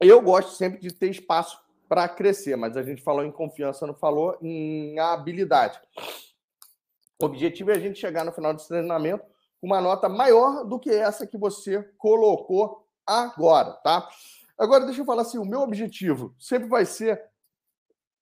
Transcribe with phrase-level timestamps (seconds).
[0.00, 3.94] Eu gosto sempre de ter espaço para crescer, mas a gente falou em confiança, não
[3.94, 5.78] falou em habilidade.
[7.20, 9.24] O objetivo é a gente chegar no final desse treinamento
[9.60, 14.08] com uma nota maior do que essa que você colocou agora, tá?
[14.56, 17.22] Agora, deixa eu falar assim: o meu objetivo sempre vai ser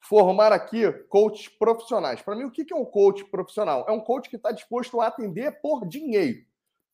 [0.00, 2.20] formar aqui coaches profissionais.
[2.22, 3.84] Para mim, o que é um coach profissional?
[3.88, 6.45] É um coach que está disposto a atender por dinheiro,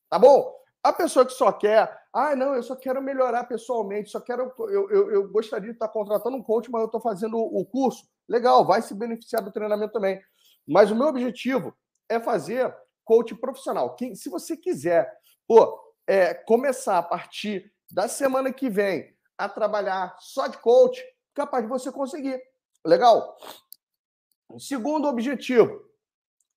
[0.09, 0.53] tá bom?
[0.83, 4.89] A pessoa que só quer, ah, não, eu só quero melhorar pessoalmente, só quero, eu,
[4.89, 8.07] eu, eu gostaria de estar contratando um coach, mas eu estou fazendo o curso.
[8.25, 10.21] Legal, vai se beneficiar do treinamento também.
[10.65, 11.75] Mas o meu objetivo
[12.07, 12.73] é fazer
[13.03, 13.97] coach profissional.
[13.97, 15.13] Quem, se você quiser,
[15.45, 21.65] pô, é, começar a partir da semana que vem a trabalhar só de coach, capaz
[21.65, 22.41] de você conseguir.
[22.85, 23.35] Legal?
[24.57, 25.83] Segundo objetivo,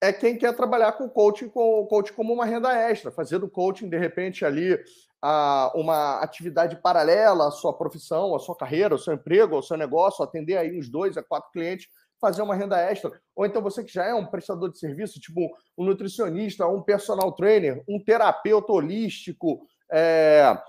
[0.01, 3.89] é quem quer trabalhar com coaching, com coaching como uma renda extra, fazer do coaching,
[3.89, 4.79] de repente, ali
[5.23, 9.77] a, uma atividade paralela à sua profissão, à sua carreira, ao seu emprego, ao seu
[9.77, 11.89] negócio, atender aí uns dois a quatro clientes,
[12.21, 13.11] fazer uma renda extra.
[13.35, 15.41] Ou então você que já é um prestador de serviço, tipo
[15.77, 20.61] um nutricionista, um personal trainer, um terapeuta holístico, é,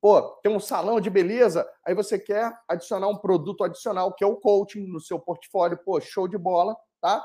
[0.00, 4.26] pô, tem um salão de beleza, aí você quer adicionar um produto adicional, que é
[4.26, 7.24] o coaching, no seu portfólio, pô, show de bola, tá?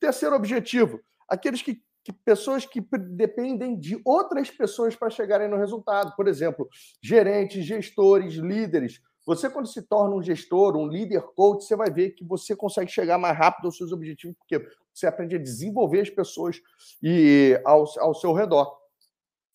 [0.00, 6.14] Terceiro objetivo, aqueles que, que pessoas que dependem de outras pessoas para chegarem no resultado.
[6.16, 6.68] Por exemplo,
[7.02, 9.00] gerentes, gestores, líderes.
[9.24, 12.90] Você, quando se torna um gestor, um líder coach, você vai ver que você consegue
[12.90, 16.60] chegar mais rápido aos seus objetivos, porque você aprende a desenvolver as pessoas
[17.00, 18.76] e ao, ao seu redor.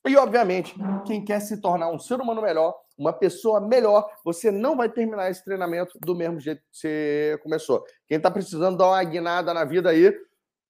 [0.07, 0.73] E, obviamente,
[1.05, 5.29] quem quer se tornar um ser humano melhor, uma pessoa melhor, você não vai terminar
[5.29, 7.83] esse treinamento do mesmo jeito que você começou.
[8.07, 10.17] Quem está precisando dar uma guinada na vida aí,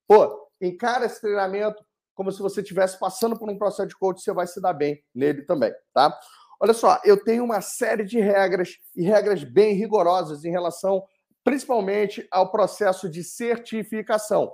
[0.07, 1.83] pô, encara esse treinamento
[2.15, 5.03] como se você estivesse passando por um processo de coach, você vai se dar bem
[5.13, 6.17] nele também, tá?
[6.59, 11.03] Olha só, eu tenho uma série de regras e regras bem rigorosas em relação,
[11.43, 14.51] principalmente, ao processo de certificação.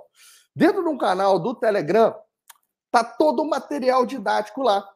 [0.54, 2.14] Dentro de um canal do Telegram,
[2.94, 4.88] Tá todo o material didático lá.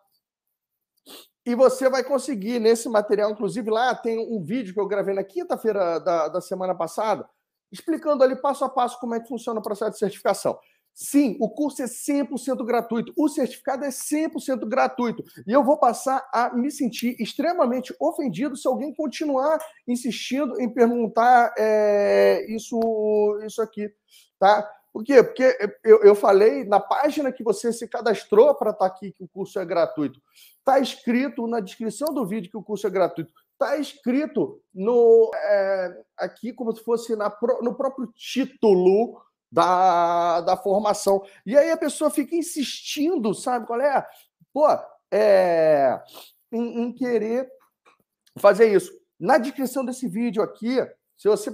[1.45, 5.25] E você vai conseguir nesse material, inclusive lá tem um vídeo que eu gravei na
[5.25, 7.29] quinta-feira da, da semana passada,
[7.73, 10.57] explicando ali passo a passo como é que funciona o processo de certificação.
[11.01, 15.23] Sim, o curso é 100% gratuito, o certificado é 100% gratuito.
[15.47, 21.55] E eu vou passar a me sentir extremamente ofendido se alguém continuar insistindo em perguntar
[21.57, 22.81] é, isso,
[23.47, 23.89] isso aqui,
[24.41, 24.69] tá?
[24.93, 25.23] Por quê?
[25.23, 29.23] Porque eu, eu falei na página que você se cadastrou para estar tá aqui que
[29.23, 30.21] o curso é gratuito.
[30.59, 33.33] Está escrito na descrição do vídeo que o curso é gratuito.
[33.53, 37.33] Está escrito no é, aqui como se fosse na,
[37.63, 41.23] no próprio título da, da formação.
[41.45, 44.07] E aí a pessoa fica insistindo, sabe qual é?
[44.53, 44.67] Pô,
[45.11, 46.01] é,
[46.53, 47.49] em, em querer
[48.39, 48.93] fazer isso.
[49.19, 50.77] Na descrição desse vídeo aqui,
[51.17, 51.51] se você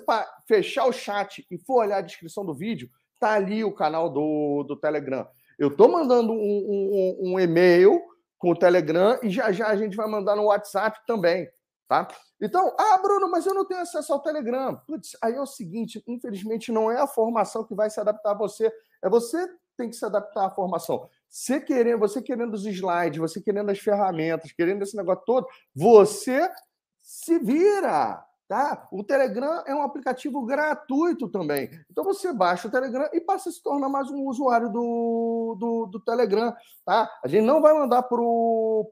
[0.47, 2.91] fechar o chat e for olhar a descrição do vídeo,
[3.25, 5.27] Tá ali o canal do, do Telegram.
[5.59, 7.99] Eu estou mandando um, um, um, e-mail
[8.39, 11.49] com o Telegram e já já a gente vai mandar no WhatsApp também,
[11.89, 12.09] tá?
[12.41, 14.77] Então, ah, Bruno, mas eu não tenho acesso ao Telegram.
[14.87, 18.39] Putz, aí é o seguinte, infelizmente não é a formação que vai se adaptar a
[18.39, 18.73] você,
[19.03, 21.09] é você tem que se adaptar à formação.
[21.29, 26.49] Você querendo, você querendo os slides, você querendo as ferramentas, querendo esse negócio todo, você
[27.01, 28.25] se vira.
[28.47, 28.87] Tá?
[28.93, 31.71] O Telegram é um aplicativo gratuito também.
[31.91, 35.87] Então você baixa o Telegram e passa a se tornar mais um usuário do, do,
[35.87, 36.55] do Telegram.
[36.85, 37.11] Tá?
[37.25, 38.21] A gente não vai mandar por,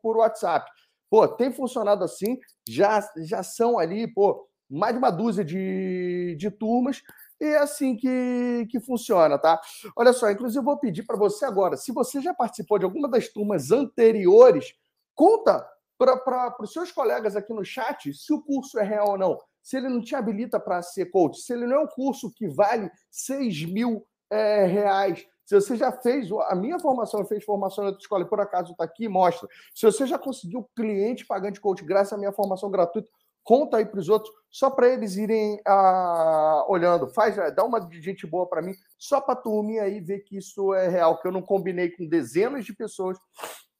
[0.02, 0.70] por WhatsApp.
[1.12, 6.50] Pô, tem funcionado assim, já, já são ali, pô, mais de uma dúzia de, de
[6.50, 7.02] turmas,
[7.38, 9.60] e é assim que, que funciona, tá?
[9.94, 13.10] Olha só, inclusive eu vou pedir para você agora, se você já participou de alguma
[13.10, 14.72] das turmas anteriores,
[15.14, 15.62] conta
[15.98, 19.38] para os seus colegas aqui no chat se o curso é real ou não.
[19.62, 22.48] Se ele não te habilita para ser coach, se ele não é um curso que
[22.48, 27.90] vale 6 mil é, reais, se você já fez, a minha formação, fez formação na
[27.90, 29.48] outra escola e por acaso está aqui, mostra.
[29.74, 33.08] Se você já conseguiu cliente pagante coach graças à minha formação gratuita,
[33.44, 37.08] conta aí para os outros, só para eles irem ah, olhando.
[37.08, 40.36] Faz, dá uma de gente boa para mim, só para a turminha aí ver que
[40.36, 43.18] isso é real, que eu não combinei com dezenas de pessoas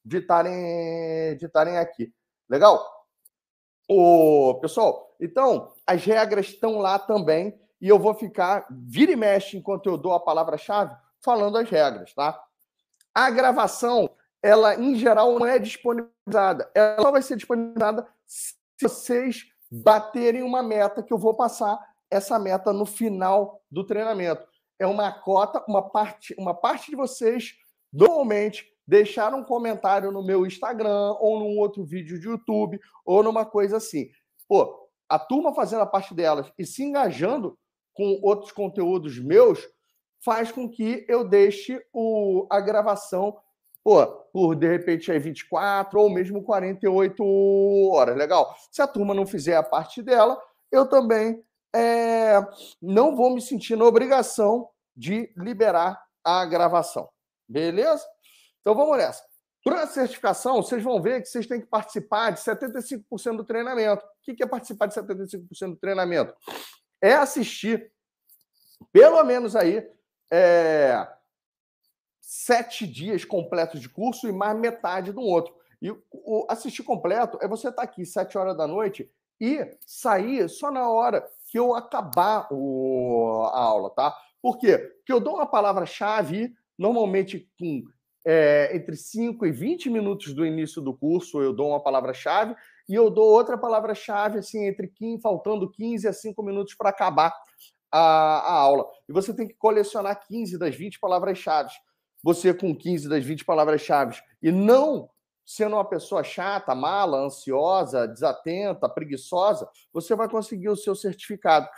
[0.05, 2.13] de estarem de estarem aqui.
[2.49, 2.85] Legal?
[3.89, 9.57] O pessoal, então as regras estão lá também e eu vou ficar vira e mexe
[9.57, 12.43] enquanto eu dou a palavra-chave falando as regras, tá?
[13.15, 14.11] A gravação,
[14.43, 16.71] ela em geral não é disponibilizada.
[16.75, 21.79] Ela só vai ser disponibilizada se vocês baterem uma meta que eu vou passar
[22.11, 24.47] essa meta no final do treinamento.
[24.79, 27.55] É uma cota, uma parte, uma parte de vocês
[27.93, 33.47] normalmente deixar um comentário no meu Instagram ou num outro vídeo de YouTube ou numa
[33.47, 34.11] coisa assim.
[34.49, 37.59] Pô, a turma fazendo a parte delas e se engajando
[37.95, 39.61] com outros conteúdos meus,
[40.25, 43.37] faz com que eu deixe o, a gravação
[43.83, 47.25] pô, por de repente aí 24 ou mesmo 48
[47.93, 48.17] horas.
[48.17, 48.55] Legal?
[48.71, 50.41] Se a turma não fizer a parte dela,
[50.71, 51.43] eu também
[51.75, 52.35] é,
[52.81, 57.09] não vou me sentir na obrigação de liberar a gravação.
[57.49, 58.05] Beleza?
[58.61, 59.23] Então vamos nessa.
[59.65, 64.05] Para a certificação, vocês vão ver que vocês têm que participar de 75% do treinamento.
[64.05, 66.35] O que é participar de 75% do treinamento?
[67.01, 67.93] É assistir,
[68.93, 69.89] pelo menos aí,
[70.33, 71.07] é,
[72.19, 75.55] sete dias completos de curso e mais metade do outro.
[75.83, 80.71] E o assistir completo é você estar aqui sete horas da noite e sair só
[80.71, 84.17] na hora que eu acabar o, a aula, tá?
[84.41, 84.79] Por quê?
[84.79, 87.85] Porque eu dou uma palavra-chave, normalmente com
[88.25, 92.55] é, entre 5 e 20 minutos do início do curso, eu dou uma palavra-chave,
[92.89, 97.35] e eu dou outra palavra-chave, assim, entre 15, faltando 15 a 5 minutos para acabar
[97.93, 98.89] a, a, aula.
[99.09, 101.73] E você tem que colecionar 15 das 20 palavras-chave.
[102.23, 105.11] Você, com 15 das 20 palavras-chave, e não
[105.45, 111.69] sendo uma pessoa chata, mala, ansiosa, desatenta, preguiçosa, você vai conseguir o seu certificado.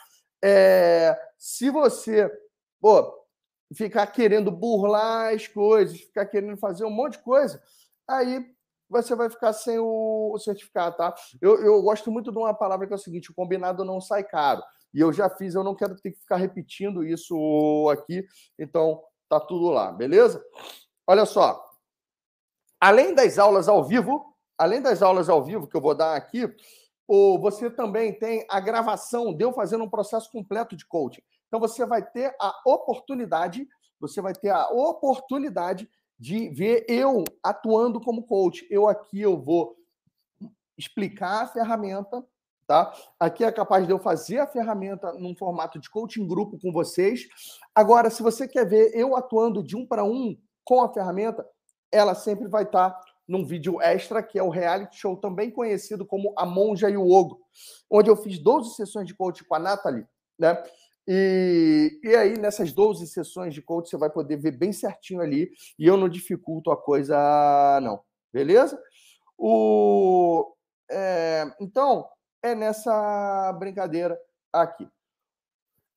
[0.43, 2.31] É, se você
[2.85, 3.27] pô,
[3.75, 7.63] ficar querendo burlar as coisas, ficar querendo fazer um monte de coisa,
[8.07, 8.45] aí
[8.89, 11.15] você vai ficar sem o, certificado, tá?
[11.41, 14.23] Eu, eu gosto muito de uma palavra que é o seguinte: o combinado não sai
[14.23, 14.63] caro.
[14.95, 18.25] E eu já fiz, eu não quero ter que ficar repetindo isso aqui,
[18.59, 20.43] então tá tudo lá, beleza?
[21.07, 21.63] Olha só,
[22.85, 26.55] Além das aulas ao vivo, além das aulas ao vivo que eu vou dar aqui,
[27.41, 31.23] você também tem a gravação de eu fazendo um processo completo de coaching.
[31.47, 33.67] Então você vai ter a oportunidade,
[33.99, 35.89] você vai ter a oportunidade
[36.19, 38.67] de ver eu atuando como coach.
[38.69, 39.75] Eu aqui eu vou
[40.77, 42.23] explicar a ferramenta,
[42.67, 42.93] tá?
[43.19, 47.27] Aqui é capaz de eu fazer a ferramenta num formato de coaching grupo com vocês.
[47.75, 51.47] Agora, se você quer ver eu atuando de um para um com a ferramenta,
[51.93, 56.05] ela sempre vai estar tá num vídeo extra, que é o reality show também conhecido
[56.05, 57.39] como A Monja e o Ogro,
[57.91, 60.07] onde eu fiz 12 sessões de coaching com a Nathalie,
[60.39, 60.63] né?
[61.07, 65.51] E, e aí, nessas 12 sessões de coaching, você vai poder ver bem certinho ali,
[65.79, 67.17] e eu não dificulto a coisa,
[67.83, 68.01] não.
[68.33, 68.81] Beleza?
[69.37, 70.55] O,
[70.91, 72.09] é, então,
[72.45, 74.21] é nessa brincadeira
[74.53, 74.87] aqui.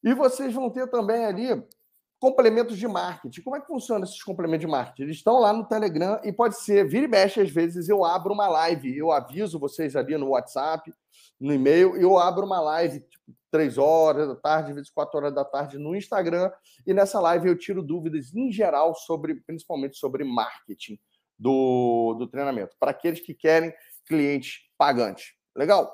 [0.03, 1.61] E vocês vão ter também ali
[2.19, 3.41] complementos de marketing.
[3.41, 5.01] Como é que funciona esses complementos de marketing?
[5.03, 8.33] Eles estão lá no Telegram e pode ser, vira e mexe, às vezes eu abro
[8.33, 10.93] uma live, eu aviso vocês ali no WhatsApp,
[11.39, 15.33] no e-mail, eu abro uma live, tipo, três horas da tarde, às vezes quatro horas
[15.33, 16.51] da tarde no Instagram,
[16.85, 20.99] e nessa live eu tiro dúvidas em geral sobre, principalmente sobre marketing
[21.37, 23.73] do, do treinamento, para aqueles que querem
[24.05, 25.33] clientes pagantes.
[25.55, 25.93] Legal?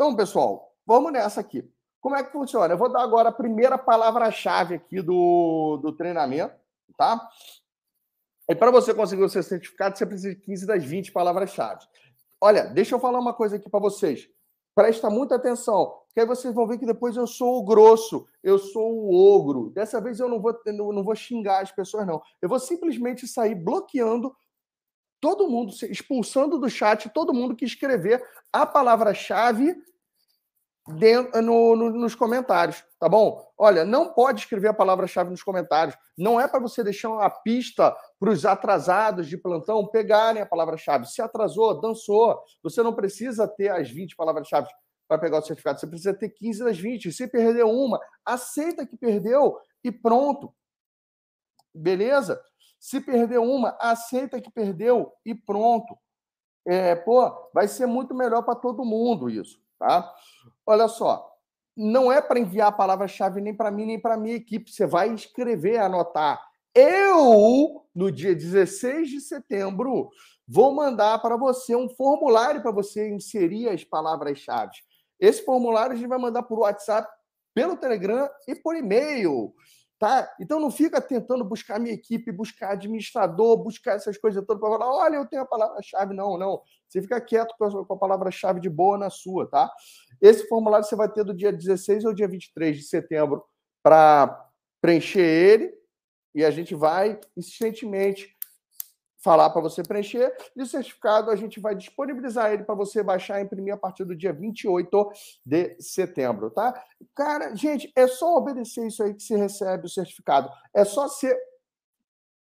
[0.00, 1.62] Então, pessoal, vamos nessa aqui.
[2.00, 2.72] Como é que funciona?
[2.72, 6.54] Eu vou dar agora a primeira palavra-chave aqui do, do treinamento,
[6.96, 7.28] tá?
[8.48, 11.84] E para você conseguir o seu certificado, você precisa de 15 das 20 palavras-chave.
[12.40, 14.26] Olha, deixa eu falar uma coisa aqui para vocês.
[14.74, 18.58] Presta muita atenção, porque aí vocês vão ver que depois eu sou o grosso, eu
[18.58, 19.68] sou o ogro.
[19.68, 22.22] Dessa vez eu não vou, não vou xingar as pessoas, não.
[22.40, 24.34] Eu vou simplesmente sair bloqueando
[25.20, 29.76] todo mundo, expulsando do chat todo mundo que escrever a palavra-chave
[30.98, 33.46] dentro, no, no, nos comentários, tá bom?
[33.56, 35.96] Olha, não pode escrever a palavra-chave nos comentários.
[36.16, 41.06] Não é para você deixar uma pista para os atrasados de plantão pegarem a palavra-chave.
[41.06, 42.42] Se atrasou, dançou.
[42.62, 44.68] Você não precisa ter as 20 palavras-chave
[45.08, 45.80] para pegar o certificado.
[45.80, 47.12] Você precisa ter 15 das 20.
[47.12, 50.54] Se perdeu uma, aceita que perdeu e pronto.
[51.74, 52.40] Beleza?
[52.78, 55.96] Se perdeu uma, aceita que perdeu e pronto.
[56.66, 60.14] É, pô, vai ser muito melhor para todo mundo isso, tá?
[60.66, 61.28] Olha só,
[61.76, 64.70] não é para enviar a palavra-chave nem para mim, nem para minha equipe.
[64.70, 66.40] Você vai escrever, anotar.
[66.74, 70.10] Eu, no dia 16 de setembro,
[70.46, 74.76] vou mandar para você um formulário para você inserir as palavras-chave.
[75.18, 77.08] Esse formulário a gente vai mandar por WhatsApp,
[77.54, 79.52] pelo Telegram e por e-mail.
[80.00, 80.34] Tá?
[80.40, 84.90] Então não fica tentando buscar minha equipe, buscar administrador, buscar essas coisas todas para falar,
[84.90, 86.14] olha, eu tenho a palavra-chave.
[86.14, 86.62] Não, não.
[86.88, 89.70] Você fica quieto com a palavra-chave de boa na sua, tá?
[90.18, 93.44] Esse formulário você vai ter do dia 16 ao dia 23 de setembro
[93.82, 94.48] para
[94.80, 95.70] preencher ele
[96.34, 98.34] e a gente vai insistentemente
[99.20, 100.34] falar para você preencher.
[100.56, 104.04] E o certificado a gente vai disponibilizar ele para você baixar e imprimir a partir
[104.04, 105.10] do dia 28
[105.44, 106.82] de setembro, tá?
[107.14, 110.50] Cara, gente, é só obedecer isso aí que se recebe o certificado.
[110.74, 111.34] É só se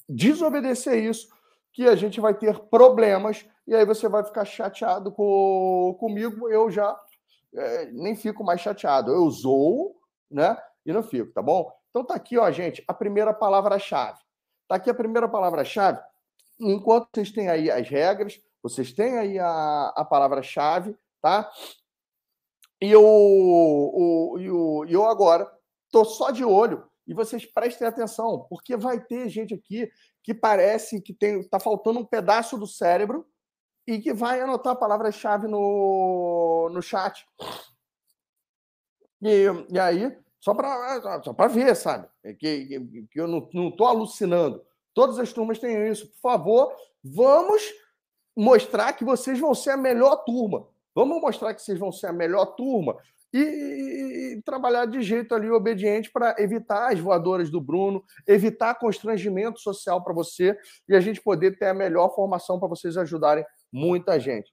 [0.08, 1.28] desobedecer isso
[1.74, 6.48] que a gente vai ter problemas e aí você vai ficar chateado com, comigo.
[6.50, 6.98] Eu já
[7.54, 9.12] é, nem fico mais chateado.
[9.12, 9.96] Eu zoo,
[10.32, 10.58] né?
[10.86, 11.72] E não fico, tá bom?
[11.90, 14.20] Então tá aqui, ó, gente, a primeira palavra-chave.
[14.68, 16.00] Tá aqui a primeira palavra-chave.
[16.60, 21.52] Enquanto vocês têm aí as regras, vocês têm aí a, a palavra-chave, tá?
[22.82, 25.52] E eu, o, eu, eu agora
[25.92, 29.90] tô só de olho e vocês prestem atenção, porque vai ter gente aqui
[30.22, 33.26] que parece que tem tá faltando um pedaço do cérebro
[33.88, 37.26] e que vai anotar a palavra-chave no, no chat.
[39.22, 42.10] E, e aí, só para só ver, sabe?
[42.24, 44.67] É que, que, que eu não estou alucinando.
[44.98, 46.08] Todas as turmas têm isso.
[46.08, 47.62] Por favor, vamos
[48.36, 50.68] mostrar que vocês vão ser a melhor turma.
[50.96, 52.98] Vamos mostrar que vocês vão ser a melhor turma
[53.32, 58.74] e, e, e trabalhar de jeito ali obediente para evitar as voadoras do Bruno, evitar
[58.74, 60.58] constrangimento social para você
[60.90, 64.52] e a gente poder ter a melhor formação para vocês ajudarem muita gente.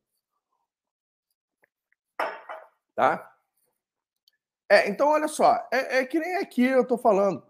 [2.94, 3.32] Tá?
[4.70, 7.42] É, então, olha só, é, é, que nem aqui eu estou falando.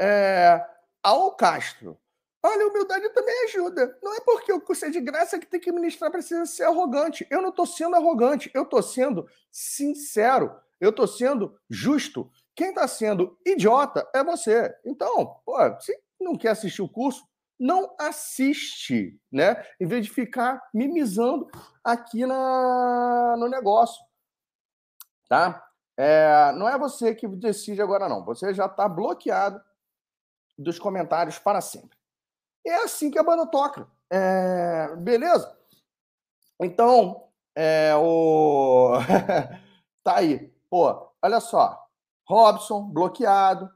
[0.00, 0.64] É,
[1.02, 1.98] ao Castro.
[2.42, 3.98] Olha, a humildade também ajuda.
[4.02, 7.26] Não é porque o curso é de graça que tem que ministrar precisa ser arrogante.
[7.30, 12.30] Eu não estou sendo arrogante, eu estou sendo sincero, eu estou sendo justo.
[12.54, 14.74] Quem está sendo idiota é você.
[14.84, 17.26] Então, pô, se não quer assistir o curso,
[17.58, 19.64] não assiste, né?
[19.80, 21.48] Em vez de ficar mimizando
[21.82, 24.02] aqui na, no negócio,
[25.28, 25.62] tá?
[25.96, 28.24] É, não é você que decide agora, não.
[28.24, 29.60] Você já está bloqueado
[30.58, 31.95] dos comentários para sempre.
[32.66, 33.88] É assim que a banda toca.
[34.10, 35.56] É, beleza?
[36.60, 38.94] Então, é, o...
[40.02, 40.52] tá aí.
[40.68, 41.86] Pô, olha só.
[42.26, 43.70] Robson, bloqueado.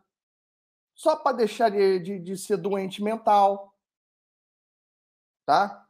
[0.95, 3.71] Só para deixar de, de, de ser doente mental
[5.51, 5.85] tá?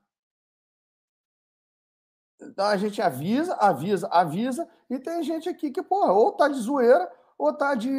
[2.40, 6.59] Então a gente avisa, avisa, avisa, e tem gente aqui que, porra, ou tá de
[6.59, 7.90] zoeira ou tá de,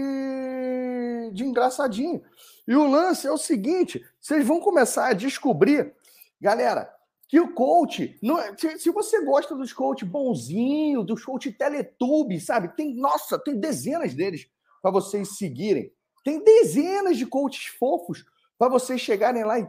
[1.31, 2.23] de engraçadinho.
[2.67, 5.93] E o lance é o seguinte: vocês vão começar a descobrir,
[6.39, 6.91] galera,
[7.27, 12.39] que o coach, não, é, se, se você gosta dos coach bonzinho, dos coach Teletube,
[12.39, 12.75] sabe?
[12.75, 14.47] Tem, nossa, tem dezenas deles
[14.81, 15.91] para vocês seguirem.
[16.23, 18.25] Tem dezenas de coaches fofos
[18.57, 19.67] para vocês chegarem lá e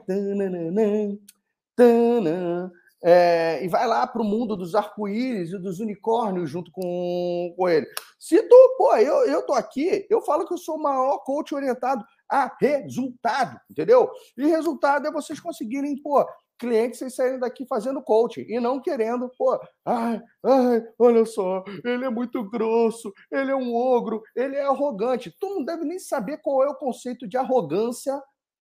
[3.04, 7.68] é, e vai lá para o mundo dos arco-íris e dos unicórnios junto com, com
[7.68, 7.86] ele.
[8.18, 11.54] Se tu, pô, eu, eu tô aqui, eu falo que eu sou o maior coach
[11.54, 14.10] orientado a resultado, entendeu?
[14.38, 16.26] E resultado é vocês conseguirem, pô,
[16.58, 22.06] clientes vocês saírem daqui fazendo coaching e não querendo, pô, ai, ai, olha só, ele
[22.06, 25.34] é muito grosso, ele é um ogro, ele é arrogante.
[25.38, 28.18] Tu não deve nem saber qual é o conceito de arrogância,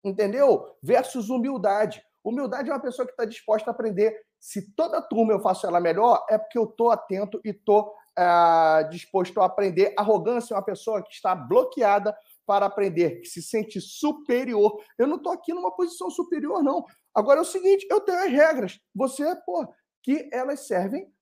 [0.05, 0.65] entendeu?
[0.81, 2.00] Versus humildade.
[2.23, 4.15] Humildade é uma pessoa que está disposta a aprender.
[4.38, 8.85] Se toda turma eu faço ela melhor, é porque eu estou atento e estou é,
[8.91, 9.95] disposto a aprender.
[9.97, 12.17] Arrogância é uma pessoa que está bloqueada
[12.49, 14.83] para aprender, que se sente superior.
[14.99, 16.85] Eu não estou aqui numa posição superior, não.
[17.14, 18.81] Agora é o seguinte: eu tenho as regras.
[18.95, 19.67] Você, pô,
[20.02, 21.12] que elas servem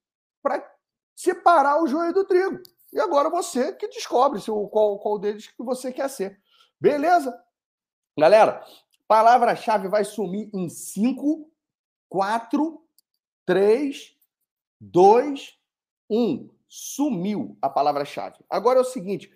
[0.40, 0.64] para
[1.16, 2.62] separar o joio do trigo.
[2.92, 4.40] E agora você que descobre
[4.70, 6.40] qual, qual deles que você quer ser.
[6.80, 7.36] Beleza?
[8.16, 8.64] Galera,
[9.08, 11.48] Palavra-chave vai sumir em 5,
[12.08, 12.84] 4,
[13.46, 14.16] 3,
[14.80, 15.58] 2,
[16.10, 16.50] 1.
[16.68, 18.44] Sumiu a palavra-chave.
[18.50, 19.32] Agora é o seguinte,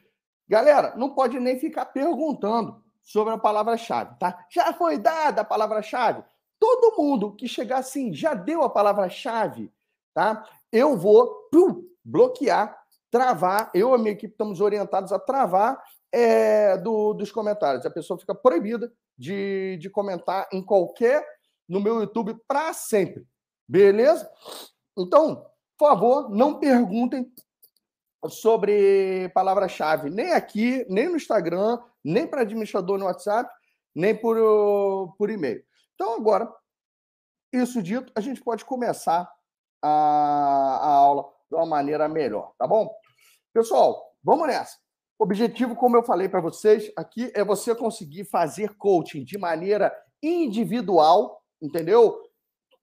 [0.50, 4.44] galera, não pode nem ficar perguntando sobre a palavra-chave, tá?
[4.50, 6.24] Já foi dada a palavra-chave?
[6.58, 9.72] Todo mundo que chegar assim, já deu a palavra-chave,
[10.12, 10.44] tá?
[10.72, 12.76] Eu vou pum, bloquear,
[13.12, 13.70] travar.
[13.72, 15.80] Eu e a minha equipe estamos orientados a travar
[16.12, 17.86] é, do, dos comentários.
[17.86, 21.24] A pessoa fica proibida de, de comentar em qualquer
[21.68, 23.24] no meu YouTube para sempre.
[23.68, 24.28] Beleza?
[24.98, 25.46] Então,
[25.78, 27.32] por favor, não perguntem
[28.28, 33.50] sobre palavra-chave, nem aqui, nem no Instagram, nem para administrador no WhatsApp,
[33.94, 35.62] nem por, por e-mail.
[35.94, 36.52] Então, agora,
[37.52, 39.30] isso dito, a gente pode começar
[39.82, 42.94] a, a aula de uma maneira melhor, tá bom?
[43.52, 44.76] Pessoal, vamos nessa.
[45.18, 49.92] O objetivo, como eu falei para vocês aqui, é você conseguir fazer coaching de maneira
[50.22, 52.22] individual, entendeu?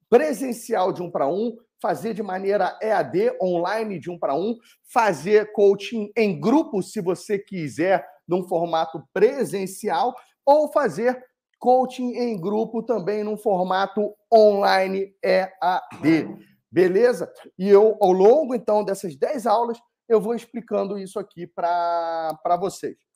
[0.10, 4.58] Presencial de um para um, fazer de maneira EAD, online de um para um,
[4.92, 10.16] fazer coaching em grupo, se você quiser, num formato presencial,
[10.46, 11.24] ou fazer
[11.60, 16.38] coaching em grupo também num formato online EAD.
[16.72, 17.32] Beleza?
[17.58, 23.07] E eu, ao longo, então, dessas 10 aulas, eu vou explicando isso aqui para vocês.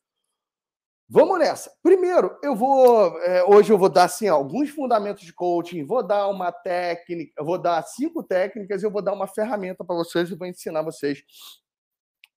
[1.13, 1.69] Vamos nessa.
[1.83, 6.29] Primeiro, eu vou é, hoje eu vou dar assim alguns fundamentos de coaching, vou dar
[6.29, 10.47] uma técnica, vou dar cinco técnicas, eu vou dar uma ferramenta para vocês e vou
[10.47, 11.21] ensinar vocês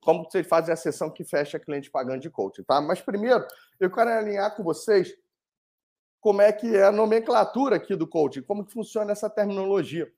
[0.01, 2.81] como vocês fazem a sessão que fecha cliente pagando de coaching, tá?
[2.81, 3.47] Mas primeiro,
[3.79, 5.15] eu quero alinhar com vocês
[6.21, 10.13] como é que é a nomenclatura aqui do coaching, como que funciona essa terminologia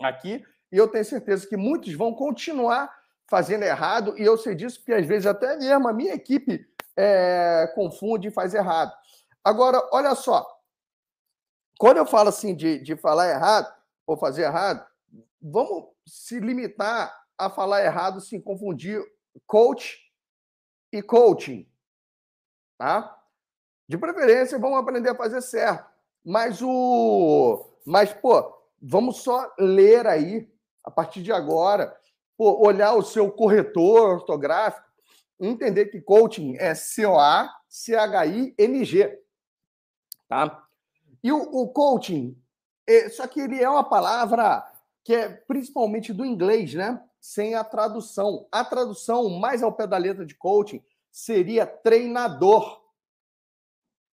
[0.00, 2.88] aqui, e eu tenho certeza que muitos vão continuar
[3.28, 6.66] fazendo errado, e eu sei disso porque às vezes até mesmo a minha equipe
[6.96, 8.92] é, confunde e faz errado.
[9.42, 10.46] Agora, olha só,
[11.78, 13.72] quando eu falo assim de, de falar errado
[14.06, 14.86] ou fazer errado,
[15.40, 19.02] vamos se limitar a falar errado sem confundir
[19.46, 19.98] coach
[20.92, 21.68] e coaching,
[22.78, 23.20] tá?
[23.88, 25.92] De preferência, vamos aprender a fazer certo.
[26.24, 30.50] Mas o, mas pô, vamos só ler aí
[30.82, 31.94] a partir de agora,
[32.38, 34.86] olhar o seu corretor ortográfico,
[35.40, 39.20] entender que coaching é C O A C H I N G,
[40.28, 40.66] tá?
[41.22, 42.40] E o, o coaching,
[42.86, 44.64] é, só que ele é uma palavra
[45.02, 47.02] que é principalmente do inglês, né?
[47.20, 48.46] Sem a tradução.
[48.50, 52.82] A tradução mais ao pé da letra de coaching seria treinador.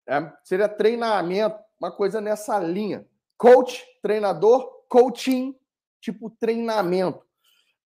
[0.08, 3.06] É, seria treinamento, uma coisa nessa linha.
[3.36, 5.58] Coach, treinador, coaching,
[6.00, 7.25] tipo treinamento.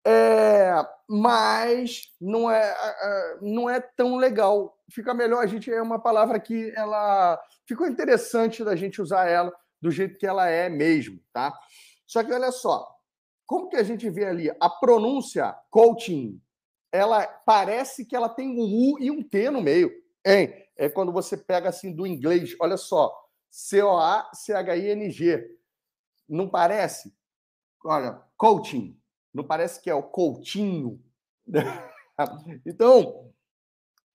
[0.07, 0.73] É,
[1.09, 4.79] mas não é, não é tão legal.
[4.91, 9.53] Fica melhor a gente é uma palavra que ela ficou interessante da gente usar ela
[9.81, 11.53] do jeito que ela é mesmo, tá?
[12.07, 12.89] Só que olha só,
[13.47, 16.41] como que a gente vê ali a pronúncia coaching,
[16.91, 19.91] ela parece que ela tem um U e um T no meio.
[20.25, 20.55] Hein?
[20.77, 23.15] É quando você pega assim do inglês, olha só,
[23.51, 25.49] C-O-A-C-H-I-N-G.
[26.29, 27.15] Não parece?
[27.85, 28.99] Olha, coaching.
[29.39, 31.01] Não parece que é o coutinho?
[32.67, 33.31] então,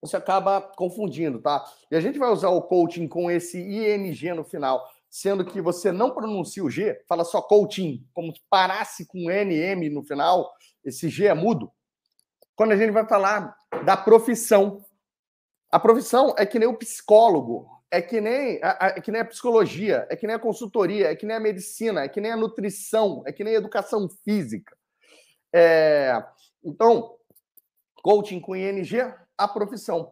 [0.00, 1.64] você acaba confundindo, tá?
[1.90, 5.92] E a gente vai usar o coaching com esse ING no final sendo que você
[5.92, 10.52] não pronuncia o G, fala só coaching, como se parasse com NM no final,
[10.84, 11.70] esse G é mudo.
[12.56, 14.84] Quando a gente vai falar da profissão,
[15.70, 20.04] a profissão é que nem o psicólogo, é que nem é que nem a psicologia,
[20.10, 23.22] é que nem a consultoria, é que nem a medicina, é que nem a nutrição,
[23.24, 24.76] é que nem a educação física.
[25.56, 26.20] É,
[26.64, 27.14] então,
[28.02, 28.90] coaching com ING,
[29.38, 30.10] a profissão.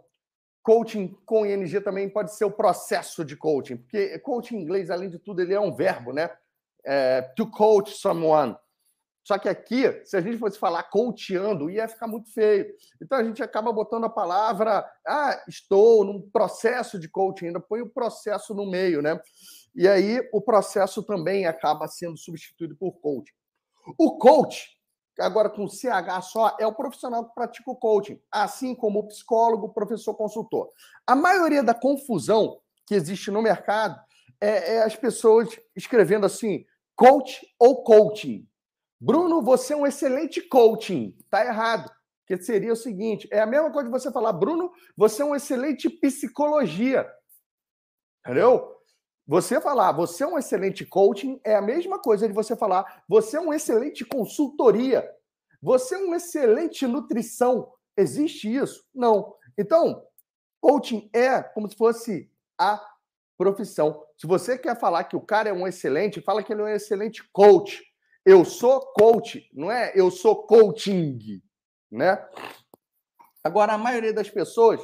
[0.62, 5.11] Coaching com ING também pode ser o processo de coaching, porque coaching em inglês, além
[5.11, 6.31] de tudo, ele é um verbo, né?
[6.85, 8.57] É, to coach someone.
[9.24, 12.72] Só que aqui, se a gente fosse falar coachando, ia ficar muito feio.
[13.00, 17.81] Então a gente acaba botando a palavra, ah, estou num processo de coaching, ainda põe
[17.81, 19.20] o processo no meio, né?
[19.74, 23.35] E aí o processo também acaba sendo substituído por coaching.
[23.98, 24.76] O coach,
[25.18, 29.72] agora com CH só, é o profissional que pratica o coaching, assim como o psicólogo,
[29.72, 30.70] professor, consultor.
[31.07, 34.01] A maioria da confusão que existe no mercado
[34.40, 36.64] é, é as pessoas escrevendo assim,
[36.96, 38.46] coach ou coaching.
[39.01, 41.16] Bruno, você é um excelente coaching.
[41.29, 41.90] Tá errado.
[42.27, 45.35] Que seria o seguinte: é a mesma coisa de você falar, Bruno, você é um
[45.35, 47.07] excelente psicologia.
[48.20, 48.72] Entendeu?
[49.26, 53.37] Você falar, você é um excelente coaching, é a mesma coisa de você falar, você
[53.37, 55.08] é um excelente consultoria,
[55.61, 57.72] você é um excelente nutrição.
[57.96, 58.85] Existe isso?
[58.92, 59.37] Não.
[59.56, 60.04] Então,
[60.61, 62.85] coaching é como se fosse a
[63.38, 64.04] profissão.
[64.16, 66.68] Se você quer falar que o cara é um excelente, fala que ele é um
[66.68, 67.82] excelente coach.
[68.24, 71.42] Eu sou coach, não é eu sou coaching,
[71.90, 72.24] né?
[73.42, 74.80] Agora, a maioria das pessoas,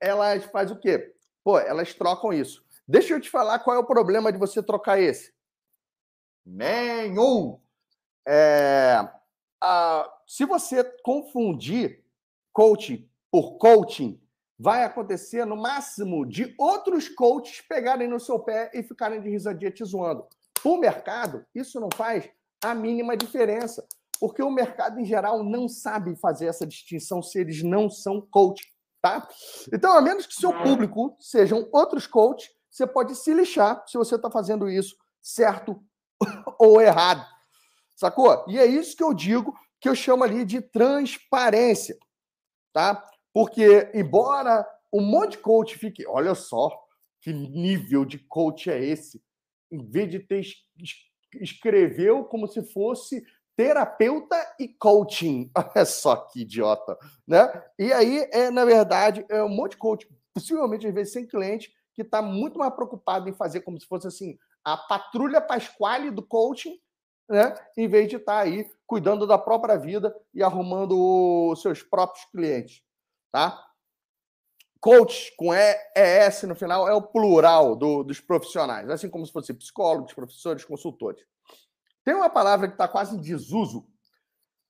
[0.00, 1.14] elas faz o quê?
[1.42, 2.63] Pô, elas trocam isso.
[2.86, 5.32] Deixa eu te falar qual é o problema de você trocar esse.
[6.44, 7.58] Nenhum.
[8.26, 9.08] É,
[9.62, 12.04] a, se você confundir
[12.52, 14.20] coach por coaching,
[14.58, 19.70] vai acontecer no máximo de outros coaches pegarem no seu pé e ficarem de risadinha
[19.70, 20.26] te zoando.
[20.64, 22.28] O mercado, isso não faz
[22.62, 23.86] a mínima diferença,
[24.20, 28.72] porque o mercado em geral não sabe fazer essa distinção se eles não são coach,
[29.02, 29.28] tá?
[29.72, 34.16] Então, a menos que seu público sejam outros coaches, você pode se lixar se você
[34.16, 35.80] está fazendo isso certo
[36.58, 37.24] ou errado.
[37.94, 38.44] Sacou?
[38.48, 41.96] E é isso que eu digo, que eu chamo ali de transparência,
[42.72, 43.06] tá?
[43.32, 46.68] Porque, embora um monte de coach fique, olha só
[47.20, 49.22] que nível de coach é esse,
[49.70, 50.42] em vez de ter
[51.40, 53.24] escreveu como se fosse
[53.56, 55.50] terapeuta e coaching.
[55.56, 57.62] Olha só que idiota, né?
[57.78, 61.72] E aí, é, na verdade, é um monte de coach, possivelmente às vezes sem cliente,
[61.94, 66.22] que está muito mais preocupado em fazer como se fosse assim a patrulha Pasquale do
[66.22, 66.78] coaching,
[67.28, 67.54] né?
[67.76, 72.24] Em vez de estar tá aí cuidando da própria vida e arrumando os seus próprios
[72.26, 72.82] clientes,
[73.30, 73.62] tá?
[74.80, 79.54] Coach com ES no final é o plural do, dos profissionais, assim como se fosse
[79.54, 81.24] psicólogos, professores, consultores.
[82.04, 83.86] Tem uma palavra que está quase em desuso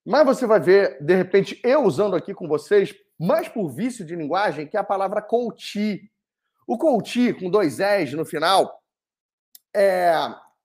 [0.06, 4.14] Mas você vai ver, de repente, eu usando aqui com vocês, mais por vício de
[4.14, 6.08] linguagem, que é a palavra coach.
[6.66, 8.82] O coach, com dois S no final,
[9.74, 10.14] é,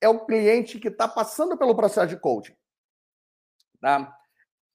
[0.02, 2.56] é o cliente que está passando pelo processo de coaching.
[3.82, 4.16] Tá?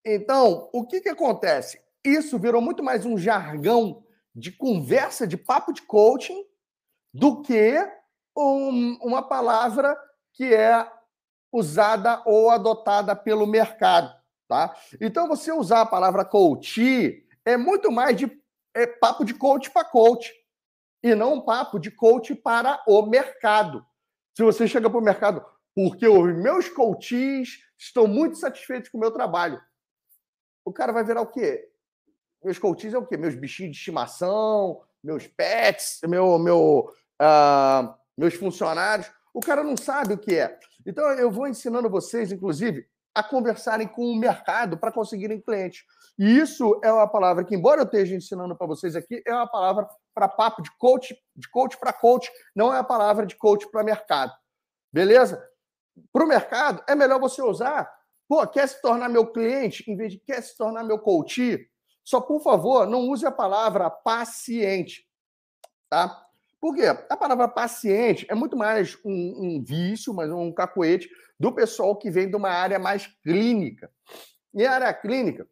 [0.04, 1.80] Então, o que, que acontece?
[2.04, 6.44] Isso virou muito mais um jargão de conversa, de papo de coaching,
[7.12, 7.74] do que
[8.36, 9.96] um, uma palavra
[10.32, 10.90] que é
[11.52, 14.14] usada ou adotada pelo mercado.
[14.48, 14.76] Tá?
[15.00, 19.84] Então, você usar a palavra coach é muito mais de é papo de coach para
[19.84, 20.34] coach,
[21.04, 23.84] e não um papo de coach para o mercado.
[24.34, 29.00] Se você chega para o mercado, porque os meus coaches estão muito satisfeitos com o
[29.02, 29.60] meu trabalho,
[30.64, 31.68] o cara vai virar o quê?
[32.42, 33.18] Meus coaches é o quê?
[33.18, 36.90] Meus bichinhos de estimação, meus pets, meu, meu,
[37.20, 39.10] uh, meus funcionários.
[39.34, 40.58] O cara não sabe o que é.
[40.86, 45.84] Então, eu vou ensinando vocês, inclusive, a conversarem com o mercado para conseguirem clientes.
[46.18, 49.46] E isso é uma palavra que, embora eu esteja ensinando para vocês aqui, é uma
[49.46, 53.68] palavra para papo de coach, de coach para coach, não é a palavra de coach
[53.70, 54.32] para mercado.
[54.92, 55.44] Beleza?
[56.12, 57.92] Para o mercado, é melhor você usar.
[58.28, 61.68] Pô, quer se tornar meu cliente em vez de quer se tornar meu coach?
[62.04, 65.06] Só, por favor, não use a palavra paciente.
[65.90, 66.26] Tá?
[66.60, 66.86] Por quê?
[66.86, 72.10] A palavra paciente é muito mais um, um vício, mas um cacoete do pessoal que
[72.10, 73.90] vem de uma área mais clínica.
[74.54, 75.46] E a área clínica,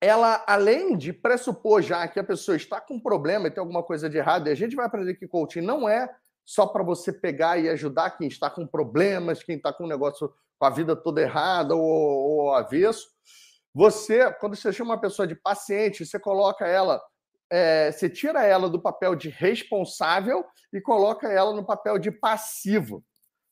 [0.00, 3.82] ela, além de pressupor já que a pessoa está com um problema e tem alguma
[3.82, 6.08] coisa de errado, e a gente vai aprender que coaching não é
[6.44, 10.32] só para você pegar e ajudar quem está com problemas, quem está com um negócio
[10.58, 13.08] com a vida toda errada ou, ou avesso.
[13.74, 17.00] Você, quando você chama uma pessoa de paciente, você coloca ela
[17.50, 23.02] é, você tira ela do papel de responsável e coloca ela no papel de passivo,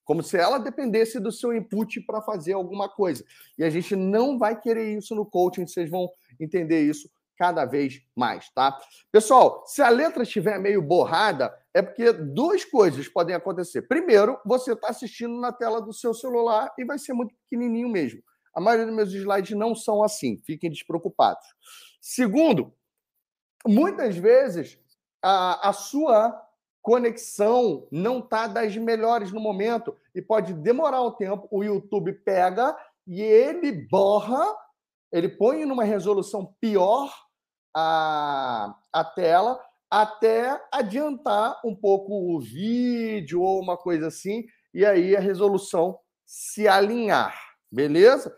[0.05, 3.25] como se ela dependesse do seu input para fazer alguma coisa.
[3.59, 6.09] E a gente não vai querer isso no coaching, vocês vão
[6.41, 8.79] entender isso cada vez mais, tá?
[9.13, 13.83] Pessoal, se a letra estiver meio borrada, é porque duas coisas podem acontecer.
[13.83, 18.23] Primeiro, você está assistindo na tela do seu celular e vai ser muito pequenininho mesmo.
[18.55, 21.47] A maioria dos meus slides não são assim, fiquem despreocupados.
[22.01, 22.73] Segundo,
[23.67, 24.79] muitas vezes
[25.23, 26.43] a, a sua
[26.81, 31.49] conexão não está das melhores no momento e pode demorar um tempo.
[31.51, 32.75] O YouTube pega
[33.07, 34.57] e ele borra,
[35.17, 37.11] ele põe numa resolução pior
[37.75, 39.59] a, a tela
[39.91, 46.69] até adiantar um pouco o vídeo ou uma coisa assim, e aí a resolução se
[46.69, 47.35] alinhar,
[47.73, 48.35] beleza?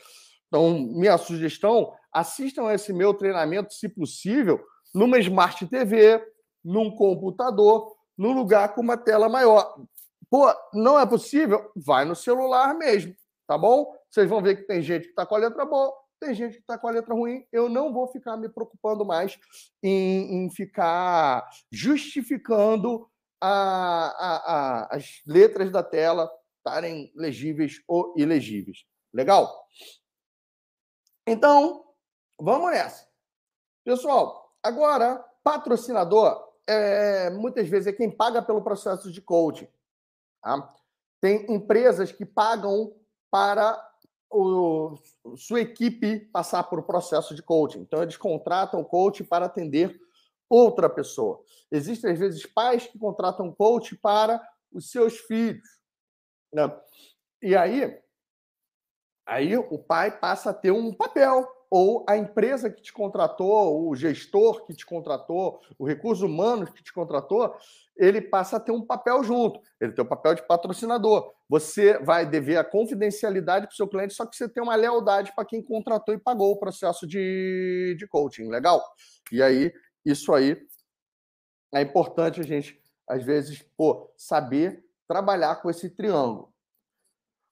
[0.47, 4.63] Então, minha sugestão, assistam esse meu treinamento, se possível,
[4.95, 6.25] numa Smart TV,
[6.65, 9.83] num computador, num lugar com uma tela maior.
[10.31, 11.73] Pô, não é possível?
[11.75, 13.17] Vai no celular mesmo,
[13.49, 13.93] tá bom?
[14.09, 16.61] Vocês vão ver que tem gente que está com a letra boa, tem gente que
[16.61, 17.47] está com a letra ruim.
[17.53, 19.39] Eu não vou ficar me preocupando mais
[19.83, 23.09] em, em ficar justificando
[23.41, 28.85] a, a, a, as letras da tela estarem legíveis ou ilegíveis.
[29.13, 29.67] Legal?
[31.27, 31.85] Então,
[32.39, 33.07] vamos nessa.
[33.85, 39.69] Pessoal, Agora, patrocinador, é, muitas vezes é quem paga pelo processo de coaching.
[40.43, 40.75] Tá?
[41.21, 42.95] Tem empresas que pagam
[43.31, 43.88] para
[44.31, 44.95] o,
[45.37, 47.81] sua equipe passar por processo de coaching.
[47.81, 49.99] Então, eles contratam o coach para atender
[50.49, 51.43] outra pessoa.
[51.71, 54.41] Existem, às vezes, pais que contratam coach para
[54.73, 55.69] os seus filhos.
[56.53, 56.71] Né?
[57.43, 57.99] E aí,
[59.27, 63.95] aí o pai passa a ter um papel ou a empresa que te contratou, o
[63.95, 67.55] gestor que te contratou, o recurso humano que te contratou,
[67.97, 69.61] ele passa a ter um papel junto.
[69.81, 71.33] Ele tem o um papel de patrocinador.
[71.49, 75.33] Você vai dever a confidencialidade para o seu cliente, só que você tem uma lealdade
[75.35, 78.49] para quem contratou e pagou o processo de, de coaching.
[78.49, 78.83] Legal?
[79.33, 79.73] E aí,
[80.05, 80.57] isso aí
[81.75, 86.53] é importante a gente, às vezes, pô, saber trabalhar com esse triângulo.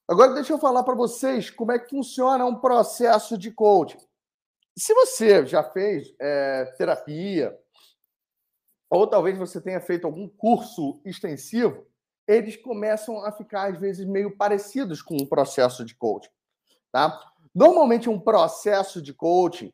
[0.08, 3.98] Agora, deixa eu falar para vocês como é que funciona um processo de coaching.
[4.76, 7.58] Se você já fez é, terapia,
[8.90, 11.86] ou talvez você tenha feito algum curso extensivo,
[12.28, 16.30] eles começam a ficar, às vezes, meio parecidos com um processo de coaching.
[16.92, 17.18] Tá?
[17.54, 19.72] Normalmente, um processo de coaching,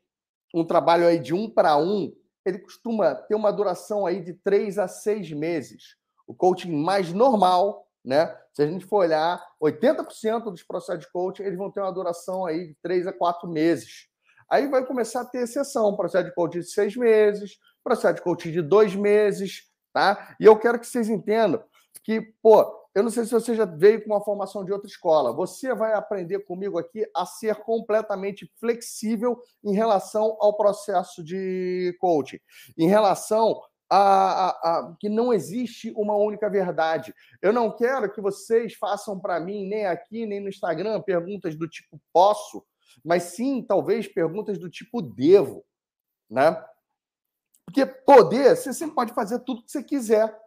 [0.53, 4.77] um trabalho aí de um para um, ele costuma ter uma duração aí de três
[4.77, 5.97] a seis meses.
[6.27, 8.37] O coaching mais normal né?
[8.53, 12.45] Se a gente for olhar, 80% dos processos de coaching eles vão ter uma duração
[12.45, 14.09] aí de 3 a 4 meses.
[14.53, 18.51] Aí vai começar a ter exceção, processo de coaching de seis meses, processo de coaching
[18.51, 20.35] de dois meses, tá?
[20.39, 21.63] E eu quero que vocês entendam
[22.03, 22.63] que, pô,
[22.93, 25.33] eu não sei se você já veio com uma formação de outra escola.
[25.33, 32.37] Você vai aprender comigo aqui a ser completamente flexível em relação ao processo de coaching,
[32.77, 37.11] em relação a, a, a, que não existe uma única verdade.
[37.41, 41.67] Eu não quero que vocês façam para mim, nem aqui, nem no Instagram, perguntas do
[41.67, 42.63] tipo posso,
[43.03, 45.63] mas sim, talvez, perguntas do tipo devo,
[46.29, 46.63] né?
[47.65, 50.37] Porque poder, você sempre pode fazer tudo que você quiser.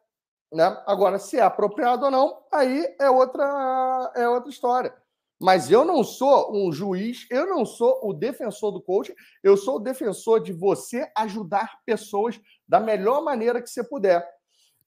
[0.52, 0.64] Né?
[0.86, 4.94] Agora, se é apropriado ou não, aí é outra, é outra história.
[5.40, 9.76] Mas eu não sou um juiz, eu não sou o defensor do coaching, eu sou
[9.76, 14.26] o defensor de você ajudar pessoas da melhor maneira que você puder.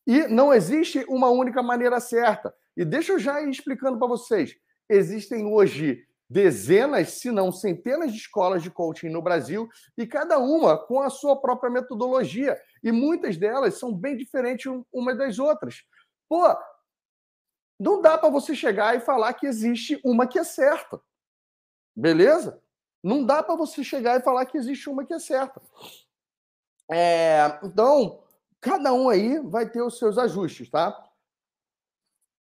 [0.07, 2.53] E não existe uma única maneira certa.
[2.75, 4.55] E deixa eu já ir explicando para vocês.
[4.89, 10.77] Existem hoje dezenas, se não centenas de escolas de coaching no Brasil e cada uma
[10.77, 12.61] com a sua própria metodologia.
[12.83, 15.83] E muitas delas são bem diferentes umas das outras.
[16.29, 16.45] Pô,
[17.79, 21.01] não dá para você chegar e falar que existe uma que é certa.
[21.95, 22.61] Beleza?
[23.03, 25.61] Não dá para você chegar e falar que existe uma que é certa.
[26.91, 28.23] É, então,
[28.59, 31.09] cada um aí vai ter os seus ajustes, tá?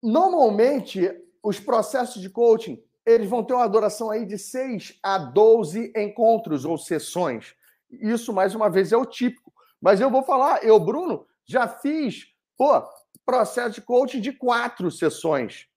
[0.02, 1.10] Normalmente,
[1.42, 6.64] os processos de coaching eles vão ter uma duração aí de 6 a 12 encontros
[6.64, 7.54] ou sessões.
[7.88, 9.52] Isso, mais uma vez, é o típico.
[9.80, 12.26] Mas eu vou falar, eu, Bruno, já fiz,
[12.58, 12.82] pô,
[13.24, 15.68] processo de coaching de quatro sessões,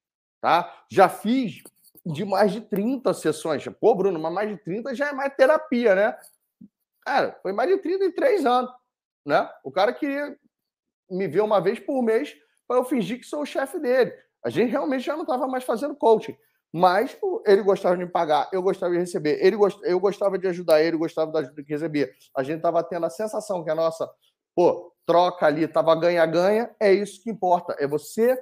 [0.41, 0.83] tá?
[0.89, 1.61] Já fiz
[2.03, 3.63] de mais de 30 sessões.
[3.79, 6.17] Pô, Bruno, mas mais de 30 já é mais terapia, né?
[7.01, 8.71] Cara, foi mais de 30 em três anos,
[9.23, 9.47] né?
[9.63, 10.35] O cara queria
[11.09, 12.35] me ver uma vez por mês
[12.67, 14.13] para eu fingir que sou o chefe dele.
[14.43, 16.35] A gente realmente já não estava mais fazendo coaching.
[16.71, 19.79] Mas ele gostava de me pagar, eu gostava de receber, ele gost...
[19.83, 22.09] eu gostava de ajudar ele, gostava da ajuda que recebia.
[22.35, 24.09] A gente estava tendo a sensação que a nossa
[24.55, 26.69] pô, troca ali estava ganha-ganha.
[26.79, 27.75] É isso que importa.
[27.79, 28.37] É você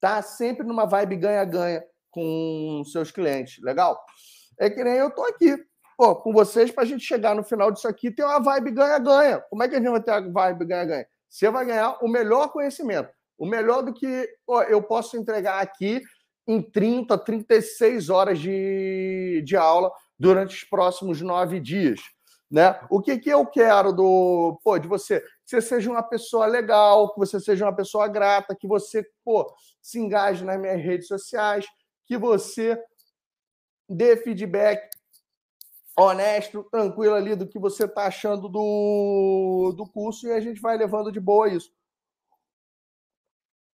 [0.00, 3.62] tá sempre numa vibe ganha-ganha com seus clientes.
[3.64, 4.00] Legal?
[4.58, 5.56] É que nem eu tô aqui
[5.96, 9.40] pô, com vocês para a gente chegar no final disso aqui ter uma vibe ganha-ganha.
[9.50, 11.06] Como é que a gente vai ter a vibe ganha-ganha?
[11.28, 13.10] Você vai ganhar o melhor conhecimento.
[13.36, 16.00] O melhor do que pô, eu posso entregar aqui
[16.48, 22.00] em 30, 36 horas de, de aula durante os próximos nove dias.
[22.50, 22.80] Né?
[22.88, 25.20] O que, que eu quero do pô, de você?
[25.20, 29.54] Que você seja uma pessoa legal, que você seja uma pessoa grata, que você pô,
[29.82, 31.66] se engaje nas minhas redes sociais,
[32.06, 32.82] que você
[33.86, 34.88] dê feedback
[35.98, 40.78] honesto, tranquilo ali do que você está achando do, do curso e a gente vai
[40.78, 41.70] levando de boa isso.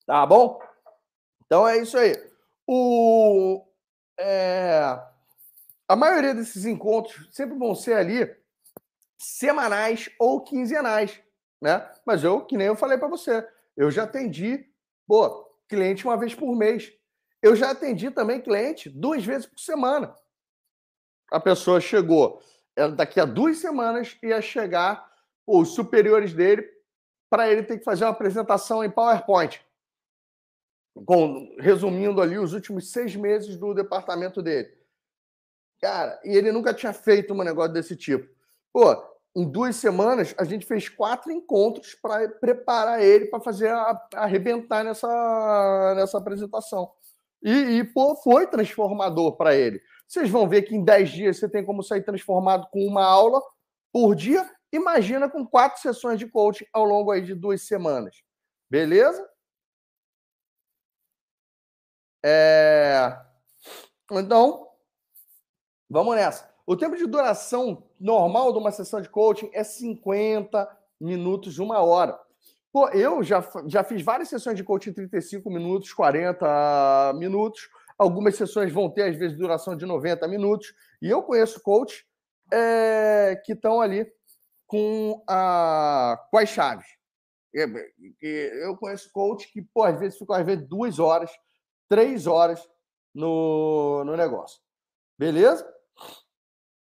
[0.04, 0.58] Tá bom?
[1.46, 2.33] Então é isso aí.
[2.66, 3.64] O,
[4.18, 4.98] é,
[5.88, 8.34] a maioria desses encontros sempre vão ser ali
[9.18, 11.20] semanais ou quinzenais,
[11.60, 11.90] né?
[12.06, 13.46] Mas eu, que nem eu falei para você,
[13.76, 14.66] eu já atendi,
[15.06, 16.92] pô, cliente uma vez por mês.
[17.42, 20.14] Eu já atendi também cliente duas vezes por semana.
[21.30, 22.42] A pessoa chegou,
[22.96, 25.12] daqui a duas semanas ia chegar
[25.46, 26.66] os superiores dele
[27.28, 29.60] para ele ter que fazer uma apresentação em PowerPoint
[30.94, 34.68] com, resumindo ali os últimos seis meses do departamento dele.
[35.80, 38.32] Cara, e ele nunca tinha feito um negócio desse tipo.
[38.72, 38.94] Pô,
[39.36, 44.84] em duas semanas a gente fez quatro encontros para preparar ele para fazer a, arrebentar
[44.84, 46.90] nessa, nessa apresentação.
[47.42, 49.80] E, e pô, foi transformador para ele.
[50.06, 53.42] Vocês vão ver que em dez dias você tem como sair transformado com uma aula
[53.92, 54.48] por dia.
[54.72, 58.22] Imagina com quatro sessões de coaching ao longo aí de duas semanas.
[58.70, 59.28] Beleza?
[62.26, 63.18] É...
[64.10, 64.66] Então,
[65.90, 66.50] vamos nessa.
[66.66, 70.66] O tempo de duração normal de uma sessão de coaching é 50
[70.98, 72.18] minutos, uma hora.
[72.72, 77.68] Pô, eu já, já fiz várias sessões de coaching 35 minutos, 40 minutos.
[77.98, 80.74] Algumas sessões vão ter, às vezes, duração de 90 minutos.
[81.02, 82.04] E eu conheço coaches
[82.50, 84.10] é, que estão ali
[84.66, 86.86] com, a, com as chaves.
[87.52, 91.30] Eu conheço coach que, pô, às vezes, ficam às vezes duas horas
[91.88, 92.68] três horas
[93.14, 94.60] no, no negócio.
[95.18, 95.66] Beleza?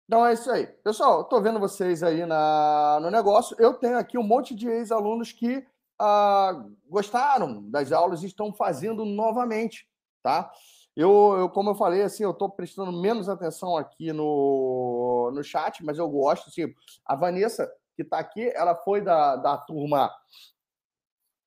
[0.07, 0.67] Então é isso aí.
[0.67, 3.57] Pessoal, estou vendo vocês aí na, no negócio.
[3.59, 5.67] Eu tenho aqui um monte de ex-alunos que
[5.99, 9.89] ah, gostaram das aulas e estão fazendo novamente,
[10.23, 10.53] tá?
[10.97, 15.85] Eu, eu como eu falei, assim, eu estou prestando menos atenção aqui no, no chat,
[15.85, 16.49] mas eu gosto.
[16.49, 16.73] Assim,
[17.05, 20.15] a Vanessa, que está aqui, ela foi da, da turma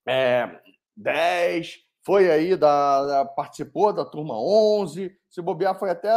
[0.08, 0.62] é,
[0.96, 6.10] 10, foi aí da, da, participou da turma 11, se bobear foi até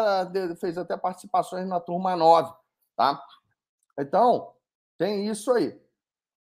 [0.54, 2.54] fez até participações na turma 9,
[2.94, 3.20] tá?
[3.98, 4.54] Então,
[4.96, 5.76] tem isso aí.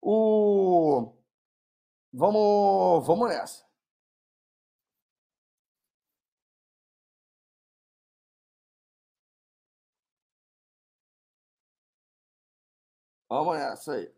[0.01, 1.13] O
[2.13, 3.65] vamos, vamos nessa.
[13.27, 14.09] Vamos nessa aí.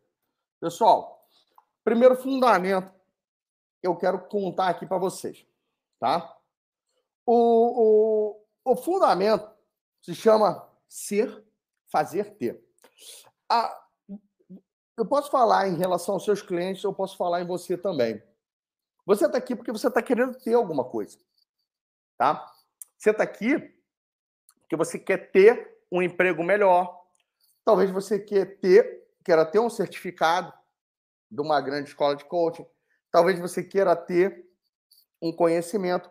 [0.60, 1.28] Pessoal,
[1.84, 2.94] primeiro fundamento
[3.86, 5.46] eu quero contar aqui para vocês,
[6.00, 6.38] tá?
[7.26, 9.50] O, o, o fundamento
[10.02, 11.44] se chama ser,
[11.92, 12.64] fazer, ter.
[13.50, 13.86] A,
[14.98, 18.22] eu posso falar em relação aos seus clientes, eu posso falar em você também.
[19.06, 21.18] Você está aqui porque você está querendo ter alguma coisa,
[22.18, 22.52] tá?
[22.98, 23.60] Você está aqui
[24.62, 27.06] porque você quer ter um emprego melhor.
[27.64, 30.52] Talvez você quer ter, queira ter um certificado
[31.30, 32.66] de uma grande escola de coaching.
[33.16, 34.44] Talvez você queira ter
[35.22, 36.10] um conhecimento.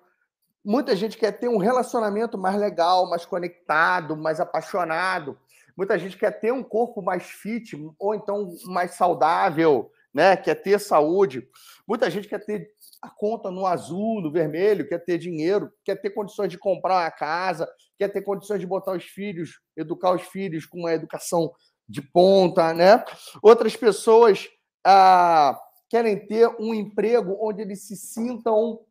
[0.64, 5.38] Muita gente quer ter um relacionamento mais legal, mais conectado, mais apaixonado.
[5.76, 10.34] Muita gente quer ter um corpo mais fit, ou então mais saudável, né?
[10.34, 11.46] Quer ter saúde.
[11.86, 12.70] Muita gente quer ter
[13.02, 17.10] a conta no azul, no vermelho, quer ter dinheiro, quer ter condições de comprar uma
[17.10, 21.52] casa, quer ter condições de botar os filhos, educar os filhos com uma educação
[21.86, 23.04] de ponta, né?
[23.42, 24.48] Outras pessoas
[24.86, 25.60] ah,
[25.94, 28.84] querem ter um emprego onde eles se sintam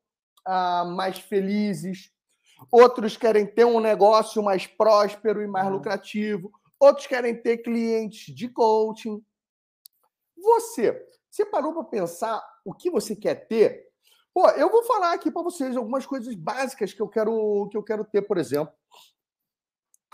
[0.45, 2.13] ah, mais felizes.
[2.71, 5.73] Outros querem ter um negócio mais próspero e mais uhum.
[5.73, 6.49] lucrativo.
[6.79, 9.21] Outros querem ter clientes de coaching.
[10.37, 13.85] Você, você parou para pensar o que você quer ter?
[14.33, 17.83] Pô, eu vou falar aqui para vocês algumas coisas básicas que eu quero que eu
[17.83, 18.73] quero ter, por exemplo.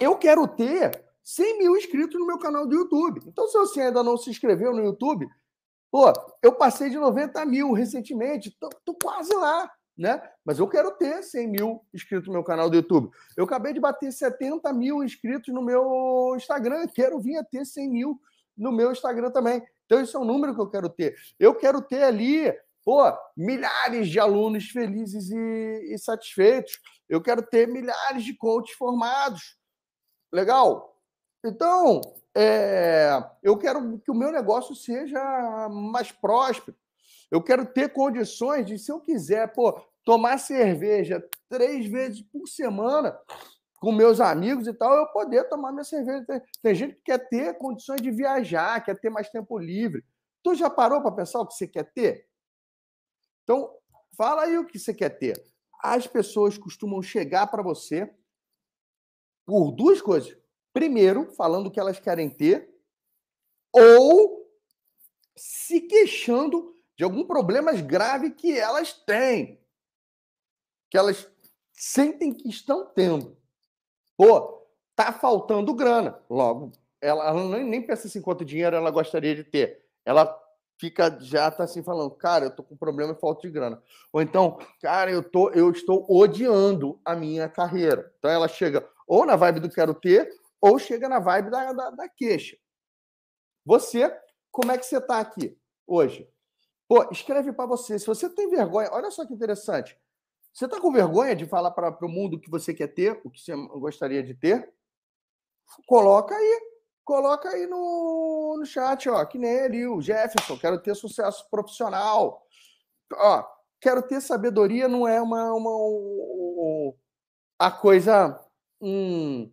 [0.02, 3.22] Eu quero ter 100 mil inscritos no meu canal do YouTube.
[3.28, 5.30] Então, se você ainda não se inscreveu no YouTube,
[5.92, 10.22] pô, eu passei de 90 mil recentemente, tô, tô quase lá né?
[10.46, 13.12] Mas eu quero ter 100 mil inscritos no meu canal do YouTube.
[13.36, 16.88] Eu acabei de bater 70 mil inscritos no meu Instagram.
[16.88, 18.22] Quero vir a ter 100 mil
[18.58, 19.62] no meu Instagram também.
[19.86, 21.16] Então, esse é o número que eu quero ter.
[21.38, 22.50] Eu quero ter ali,
[22.86, 23.02] pô,
[23.36, 26.80] milhares de alunos felizes e, e satisfeitos.
[27.10, 29.58] Eu quero ter milhares de coaches formados.
[30.32, 30.96] Legal?
[31.46, 32.00] Então,
[32.36, 33.12] é,
[33.42, 35.20] eu quero que o meu negócio seja
[35.70, 36.78] mais próspero.
[37.32, 43.18] Eu quero ter condições de, se eu quiser, pô, tomar cerveja três vezes por semana
[43.80, 46.26] com meus amigos e tal, eu poder tomar minha cerveja.
[46.62, 50.04] Tem, gente que quer ter condições de viajar, quer ter mais tempo livre.
[50.44, 52.28] Tu já parou para pensar o que você quer ter?
[53.44, 53.74] Então,
[54.18, 55.42] fala aí o que você quer ter.
[55.82, 58.14] As pessoas costumam chegar para você
[59.46, 60.39] por duas coisas.
[60.74, 62.70] Primeiro, falando o que elas querem ter,
[63.74, 64.48] ou
[65.36, 69.60] se queixando de algum problema grave que elas têm
[70.90, 71.30] que elas
[71.72, 73.38] sentem que estão tendo.
[74.18, 76.20] Pô, tá faltando grana.
[76.30, 79.86] Logo, ela, ela nem pensa assim quanto dinheiro ela gostaria de ter.
[80.04, 80.38] Ela
[80.78, 83.82] fica já tá assim falando, cara, eu tô com problema e falta de grana.
[84.12, 88.12] Ou então, cara, eu tô eu estou odiando a minha carreira.
[88.18, 90.30] Então ela chega ou na vibe do quero ter,
[90.62, 92.58] ou chega na vibe da, da, da queixa.
[93.66, 94.16] Você,
[94.52, 96.30] como é que você tá aqui hoje?
[96.88, 98.00] Pô, escreve para você.
[98.00, 99.98] Se você tem vergonha, olha só que interessante.
[100.52, 103.30] Você está com vergonha de falar para o mundo o que você quer ter, o
[103.30, 104.74] que você gostaria de ter?
[105.88, 106.70] Coloca aí.
[107.06, 112.46] Coloca aí no, no chat, ó, que nem ele, o Jefferson, quero ter sucesso profissional.
[113.12, 113.44] Ó,
[113.82, 116.94] quero ter sabedoria não é uma, uma, uma
[117.58, 118.40] a coisa
[118.80, 119.52] hum,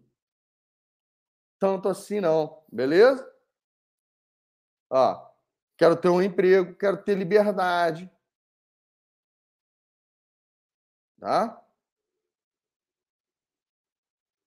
[1.59, 3.25] tanto assim não, beleza?
[4.90, 5.31] Ó,
[5.77, 8.11] quero ter um emprego, quero ter liberdade,
[11.19, 11.62] Tá?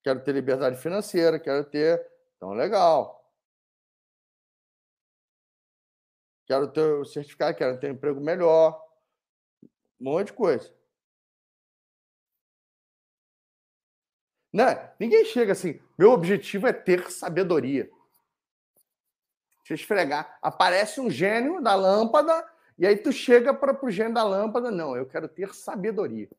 [0.03, 1.99] Quero ter liberdade financeira, quero ter.
[2.37, 3.19] Então, legal.
[6.45, 8.81] Quero ter o certificado, quero ter um emprego melhor.
[9.99, 10.73] Um monte de coisa.
[14.51, 14.89] Né?
[14.99, 15.79] Ninguém chega assim.
[15.97, 17.89] Meu objetivo é ter sabedoria.
[19.59, 20.37] Deixa eu esfregar.
[20.41, 22.43] Aparece um gênio da lâmpada,
[22.77, 24.71] e aí tu chega para o gênio da lâmpada.
[24.71, 26.29] Não, eu quero ter sabedoria.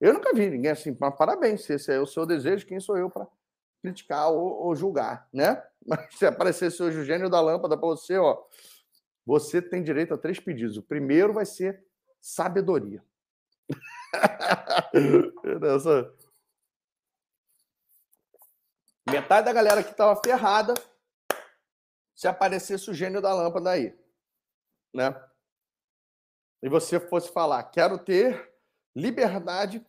[0.00, 3.08] Eu nunca vi ninguém assim, parabéns, se esse é o seu desejo, quem sou eu
[3.08, 3.26] para
[3.80, 5.62] criticar ou, ou, julgar, né?
[5.86, 8.42] Mas se aparecesse hoje o gênio da lâmpada para você, ó,
[9.24, 10.76] você tem direito a três pedidos.
[10.76, 11.82] O primeiro vai ser
[12.20, 13.02] sabedoria.
[15.74, 16.12] Essa...
[19.10, 20.74] Metade da galera que estava ferrada
[22.14, 23.96] se aparecesse o gênio da lâmpada aí,
[24.92, 25.14] né?
[26.62, 28.52] E você fosse falar, quero ter
[28.94, 29.84] liberdade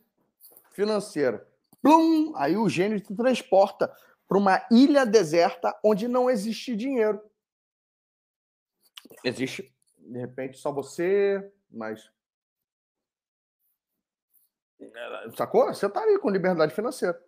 [0.72, 1.46] financeira.
[1.80, 2.34] Plum!
[2.36, 3.94] Aí o gênio te transporta
[4.28, 7.22] para uma ilha deserta onde não existe dinheiro.
[9.24, 12.10] Existe, de repente, só você, mas.
[15.36, 15.66] Sacou?
[15.66, 17.18] Você está aí com liberdade financeira.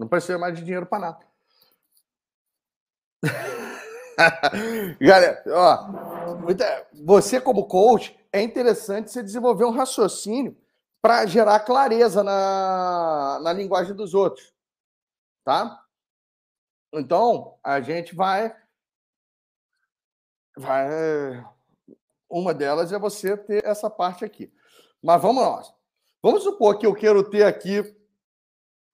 [0.00, 1.26] Não precisa mais de dinheiro para nada.
[4.98, 10.56] Galera, ó, muita, você como coach, é interessante você desenvolver um raciocínio
[11.02, 14.54] para gerar clareza na, na linguagem dos outros,
[15.44, 15.84] tá?
[16.94, 18.56] Então, a gente vai,
[20.56, 21.46] vai.
[22.26, 24.50] Uma delas é você ter essa parte aqui.
[25.02, 25.62] Mas vamos lá.
[26.22, 27.99] Vamos supor que eu quero ter aqui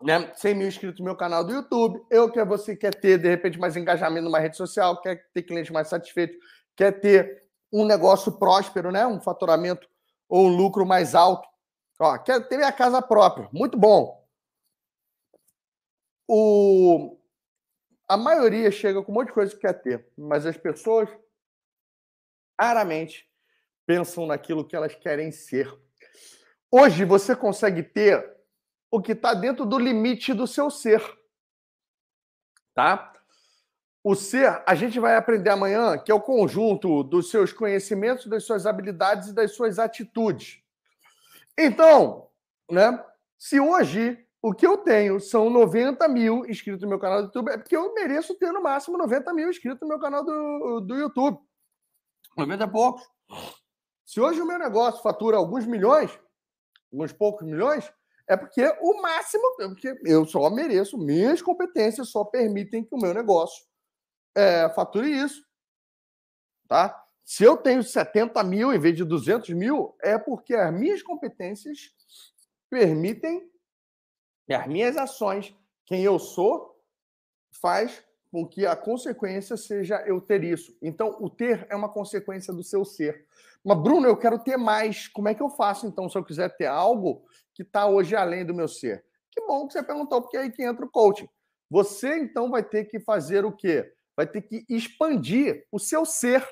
[0.03, 2.05] né, 100 mil inscritos no meu canal do YouTube.
[2.11, 5.71] Eu que você quer ter, de repente, mais engajamento numa rede social, quer ter clientes
[5.71, 6.37] mais satisfeitos,
[6.77, 9.07] quer ter um negócio próspero, né?
[9.07, 9.89] Um faturamento
[10.29, 11.49] ou um lucro mais alto.
[11.99, 13.49] Ó, quer ter minha casa própria.
[13.53, 14.25] Muito bom.
[16.29, 17.19] O...
[18.09, 21.09] A maioria chega com um monte de coisa que quer ter, mas as pessoas
[22.61, 23.29] raramente
[23.85, 25.73] pensam naquilo que elas querem ser.
[26.71, 28.36] Hoje você consegue ter
[28.97, 31.03] o que está dentro do limite do seu ser.
[32.75, 33.13] Tá?
[34.03, 38.45] O ser, a gente vai aprender amanhã, que é o conjunto dos seus conhecimentos, das
[38.45, 40.63] suas habilidades e das suas atitudes.
[41.59, 42.31] Então,
[42.71, 43.05] né?
[43.39, 47.51] Se hoje o que eu tenho são 90 mil inscritos no meu canal do YouTube,
[47.51, 50.95] é porque eu mereço ter no máximo 90 mil inscritos no meu canal do, do
[50.95, 51.39] YouTube.
[52.35, 53.03] 90 e poucos.
[54.07, 56.19] Se hoje o meu negócio fatura alguns milhões,
[56.91, 57.93] alguns poucos milhões,
[58.29, 62.99] é porque o máximo, é porque eu só mereço, minhas competências só permitem que o
[62.99, 63.65] meu negócio
[64.35, 65.45] é, fature isso.
[66.69, 67.05] Tá?
[67.25, 71.93] Se eu tenho 70 mil em vez de 200 mil, é porque as minhas competências
[72.69, 73.51] permitem
[74.55, 75.55] as minhas ações,
[75.85, 76.81] quem eu sou,
[77.51, 80.77] faz com que a consequência seja eu ter isso.
[80.83, 83.27] Então, o ter é uma consequência do seu ser.
[83.65, 85.09] Mas, Bruno, eu quero ter mais.
[85.09, 87.25] Como é que eu faço, então, se eu quiser ter algo
[87.55, 89.05] que está hoje além do meu ser?
[89.31, 91.29] Que bom que você perguntou, porque é aí que entra o coaching.
[91.71, 93.93] Você, então, vai ter que fazer o quê?
[94.17, 96.47] Vai ter que expandir o seu ser.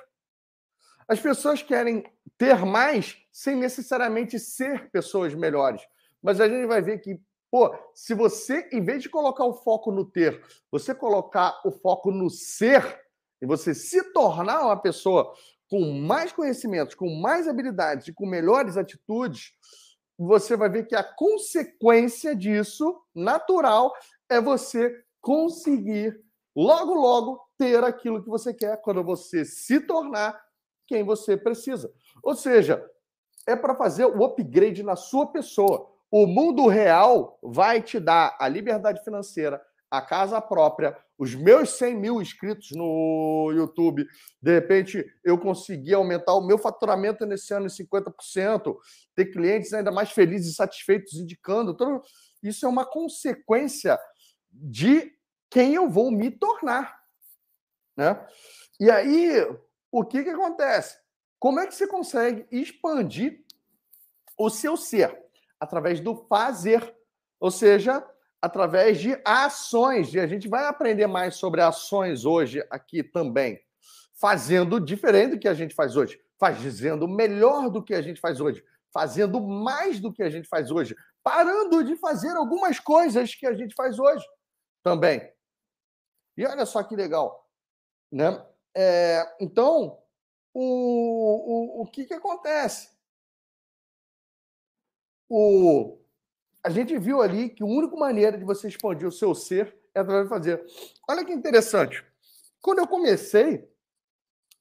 [1.06, 2.04] As pessoas querem
[2.36, 5.82] ter mais sem necessariamente ser pessoas melhores.
[6.22, 7.20] Mas a gente vai ver que,
[7.55, 10.42] pô, se você, em vez de colocar o foco no ter,
[10.72, 13.00] você colocar o foco no ser,
[13.40, 15.32] e você se tornar uma pessoa
[15.70, 19.52] com mais conhecimentos, com mais habilidades e com melhores atitudes,
[20.18, 23.92] você vai ver que a consequência disso, natural,
[24.28, 26.20] é você conseguir
[26.57, 30.36] logo, logo ter aquilo que você quer quando você se tornar
[30.88, 31.88] quem você precisa.
[32.20, 32.84] Ou seja,
[33.46, 35.93] é para fazer o upgrade na sua pessoa.
[36.16, 39.60] O mundo real vai te dar a liberdade financeira,
[39.90, 44.06] a casa própria, os meus 100 mil inscritos no YouTube.
[44.40, 48.76] De repente, eu consegui aumentar o meu faturamento nesse ano em 50%,
[49.16, 51.76] ter clientes ainda mais felizes e satisfeitos indicando.
[51.76, 52.00] Tudo.
[52.40, 53.98] Isso é uma consequência
[54.52, 55.12] de
[55.50, 56.96] quem eu vou me tornar.
[57.96, 58.24] Né?
[58.78, 59.44] E aí,
[59.90, 60.96] o que, que acontece?
[61.40, 63.44] Como é que você consegue expandir
[64.38, 65.23] o seu ser?
[65.61, 66.94] Através do fazer,
[67.40, 68.05] ou seja,
[68.40, 70.12] através de ações.
[70.12, 73.59] E a gente vai aprender mais sobre ações hoje aqui também,
[74.14, 78.40] fazendo diferente do que a gente faz hoje, fazendo melhor do que a gente faz
[78.40, 83.46] hoje, fazendo mais do que a gente faz hoje, parando de fazer algumas coisas que
[83.46, 84.24] a gente faz hoje
[84.82, 85.26] também.
[86.36, 87.48] E olha só que legal,
[88.12, 88.44] né?
[88.76, 89.98] É, então,
[90.52, 92.93] o, o, o que, que acontece?
[95.28, 95.98] O,
[96.62, 100.00] a gente viu ali que a única maneira de você expandir o seu ser é
[100.00, 100.64] através de fazer.
[101.08, 102.04] Olha que interessante.
[102.60, 103.68] Quando eu comecei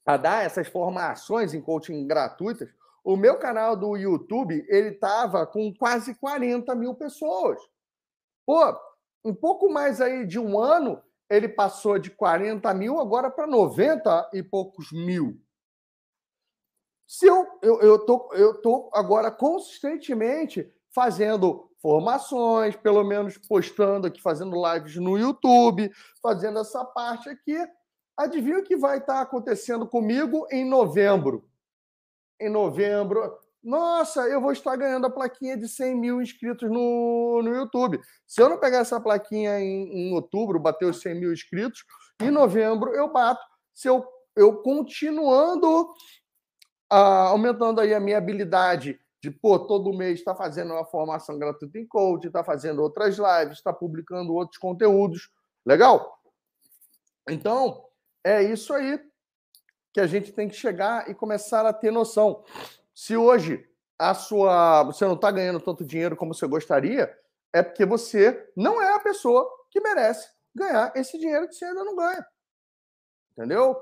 [0.05, 2.69] a dar essas formações em coaching gratuitas,
[3.03, 7.59] o meu canal do YouTube ele estava com quase 40 mil pessoas.
[8.45, 8.77] Pô,
[9.23, 14.29] um pouco mais aí de um ano, ele passou de 40 mil agora para 90
[14.33, 15.41] e poucos mil.
[17.07, 24.21] Se eu, eu, eu, tô, eu tô agora consistentemente fazendo formações, pelo menos postando aqui,
[24.21, 25.91] fazendo lives no YouTube,
[26.21, 27.57] fazendo essa parte aqui.
[28.15, 31.49] Adivinha o que vai estar acontecendo comigo em novembro?
[32.39, 37.55] Em novembro, nossa, eu vou estar ganhando a plaquinha de 100 mil inscritos no, no
[37.55, 37.99] YouTube.
[38.27, 41.85] Se eu não pegar essa plaquinha em, em outubro, bater os 100 mil inscritos,
[42.21, 43.41] em novembro eu bato.
[43.73, 45.93] Se eu, eu continuando
[46.95, 51.79] ah, aumentando aí a minha habilidade de, pô, todo mês está fazendo uma formação gratuita
[51.79, 55.31] em coach, está fazendo outras lives, está publicando outros conteúdos.
[55.65, 56.21] Legal?
[57.27, 57.83] Então,
[58.23, 58.99] é isso aí
[59.91, 62.43] que a gente tem que chegar e começar a ter noção.
[62.93, 63.67] Se hoje
[63.97, 67.11] a sua você não está ganhando tanto dinheiro como você gostaria,
[67.51, 71.83] é porque você não é a pessoa que merece ganhar esse dinheiro que você ainda
[71.83, 72.23] não ganha.
[73.31, 73.81] Entendeu?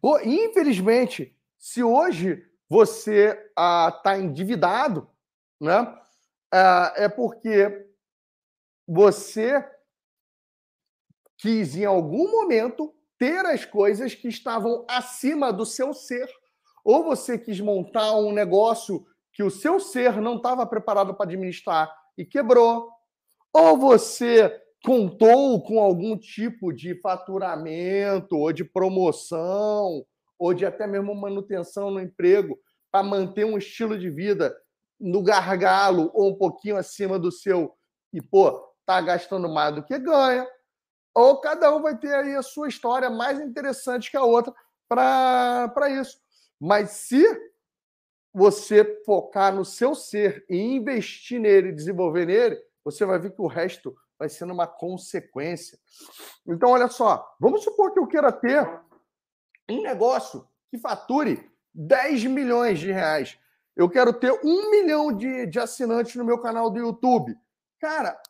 [0.00, 5.08] Pô, infelizmente, se hoje você está ah, endividado,
[5.60, 5.94] né?
[6.52, 7.86] Ah, é porque
[8.86, 9.64] você
[11.36, 16.28] quis, em algum momento, ter as coisas que estavam acima do seu ser.
[16.84, 21.92] Ou você quis montar um negócio que o seu ser não estava preparado para administrar
[22.16, 22.88] e quebrou.
[23.52, 24.50] Ou você
[24.84, 30.04] contou com algum tipo de faturamento ou de promoção
[30.38, 32.58] ou de até mesmo manutenção no emprego
[32.90, 34.56] para manter um estilo de vida
[34.98, 37.76] no gargalo ou um pouquinho acima do seu
[38.12, 38.52] e pô,
[38.86, 40.48] tá gastando mais do que ganha.
[41.14, 44.54] Ou cada um vai ter aí a sua história mais interessante que a outra
[44.88, 46.18] para isso.
[46.58, 47.24] Mas se
[48.32, 53.46] você focar no seu ser e investir nele, desenvolver nele, você vai ver que o
[53.46, 55.78] resto vai sendo uma consequência.
[56.46, 58.64] Então, olha só, vamos supor que eu queira ter
[59.70, 63.38] um negócio que fature 10 milhões de reais.
[63.76, 67.36] Eu quero ter um milhão de, de assinantes no meu canal do YouTube.
[67.80, 68.20] Cara,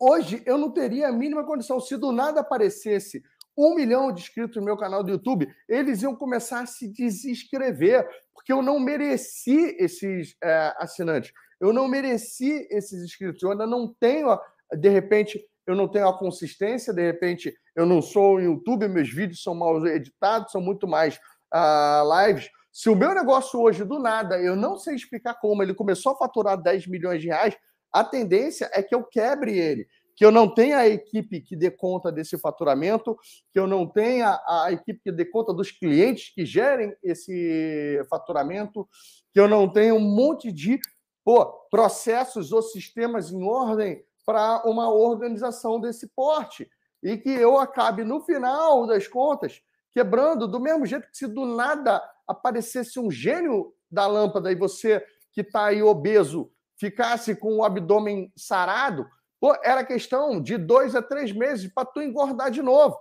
[0.00, 1.78] hoje eu não teria a mínima condição.
[1.78, 3.22] Se do nada aparecesse
[3.56, 8.08] um milhão de inscritos no meu canal do YouTube, eles iam começar a se desinscrever,
[8.32, 11.32] porque eu não mereci esses é, assinantes.
[11.60, 13.42] Eu não mereci esses inscritos.
[13.42, 14.36] Eu ainda não tenho,
[14.72, 19.10] de repente, eu não tenho a consistência, de repente, eu não sou o YouTube, meus
[19.10, 21.16] vídeos são mal editados, são muito mais
[21.54, 22.48] uh, lives.
[22.72, 26.16] Se o meu negócio hoje, do nada, eu não sei explicar como, ele começou a
[26.16, 27.56] faturar 10 milhões de reais,
[27.92, 29.86] a tendência é que eu quebre ele,
[30.16, 33.16] que eu não tenha a equipe que dê conta desse faturamento,
[33.52, 38.88] que eu não tenha a equipe que dê conta dos clientes que gerem esse faturamento,
[39.32, 40.78] que eu não tenha um monte de
[41.24, 46.68] pô, processos ou sistemas em ordem para uma organização desse porte.
[47.02, 49.60] E que eu acabe, no final das contas,
[49.92, 55.04] quebrando, do mesmo jeito que se do nada aparecesse um gênio da lâmpada e você
[55.32, 59.06] que está aí obeso ficasse com o abdômen sarado,
[59.40, 62.98] pô, era questão de dois a três meses para tu engordar de novo.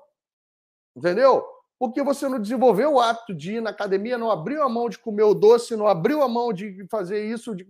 [0.95, 1.43] Entendeu?
[1.83, 4.97] Porque você não desenvolveu o hábito de ir na academia, não abriu a mão de
[4.97, 7.67] comer o doce, não abriu a mão de fazer isso, de,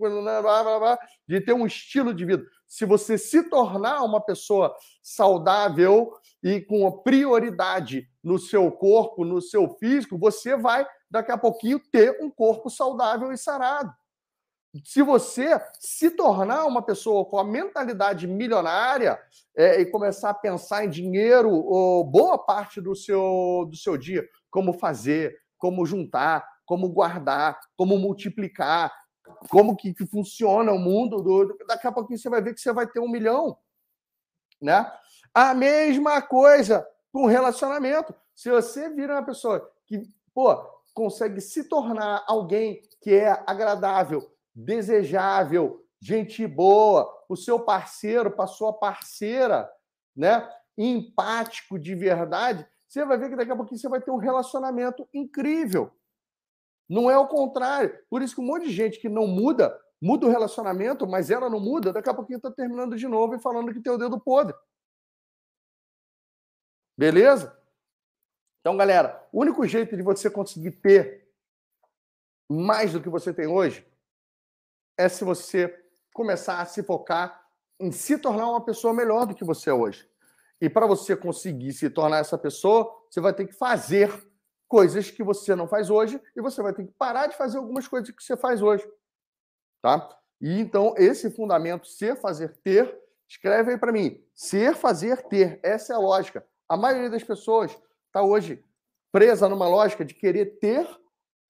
[1.28, 2.46] de ter um estilo de vida.
[2.68, 9.68] Se você se tornar uma pessoa saudável e com prioridade no seu corpo, no seu
[9.80, 13.92] físico, você vai daqui a pouquinho ter um corpo saudável e sarado.
[14.84, 19.20] Se você se tornar uma pessoa com a mentalidade milionária
[19.56, 24.28] é, e começar a pensar em dinheiro ou boa parte do seu, do seu dia,
[24.50, 28.92] como fazer, como juntar, como guardar, como multiplicar,
[29.50, 32.74] como que, que funciona o mundo, do, daqui a pouquinho você vai ver que você
[32.74, 33.56] vai ter um milhão.
[34.60, 34.92] Né?
[35.34, 38.14] A mesma coisa com relacionamento.
[38.34, 40.02] Se você vira uma pessoa que
[40.34, 40.56] pô,
[40.96, 48.74] consegue se tornar alguém que é agradável, desejável, gente boa, o seu parceiro, para sua
[48.74, 49.70] parceira,
[50.16, 50.48] né?
[50.78, 55.08] empático de verdade, você vai ver que daqui a pouquinho você vai ter um relacionamento
[55.14, 55.92] incrível.
[56.88, 57.98] Não é o contrário.
[58.10, 61.50] Por isso que um monte de gente que não muda, muda o relacionamento, mas ela
[61.50, 64.20] não muda, daqui a pouquinho está terminando de novo e falando que tem o dedo
[64.20, 64.56] podre.
[66.98, 67.58] Beleza?
[68.60, 71.28] Então, galera, o único jeito de você conseguir ter
[72.50, 73.86] mais do que você tem hoje
[74.98, 75.74] é se você
[76.14, 77.44] começar a se focar
[77.80, 80.08] em se tornar uma pessoa melhor do que você é hoje.
[80.62, 84.10] E para você conseguir se tornar essa pessoa, você vai ter que fazer
[84.68, 87.88] coisas que você não faz hoje e você vai ter que parar de fazer algumas
[87.88, 88.88] coisas que você faz hoje.
[89.82, 90.10] Tá?
[90.40, 94.24] E então, esse fundamento ser, fazer, ter, escreve aí para mim.
[94.34, 95.60] Ser, fazer, ter.
[95.62, 96.46] Essa é a lógica.
[96.70, 97.78] A maioria das pessoas
[98.08, 98.64] está hoje
[99.12, 100.88] presa numa lógica de querer ter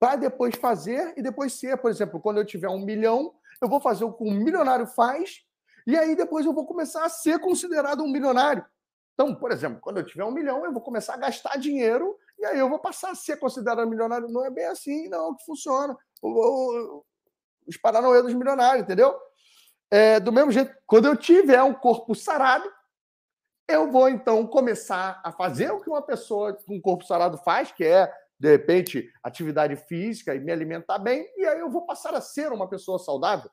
[0.04, 1.78] para depois fazer e depois ser.
[1.78, 5.46] Por exemplo, quando eu tiver um milhão, eu vou fazer o que um milionário faz
[5.88, 8.66] e aí depois eu vou começar a ser considerado um milionário.
[9.14, 12.44] Então, por exemplo, quando eu tiver um milhão, eu vou começar a gastar dinheiro e
[12.44, 14.28] aí eu vou passar a ser considerado milionário.
[14.28, 15.98] Não é bem assim, não, que funciona.
[17.66, 19.18] Os paranauê dos milionários, entendeu?
[19.90, 22.70] É, do mesmo jeito, quando eu tiver um corpo sarado,
[23.70, 27.86] eu vou então começar a fazer o que uma pessoa com corpo sarado faz, que
[27.86, 28.14] é,
[28.44, 32.52] de repente, atividade física e me alimentar bem, e aí eu vou passar a ser
[32.52, 33.50] uma pessoa saudável.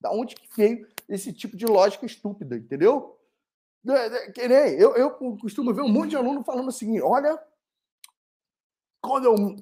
[0.00, 3.18] Da onde que veio esse tipo de lógica estúpida, entendeu?
[4.32, 7.36] Que nem eu, eu costumo ver um monte de aluno falando o seguinte: olha,
[9.00, 9.56] quando eu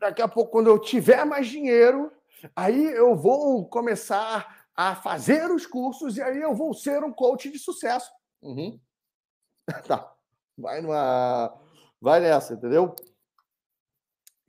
[0.00, 2.10] daqui a pouco, quando eu tiver mais dinheiro,
[2.56, 7.48] aí eu vou começar a fazer os cursos e aí eu vou ser um coach
[7.48, 8.10] de sucesso.
[8.42, 8.80] Uhum.
[9.86, 10.12] Tá.
[10.58, 11.69] vai numa.
[12.00, 12.94] Vai nessa, entendeu?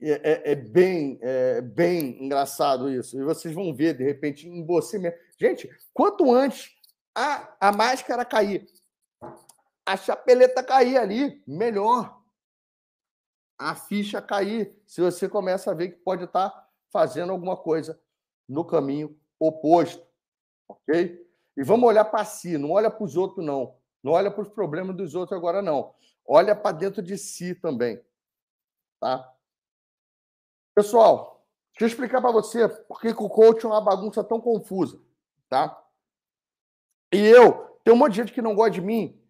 [0.00, 3.20] É, é, é, bem, é bem engraçado isso.
[3.20, 5.18] E vocês vão ver, de repente, em você mesmo.
[5.38, 6.74] Gente, quanto antes
[7.14, 8.66] a, a máscara cair,
[9.86, 12.20] a chapeleta cair ali, melhor.
[13.58, 18.00] A ficha cair, se você começa a ver que pode estar fazendo alguma coisa
[18.48, 20.04] no caminho oposto.
[20.66, 21.26] Ok?
[21.56, 23.76] E vamos olhar para si, não olha para os outros, não.
[24.02, 25.94] Não olha para os problemas dos outros agora, não.
[26.26, 28.00] Olha para dentro de si também.
[29.00, 29.32] Tá?
[30.74, 35.00] Pessoal, deixa eu explicar para você por que o coach é uma bagunça tão confusa.
[35.48, 35.82] Tá?
[37.12, 39.20] E eu, tem um monte de gente que não gosta de mim,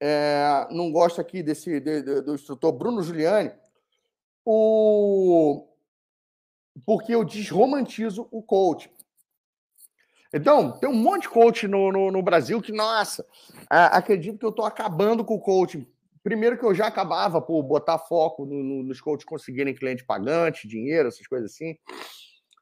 [0.00, 3.52] é, não gosta aqui desse de, de, do instrutor Bruno Giuliani,
[4.44, 5.66] o,
[6.84, 8.92] porque eu desromantizo o coach.
[10.32, 13.26] Então, tem um monte de coach no, no, no Brasil que, nossa,
[13.68, 15.86] acredito que eu estou acabando com o coaching.
[16.22, 20.66] Primeiro que eu já acabava por botar foco no, no, nos coaches conseguirem cliente pagante,
[20.66, 21.76] dinheiro, essas coisas assim.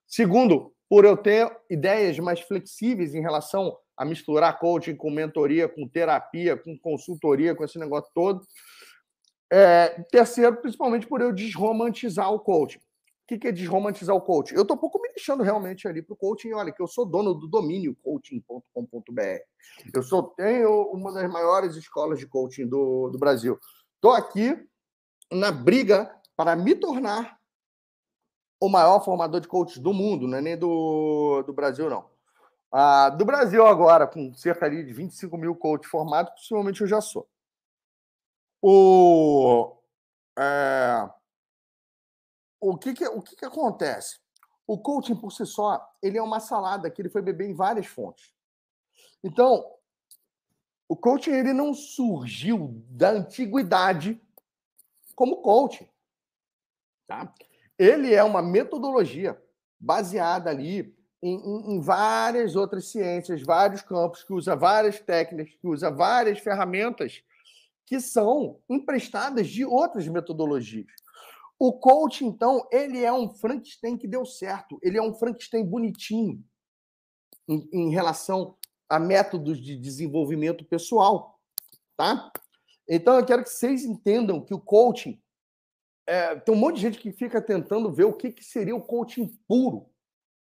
[0.07, 5.89] Segundo, por eu ter ideias mais flexíveis em relação a misturar coaching com mentoria, com
[5.89, 8.47] terapia, com consultoria, com esse negócio todo.
[9.53, 12.81] É, terceiro, principalmente por eu desromantizar o coaching.
[13.25, 14.55] O que, que é desromantizar o coaching?
[14.55, 16.53] Eu estou um pouco me deixando realmente ali para o coaching.
[16.53, 19.41] Olha, que eu sou dono do domínio coaching.com.br.
[19.95, 23.59] Eu sou, tenho uma das maiores escolas de coaching do, do Brasil.
[23.95, 24.55] Estou aqui
[25.33, 27.41] na briga para me tornar
[28.61, 32.05] o maior formador de coaches do mundo, não é nem do, do Brasil, não.
[32.70, 37.27] Ah, do Brasil agora, com cerca de 25 mil coaches formados, possivelmente eu já sou.
[38.61, 39.79] O...
[40.39, 41.09] É
[42.71, 44.19] o que, que o que, que acontece?
[44.67, 47.87] O coaching por si só, ele é uma salada que ele foi beber em várias
[47.87, 48.33] fontes.
[49.23, 49.71] Então,
[50.89, 54.21] o coaching ele não surgiu da antiguidade
[55.15, 55.89] como coaching.
[57.07, 57.33] Tá?
[57.79, 59.41] Ele é uma metodologia
[59.79, 65.67] baseada ali em, em, em, várias outras ciências, vários campos, que usa várias técnicas, que
[65.67, 67.23] usa várias ferramentas
[67.87, 71.04] que são emprestadas de outras metodologias.
[71.59, 74.79] O coach, então, ele é um Frankenstein que deu certo.
[74.83, 76.45] Ele é um Frankenstein bonitinho
[77.49, 78.57] em, em relação
[78.89, 81.41] a métodos de desenvolvimento pessoal,
[81.97, 82.31] tá?
[82.89, 85.21] Então, eu quero que vocês entendam que o coaching
[86.07, 88.83] é, tem um monte de gente que fica tentando ver o que, que seria o
[88.83, 89.89] coaching puro,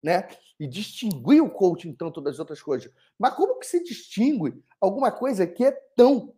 [0.03, 0.27] né?
[0.59, 2.91] E distinguir o coaching tanto das outras coisas.
[3.17, 6.35] Mas como que se distingue alguma coisa que é tão,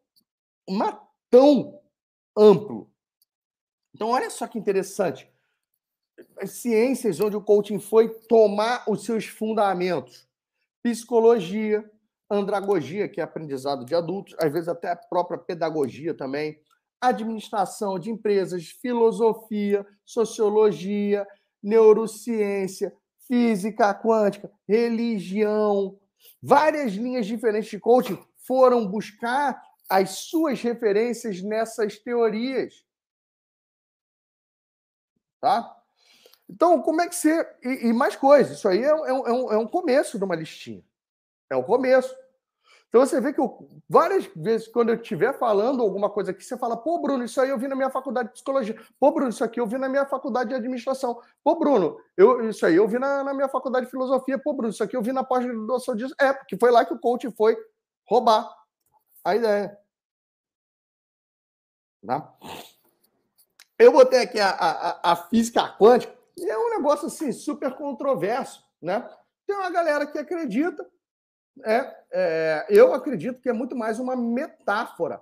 [0.69, 0.97] mas
[1.29, 1.81] tão
[2.37, 2.91] amplo,
[3.99, 5.29] então, olha só que interessante.
[6.41, 10.25] As ciências onde o coaching foi tomar os seus fundamentos.
[10.81, 11.83] Psicologia,
[12.31, 16.57] andragogia, que é aprendizado de adultos, às vezes até a própria pedagogia também,
[17.01, 21.27] administração de empresas, filosofia, sociologia,
[21.61, 22.93] neurociência,
[23.27, 25.99] física quântica, religião.
[26.41, 32.87] Várias linhas diferentes de coaching foram buscar as suas referências nessas teorias
[35.39, 35.75] tá?
[36.49, 37.47] Então, como é que você.
[37.63, 40.83] E, e mais coisas, isso aí é, é, um, é, um, começo de uma listinha.
[41.49, 42.13] É o começo.
[42.87, 46.57] Então você vê que eu, várias vezes, quando eu estiver falando alguma coisa aqui, você
[46.57, 48.75] fala, pô, Bruno, isso aí eu vi na minha faculdade de psicologia.
[48.99, 51.21] Pô, Bruno, isso aqui eu vi na minha faculdade de administração.
[51.43, 54.39] Pô, Bruno, eu, isso aí eu vi na, na minha faculdade de filosofia.
[54.39, 56.15] Pô, Bruno, isso aqui eu vi na pós-graduação disso.
[56.19, 57.55] É, porque foi lá que o coach foi
[58.07, 58.49] roubar
[59.23, 59.77] a ideia.
[62.03, 62.33] Tá?
[63.79, 69.09] Eu botei aqui a, a, a física quântica, é um negócio assim, super controverso, né?
[69.47, 70.85] Tem uma galera que acredita,
[71.63, 75.21] é, é, eu acredito que é muito mais uma metáfora.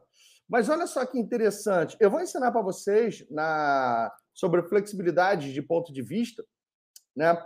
[0.50, 1.96] Mas olha só que interessante.
[2.00, 6.44] Eu vou ensinar para vocês na, sobre flexibilidade de ponto de vista,
[7.16, 7.40] né?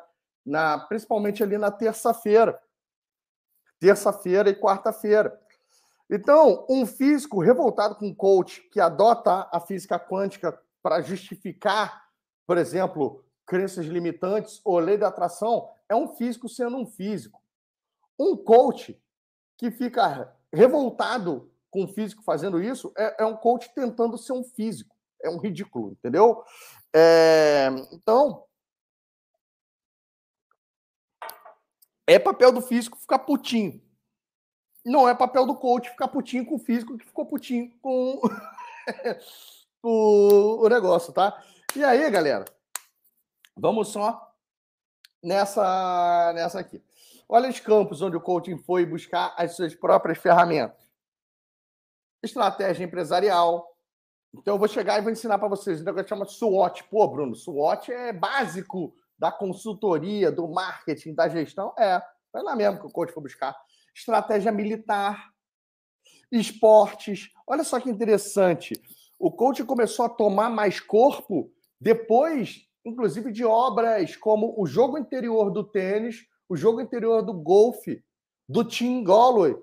[0.46, 2.58] Na, principalmente ali na terça-feira.
[3.82, 5.38] Terça-feira e quarta-feira.
[6.10, 12.10] Então, um físico revoltado com um coach que adota a física quântica para justificar,
[12.46, 17.42] por exemplo, crenças limitantes ou lei da atração, é um físico sendo um físico.
[18.18, 19.02] Um coach
[19.58, 24.44] que fica revoltado com o físico fazendo isso é, é um coach tentando ser um
[24.44, 24.96] físico.
[25.24, 26.44] É um ridículo, entendeu?
[26.94, 28.44] É, então,
[32.08, 33.82] é papel do físico ficar putinho.
[34.84, 38.20] Não é papel do coach ficar putinho com o físico que ficou putinho com
[39.84, 41.44] o, o negócio, tá?
[41.76, 42.46] E aí, galera,
[43.56, 44.34] vamos só
[45.24, 46.84] nessa, nessa aqui.
[47.28, 50.78] Olha os campos onde o coaching foi buscar as suas próprias ferramentas.
[52.22, 53.68] estratégia empresarial.
[54.34, 56.84] Então, eu vou chegar e vou ensinar para vocês um negócio que chama SWOT.
[56.86, 61.74] Pô, Bruno, SWOT é básico da consultoria, do marketing, da gestão.
[61.78, 62.02] É,
[62.34, 63.56] vai lá mesmo que o coach for buscar.
[63.96, 65.32] Estratégia militar,
[66.32, 67.30] esportes.
[67.46, 68.74] Olha só que interessante.
[69.22, 75.52] O coach começou a tomar mais corpo depois, inclusive, de obras como o jogo interior
[75.52, 78.04] do tênis, o jogo interior do golfe,
[78.50, 79.56] do Tim Galloway,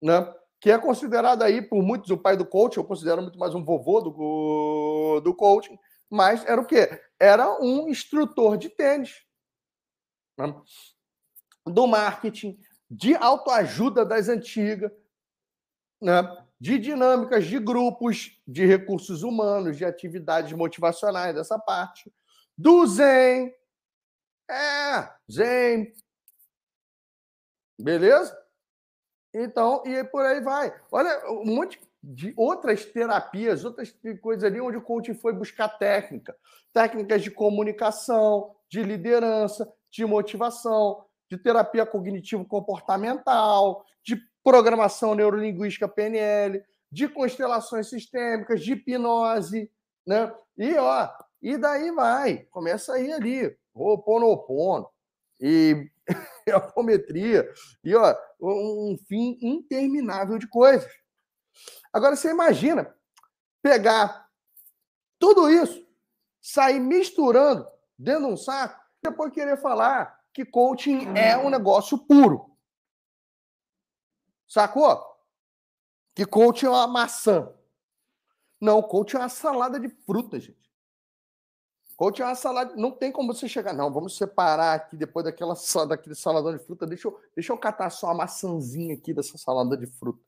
[0.00, 0.32] né?
[0.60, 3.64] que é considerado aí por muitos o pai do coach, eu considero muito mais um
[3.64, 5.76] vovô do, do coaching,
[6.08, 7.02] mas era o quê?
[7.18, 9.26] Era um instrutor de tênis,
[10.38, 10.54] né?
[11.66, 12.56] do marketing,
[12.88, 14.92] de autoajuda das antigas,
[16.00, 16.22] né?
[16.60, 22.12] De dinâmicas de grupos, de recursos humanos, de atividades motivacionais, dessa parte,
[22.56, 23.54] do Zen.
[24.50, 25.92] É, Zen.
[27.80, 28.36] Beleza?
[29.32, 30.74] Então, e por aí vai.
[30.90, 36.36] Olha, um monte de outras terapias, outras coisas ali onde o coaching foi buscar técnica.
[36.72, 47.08] Técnicas de comunicação, de liderança, de motivação, de terapia cognitivo-comportamental, de programação neurolinguística PNL, de
[47.08, 49.70] constelações sistêmicas, de hipnose,
[50.06, 50.32] né?
[50.56, 51.08] E ó,
[51.40, 54.88] e daí vai, começa aí ali, Ho'oponopono
[55.40, 55.88] e
[56.52, 57.48] apometria
[57.84, 60.90] e ó, um fim interminável de coisas.
[61.92, 62.94] Agora você imagina
[63.62, 64.28] pegar
[65.18, 65.86] tudo isso,
[66.40, 67.66] sair misturando
[67.98, 72.49] dentro de um saco, depois querer falar que coaching é um negócio puro.
[74.50, 75.00] Sacou?
[76.12, 77.54] Que coaching é uma maçã.
[78.60, 80.68] Não, coaching é uma salada de frutas, gente.
[81.96, 82.74] Coaching é uma salada.
[82.74, 83.72] Não tem como você chegar.
[83.72, 85.54] Não, vamos separar aqui depois daquela,
[85.86, 86.84] daquele saladão de fruta.
[86.84, 90.20] Deixa eu, deixa eu catar só a maçãzinha aqui dessa salada de fruta.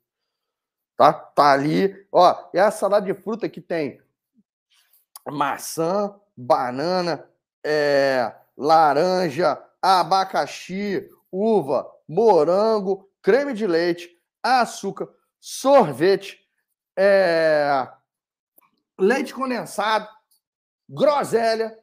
[0.96, 1.12] Tá?
[1.12, 2.06] Tá ali.
[2.12, 4.00] Ó, é a salada de fruta que tem
[5.28, 7.28] maçã, banana,
[7.64, 15.08] é, laranja, abacaxi, uva, morango, creme de leite, açúcar,
[15.40, 16.38] sorvete,
[16.98, 17.88] é,
[18.98, 20.08] leite condensado,
[20.88, 21.78] groselha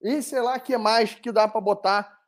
[0.00, 2.20] e sei lá que mais que dá para botar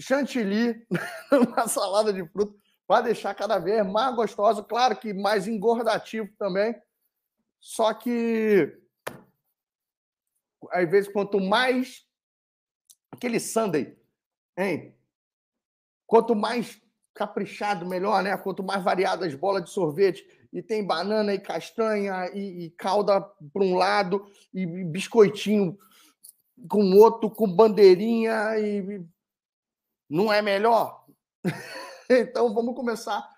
[0.00, 0.86] chantilly
[1.56, 2.54] na salada de fruta
[2.86, 4.62] para deixar cada vez mais gostosa.
[4.62, 6.74] Claro que mais engordativo também.
[7.58, 8.78] Só que
[10.70, 12.06] às vezes quanto mais
[13.10, 13.98] aquele sundae
[14.56, 14.96] Hein?
[16.06, 16.80] Quanto mais
[17.14, 18.36] caprichado, melhor, né?
[18.36, 23.20] Quanto mais variadas as bolas de sorvete, e tem banana e castanha e, e calda
[23.20, 25.78] para um lado, e biscoitinho
[26.68, 29.04] com outro, com bandeirinha, e
[30.08, 31.04] não é melhor?
[32.10, 33.28] então vamos começar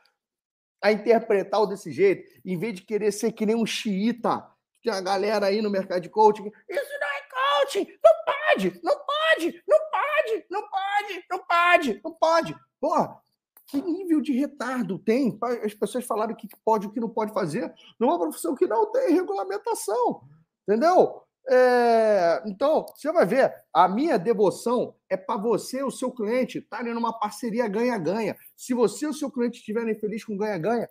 [0.82, 4.46] a interpretar o desse jeito, em vez de querer ser que nem um xiita.
[4.82, 6.50] Tem a galera aí no mercado de coaching.
[6.68, 7.86] Isso não é coaching!
[8.04, 8.80] Não pode!
[8.84, 9.62] Não pode!
[9.66, 10.46] Não pode!
[10.48, 10.86] Não pode!
[11.30, 12.56] não pode, não pode.
[12.80, 13.20] Porra,
[13.66, 15.38] que nível de retardo tem?
[15.64, 18.66] As pessoas falaram o que pode e o que não pode fazer numa profissão que
[18.66, 20.22] não tem regulamentação.
[20.62, 21.22] Entendeu?
[21.48, 26.92] É, então, você vai ver, a minha devoção é para você, o seu cliente, estarem
[26.92, 28.36] numa parceria ganha-ganha.
[28.56, 30.88] Se você e o seu cliente estiverem felizes com ganha-ganha,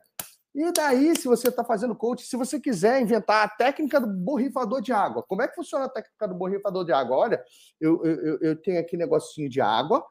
[0.55, 4.79] e daí, se você está fazendo coach, se você quiser inventar a técnica do borrifador
[4.79, 7.17] de água, como é que funciona a técnica do borrifador de água?
[7.17, 7.43] Olha,
[7.81, 10.05] eu, eu, eu tenho aqui negocinho de água,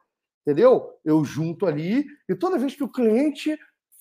[0.45, 0.93] entendeu?
[1.03, 3.57] Eu junto ali, e toda vez que o cliente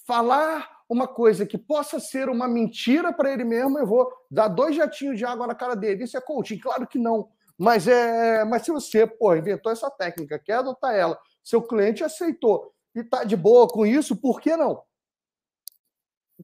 [0.07, 4.77] falar uma coisa que possa ser uma mentira para ele mesmo, eu vou dar dois
[4.77, 6.05] jatinhos de água na cara dele.
[6.05, 6.59] Isso é coaching?
[6.59, 7.31] Claro que não.
[7.57, 12.75] Mas é, mas se você, pô, inventou essa técnica, quer adotar ela, seu cliente aceitou
[12.95, 14.83] e tá de boa com isso, por que não?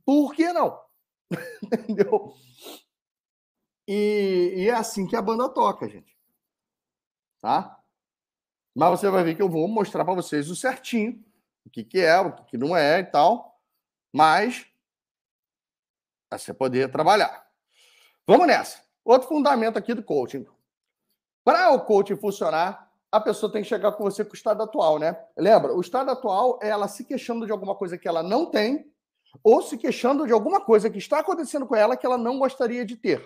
[0.05, 0.81] Por que não?
[1.63, 2.33] Entendeu?
[3.87, 6.17] E, e, é assim que a banda toca, gente.
[7.41, 7.80] Tá?
[8.75, 11.25] Mas você vai ver que eu vou mostrar para vocês o certinho,
[11.64, 13.61] o que, que é, o que, que não é e tal.
[14.12, 14.66] Mas
[16.29, 17.45] para você poder trabalhar.
[18.27, 18.81] Vamos nessa.
[19.05, 20.47] Outro fundamento aqui do coaching.
[21.45, 24.99] Para o coaching funcionar, a pessoa tem que chegar com você com o estado atual,
[24.99, 25.18] né?
[25.37, 25.75] Lembra?
[25.75, 28.89] O estado atual é ela se queixando de alguma coisa que ela não tem
[29.43, 32.85] ou se queixando de alguma coisa que está acontecendo com ela que ela não gostaria
[32.85, 33.25] de ter.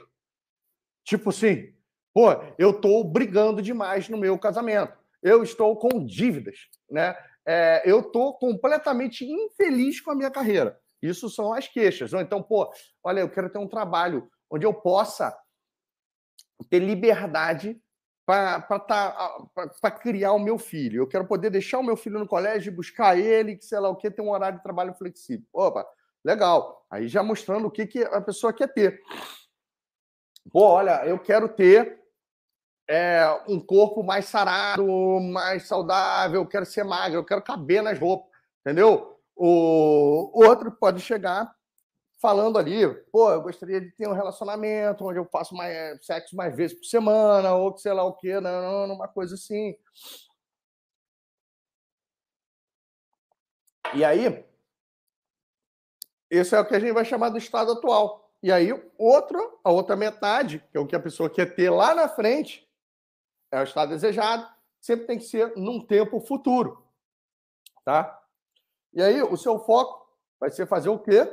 [1.05, 1.75] Tipo assim,
[2.15, 7.17] pô, eu estou brigando demais no meu casamento, eu estou com dívidas, né?
[7.45, 10.79] É, eu estou completamente infeliz com a minha carreira.
[11.03, 12.13] Isso são as queixas.
[12.13, 12.73] Ou então, pô,
[13.03, 15.37] olha, eu quero ter um trabalho onde eu possa
[16.71, 17.79] ter liberdade
[18.25, 21.03] para tá, criar o meu filho.
[21.03, 23.97] Eu quero poder deixar o meu filho no colégio, buscar ele, que sei lá o
[23.97, 25.47] que, ter um horário de trabalho flexível.
[25.53, 25.87] Opa,
[26.25, 26.87] Legal.
[26.91, 29.01] Aí já mostrando o que, que a pessoa quer ter.
[30.51, 32.03] Pô, olha, eu quero ter
[32.89, 34.87] é, um corpo mais sarado,
[35.21, 38.31] mais saudável, eu quero ser magro, eu quero caber nas roupas,
[38.61, 39.19] entendeu?
[39.37, 41.53] O, outro pode chegar
[42.21, 46.55] falando ali, pô, eu gostaria de ter um relacionamento onde eu faço mais sexo mais
[46.57, 49.77] vezes por semana, ou sei lá o quê, não, não, uma coisa assim.
[53.95, 54.45] E aí,
[56.31, 58.33] esse é o que a gente vai chamar do estado atual.
[58.43, 61.95] E aí, outro, a outra metade, que é o que a pessoa quer ter lá
[61.95, 62.64] na frente,
[63.55, 64.49] é o estado desejado,
[64.81, 66.87] sempre tem que ser num tempo futuro.
[67.85, 68.21] Tá?
[68.93, 70.09] E aí, o seu foco
[70.41, 71.29] vai ser fazer o quê?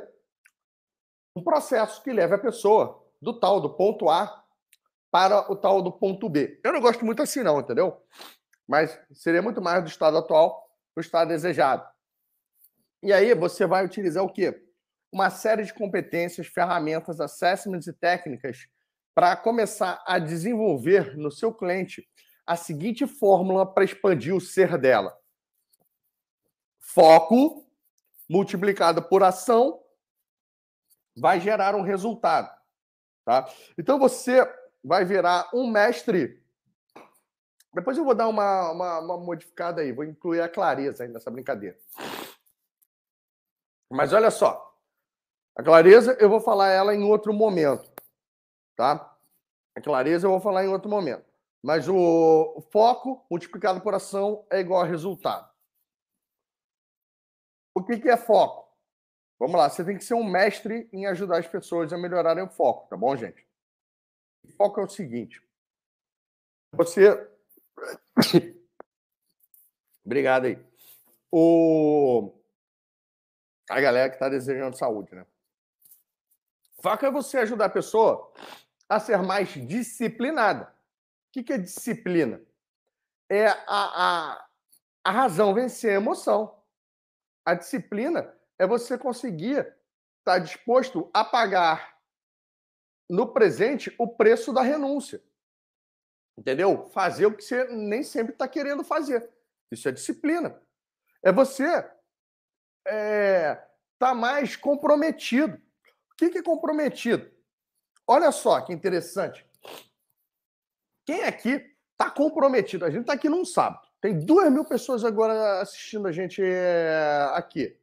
[1.34, 4.44] um processo que leve a pessoa do tal do ponto A
[5.10, 6.60] para o tal do ponto B.
[6.62, 8.02] Eu não gosto muito assim, não, entendeu?
[8.66, 11.86] Mas seria muito mais do estado atual para o estado desejado.
[13.02, 14.62] E aí você vai utilizar o quê?
[15.10, 18.68] Uma série de competências, ferramentas, assessments e técnicas
[19.14, 22.08] para começar a desenvolver no seu cliente
[22.46, 25.16] a seguinte fórmula para expandir o ser dela:
[26.80, 27.66] foco
[28.28, 29.82] multiplicado por ação
[31.16, 32.50] vai gerar um resultado.
[33.24, 33.48] Tá?
[33.78, 34.40] Então você
[34.82, 36.42] vai virar um mestre.
[37.74, 41.30] Depois eu vou dar uma, uma, uma modificada aí, vou incluir a clareza aí nessa
[41.30, 41.78] brincadeira.
[43.90, 44.74] Mas olha só,
[45.54, 47.91] a clareza eu vou falar ela em outro momento,
[48.82, 49.16] tá?
[49.76, 51.24] A clareza eu vou falar em outro momento.
[51.62, 55.48] Mas o foco multiplicado por ação é igual a resultado.
[57.72, 58.68] O que, que é foco?
[59.38, 62.48] Vamos lá, você tem que ser um mestre em ajudar as pessoas a melhorarem o
[62.48, 63.46] foco, tá bom, gente?
[64.44, 65.40] O foco é o seguinte.
[66.72, 67.30] Você.
[70.04, 70.58] Obrigado aí.
[71.30, 72.32] O...
[73.70, 75.24] A galera que está desejando saúde, né?
[76.82, 78.32] Foco é você ajudar a pessoa
[78.92, 80.72] a ser mais disciplinada.
[81.28, 82.42] O que é disciplina?
[83.30, 84.48] É a, a,
[85.02, 86.62] a razão vencer a emoção.
[87.42, 89.74] A disciplina é você conseguir estar
[90.24, 91.98] tá disposto a pagar
[93.08, 95.22] no presente o preço da renúncia.
[96.38, 96.86] Entendeu?
[96.90, 99.30] Fazer o que você nem sempre está querendo fazer.
[99.70, 100.60] Isso é disciplina.
[101.22, 101.90] É você
[102.86, 103.54] é,
[103.98, 105.56] tá mais comprometido.
[106.12, 107.32] O que, que é comprometido?
[108.06, 109.46] Olha só que interessante.
[111.04, 112.84] Quem aqui está comprometido?
[112.84, 113.88] A gente está aqui num sábado.
[114.00, 117.78] Tem duas mil pessoas agora assistindo a gente é, aqui.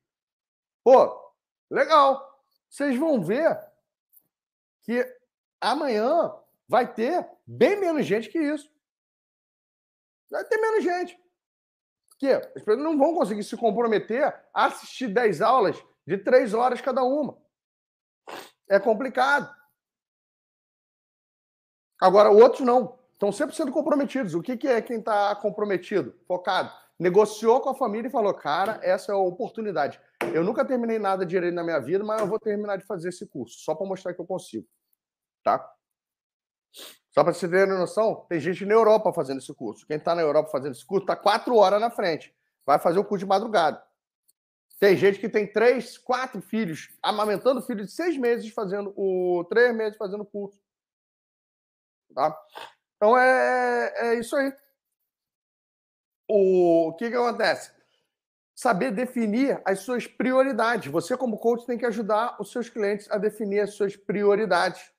[0.84, 1.34] Pô,
[1.70, 2.44] legal.
[2.70, 3.58] Vocês vão ver
[4.84, 5.06] que
[5.62, 6.34] amanhã
[6.68, 8.70] vai ter bem menos gente que isso.
[10.30, 11.20] Vai ter menos gente.
[12.10, 16.82] Porque as pessoas não vão conseguir se comprometer a assistir 10 aulas de 3 horas
[16.82, 17.38] cada uma.
[18.68, 19.59] É complicado.
[22.00, 22.98] Agora, outros não.
[23.14, 24.34] Estão sempre sendo comprometidos.
[24.34, 26.72] O que, que é quem está comprometido, focado?
[26.98, 30.00] Negociou com a família e falou: cara, essa é a oportunidade.
[30.34, 33.10] Eu nunca terminei nada de direito na minha vida, mas eu vou terminar de fazer
[33.10, 34.66] esse curso, só para mostrar que eu consigo.
[35.44, 35.70] Tá?
[37.10, 39.86] Só para você ter noção, tem gente na Europa fazendo esse curso.
[39.86, 42.34] Quem está na Europa fazendo esse curso está quatro horas na frente.
[42.66, 43.84] Vai fazer o curso de madrugada.
[44.80, 49.44] Tem gente que tem três, quatro filhos, amamentando filhos de seis meses, fazendo o.
[49.50, 50.58] três meses fazendo o curso.
[52.14, 52.38] Tá?
[52.96, 54.54] Então é, é isso aí.
[56.28, 57.72] O, o que, que acontece?
[58.60, 60.92] saber definir as suas prioridades.
[60.92, 64.92] Você, como coach, tem que ajudar os seus clientes a definir as suas prioridades.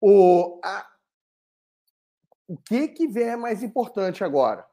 [0.00, 0.90] O, a,
[2.48, 4.66] o que, que é mais importante agora?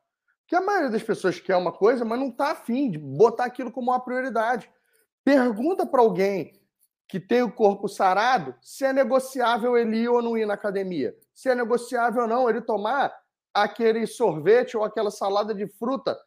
[0.48, 3.70] Que a maioria das pessoas quer uma coisa, mas não está afim de botar aquilo
[3.70, 4.72] como uma prioridade.
[5.26, 6.58] Pergunta para alguém
[7.08, 11.18] que tem o corpo sarado se é negociável ele ir ou não ir na academia.
[11.34, 13.18] Se é negociável ou não ele tomar
[13.54, 16.20] aquele sorvete ou aquela salada de fruta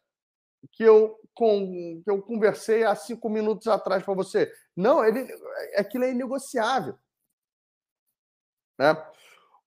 [0.71, 4.51] que eu, com, que eu conversei há cinco minutos atrás para você.
[4.75, 5.27] Não, ele,
[5.75, 6.97] aquilo é inegociável.
[8.77, 8.95] Né?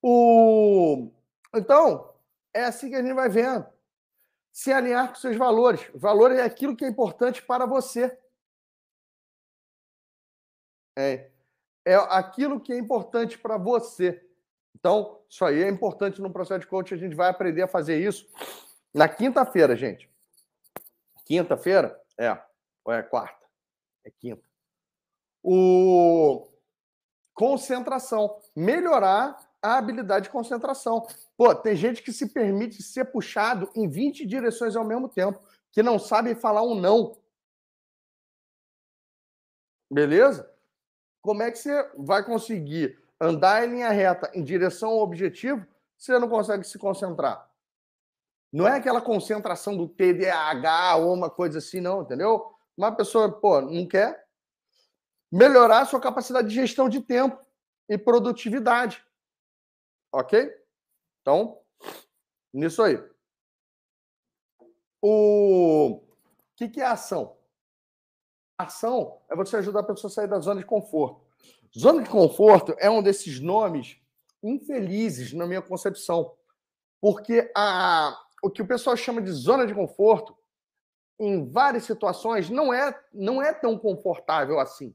[0.02, 1.10] O,
[1.54, 2.12] então,
[2.52, 3.66] é assim que a gente vai vendo.
[4.52, 5.88] Se alinhar com seus valores.
[5.94, 8.16] Valores é aquilo que é importante para você.
[10.96, 11.30] É,
[11.84, 14.24] é aquilo que é importante para você.
[14.74, 16.94] Então, isso aí é importante no processo de coaching.
[16.94, 18.28] A gente vai aprender a fazer isso
[18.92, 20.10] na quinta-feira, gente.
[21.24, 22.00] Quinta-feira?
[22.18, 22.38] É.
[22.84, 23.46] Ou é quarta?
[24.04, 24.42] É quinta.
[25.42, 26.48] O
[27.32, 28.40] concentração.
[28.54, 31.06] Melhorar a habilidade de concentração.
[31.36, 35.40] Pô, tem gente que se permite ser puxado em 20 direções ao mesmo tempo,
[35.72, 37.16] que não sabe falar um não.
[39.90, 40.53] Beleza?
[41.24, 45.66] Como é que você vai conseguir andar em linha reta em direção ao objetivo
[45.96, 47.50] se você não consegue se concentrar?
[48.52, 52.54] Não é aquela concentração do TDAH ou uma coisa assim, não, entendeu?
[52.76, 54.22] Uma pessoa, pô, não quer
[55.32, 57.42] melhorar a sua capacidade de gestão de tempo
[57.88, 59.02] e produtividade.
[60.12, 60.54] Ok?
[61.22, 61.58] Então,
[62.52, 63.02] nisso aí.
[65.00, 66.02] O
[66.54, 67.34] que, que é ação?
[68.56, 71.22] Ação é você ajudar a pessoa a sair da zona de conforto.
[71.76, 73.96] Zona de conforto é um desses nomes
[74.42, 76.34] infelizes, na minha concepção,
[77.00, 80.36] porque a, o que o pessoal chama de zona de conforto,
[81.18, 84.94] em várias situações, não é, não é tão confortável assim.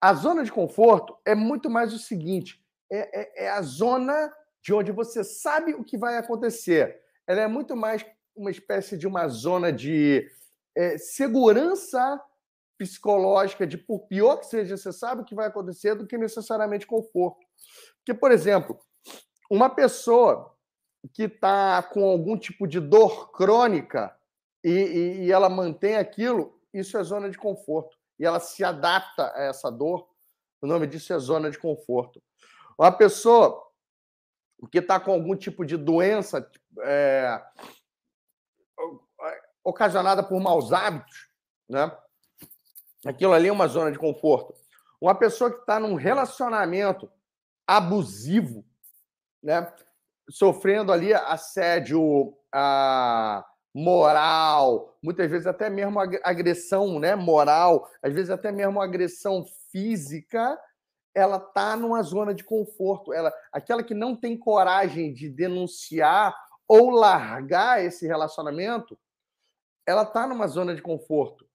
[0.00, 4.32] A zona de conforto é muito mais o seguinte: é, é, é a zona
[4.62, 7.00] de onde você sabe o que vai acontecer.
[7.26, 10.30] Ela é muito mais uma espécie de uma zona de
[10.74, 12.20] é, segurança
[12.78, 16.86] psicológica, de por pior que seja, você sabe o que vai acontecer, do que necessariamente
[16.86, 17.44] conforto.
[17.98, 18.78] Porque, por exemplo,
[19.50, 20.54] uma pessoa
[21.12, 24.16] que está com algum tipo de dor crônica
[24.64, 27.96] e, e, e ela mantém aquilo, isso é zona de conforto.
[28.18, 30.08] E ela se adapta a essa dor,
[30.60, 32.22] o nome disso é zona de conforto.
[32.78, 33.64] Uma pessoa
[34.72, 36.50] que está com algum tipo de doença
[36.82, 37.40] é,
[39.62, 41.28] ocasionada por maus hábitos,
[41.68, 41.96] né?
[43.06, 44.54] Aquilo ali é uma zona de conforto.
[45.00, 47.10] Uma pessoa que está num relacionamento
[47.66, 48.64] abusivo,
[49.42, 49.72] né?
[50.30, 53.44] Sofrendo ali assédio a,
[53.74, 57.14] moral, muitas vezes até mesmo agressão, né?
[57.14, 60.58] Moral, às vezes até mesmo agressão física,
[61.14, 63.12] ela tá numa zona de conforto.
[63.12, 66.34] Ela, aquela que não tem coragem de denunciar
[66.66, 68.98] ou largar esse relacionamento,
[69.86, 71.47] ela está numa zona de conforto.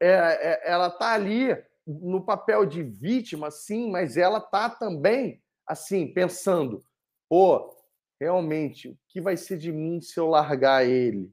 [0.00, 6.06] É, é, ela está ali no papel de vítima, sim, mas ela está também, assim,
[6.12, 6.84] pensando:
[7.28, 7.74] pô,
[8.18, 11.32] realmente, o que vai ser de mim se eu largar ele?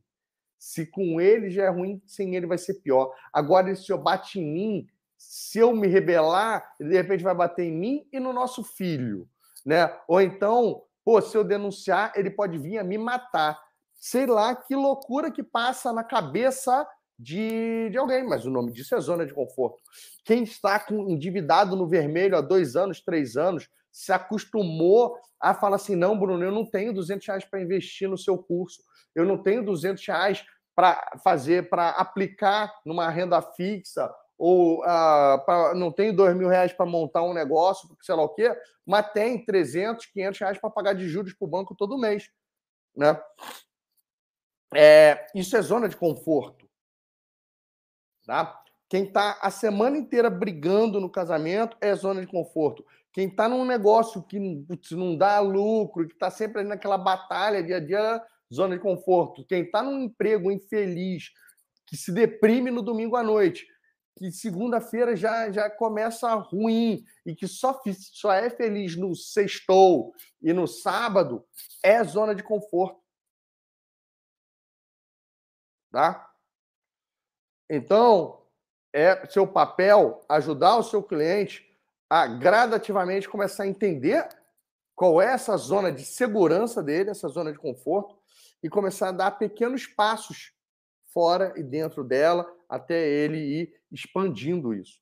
[0.60, 3.14] Se com ele já é ruim, sem ele vai ser pior.
[3.32, 4.88] Agora, se eu bate em mim,
[5.18, 9.30] se eu me rebelar, de repente vai bater em mim e no nosso filho,
[9.66, 9.96] né?
[10.08, 13.60] Ou então, pô, se eu denunciar, ele pode vir a me matar
[14.00, 16.88] sei lá que loucura que passa na cabeça
[17.18, 19.82] de, de alguém, mas o nome disso é zona de conforto.
[20.24, 25.78] Quem está com endividado no vermelho há dois anos, três anos, se acostumou a falar
[25.78, 28.84] assim: não, Bruno, eu não tenho 200 reais para investir no seu curso,
[29.16, 30.46] eu não tenho 200 reais
[30.76, 36.72] para fazer, para aplicar numa renda fixa, ou uh, pra, não tenho dois mil reais
[36.72, 38.56] para montar um negócio, sei lá o quê,
[38.86, 42.30] mas tem 300, 500 reais para pagar de juros para o banco todo mês.
[42.96, 43.20] Né?
[44.76, 46.67] É, isso é zona de conforto.
[48.28, 48.62] Tá?
[48.90, 52.86] Quem está a semana inteira brigando no casamento é zona de conforto.
[53.14, 57.78] Quem está num negócio que putz, não dá lucro, que está sempre naquela batalha dia
[57.78, 58.22] a dia,
[58.54, 59.46] zona de conforto.
[59.48, 61.32] Quem está num emprego infeliz,
[61.86, 63.66] que se deprime no domingo à noite,
[64.18, 67.80] que segunda-feira já, já começa ruim e que só,
[68.14, 71.46] só é feliz no sextou e no sábado,
[71.82, 73.00] é zona de conforto
[75.92, 76.27] tá?
[77.70, 78.42] Então,
[78.94, 81.68] é seu papel ajudar o seu cliente
[82.10, 84.28] a gradativamente começar a entender
[84.96, 88.18] qual é essa zona de segurança dele, essa zona de conforto,
[88.64, 90.54] e começar a dar pequenos passos
[91.14, 95.00] fora e dentro dela até ele ir expandindo isso,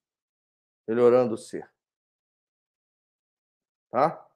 [0.88, 1.70] melhorando o ser.
[3.92, 4.28] Tá?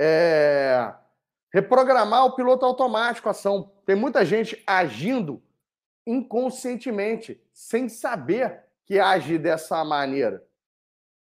[0.00, 0.94] É...
[1.52, 3.72] Reprogramar o piloto automático, ação.
[3.84, 5.42] Tem muita gente agindo
[6.06, 10.46] inconscientemente, sem saber que age dessa maneira.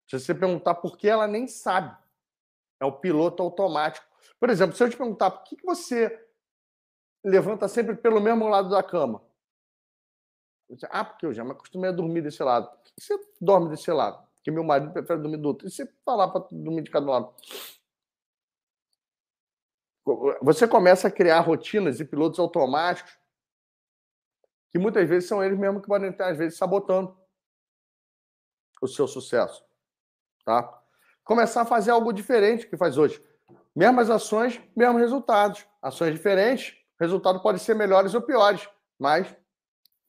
[0.09, 1.97] Se você perguntar por que, ela nem sabe.
[2.81, 4.07] É o piloto automático.
[4.39, 6.29] Por exemplo, se eu te perguntar por que você
[7.25, 9.23] levanta sempre pelo mesmo lado da cama?
[10.91, 12.69] Ah, porque eu já me acostumei a dormir desse lado.
[12.69, 14.27] Por que você dorme desse lado?
[14.37, 15.69] Porque meu marido prefere dormir do outro.
[15.69, 17.35] E você falar para dormir de cada lado?
[20.41, 23.17] Você começa a criar rotinas e pilotos automáticos
[24.73, 27.15] que muitas vezes são eles mesmos que podem estar, às vezes, sabotando
[28.81, 29.63] o seu sucesso.
[30.45, 30.83] Tá?
[31.23, 33.23] Começar a fazer algo diferente que faz hoje.
[33.77, 35.67] Mesmas ações, mesmos resultados.
[35.83, 38.67] Ações diferentes, resultado pode ser melhores ou piores,
[38.99, 39.37] mas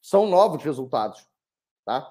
[0.01, 1.27] são novos resultados.
[1.85, 2.09] Tá?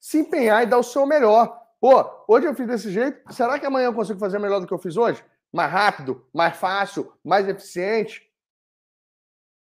[0.00, 1.62] Se empenhar e dar o seu melhor.
[1.78, 4.72] Pô, hoje eu fiz desse jeito, será que amanhã eu consigo fazer melhor do que
[4.72, 5.22] eu fiz hoje?
[5.52, 8.32] Mais rápido, mais fácil, mais eficiente,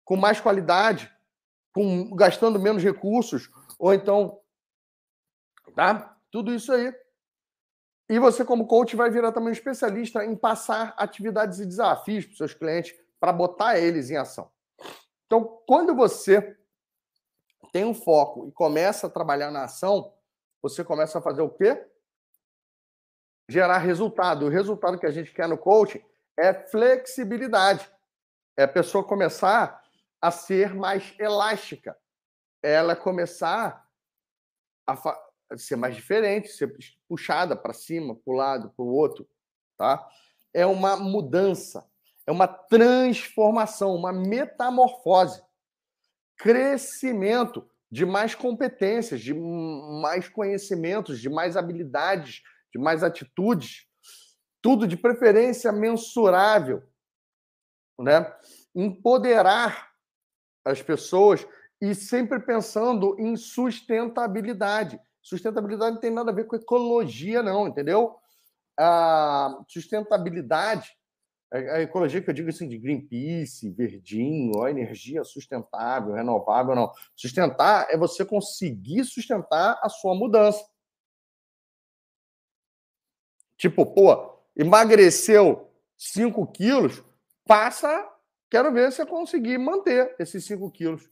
[0.04, 1.12] com mais qualidade
[1.72, 4.40] com, gastando menos recursos, ou então,
[5.74, 6.12] tá?
[6.32, 6.92] tudo isso aí.
[8.08, 12.36] E você, como coach, vai virar também um especialista em passar atividades e desafios para
[12.36, 14.50] seus clientes para botar eles em ação.
[15.26, 16.58] Então, quando você
[17.72, 20.12] tem um foco e começa a trabalhar na ação,
[20.60, 21.86] você começa a fazer o quê?
[23.48, 24.46] Gerar resultado.
[24.46, 26.02] O resultado que a gente quer no coaching
[26.36, 27.88] é flexibilidade.
[28.56, 29.81] É a pessoa começar
[30.22, 31.98] a ser mais elástica.
[32.62, 33.84] Ela começar
[34.86, 34.96] a
[35.56, 36.74] ser mais diferente, ser
[37.08, 39.28] puxada para cima, para o lado, para o outro.
[39.76, 40.08] Tá?
[40.54, 41.84] É uma mudança,
[42.24, 45.42] é uma transformação, uma metamorfose
[46.36, 52.42] crescimento de mais competências, de mais conhecimentos, de mais habilidades,
[52.72, 53.86] de mais atitudes,
[54.60, 56.82] tudo de preferência mensurável,
[57.98, 58.34] né?
[58.74, 59.91] Empoderar
[60.64, 61.46] as pessoas
[61.80, 65.00] e sempre pensando em sustentabilidade.
[65.20, 68.16] Sustentabilidade não tem nada a ver com ecologia, não, entendeu?
[68.78, 70.96] A sustentabilidade
[71.52, 76.90] a ecologia que eu digo assim, de Greenpeace, verdinho, a energia sustentável, renovável, não.
[77.14, 80.66] Sustentar é você conseguir sustentar a sua mudança.
[83.58, 87.02] Tipo, pô, emagreceu 5 quilos,
[87.44, 88.10] passa,
[88.52, 91.08] quero ver se você conseguir manter esses 5 quilos.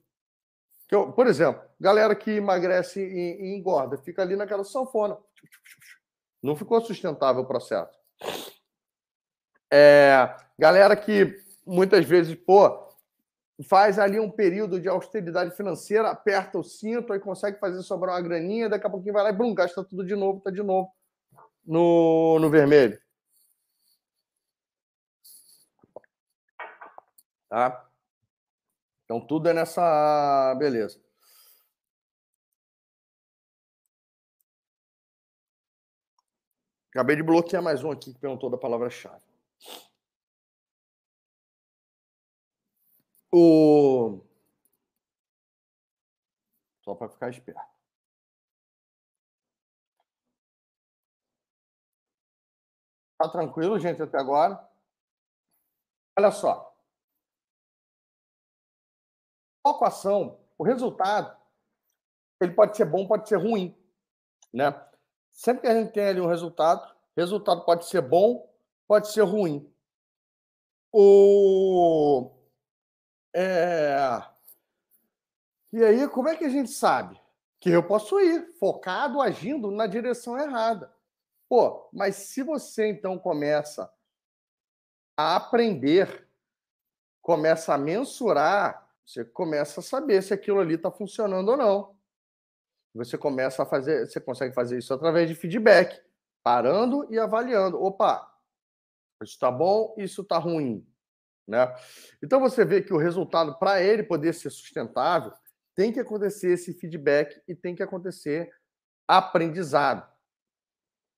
[0.91, 5.17] Eu, por exemplo, galera que emagrece e, e engorda, fica ali naquela sanfona.
[6.43, 7.99] Não ficou sustentável o processo.
[9.73, 11.35] É, galera que
[11.67, 12.87] muitas vezes, pô,
[13.67, 18.21] faz ali um período de austeridade financeira, aperta o cinto, aí consegue fazer sobrar uma
[18.21, 20.93] graninha, daqui a pouquinho vai lá e blum, gasta tudo de novo, tá de novo
[21.65, 23.01] no, no vermelho.
[27.51, 27.91] Tá?
[29.05, 31.01] Então tudo é nessa beleza.
[36.91, 39.23] Acabei de bloquear mais um aqui que perguntou da palavra-chave.
[43.33, 44.25] O...
[46.85, 47.61] Só para ficar esperto.
[53.19, 54.59] Tá tranquilo, gente, até agora?
[56.17, 56.70] Olha só.
[59.63, 61.37] Foco ação, o resultado,
[62.41, 63.77] ele pode ser bom, pode ser ruim,
[64.53, 64.75] né?
[65.31, 68.49] Sempre que a gente tem ali um resultado, resultado pode ser bom,
[68.87, 69.71] pode ser ruim.
[70.93, 72.31] O
[73.35, 74.23] é...
[75.73, 77.21] E aí, como é que a gente sabe?
[77.61, 80.93] Que eu posso ir focado, agindo na direção errada.
[81.49, 83.93] Pô, mas se você então começa
[85.17, 86.29] a aprender,
[87.23, 91.97] começa a mensurar, você começa a saber se aquilo ali está funcionando ou não.
[92.95, 96.01] Você começa a fazer, você consegue fazer isso através de feedback,
[96.45, 97.83] parando e avaliando.
[97.83, 98.33] Opa,
[99.21, 100.87] isso está bom, isso está ruim.
[101.47, 101.67] Né?
[102.23, 105.33] Então você vê que o resultado, para ele poder ser sustentável,
[105.75, 108.49] tem que acontecer esse feedback e tem que acontecer
[109.09, 110.09] aprendizado.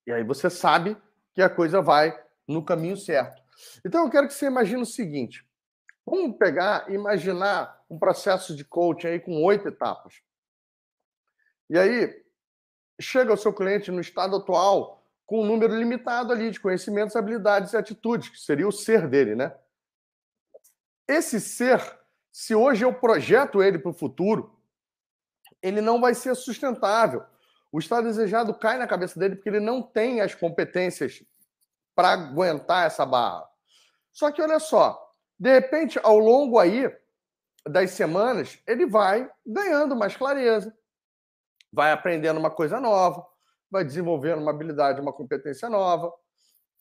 [0.06, 0.96] E aí você sabe
[1.34, 2.18] que a coisa vai
[2.48, 3.42] no caminho certo.
[3.84, 5.46] Então eu quero que você imagine o seguinte:
[6.04, 10.22] vamos pegar e imaginar um processo de coaching aí com oito etapas.
[11.68, 12.22] E aí
[13.00, 17.72] chega o seu cliente no estado atual com um número limitado ali de conhecimentos, habilidades
[17.72, 19.54] e atitudes, que seria o ser dele, né?
[21.08, 21.80] Esse ser,
[22.30, 24.58] se hoje eu projeto ele para o futuro,
[25.62, 27.24] ele não vai ser sustentável.
[27.70, 31.24] O estado desejado cai na cabeça dele porque ele não tem as competências
[31.94, 33.48] para aguentar essa barra.
[34.12, 35.11] Só que olha só,
[35.42, 36.88] de repente, ao longo aí
[37.66, 40.72] das semanas, ele vai ganhando mais clareza,
[41.72, 43.26] vai aprendendo uma coisa nova,
[43.68, 46.12] vai desenvolvendo uma habilidade, uma competência nova,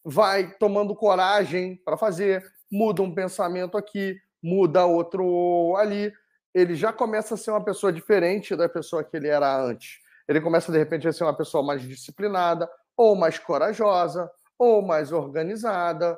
[0.05, 6.13] vai tomando coragem para fazer, muda um pensamento aqui, muda outro ali,
[6.53, 9.97] ele já começa a ser uma pessoa diferente da pessoa que ele era antes.
[10.27, 15.11] Ele começa, de repente, a ser uma pessoa mais disciplinada, ou mais corajosa, ou mais
[15.11, 16.15] organizada,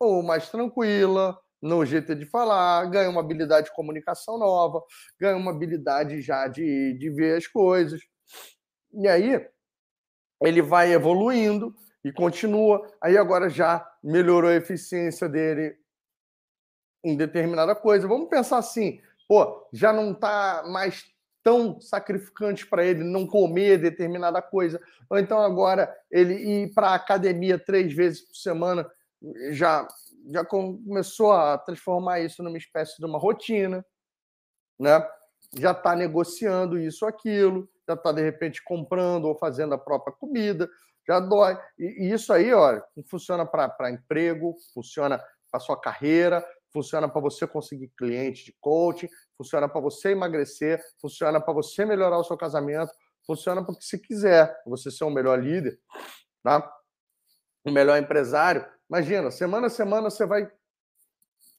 [0.00, 4.82] ou mais tranquila no jeito de falar, ganha uma habilidade de comunicação nova,
[5.18, 8.00] ganha uma habilidade já de, de ver as coisas.
[8.92, 9.46] E aí,
[10.42, 11.74] ele vai evoluindo
[12.04, 12.86] e continua.
[13.02, 15.76] Aí agora já melhorou a eficiência dele
[17.04, 18.08] em determinada coisa.
[18.08, 21.04] Vamos pensar assim, pô, já não está mais
[21.42, 26.94] tão sacrificante para ele não comer determinada coisa, ou então agora ele ir para a
[26.96, 28.84] academia três vezes por semana
[29.52, 29.86] já
[30.30, 33.84] já começou a transformar isso numa espécie de uma rotina,
[34.78, 35.06] né?
[35.56, 40.68] Já está negociando isso aquilo já está, de repente, comprando ou fazendo a própria comida,
[41.06, 41.56] já dói.
[41.78, 47.46] E, e isso aí, olha, funciona para emprego, funciona para sua carreira, funciona para você
[47.46, 52.92] conseguir cliente de coaching, funciona para você emagrecer, funciona para você melhorar o seu casamento,
[53.24, 55.78] funciona porque se quiser você ser um melhor líder,
[56.42, 56.72] tá?
[57.64, 58.66] um melhor empresário.
[58.88, 60.50] Imagina, semana a semana você vai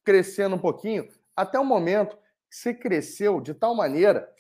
[0.04, 2.18] crescendo um pouquinho, até o momento
[2.50, 4.32] que você cresceu de tal maneira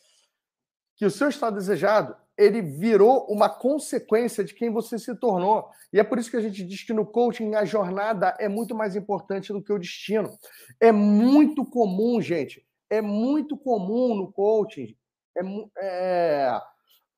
[0.95, 5.69] que o seu estado desejado ele virou uma consequência de quem você se tornou.
[5.91, 8.76] E é por isso que a gente diz que no coaching a jornada é muito
[8.76, 10.38] mais importante do que o destino.
[10.80, 14.95] É muito comum, gente, é muito comum no coaching
[15.35, 15.41] é,
[15.80, 16.47] é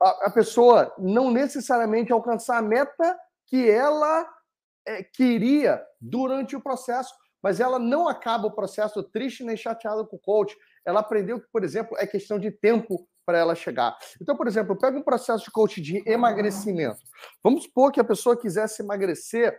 [0.01, 4.27] a, a, pessoa não necessariamente alcançar a meta que ela
[4.89, 7.13] é, queria durante o processo,
[7.43, 10.55] mas ela não acaba o processo triste nem chateada com o coach.
[10.83, 13.95] Ela aprendeu que, por exemplo, é questão de tempo para ela chegar.
[14.19, 16.99] Então, por exemplo, pega um processo de coach de emagrecimento.
[17.43, 19.57] Vamos supor que a pessoa quisesse emagrecer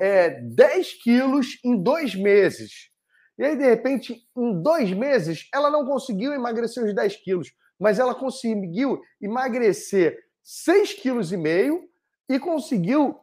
[0.00, 2.90] é, 10 quilos em dois meses.
[3.36, 7.98] E aí, de repente, em dois meses, ela não conseguiu emagrecer os 10 quilos, mas
[7.98, 13.18] ela conseguiu emagrecer 6,5 quilos e conseguiu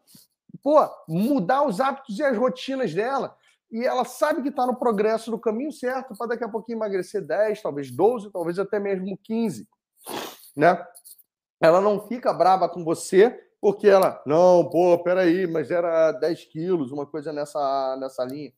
[0.67, 3.37] pô, mudar os hábitos e as rotinas dela.
[3.71, 7.25] E ela sabe que está no progresso, no caminho certo, para daqui a pouquinho emagrecer
[7.25, 9.65] 10, talvez 12, talvez até mesmo 15
[10.57, 10.85] né?
[11.61, 13.29] Ela não fica brava com você
[13.61, 18.51] porque ela, não, pô, peraí, mas era 10 quilos, uma coisa nessa, nessa linha.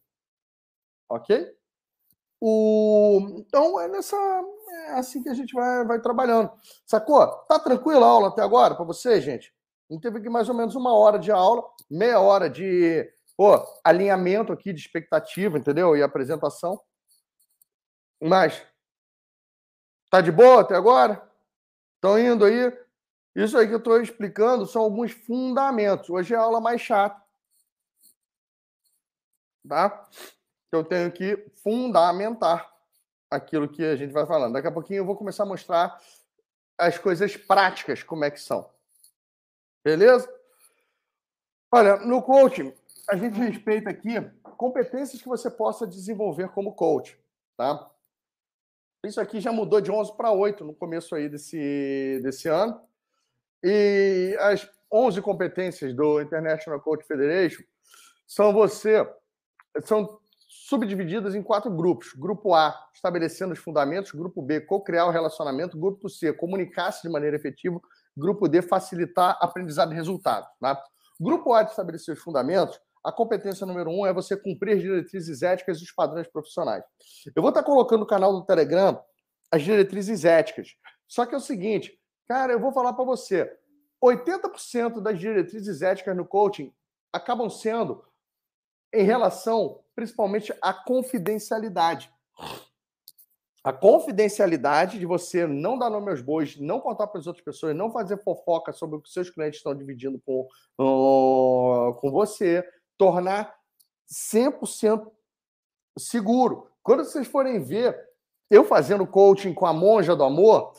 [1.08, 1.48] Ok?
[2.42, 3.36] O...
[3.38, 4.18] Então é nessa.
[4.88, 6.52] É assim que a gente vai, vai trabalhando.
[6.88, 7.28] Sacou?
[7.48, 9.54] Tá tranquila a aula até agora para você, gente?
[9.90, 14.54] Gente teve aqui mais ou menos uma hora de aula, meia hora de pô, alinhamento
[14.54, 15.98] aqui de expectativa, entendeu?
[15.98, 16.80] E apresentação.
[18.22, 18.62] Mas
[20.12, 21.28] tá de boa até agora?
[21.96, 22.72] Estão indo aí?
[23.36, 26.10] Isso aí que eu estou explicando são alguns fundamentos.
[26.10, 27.20] Hoje é a aula mais chata.
[29.68, 30.08] Tá?
[30.72, 32.70] Eu tenho que fundamentar
[33.30, 34.54] aquilo que a gente vai falando.
[34.54, 36.00] Daqui a pouquinho eu vou começar a mostrar
[36.78, 38.70] as coisas práticas, como é que são.
[39.84, 40.32] Beleza?
[41.72, 42.74] Olha, no coaching,
[43.10, 44.20] a gente respeita aqui
[44.58, 47.18] competências que você possa desenvolver como coach,
[47.56, 47.90] tá?
[49.06, 52.82] Isso aqui já mudou de 11 para 8 no começo aí desse, desse ano.
[53.64, 57.64] E as 11 competências do International Coach Federation
[58.28, 59.08] são você
[59.84, 62.14] são subdivididas em quatro grupos.
[62.14, 64.12] Grupo A, estabelecendo os fundamentos.
[64.12, 65.80] Grupo B, co-criar o relacionamento.
[65.80, 67.80] Grupo C, comunicar-se de maneira efetiva.
[68.20, 70.48] Grupo D, facilitar aprendizado e resultado.
[70.60, 70.82] Tá?
[71.20, 75.42] Grupo A, de estabelecer os fundamentos, a competência número um é você cumprir as diretrizes
[75.42, 76.84] éticas e os padrões profissionais.
[77.36, 79.02] Eu vou estar colocando no canal do Telegram
[79.52, 80.76] as diretrizes éticas.
[81.08, 81.98] Só que é o seguinte,
[82.28, 83.52] cara, eu vou falar para você:
[84.04, 86.74] 80% das diretrizes éticas no coaching
[87.12, 88.04] acabam sendo
[88.94, 92.12] em relação principalmente à confidencialidade.
[93.64, 97.76] A confidencialidade de você não dar nome aos bois, não contar para as outras pessoas,
[97.76, 100.48] não fazer fofoca sobre o que seus clientes estão dividindo com,
[100.80, 102.64] uh, com você,
[102.98, 103.54] tornar
[104.10, 105.12] 100%
[105.98, 106.70] seguro.
[106.82, 107.98] Quando vocês forem ver
[108.50, 110.74] eu fazendo coaching com a monja do amor,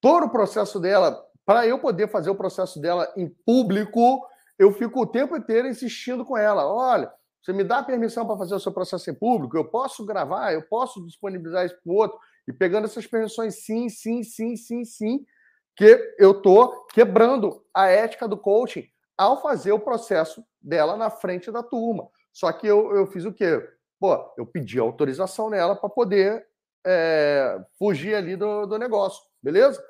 [0.00, 4.26] todo o processo dela, para eu poder fazer o processo dela em público,
[4.58, 6.66] eu fico o tempo inteiro insistindo com ela.
[6.66, 7.12] Olha,
[7.46, 9.56] você me dá permissão para fazer o seu processo em público?
[9.56, 12.18] Eu posso gravar, eu posso disponibilizar isso para o outro.
[12.48, 15.24] E pegando essas permissões, sim, sim, sim, sim, sim,
[15.76, 18.84] que eu estou quebrando a ética do coaching
[19.16, 22.08] ao fazer o processo dela na frente da turma.
[22.32, 23.64] Só que eu, eu fiz o quê?
[24.00, 26.44] Pô, eu pedi autorização nela para poder
[26.84, 29.80] é, fugir ali do, do negócio, beleza?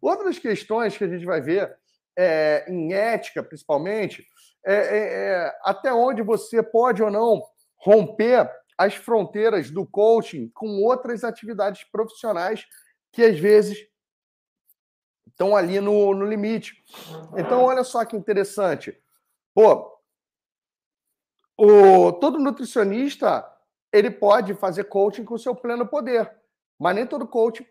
[0.00, 1.76] Outras questões que a gente vai ver
[2.16, 4.26] é, em ética, principalmente,
[4.64, 7.42] é, é, é, até onde você pode ou não
[7.76, 12.64] romper as fronteiras do coaching com outras atividades profissionais
[13.12, 13.78] que às vezes
[15.26, 16.82] estão ali no, no limite.
[17.36, 18.96] Então, olha só que interessante.
[19.54, 19.92] Pô,
[21.58, 23.48] o, todo nutricionista
[23.92, 26.30] ele pode fazer coaching com seu pleno poder,
[26.78, 27.66] mas nem todo coach,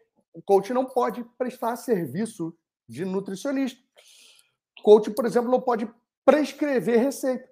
[0.45, 2.55] coach não pode prestar serviço
[2.87, 3.81] de nutricionista.
[4.83, 5.89] Coach, por exemplo, não pode
[6.25, 7.49] prescrever receita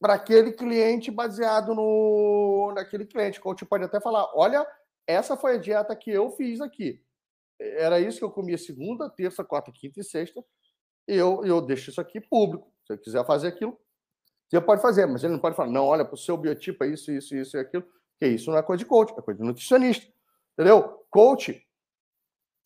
[0.00, 3.38] para aquele cliente baseado no naquele cliente.
[3.38, 4.66] O coach pode até falar: olha,
[5.06, 7.02] essa foi a dieta que eu fiz aqui.
[7.58, 10.44] Era isso que eu comia segunda, terça, quarta, quinta e sexta.
[11.06, 12.72] Eu, eu deixo isso aqui público.
[12.86, 13.78] Se eu quiser fazer aquilo,
[14.48, 16.88] você pode fazer, mas ele não pode falar, não, olha, para o seu biotipo é
[16.88, 17.84] isso, isso, isso e aquilo.
[18.12, 20.06] Porque isso não é coisa de coach, é coisa de nutricionista.
[20.52, 21.06] Entendeu?
[21.10, 21.66] Coach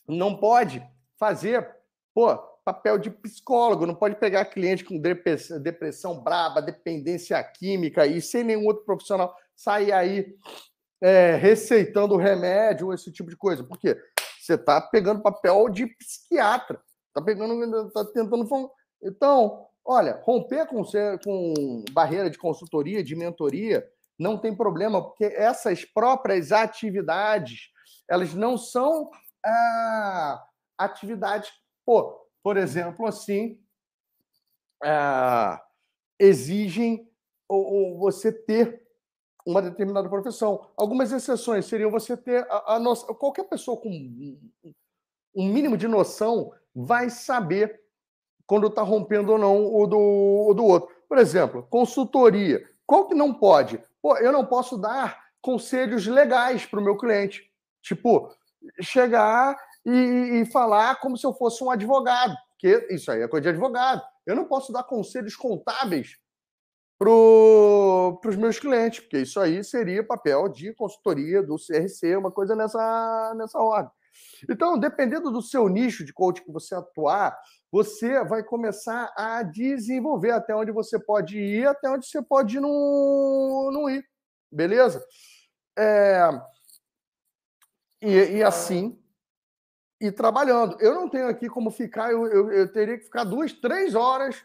[0.07, 0.83] não pode
[1.17, 1.79] fazer
[2.19, 2.37] Pô,
[2.69, 8.67] papel de psicólogo, não pode pegar cliente com depressão braba, dependência química e sem nenhum
[8.67, 10.37] outro profissional sair aí
[11.01, 13.65] é, receitando remédio, esse tipo de coisa.
[13.65, 13.99] Por quê?
[14.39, 18.47] Você está pegando papel de psiquiatra, está pegando, está tentando.
[19.03, 20.83] Então, olha, romper com,
[21.25, 23.89] com barreira de consultoria, de mentoria,
[24.19, 27.71] não tem problema, porque essas próprias atividades,
[28.07, 29.11] elas não são
[29.43, 30.45] ah,
[30.77, 31.51] atividades,
[31.87, 33.61] pô, por exemplo, assim,
[34.83, 35.63] ah,
[36.19, 37.07] exigem
[37.47, 38.83] ou, ou você ter
[39.45, 40.67] uma determinada profissão.
[40.75, 43.15] Algumas exceções seriam você ter a, a.
[43.17, 43.91] Qualquer pessoa com
[45.37, 47.83] um mínimo de noção vai saber
[48.47, 50.89] quando está rompendo ou não o do, o do outro.
[51.07, 52.67] Por exemplo, consultoria.
[52.87, 53.79] Qual que não pode?
[54.01, 57.47] Pô, eu não posso dar conselhos legais para o meu cliente.
[57.83, 58.35] Tipo,
[58.81, 59.55] chegar
[59.85, 63.49] e, e, falar como se eu fosse um advogado, porque isso aí é coisa de
[63.51, 64.03] advogado.
[64.27, 66.19] Eu não posso dar conselhos contábeis
[66.99, 72.57] para os meus clientes, porque isso aí seria papel de consultoria do CRC, uma coisa
[72.57, 73.93] nessa, nessa ordem.
[74.51, 77.39] Então, dependendo do seu nicho de coaching que você atuar,
[77.71, 83.71] você vai começar a desenvolver até onde você pode ir, até onde você pode não,
[83.73, 84.05] não ir.
[84.51, 85.05] Beleza?
[85.79, 86.29] É...
[88.01, 89.01] E, e assim,
[90.01, 90.77] e trabalhando.
[90.81, 94.45] Eu não tenho aqui como ficar, eu, eu, eu teria que ficar duas, três horas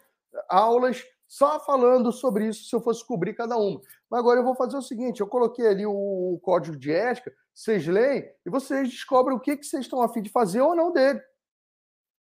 [0.49, 3.81] aulas só falando sobre isso se eu fosse cobrir cada uma.
[4.09, 7.88] Mas agora eu vou fazer o seguinte: eu coloquei ali o código de ética, vocês
[7.88, 10.91] leem e vocês descobrem o que, que vocês estão a fim de fazer ou não
[10.91, 11.21] dele.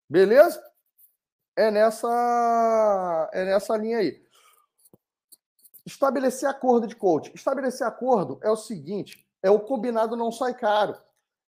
[0.10, 0.62] Beleza?
[1.56, 4.24] É nessa, é nessa linha aí.
[5.86, 7.32] Estabelecer acordo de coach.
[7.34, 10.98] Estabelecer acordo é o seguinte: é o combinado não sai caro.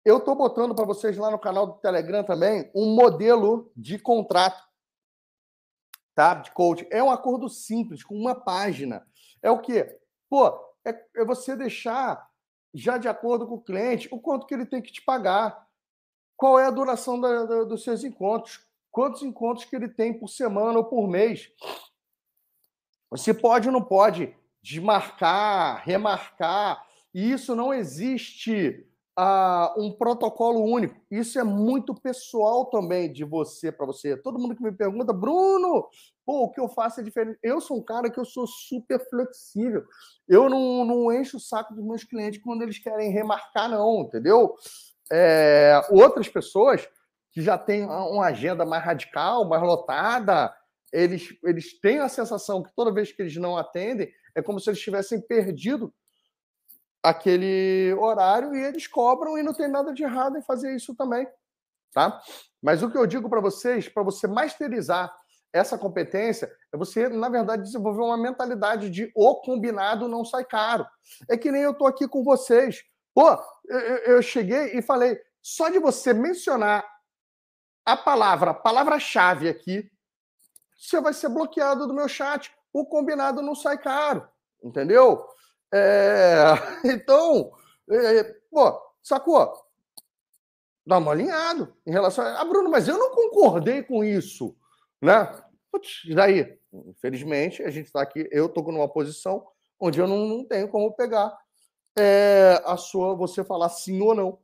[0.04, 4.68] Eu estou botando para vocês lá no canal do Telegram também um modelo de contrato
[6.18, 6.34] tá?
[6.34, 6.84] de coach.
[6.90, 9.06] É um acordo simples, com uma página.
[9.40, 10.00] É o quê?
[10.28, 10.48] Pô,
[10.84, 12.28] é, é você deixar
[12.74, 15.64] já de acordo com o cliente o quanto que ele tem que te pagar.
[16.36, 18.66] Qual é a duração da, da, dos seus encontros?
[18.90, 21.52] Quantos encontros que ele tem por semana ou por mês?
[23.10, 26.84] Você pode ou não pode desmarcar, remarcar.
[27.14, 28.87] E isso não existe
[29.76, 30.94] um protocolo único.
[31.10, 34.16] Isso é muito pessoal também de você para você.
[34.16, 35.88] Todo mundo que me pergunta, Bruno,
[36.24, 37.38] pô, o que eu faço é diferente.
[37.42, 39.84] Eu sou um cara que eu sou super flexível.
[40.28, 44.54] Eu não, não encho o saco dos meus clientes quando eles querem remarcar, não, entendeu?
[45.10, 46.88] É, outras pessoas
[47.32, 50.54] que já têm uma agenda mais radical, mais lotada,
[50.92, 54.70] eles, eles têm a sensação que toda vez que eles não atendem, é como se
[54.70, 55.92] eles tivessem perdido
[57.02, 61.26] aquele horário e eles cobram e não tem nada de errado em fazer isso também,
[61.92, 62.20] tá?
[62.62, 65.14] Mas o que eu digo para vocês, para você masterizar
[65.52, 70.86] essa competência, é você, na verdade, desenvolver uma mentalidade de o combinado não sai caro.
[71.28, 72.82] É que nem eu tô aqui com vocês.
[73.14, 73.30] Pô,
[73.66, 76.84] eu, eu cheguei e falei, só de você mencionar
[77.84, 79.90] a palavra, palavra-chave aqui,
[80.78, 82.52] você vai ser bloqueado do meu chat.
[82.72, 84.28] O combinado não sai caro,
[84.62, 85.26] entendeu?
[85.72, 86.44] É,
[86.84, 87.52] então,
[87.90, 89.52] é, pô, sacou?
[90.86, 92.40] Dá uma alinhado em relação a.
[92.40, 94.56] Ah, Bruno, mas eu não concordei com isso,
[95.02, 95.26] né?
[95.70, 99.46] Putz, daí, infelizmente, a gente está aqui, eu estou numa posição
[99.78, 101.38] onde eu não, não tenho como pegar
[101.98, 104.38] é, a sua, você falar sim ou não.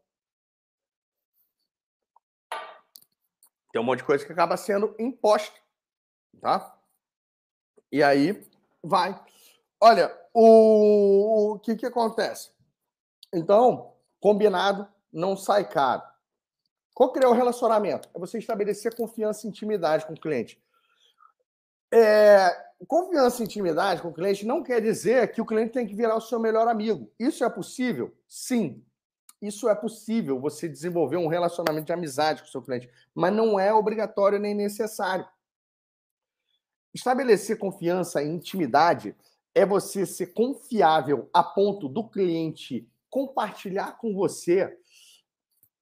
[3.72, 5.58] Tem um monte de coisa que acaba sendo imposta,
[6.40, 6.78] tá?
[7.90, 8.46] E aí
[8.82, 9.20] vai.
[9.80, 12.50] Olha, o, o que, que acontece?
[13.32, 16.02] Então, combinado não sai caro.
[16.92, 18.08] Qual que é o relacionamento?
[18.14, 20.62] É você estabelecer confiança e intimidade com o cliente.
[21.92, 22.50] É,
[22.88, 26.16] confiança e intimidade com o cliente não quer dizer que o cliente tem que virar
[26.16, 27.12] o seu melhor amigo.
[27.18, 28.16] Isso é possível?
[28.28, 28.84] Sim.
[29.40, 33.60] Isso é possível, você desenvolver um relacionamento de amizade com o seu cliente, mas não
[33.60, 35.28] é obrigatório nem necessário.
[36.94, 39.14] Estabelecer confiança e intimidade
[39.54, 44.76] é você ser confiável a ponto do cliente compartilhar com você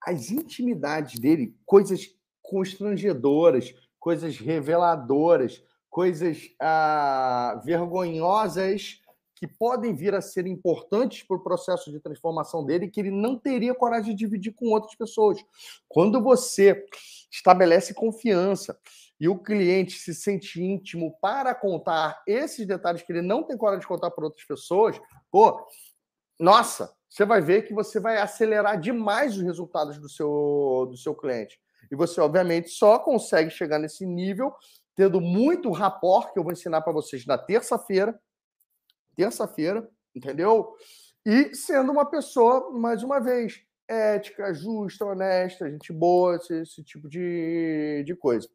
[0.05, 9.01] as intimidades dele, coisas constrangedoras, coisas reveladoras, coisas ah, vergonhosas
[9.35, 13.39] que podem vir a ser importantes para o processo de transformação dele que ele não
[13.39, 15.39] teria coragem de dividir com outras pessoas.
[15.89, 16.85] Quando você
[17.31, 18.78] estabelece confiança,
[19.20, 23.80] e o cliente se sente íntimo para contar esses detalhes que ele não tem coragem
[23.80, 25.64] de contar para outras pessoas, pô,
[26.39, 31.14] nossa, você vai ver que você vai acelerar demais os resultados do seu, do seu
[31.14, 31.60] cliente.
[31.90, 34.52] E você, obviamente, só consegue chegar nesse nível
[34.94, 38.18] tendo muito rapport, que eu vou ensinar para vocês na terça-feira.
[39.16, 40.74] Terça-feira, entendeu?
[41.24, 47.09] E sendo uma pessoa, mais uma vez, ética, justa, honesta, gente boa, esse, esse tipo
[47.09, 48.48] de, de coisa.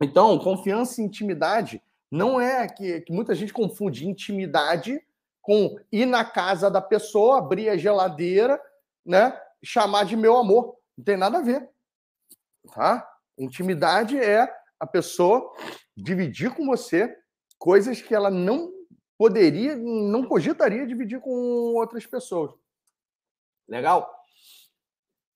[0.00, 5.00] Então, confiança e intimidade não é que, que muita gente confunde intimidade
[5.42, 8.60] com ir na casa da pessoa, abrir a geladeira,
[9.04, 9.38] né?
[9.62, 10.76] Chamar de meu amor.
[10.96, 11.68] Não tem nada a ver.
[12.74, 13.08] Tá?
[13.38, 14.46] Intimidade é
[14.78, 15.52] a pessoa
[15.96, 17.16] dividir com você
[17.58, 18.72] coisas que ela não
[19.16, 21.30] poderia, não cogitaria dividir com
[21.74, 22.52] outras pessoas.
[23.66, 24.08] Legal?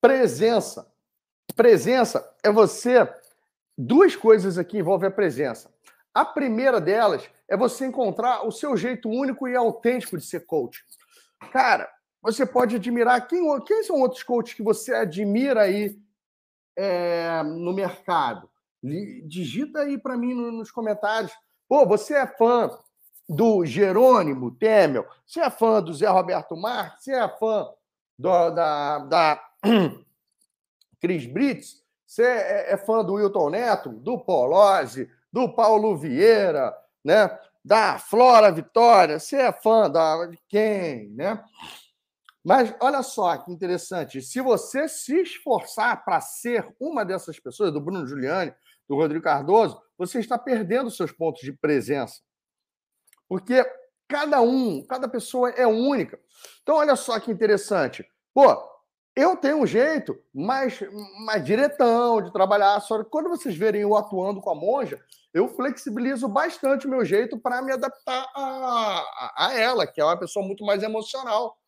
[0.01, 0.93] Presença.
[1.57, 2.99] Presença é você.
[3.77, 5.73] Duas coisas aqui envolvem a presença.
[6.15, 10.85] A primeira delas é você encontrar o seu jeito único e autêntico de ser coach.
[11.53, 11.91] Cara,
[12.21, 13.27] você pode admirar.
[13.27, 15.99] Quem, quem são outros coaches que você admira aí
[16.77, 18.49] é, no mercado?
[19.25, 21.33] Digita aí para mim nos comentários.
[21.69, 22.71] Pô, você é fã
[23.29, 25.07] do Jerônimo Temel?
[25.27, 27.05] Você é fã do Zé Roberto Marques?
[27.05, 27.69] Você é fã
[28.19, 29.45] do, da, da
[31.01, 31.82] Cris Brits?
[32.13, 37.39] Você é, é fã do Wilton Neto, do Polozzi, do Paulo Vieira, né?
[37.65, 39.19] Da Flora Vitória?
[39.19, 41.43] Você é fã da, de quem, né?
[42.45, 44.21] Mas olha só que interessante.
[44.21, 48.55] Se você se esforçar para ser uma dessas pessoas, do Bruno Giuliani,
[48.87, 52.21] do Rodrigo Cardoso, você está perdendo seus pontos de presença.
[53.27, 53.65] Porque
[54.07, 56.21] cada um, cada pessoa é única.
[56.63, 58.07] Então, olha só que interessante.
[58.35, 58.72] Pô,
[59.15, 60.81] eu tenho um jeito mais,
[61.27, 62.81] mais diretão de trabalhar.
[62.81, 65.03] Só quando vocês verem eu atuando com a monja,
[65.35, 70.05] eu flexibilizo bastante o meu jeito para me adaptar a, a, a ela, que é
[70.05, 71.59] uma pessoa muito mais emocional.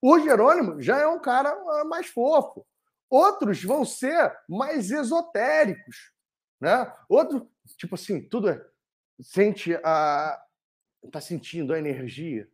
[0.00, 2.66] O Jerônimo já é um cara ah, mais fofo.
[3.08, 6.12] Outros vão ser mais esotéricos,
[6.60, 6.92] né?
[7.08, 7.48] Outro,
[7.78, 8.64] tipo assim, tudo é
[9.20, 10.42] sente a
[11.10, 12.48] tá sentindo a energia,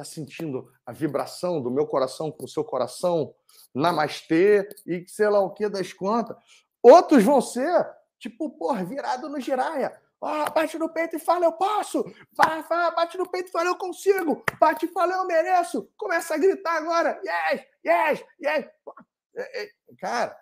[0.00, 3.34] tá sentindo a vibração do meu coração com o seu coração,
[3.74, 6.36] namastê e sei lá o que das quantas.
[6.82, 7.86] Outros vão ser
[8.18, 9.98] tipo, porra, virado no giraia.
[10.20, 12.04] Bate no peito e fala, eu posso.
[12.36, 14.44] Bate no peito e fala, eu consigo.
[14.58, 15.90] Bate e fala, eu mereço.
[15.96, 17.20] Começa a gritar agora.
[17.24, 18.66] Yes, yes, yes.
[19.34, 20.36] É, é, cara,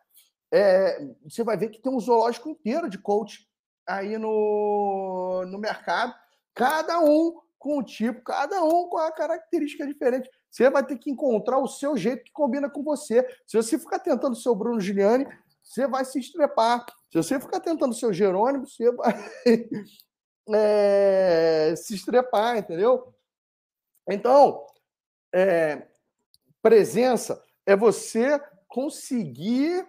[0.53, 3.49] é, você vai ver que tem um zoológico inteiro de coach
[3.87, 6.13] aí no, no mercado.
[6.55, 10.31] Cada um com o tipo, cada um com a característica diferente.
[10.51, 13.27] Você vai ter que encontrar o seu jeito que combina com você.
[13.47, 15.27] Se você ficar tentando o Bruno Giuliani,
[15.63, 16.87] você vai se estrepar.
[17.11, 19.15] Se você ficar tentando o Jerônimo, você vai
[20.55, 23.13] é, se estrepar, entendeu?
[24.09, 24.65] Então,
[25.35, 25.87] é,
[26.63, 29.87] presença é você conseguir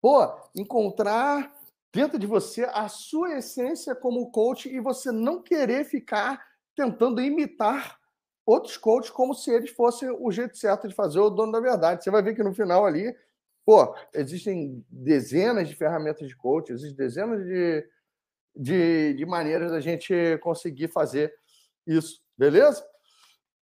[0.00, 0.22] pô,
[0.54, 1.50] encontrar
[1.92, 6.44] dentro de você a sua essência como coach e você não querer ficar
[6.74, 7.98] tentando imitar
[8.46, 12.04] outros coaches como se eles fossem o jeito certo de fazer o dono da verdade.
[12.04, 13.14] Você vai ver que no final ali
[13.64, 17.88] Pô, existem dezenas de ferramentas de coaching, existem dezenas de,
[18.54, 21.34] de, de maneiras da gente conseguir fazer
[21.86, 22.86] isso, beleza?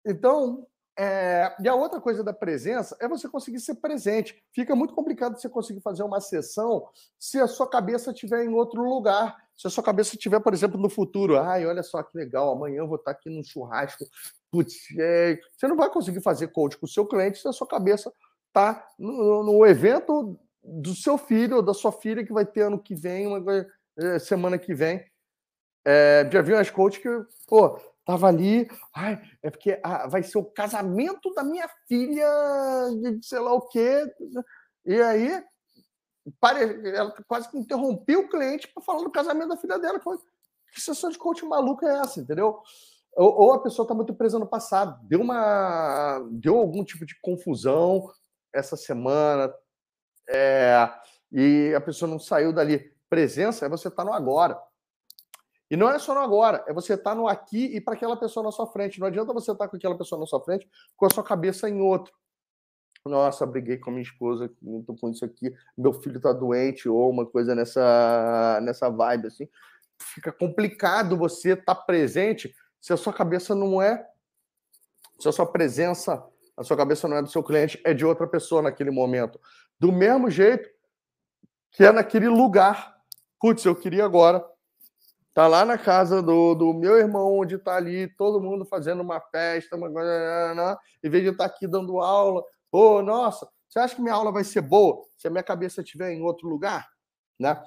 [0.04, 0.66] Então,
[0.98, 4.42] é, e a outra coisa da presença é você conseguir ser presente.
[4.52, 6.86] Fica muito complicado você conseguir fazer uma sessão
[7.18, 9.36] se a sua cabeça estiver em outro lugar.
[9.56, 11.38] Se a sua cabeça estiver, por exemplo, no futuro.
[11.38, 14.04] Ai, olha só que legal, amanhã eu vou estar aqui no churrasco.
[14.50, 15.38] Putz, é...
[15.56, 18.12] você não vai conseguir fazer coach com o seu cliente se a sua cabeça
[18.52, 22.78] tá no, no, evento do seu filho ou da sua filha que vai ter ano
[22.78, 23.66] que vem, uma,
[23.98, 25.02] é, semana que vem.
[25.86, 27.08] É, já viu as coaches que,
[27.46, 32.28] pô, tava ali, ai, é porque ah, vai ser o casamento da minha filha,
[33.00, 34.04] de sei lá o quê.
[34.84, 35.44] E aí,
[36.94, 40.00] ela quase que interrompeu o cliente para falar do casamento da filha dela.
[40.72, 42.60] Que sessão de coach maluca é essa, entendeu?
[43.14, 47.14] Ou, ou a pessoa está muito presa no passado, deu uma, deu algum tipo de
[47.20, 48.10] confusão,
[48.52, 49.52] essa semana,
[50.28, 50.90] é,
[51.30, 52.90] e a pessoa não saiu dali.
[53.08, 54.58] Presença é você estar tá no agora.
[55.72, 58.14] E não é só no agora, é você estar tá no aqui e para aquela
[58.14, 59.00] pessoa na sua frente.
[59.00, 61.66] Não adianta você estar tá com aquela pessoa na sua frente com a sua cabeça
[61.66, 62.12] em outro.
[63.06, 67.10] Nossa, briguei com a minha esposa, estou com isso aqui, meu filho está doente, ou
[67.10, 69.48] uma coisa nessa, nessa vibe assim.
[69.98, 74.06] Fica complicado você estar tá presente se a sua cabeça não é,
[75.18, 76.22] se a sua presença
[76.54, 79.40] a sua cabeça não é do seu cliente, é de outra pessoa naquele momento.
[79.80, 80.68] Do mesmo jeito
[81.70, 82.94] que é naquele lugar.
[83.40, 84.51] Putz, eu queria agora
[85.34, 89.20] tá lá na casa do, do meu irmão, onde tá ali todo mundo fazendo uma
[89.20, 92.42] festa, uma coisa, em vez de estar tá aqui dando aula.
[92.70, 96.12] Pô, nossa, Você acha que minha aula vai ser boa se a minha cabeça estiver
[96.12, 96.86] em outro lugar?
[97.38, 97.60] Né?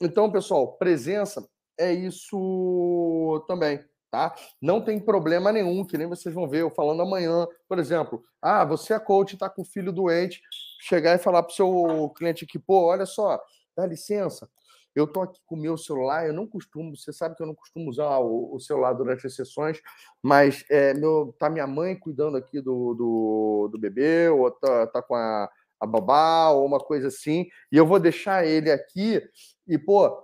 [0.00, 1.46] Então, pessoal, presença
[1.78, 4.34] é isso também, tá?
[4.60, 8.64] Não tem problema nenhum, que nem vocês vão ver eu falando amanhã, por exemplo, ah,
[8.64, 10.40] você é coach, está com o filho doente,
[10.80, 13.40] chegar e falar para o seu cliente aqui, pô, olha só,
[13.76, 14.48] dá licença,
[14.94, 17.54] eu estou aqui com o meu celular, eu não costumo, você sabe que eu não
[17.54, 19.80] costumo usar o, o celular durante as sessões,
[20.22, 25.02] mas é, meu, tá minha mãe cuidando aqui do, do, do bebê, ou tá, tá
[25.02, 25.50] com a,
[25.80, 29.22] a babá, ou uma coisa assim, e eu vou deixar ele aqui,
[29.66, 30.22] e, pô,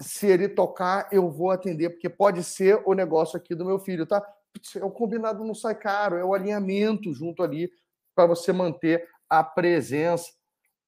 [0.00, 4.06] se ele tocar, eu vou atender, porque pode ser o negócio aqui do meu filho,
[4.06, 4.22] tá?
[4.76, 7.70] É o combinado não sai caro, é o alinhamento junto ali
[8.14, 10.30] para você manter a presença.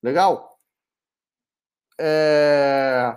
[0.02, 0.53] Legal?
[1.98, 3.16] É...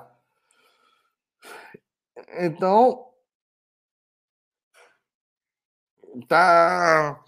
[2.39, 3.11] Então,
[6.27, 7.23] tá,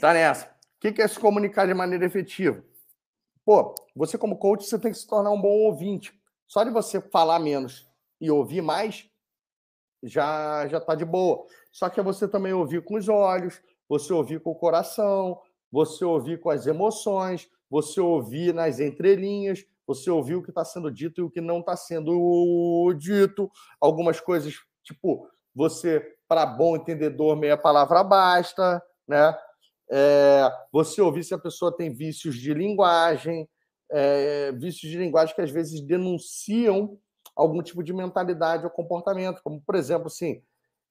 [0.00, 0.46] tá nessa.
[0.76, 2.62] O que é se comunicar de maneira efetiva?
[3.44, 6.18] Pô, você como coach, você tem que se tornar um bom ouvinte.
[6.46, 7.88] Só de você falar menos
[8.20, 9.08] e ouvir mais,
[10.02, 11.46] já já tá de boa.
[11.72, 15.40] Só que é você também ouvir com os olhos, você ouvir com o coração,
[15.70, 20.90] você ouvir com as emoções, você ouvir nas entrelinhas, você ouviu o que está sendo
[20.90, 23.50] dito e o que não está sendo dito.
[23.80, 24.54] Algumas coisas,
[24.84, 29.34] tipo, você, para bom entendedor, meia palavra basta, né?
[29.90, 33.48] É, você ouvir se a pessoa tem vícios de linguagem,
[33.90, 36.98] é, vícios de linguagem que às vezes denunciam
[37.34, 40.42] algum tipo de mentalidade ou comportamento, como, por exemplo, assim,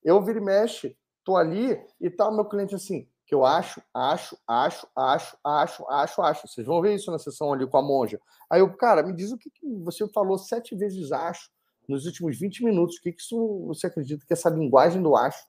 [0.03, 4.39] eu viro e mexe, tô ali e tal, meu cliente assim, que eu acho, acho,
[4.47, 6.47] acho, acho, acho, acho, acho.
[6.47, 8.19] Vocês vão ver isso na sessão ali com a monja.
[8.49, 11.51] Aí eu, cara, me diz o que, que você falou sete vezes acho
[11.89, 12.95] nos últimos 20 minutos.
[12.95, 15.45] O que, que isso você acredita que essa linguagem do acho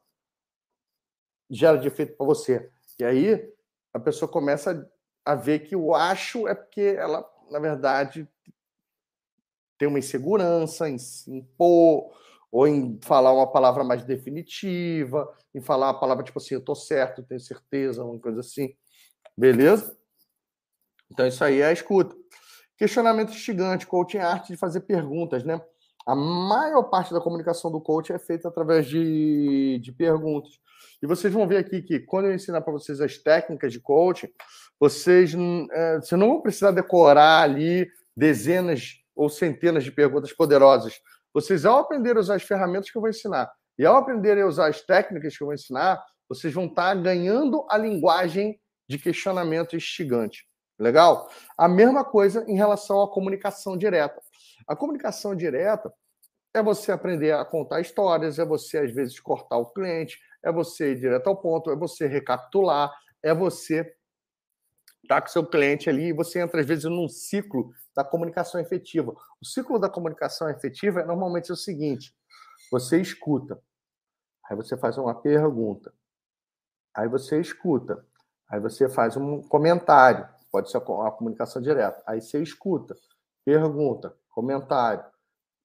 [1.49, 2.69] gera de efeito para você?
[2.99, 3.55] E aí
[3.95, 4.91] a pessoa começa
[5.25, 8.29] a ver que o acho é porque ela, na verdade,
[9.79, 12.13] tem uma insegurança em se impor,
[12.51, 16.75] ou em falar uma palavra mais definitiva, em falar uma palavra tipo assim, eu tô
[16.75, 18.75] certo, tenho certeza, uma coisa assim.
[19.37, 19.97] Beleza?
[21.11, 22.17] Então isso aí é a escuta.
[22.77, 25.61] Questionamento instigante, coaching é a arte de fazer perguntas, né?
[26.07, 30.53] A maior parte da comunicação do coach é feita através de, de perguntas.
[31.03, 34.29] E vocês vão ver aqui que quando eu ensinar para vocês as técnicas de coaching,
[34.81, 35.35] vocês,
[35.73, 40.99] é, vocês não vão precisar decorar ali dezenas ou centenas de perguntas poderosas.
[41.39, 43.49] Vocês, ao aprender a usar as ferramentas que eu vou ensinar
[43.79, 47.65] e ao aprender a usar as técnicas que eu vou ensinar, vocês vão estar ganhando
[47.71, 50.49] a linguagem de questionamento instigante.
[50.77, 51.31] Legal?
[51.57, 54.21] A mesma coisa em relação à comunicação direta.
[54.67, 55.93] A comunicação direta
[56.53, 60.91] é você aprender a contar histórias, é você, às vezes, cortar o cliente, é você
[60.91, 62.93] ir direto ao ponto, é você recapitular,
[63.23, 63.89] é você
[65.09, 69.17] estar com seu cliente ali e você entra, às vezes, num ciclo da comunicação efetiva.
[69.41, 72.15] O ciclo da comunicação efetiva é normalmente o seguinte:
[72.71, 73.59] você escuta,
[74.45, 75.93] aí você faz uma pergunta,
[76.95, 78.07] aí você escuta,
[78.51, 80.81] aí você faz um comentário, pode ser a
[81.11, 82.95] comunicação direta, aí você escuta,
[83.45, 85.05] pergunta, comentário,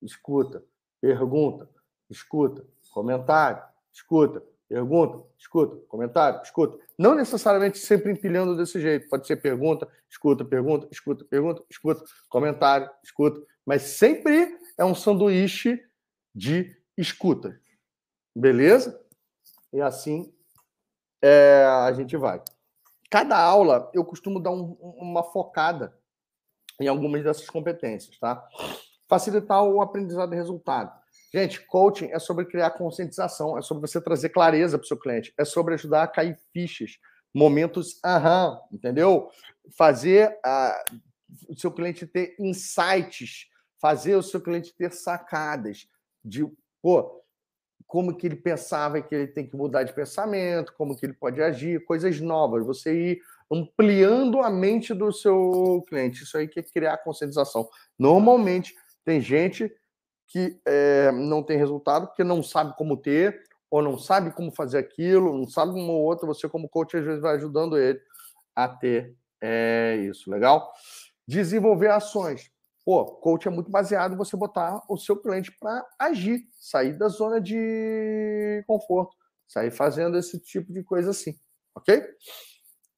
[0.02, 0.64] escuta,
[1.02, 1.70] pergunta,
[2.10, 3.61] escuta, comentário,
[3.91, 4.41] escuta,
[4.74, 6.84] Pergunta, escuta, comentário, escuta.
[6.98, 9.08] Não necessariamente sempre empilhando desse jeito.
[9.08, 13.40] Pode ser pergunta, escuta, pergunta, escuta, pergunta, escuta, comentário, escuta.
[13.64, 15.80] Mas sempre é um sanduíche
[16.34, 17.62] de escuta.
[18.36, 19.00] Beleza?
[19.72, 20.34] E assim
[21.22, 22.41] é, a gente vai.
[23.12, 25.95] Cada aula eu costumo dar um, uma focada
[26.82, 28.44] em algumas dessas competências, tá?
[29.08, 30.91] Facilitar o aprendizado e resultado.
[31.34, 35.34] Gente, coaching é sobre criar conscientização, é sobre você trazer clareza para o seu cliente,
[35.35, 36.99] é sobre ajudar a cair fichas,
[37.34, 39.30] momentos aham, entendeu?
[39.76, 40.84] Fazer a,
[41.49, 43.47] o seu cliente ter insights,
[43.81, 45.88] fazer o seu cliente ter sacadas
[46.23, 46.45] de,
[46.80, 47.23] pô,
[47.88, 51.41] como que ele pensava que ele tem que mudar de pensamento, como que ele pode
[51.41, 56.23] agir, coisas novas, você ir ampliando a mente do seu cliente.
[56.23, 57.68] Isso aí que é criar conscientização.
[57.97, 58.73] Normalmente
[59.03, 59.72] tem gente
[60.28, 64.78] que é, não tem resultado porque não sabe como ter, ou não sabe como fazer
[64.78, 66.28] aquilo, não sabe uma ou outra.
[66.28, 68.00] Você, como coach, às vezes vai ajudando ele
[68.56, 70.30] a ter é, isso.
[70.30, 70.72] Legal?
[71.28, 72.52] Desenvolver ações.
[72.86, 77.08] Pô, coach é muito baseado em você botar o seu cliente para agir, sair da
[77.08, 79.16] zona de conforto,
[79.48, 81.34] sair fazendo esse tipo de coisa assim,
[81.74, 82.04] ok?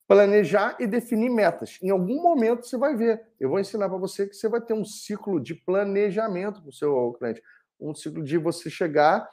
[0.07, 1.79] Planejar e definir metas.
[1.81, 3.21] Em algum momento você vai ver.
[3.39, 6.73] Eu vou ensinar para você que você vai ter um ciclo de planejamento com o
[6.73, 7.41] seu cliente,
[7.79, 9.27] um ciclo de você chegar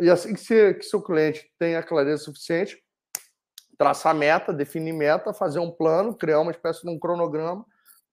[0.00, 2.82] e assim que, você, que seu cliente tenha clareza suficiente,
[3.78, 7.64] traçar meta, definir meta, fazer um plano, criar uma espécie de um cronograma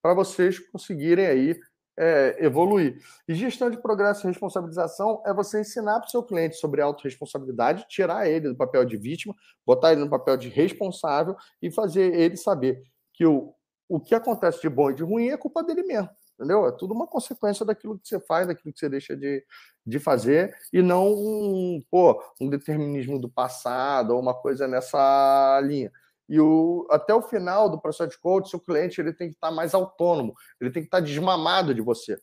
[0.02, 1.58] para vocês conseguirem aí
[1.96, 2.98] é, evoluir.
[3.28, 7.86] E gestão de progresso e responsabilização é você ensinar para o seu cliente sobre autorresponsabilidade,
[7.88, 9.34] tirar ele do papel de vítima,
[9.64, 13.54] botar ele no papel de responsável e fazer ele saber que o,
[13.88, 16.10] o que acontece de bom e de ruim é culpa dele mesmo.
[16.34, 16.66] Entendeu?
[16.66, 19.44] É tudo uma consequência daquilo que você faz, daquilo que você deixa de,
[19.86, 25.92] de fazer, e não um, pô, um determinismo do passado ou uma coisa nessa linha.
[26.28, 29.50] E o, até o final do processo de coach, seu cliente ele tem que estar
[29.50, 32.18] mais autônomo, ele tem que estar desmamado de você.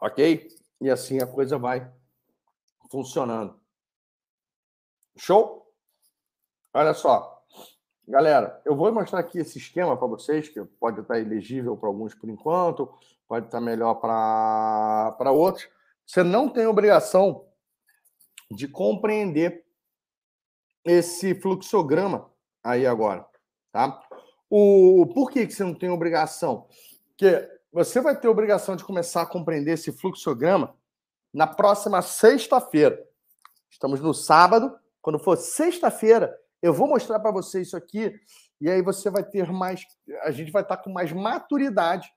[0.00, 0.48] Ok?
[0.80, 1.90] E assim a coisa vai
[2.90, 3.58] funcionando.
[5.16, 5.72] Show?
[6.74, 7.42] Olha só.
[8.06, 12.14] Galera, eu vou mostrar aqui esse esquema para vocês, que pode estar elegível para alguns
[12.14, 12.92] por enquanto,
[13.28, 15.68] pode estar melhor para outros.
[16.04, 17.46] Você não tem obrigação
[18.50, 19.61] de compreender
[20.84, 22.30] esse fluxograma
[22.62, 23.26] aí agora,
[23.70, 24.00] tá?
[24.48, 26.66] O por que, que você não tem obrigação?
[27.08, 30.76] Porque você vai ter obrigação de começar a compreender esse fluxograma
[31.32, 33.02] na próxima sexta-feira.
[33.70, 34.78] Estamos no sábado.
[35.00, 38.14] Quando for sexta-feira, eu vou mostrar para você isso aqui
[38.60, 39.84] e aí você vai ter mais,
[40.22, 42.12] a gente vai estar com mais maturidade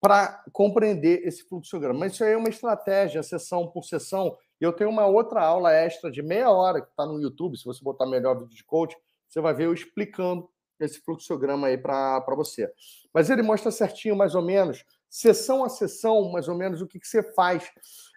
[0.00, 1.98] para compreender esse fluxograma.
[1.98, 5.72] Mas isso aí é uma estratégia, sessão por sessão, e eu tenho uma outra aula
[5.72, 7.58] extra de meia hora que está no YouTube.
[7.58, 8.96] Se você botar melhor vídeo de coach,
[9.28, 10.48] você vai ver eu explicando
[10.78, 12.72] esse fluxograma aí para você.
[13.12, 17.00] Mas ele mostra certinho, mais ou menos, sessão a sessão, mais ou menos, o que,
[17.00, 17.72] que você faz.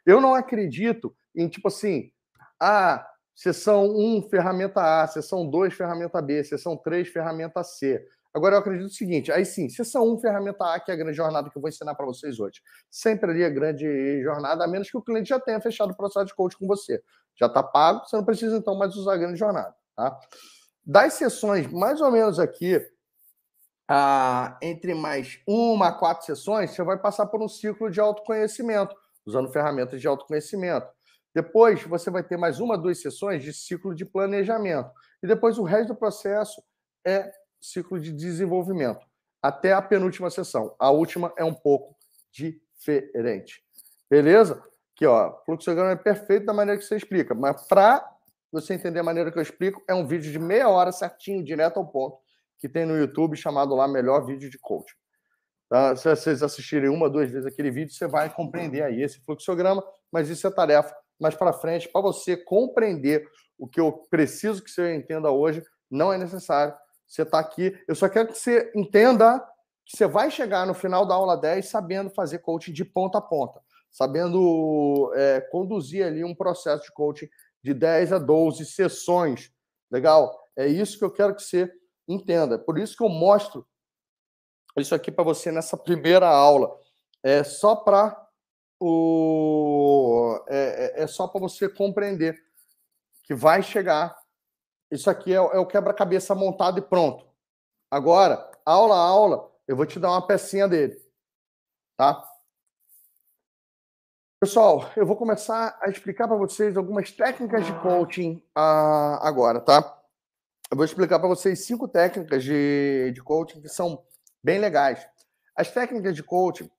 [0.06, 2.12] Eu não acredito em, tipo assim,
[2.62, 3.04] ah,
[3.34, 8.08] sessão 1, ferramenta A, sessão 2, ferramenta B, sessão 3, ferramenta C.
[8.36, 11.16] Agora eu acredito o seguinte, aí sim, sessão 1, ferramenta A, que é a grande
[11.16, 12.62] jornada que eu vou ensinar para vocês hoje.
[12.92, 16.26] Sempre ali a grande jornada, a menos que o cliente já tenha fechado o processo
[16.26, 17.02] de coaching com você.
[17.40, 19.74] Já está pago, você não precisa então mais usar a grande jornada.
[19.96, 20.20] Tá?
[20.86, 22.86] Das sessões, mais ou menos aqui,
[23.88, 28.94] ah, entre mais uma a quatro sessões, você vai passar por um ciclo de autoconhecimento,
[29.26, 30.86] usando ferramentas de autoconhecimento.
[31.34, 34.92] Depois, você vai ter mais uma, duas sessões de ciclo de planejamento.
[35.24, 36.62] E depois, o resto do processo
[37.08, 37.32] é
[37.72, 39.06] ciclo de desenvolvimento,
[39.42, 40.76] até a penúltima sessão.
[40.80, 41.96] A última é um pouco
[42.32, 43.64] diferente.
[44.10, 44.64] Beleza?
[44.96, 48.10] Aqui, ó, fluxograma é perfeito da maneira que você explica, mas para
[48.52, 51.78] você entender a maneira que eu explico, é um vídeo de meia hora certinho, direto
[51.78, 52.18] ao ponto,
[52.60, 54.96] que tem no YouTube chamado lá Melhor Vídeo de Coaching.
[55.70, 55.96] Tá?
[55.96, 60.30] Se vocês assistirem uma, duas vezes aquele vídeo, você vai compreender aí esse fluxograma, mas
[60.30, 63.28] isso é tarefa mais para frente, para você compreender
[63.58, 66.74] o que eu preciso que você entenda hoje, não é necessário
[67.08, 67.78] você está aqui.
[67.88, 69.40] Eu só quero que você entenda
[69.86, 73.22] que você vai chegar no final da aula 10 sabendo fazer coaching de ponta a
[73.22, 73.62] ponta,
[73.92, 77.30] sabendo é, conduzir ali um processo de coaching
[77.64, 79.52] de 10 a 12 sessões.
[79.92, 80.40] Legal?
[80.56, 81.72] É isso que eu quero que você
[82.08, 82.58] entenda.
[82.58, 83.68] Por isso que eu mostro
[84.78, 86.76] isso aqui para você nessa primeira aula.
[87.24, 88.22] É só para
[88.80, 92.38] o é, é, é só para você compreender
[93.24, 94.16] que vai chegar
[94.92, 97.26] isso aqui é, é o quebra-cabeça montado e pronto.
[97.90, 101.00] Agora, aula a aula, eu vou te dar uma pecinha dele.
[101.98, 102.24] Tá?
[104.40, 109.98] Pessoal, eu vou começar a explicar para vocês algumas técnicas de coaching uh, agora, tá?
[110.70, 114.04] Eu vou explicar para vocês cinco técnicas de, de coaching que são
[114.44, 115.08] bem legais.
[115.56, 116.70] As técnicas de coaching,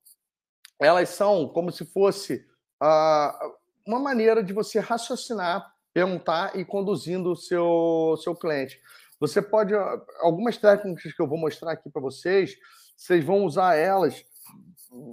[0.78, 2.46] elas são como se fosse
[2.82, 3.56] uh,
[3.86, 8.78] uma maneira de você raciocinar perguntar e conduzindo o seu, seu cliente.
[9.18, 9.72] Você pode.
[10.20, 12.54] Algumas técnicas que eu vou mostrar aqui para vocês,
[12.94, 14.22] vocês vão usar elas,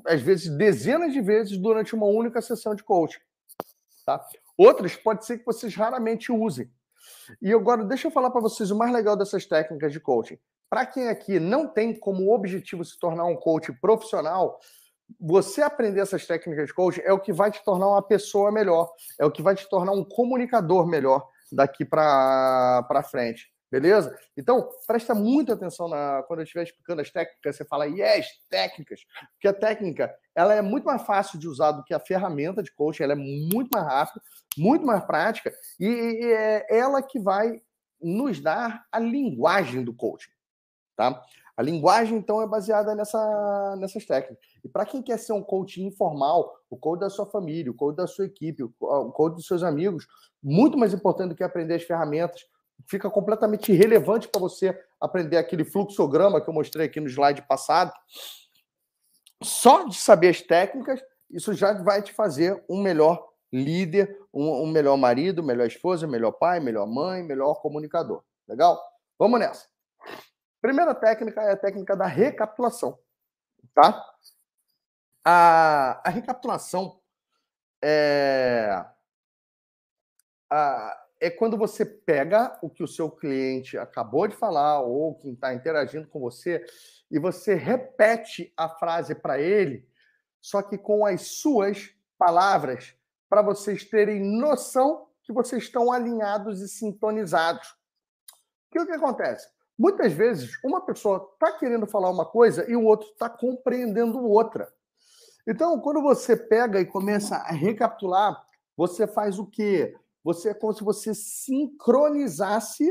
[0.06, 3.22] às vezes, dezenas de vezes durante uma única sessão de coaching.
[4.06, 4.22] Tá?
[4.58, 6.70] Outras pode ser que vocês raramente usem.
[7.42, 10.38] E agora, deixa eu falar para vocês o mais legal dessas técnicas de coaching.
[10.70, 14.60] Para quem aqui não tem como objetivo se tornar um coach profissional,
[15.20, 18.92] você aprender essas técnicas de coaching é o que vai te tornar uma pessoa melhor,
[19.20, 23.54] é o que vai te tornar um comunicador melhor daqui para frente.
[23.74, 24.16] Beleza?
[24.38, 29.00] Então, presta muita atenção na, quando eu estiver explicando as técnicas, você fala, yes, técnicas.
[29.32, 32.72] Porque a técnica, ela é muito mais fácil de usar do que a ferramenta de
[32.72, 34.22] coaching, ela é muito mais rápida,
[34.56, 37.64] muito mais prática, e, e é ela que vai
[38.00, 40.30] nos dar a linguagem do coaching.
[40.96, 41.20] Tá?
[41.56, 44.44] A linguagem, então, é baseada nessa, nessas técnicas.
[44.64, 47.96] E para quem quer ser um coach informal, o coach da sua família, o coach
[47.96, 48.72] da sua equipe, o
[49.12, 50.08] coach dos seus amigos,
[50.42, 52.42] muito mais importante do que aprender as ferramentas,
[52.88, 57.94] fica completamente irrelevante para você aprender aquele fluxograma que eu mostrei aqui no slide passado.
[59.44, 64.68] Só de saber as técnicas, isso já vai te fazer um melhor líder, um, um
[64.68, 68.24] melhor marido, melhor esposa, melhor pai, melhor mãe, melhor comunicador.
[68.48, 68.82] Legal?
[69.20, 69.68] Vamos nessa.
[70.64, 72.98] Primeira técnica é a técnica da recapitulação.
[73.74, 74.02] Tá?
[75.22, 77.02] A, a recapitulação
[77.84, 78.86] é,
[80.50, 85.34] a, é quando você pega o que o seu cliente acabou de falar ou quem
[85.34, 86.66] está interagindo com você
[87.12, 89.86] e você repete a frase para ele,
[90.40, 92.96] só que com as suas palavras,
[93.28, 97.68] para vocês terem noção que vocês estão alinhados e sintonizados.
[97.68, 99.52] O que, o que acontece?
[99.78, 104.72] Muitas vezes, uma pessoa está querendo falar uma coisa e o outro está compreendendo outra.
[105.48, 108.42] Então, quando você pega e começa a recapitular,
[108.78, 109.96] você faz o quê?
[110.24, 112.90] Você é como se você sincronizasse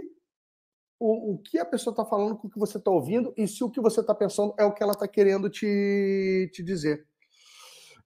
[0.98, 3.64] o, o que a pessoa está falando com o que você está ouvindo e se
[3.64, 7.06] o que você está pensando é o que ela está querendo te, te dizer.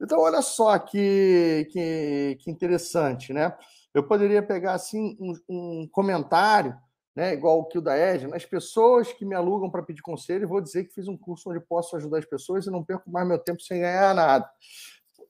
[0.00, 3.56] Então, olha só que, que, que interessante, né?
[3.92, 6.76] Eu poderia pegar assim um, um comentário,
[7.16, 10.46] né, igual o que o da Edna, as pessoas que me alugam para pedir conselho,
[10.46, 13.26] vou dizer que fiz um curso onde posso ajudar as pessoas e não perco mais
[13.26, 14.48] meu tempo sem ganhar nada.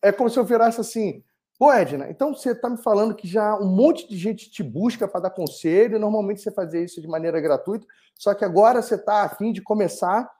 [0.02, 1.22] É como se eu virasse assim,
[1.58, 5.08] Pô, Edna, então você está me falando que já um monte de gente te busca
[5.08, 9.22] para dar conselho, normalmente você fazia isso de maneira gratuita, só que agora você está
[9.22, 10.30] a fim de começar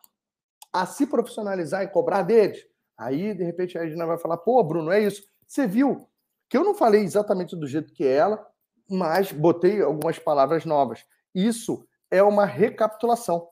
[0.71, 2.67] a se profissionalizar e cobrar deles.
[2.99, 5.23] Aí, de repente, a Edna vai falar: pô, Bruno, é isso.
[5.47, 6.07] Você viu
[6.51, 8.47] que eu não falei exatamente do jeito que ela,
[8.89, 11.03] mas botei algumas palavras novas.
[11.37, 13.51] Isso é uma recapitulação.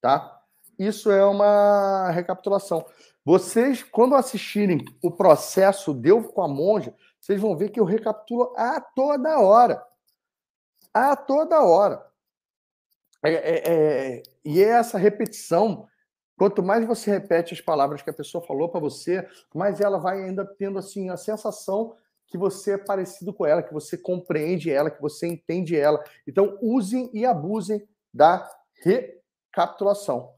[0.00, 0.42] Tá?
[0.76, 2.84] Isso é uma recapitulação.
[3.24, 8.52] Vocês, quando assistirem o processo Deu com a Monja, vocês vão ver que eu recapitulo
[8.56, 9.80] a toda hora.
[10.92, 12.04] A toda hora.
[13.24, 13.62] É, é,
[14.18, 15.86] é, e é essa repetição.
[16.36, 19.24] Quanto mais você repete as palavras que a pessoa falou para você,
[19.54, 21.94] mais ela vai ainda tendo assim a sensação
[22.28, 26.02] que você é parecido com ela, que você compreende ela, que você entende ela.
[26.26, 28.48] Então, usem e abusem da
[28.82, 30.30] recapitulação.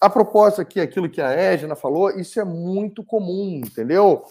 [0.00, 4.24] A propósito aqui, aquilo que a Edna falou, isso é muito comum, entendeu?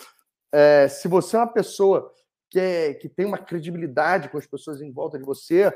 [0.51, 2.11] É, se você é uma pessoa
[2.49, 5.72] que, é, que tem uma credibilidade com as pessoas em volta de você,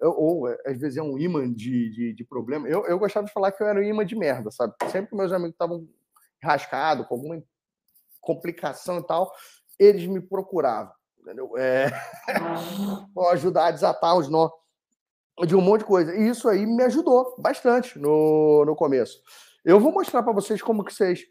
[0.00, 2.68] ou às vezes é um imã de, de, de, problema.
[2.68, 4.74] Eu, eu gostava de falar que eu era um imã de merda, sabe?
[4.90, 5.88] Sempre que meus amigos estavam
[6.42, 7.42] rascados, com alguma
[8.20, 9.32] complicação e tal,
[9.78, 11.56] eles me procuravam, entendeu?
[11.56, 11.90] É...
[13.32, 14.50] ajudar a desatar os nós
[15.46, 16.14] de um monte de coisa.
[16.14, 19.20] E isso aí me ajudou bastante no, no começo.
[19.64, 21.24] Eu vou mostrar para vocês como que vocês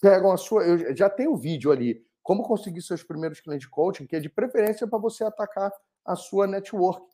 [0.00, 0.64] pegam a sua.
[0.64, 4.20] Eu já tenho o vídeo ali, como conseguir seus primeiros clientes de coaching, que é
[4.20, 5.70] de preferência para você atacar
[6.04, 7.04] a sua network.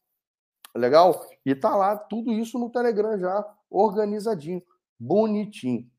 [0.75, 1.27] Legal?
[1.45, 4.63] E tá lá tudo isso no Telegram já organizadinho,
[4.99, 5.91] bonitinho.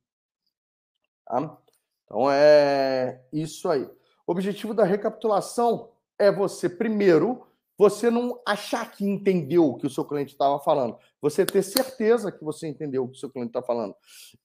[1.25, 1.57] Tá?
[2.05, 3.89] Então é isso aí.
[4.27, 5.89] O objetivo da recapitulação
[6.19, 7.47] é você primeiro
[7.77, 12.31] você não achar que entendeu o que o seu cliente estava falando, você ter certeza
[12.31, 13.95] que você entendeu o que o seu cliente está falando.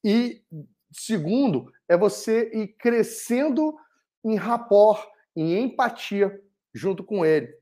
[0.04, 0.44] E
[0.92, 3.74] segundo, é você ir crescendo
[4.22, 5.02] em rapport,
[5.34, 6.38] em empatia
[6.74, 7.52] junto com ele,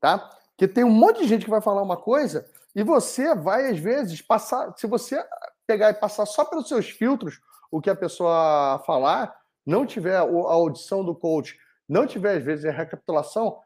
[0.00, 0.18] tá?
[0.18, 3.78] Porque tem um monte de gente que vai falar uma coisa e você vai às
[3.78, 5.24] vezes passar, se você
[5.64, 9.37] pegar e passar só pelos seus filtros o que a pessoa falar,
[9.68, 13.60] não tiver a audição do coach, não tiver às vezes a recapitulação,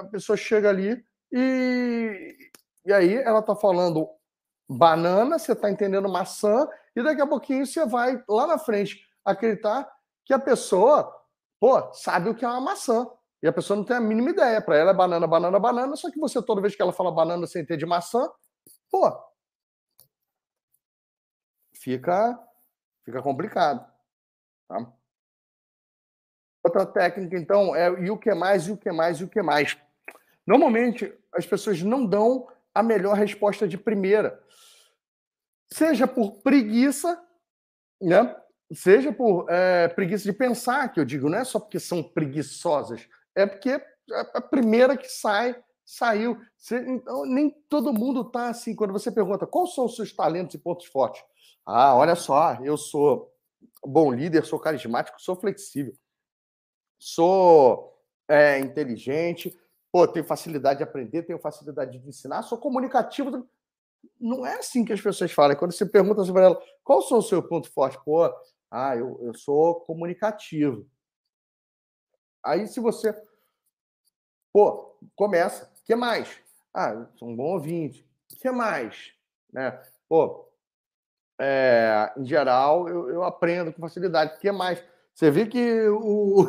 [0.00, 1.00] a pessoa chega ali
[1.32, 2.50] e,
[2.84, 4.08] e aí ela está falando
[4.68, 9.88] banana, você está entendendo maçã, e daqui a pouquinho você vai lá na frente acreditar
[10.24, 11.16] que a pessoa,
[11.60, 13.08] pô, sabe o que é uma maçã.
[13.40, 14.60] E a pessoa não tem a mínima ideia.
[14.60, 17.46] Para ela é banana, banana, banana, só que você, toda vez que ela fala banana
[17.46, 18.30] sem ter de maçã,
[18.90, 19.10] pô,
[21.72, 22.38] fica,
[23.04, 23.88] fica complicado.
[24.68, 24.99] Tá?
[26.62, 29.40] Outra técnica, então, é e o que mais, e o que mais, e o que
[29.40, 29.78] mais.
[30.46, 34.38] Normalmente, as pessoas não dão a melhor resposta de primeira.
[35.72, 37.20] Seja por preguiça,
[38.00, 38.36] né?
[38.72, 43.08] seja por é, preguiça de pensar, que eu digo, não é só porque são preguiçosas,
[43.34, 43.82] é porque é
[44.34, 46.38] a primeira que sai, saiu.
[46.70, 48.74] Então, nem todo mundo está assim.
[48.74, 51.22] Quando você pergunta quais são os seus talentos e pontos fortes,
[51.64, 53.32] ah, olha só, eu sou
[53.84, 55.94] bom líder, sou carismático, sou flexível
[57.00, 57.98] sou
[58.28, 59.58] é, inteligente,
[59.90, 63.48] pô, tenho facilidade de aprender, tenho facilidade de ensinar, sou comunicativo.
[64.20, 65.56] Não é assim que as pessoas falam.
[65.56, 67.98] Quando você pergunta sobre ela, qual são o seu ponto forte?
[68.04, 68.32] Pô,
[68.70, 70.88] ah, eu, eu sou comunicativo.
[72.44, 73.14] Aí, se você.
[74.52, 75.70] Pô, começa.
[75.84, 76.40] Que mais?
[76.72, 78.08] Ah, sou um bom ouvinte.
[78.40, 79.12] Que mais?
[79.52, 79.70] Né?
[80.08, 80.48] Pô,
[81.40, 84.38] é, em geral, eu, eu aprendo com facilidade.
[84.38, 84.82] Que mais?
[85.20, 86.46] Você vê que o,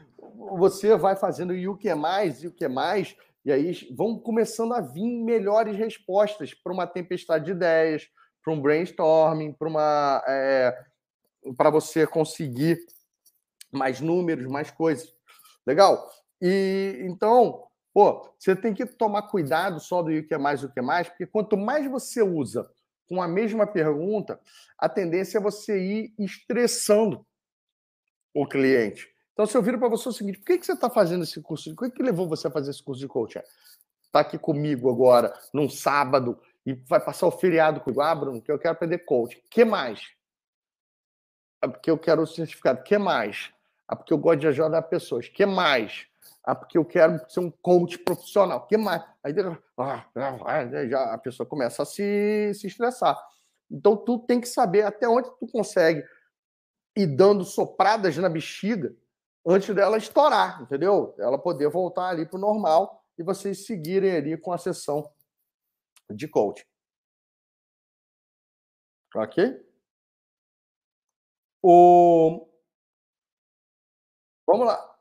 [0.56, 3.14] você vai fazendo e o que é mais, e o que é mais,
[3.44, 8.08] e aí vão começando a vir melhores respostas para uma tempestade de ideias,
[8.42, 10.24] para um brainstorming, para uma.
[10.26, 10.84] É,
[11.54, 12.78] para você conseguir
[13.70, 15.14] mais números, mais coisas.
[15.66, 16.10] Legal?
[16.40, 20.72] E então, pô, você tem que tomar cuidado só do o que é mais o
[20.72, 22.70] que é mais, porque quanto mais você usa
[23.06, 24.40] com a mesma pergunta,
[24.78, 27.26] a tendência é você ir estressando
[28.34, 29.08] o cliente.
[29.32, 31.40] Então, se eu viro para você o seguinte, por que, que você está fazendo esse
[31.40, 31.72] curso?
[31.72, 33.40] O que, que levou você a fazer esse curso de coaching?
[34.04, 38.00] Está aqui comigo agora, num sábado, e vai passar o feriado comigo.
[38.00, 39.38] Ah, Bruno, que eu quero aprender coaching.
[39.38, 40.12] O que mais?
[41.62, 42.80] É porque eu quero o certificado.
[42.80, 43.52] O que mais?
[43.88, 45.26] Ah, porque eu gosto de ajudar pessoas.
[45.26, 46.06] O que mais?
[46.44, 48.58] Ah, porque eu quero ser um coach profissional.
[48.58, 49.02] O que mais?
[49.22, 49.34] Aí
[49.78, 53.18] ah, ah, já a pessoa começa a se, se estressar.
[53.70, 56.04] Então, tu tem que saber até onde tu consegue
[56.96, 58.94] ir dando sopradas na bexiga
[59.46, 61.14] antes dela estourar, entendeu?
[61.18, 65.12] Ela poder voltar ali para o normal e vocês seguirem ali com a sessão
[66.10, 66.64] de coaching.
[69.14, 69.64] Ok?
[71.62, 72.48] O...
[74.46, 74.98] Vamos lá.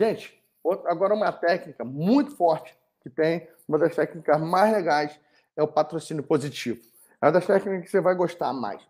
[0.00, 0.42] Gente,
[0.86, 5.20] agora uma técnica muito forte que tem, uma das técnicas mais legais
[5.56, 6.80] é o patrocínio positivo.
[7.20, 8.80] É uma das técnicas que você vai gostar mais.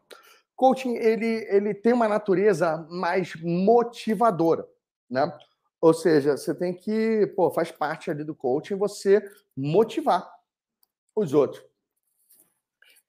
[0.59, 4.69] Coaching, ele, ele tem uma natureza mais motivadora,
[5.09, 5.33] né?
[5.81, 9.23] Ou seja, você tem que, pô, faz parte ali do coaching você
[9.57, 10.29] motivar
[11.15, 11.65] os outros.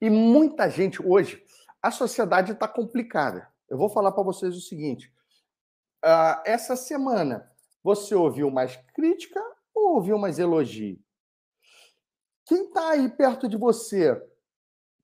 [0.00, 1.44] E muita gente hoje,
[1.82, 3.52] a sociedade está complicada.
[3.68, 5.12] Eu vou falar para vocês o seguinte:
[6.04, 7.50] uh, essa semana
[7.82, 9.42] você ouviu mais crítica
[9.74, 11.00] ou ouviu mais elogio?
[12.46, 14.22] Quem está aí perto de você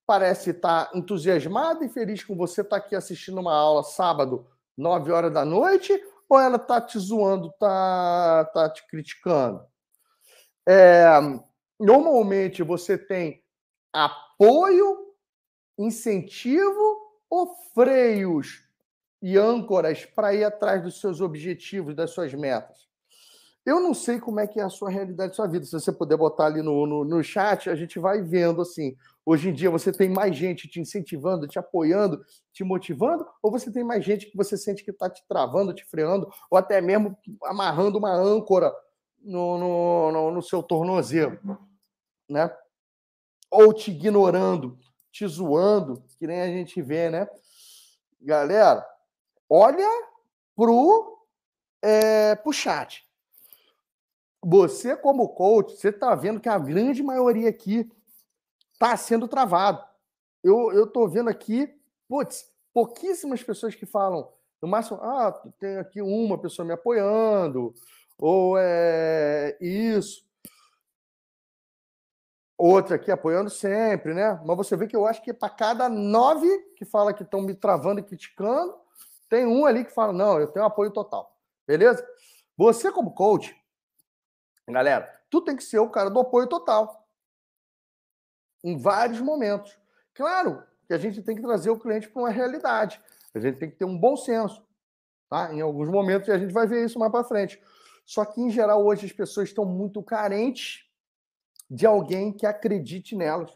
[0.07, 4.47] parece estar entusiasmado e feliz com você estar tá aqui assistindo uma aula sábado,
[4.77, 5.91] 9 horas da noite,
[6.29, 9.65] ou ela está te zoando, está tá te criticando?
[10.67, 11.07] É,
[11.77, 13.43] normalmente você tem
[13.91, 15.13] apoio,
[15.77, 18.63] incentivo ou freios
[19.21, 22.87] e âncoras para ir atrás dos seus objetivos, das suas metas?
[23.65, 25.65] Eu não sei como é que é a sua realidade, a sua vida.
[25.65, 28.95] Se você puder botar ali no, no, no chat, a gente vai vendo assim.
[29.29, 32.23] Hoje em dia você tem mais gente te incentivando, te apoiando,
[32.53, 35.83] te motivando, ou você tem mais gente que você sente que está te travando, te
[35.83, 37.13] freando, ou até mesmo
[37.43, 38.73] amarrando uma âncora
[39.19, 41.37] no, no, no, no seu tornozelo,
[42.29, 42.49] né?
[43.51, 44.79] Ou te ignorando,
[45.11, 47.27] te zoando, que nem a gente vê, né?
[48.21, 48.87] Galera,
[49.49, 49.89] olha
[50.55, 51.19] pro,
[51.81, 53.05] é, pro chat.
[54.41, 57.91] Você, como coach, você está vendo que a grande maioria aqui
[58.77, 59.83] está sendo travado.
[60.43, 61.67] Eu estou vendo aqui,
[62.07, 64.31] putz, pouquíssimas pessoas que falam,
[64.61, 67.73] no máximo, ah, tem aqui uma pessoa me apoiando,
[68.17, 70.25] ou é isso.
[72.57, 74.39] Outra aqui apoiando sempre, né?
[74.45, 77.53] Mas você vê que eu acho que para cada nove que fala que estão me
[77.53, 78.75] travando e criticando,
[79.29, 81.35] tem um ali que fala, não, eu tenho apoio total.
[81.67, 82.07] Beleza?
[82.55, 83.55] Você, como coach,
[84.67, 86.96] galera, tu tem que ser o cara do apoio total
[88.63, 89.77] em vários momentos.
[90.13, 93.01] Claro que a gente tem que trazer o cliente para uma realidade.
[93.33, 94.65] A gente tem que ter um bom senso.
[95.29, 95.53] Tá?
[95.53, 97.61] Em alguns momentos, a gente vai ver isso mais para frente.
[98.05, 100.85] Só que, em geral, hoje as pessoas estão muito carentes
[101.69, 103.51] de alguém que acredite nelas,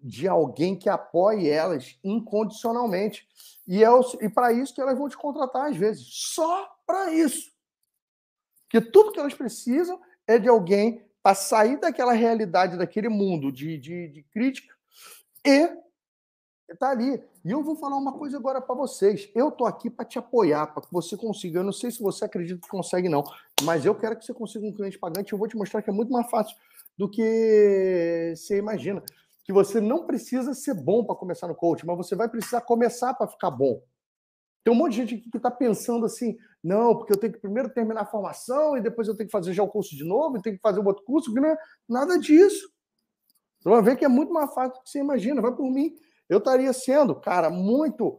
[0.00, 3.28] de alguém que apoie elas incondicionalmente.
[3.66, 3.88] E, é
[4.20, 6.06] e para isso que elas vão te contratar, às vezes.
[6.08, 7.52] Só para isso.
[8.62, 13.78] Porque tudo que elas precisam é de alguém para sair daquela realidade, daquele mundo de,
[13.78, 14.74] de, de crítica
[15.42, 15.70] e
[16.78, 17.18] tá ali.
[17.42, 19.30] E eu vou falar uma coisa agora para vocês.
[19.34, 21.60] Eu tô aqui para te apoiar, para que você consiga.
[21.60, 23.24] Eu não sei se você acredita que consegue, não,
[23.62, 25.32] mas eu quero que você consiga um cliente pagante.
[25.32, 26.54] Eu vou te mostrar que é muito mais fácil
[26.96, 29.02] do que você imagina.
[29.44, 33.14] Que você não precisa ser bom para começar no coaching, mas você vai precisar começar
[33.14, 33.80] para ficar bom.
[34.64, 37.68] Tem um monte de gente que está pensando assim, não, porque eu tenho que primeiro
[37.68, 40.42] terminar a formação e depois eu tenho que fazer já o curso de novo e
[40.42, 42.72] tenho que fazer um outro curso, não é nada disso.
[43.60, 45.40] Você vai ver que é muito mais fácil do que você imagina.
[45.40, 45.94] Vai por mim.
[46.28, 48.18] Eu estaria sendo, cara, muito.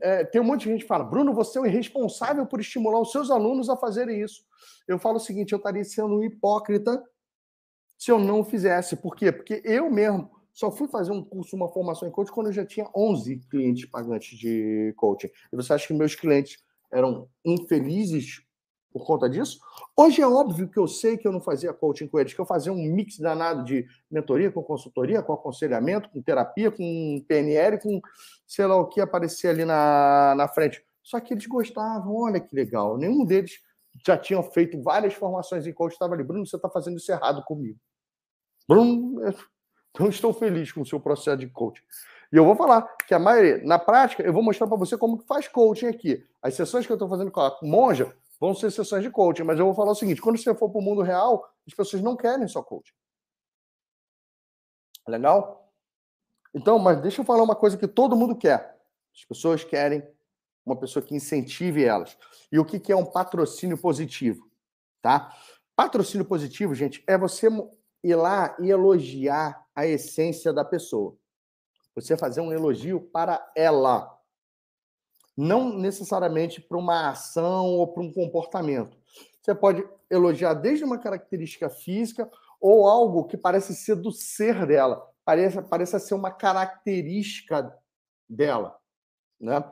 [0.00, 3.00] É, tem um monte de gente que fala, Bruno, você é o irresponsável por estimular
[3.00, 4.42] os seus alunos a fazerem isso.
[4.86, 7.02] Eu falo o seguinte: eu estaria sendo um hipócrita
[7.96, 8.96] se eu não fizesse.
[8.96, 9.32] Por quê?
[9.32, 12.66] Porque eu mesmo só fui fazer um curso, uma formação em coaching quando eu já
[12.66, 15.28] tinha 11 clientes pagantes de coaching.
[15.52, 16.58] E você acha que meus clientes
[16.90, 18.42] eram infelizes
[18.92, 19.60] por conta disso?
[19.96, 22.44] Hoje é óbvio que eu sei que eu não fazia coaching com eles, que eu
[22.44, 28.00] fazia um mix danado de mentoria com consultoria, com aconselhamento, com terapia, com PNL, com
[28.44, 30.84] sei lá o que aparecia ali na, na frente.
[31.04, 32.98] Só que eles gostavam, olha que legal.
[32.98, 33.60] Nenhum deles
[34.04, 37.44] já tinham feito várias formações em coach, estava ali, Bruno, você está fazendo isso errado
[37.44, 37.78] comigo.
[38.68, 39.20] Bruno,
[39.98, 41.82] eu não estou feliz com o seu processo de coaching.
[42.32, 45.18] E eu vou falar que a maioria, na prática, eu vou mostrar para você como
[45.18, 46.24] que faz coaching aqui.
[46.42, 49.58] As sessões que eu estou fazendo com a monja vão ser sessões de coaching, mas
[49.58, 52.16] eu vou falar o seguinte: quando você for para o mundo real, as pessoas não
[52.16, 52.92] querem só coaching.
[55.06, 55.72] Legal?
[56.54, 58.78] Então, mas deixa eu falar uma coisa que todo mundo quer.
[59.14, 60.06] As pessoas querem
[60.64, 62.16] uma pessoa que incentive elas.
[62.52, 64.48] E o que é um patrocínio positivo?
[65.00, 65.34] Tá?
[65.74, 67.48] Patrocínio positivo, gente, é você
[68.02, 71.16] ir lá e elogiar a essência da pessoa.
[71.94, 74.12] Você fazer um elogio para ela.
[75.36, 78.96] Não necessariamente para uma ação ou para um comportamento.
[79.40, 82.28] Você pode elogiar desde uma característica física
[82.60, 87.72] ou algo que parece ser do ser dela, parece, parece ser uma característica
[88.28, 88.76] dela.
[89.40, 89.62] Né?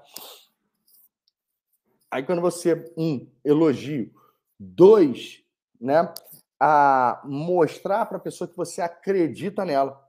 [2.08, 4.14] Aí quando você, um, elogio,
[4.56, 5.42] dois,
[5.80, 6.14] né,
[6.60, 10.02] a mostrar para a pessoa que você acredita nela.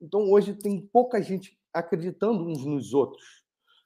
[0.00, 3.44] Então hoje tem pouca gente acreditando uns nos outros.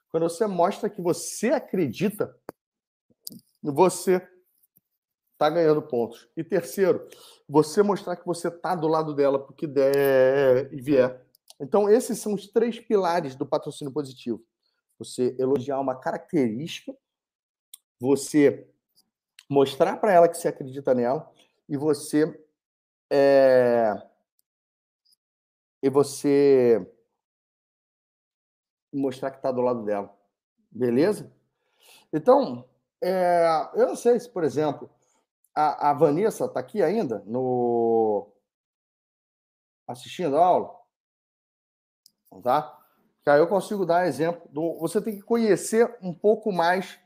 [0.09, 2.35] Quando você mostra que você acredita,
[3.61, 4.21] você
[5.31, 6.29] está ganhando pontos.
[6.37, 7.07] E terceiro,
[7.49, 11.25] você mostrar que você está do lado dela porque der e vier.
[11.59, 14.43] Então esses são os três pilares do patrocínio positivo.
[14.99, 16.95] Você elogiar uma característica,
[17.99, 18.69] você
[19.49, 21.29] mostrar para ela que você acredita nela
[21.67, 22.39] e você
[23.11, 23.93] é,
[25.81, 26.89] e você
[28.91, 30.15] mostrar que está do lado dela,
[30.71, 31.31] beleza?
[32.11, 32.67] Então,
[33.01, 33.45] é,
[33.75, 34.89] eu não sei se, por exemplo,
[35.53, 38.31] a, a Vanessa está aqui ainda no
[39.87, 40.73] assistindo a aula,
[42.41, 42.79] tá?
[43.23, 44.79] Que aí eu consigo dar exemplo do.
[44.79, 46.99] Você tem que conhecer um pouco mais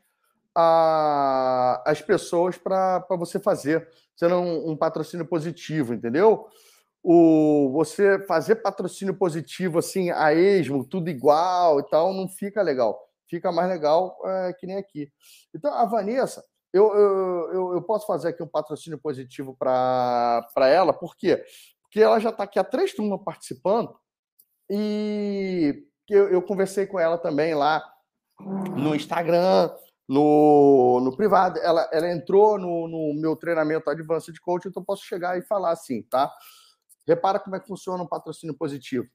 [0.60, 6.48] a, as pessoas para você fazer, sendo um, um, patrocínio positivo, entendeu?
[7.04, 13.00] O, você fazer patrocínio positivo assim, a esmo, tudo igual e tal, não fica legal.
[13.30, 15.12] Fica mais legal é, que nem aqui.
[15.54, 16.44] Então, a Vanessa,
[16.74, 21.44] eu, eu, eu, eu posso fazer aqui um patrocínio positivo para ela, por quê?
[21.84, 23.96] Porque ela já está aqui há três turmas participando
[24.68, 27.84] e eu, eu conversei com ela também lá
[28.76, 29.72] no Instagram,
[30.08, 31.60] no, no privado.
[31.60, 36.02] Ela, ela entrou no, no meu treinamento Advanced Coach, então posso chegar e falar assim,
[36.04, 36.32] tá?
[37.08, 39.08] Repara como é que funciona um patrocínio positivo.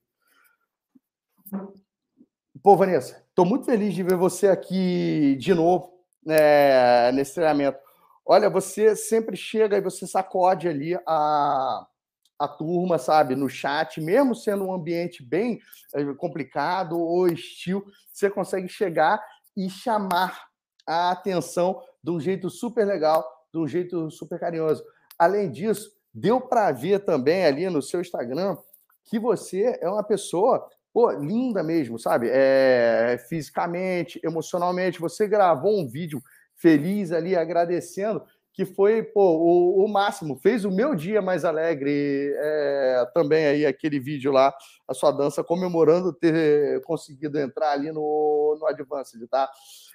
[2.62, 5.93] Pô, Vanessa, estou muito feliz de ver você aqui de novo
[6.24, 7.78] né, nesse treinamento.
[8.24, 11.86] Olha, você sempre chega e você sacode ali a,
[12.39, 15.60] a turma, sabe, no chat, mesmo sendo um ambiente bem
[15.94, 19.20] eh, complicado ou hostil, você consegue chegar
[19.56, 20.52] e chamar
[20.86, 24.84] a atenção de um jeito super legal, de um jeito super carinhoso.
[25.18, 28.56] Além disso, deu para ver também ali no seu Instagram
[29.04, 32.28] que você é uma pessoa pô, linda mesmo, sabe?
[32.30, 35.00] É, fisicamente, emocionalmente.
[35.00, 36.22] Você gravou um vídeo
[36.54, 38.22] feliz ali, agradecendo,
[38.52, 40.36] que foi pô, o, o máximo.
[40.36, 44.54] Fez o meu dia mais alegre é, também aí, aquele vídeo lá,
[44.86, 49.50] a sua dança comemorando ter conseguido entrar ali no, no Advanced, tá?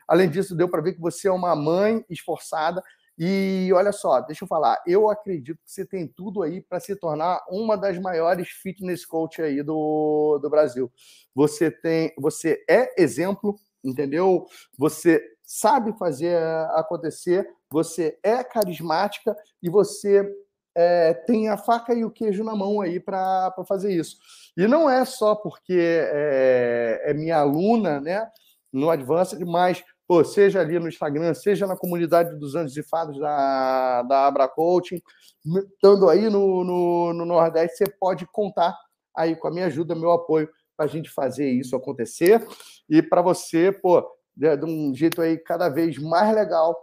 [0.07, 2.81] Além disso, deu para ver que você é uma mãe esforçada.
[3.19, 6.95] E olha só, deixa eu falar, eu acredito que você tem tudo aí para se
[6.95, 10.91] tornar uma das maiores fitness coach aí do, do Brasil.
[11.33, 14.45] Você tem, você é exemplo, entendeu?
[14.77, 16.37] Você sabe fazer
[16.75, 20.31] acontecer, você é carismática e você
[20.75, 24.17] é, tem a faca e o queijo na mão aí para fazer isso.
[24.55, 28.29] E não é só porque é, é minha aluna, né,
[28.71, 33.19] no Advanced, mas pô, seja ali no Instagram, seja na comunidade dos Anjos e Fados
[33.19, 35.01] da, da Abra Coaching,
[35.45, 38.75] estando aí no, no, no Nordeste, você pode contar
[39.15, 42.45] aí com a minha ajuda, meu apoio, para a gente fazer isso acontecer.
[42.87, 46.75] E para você, pô, de, um jeito aí cada vez mais legal,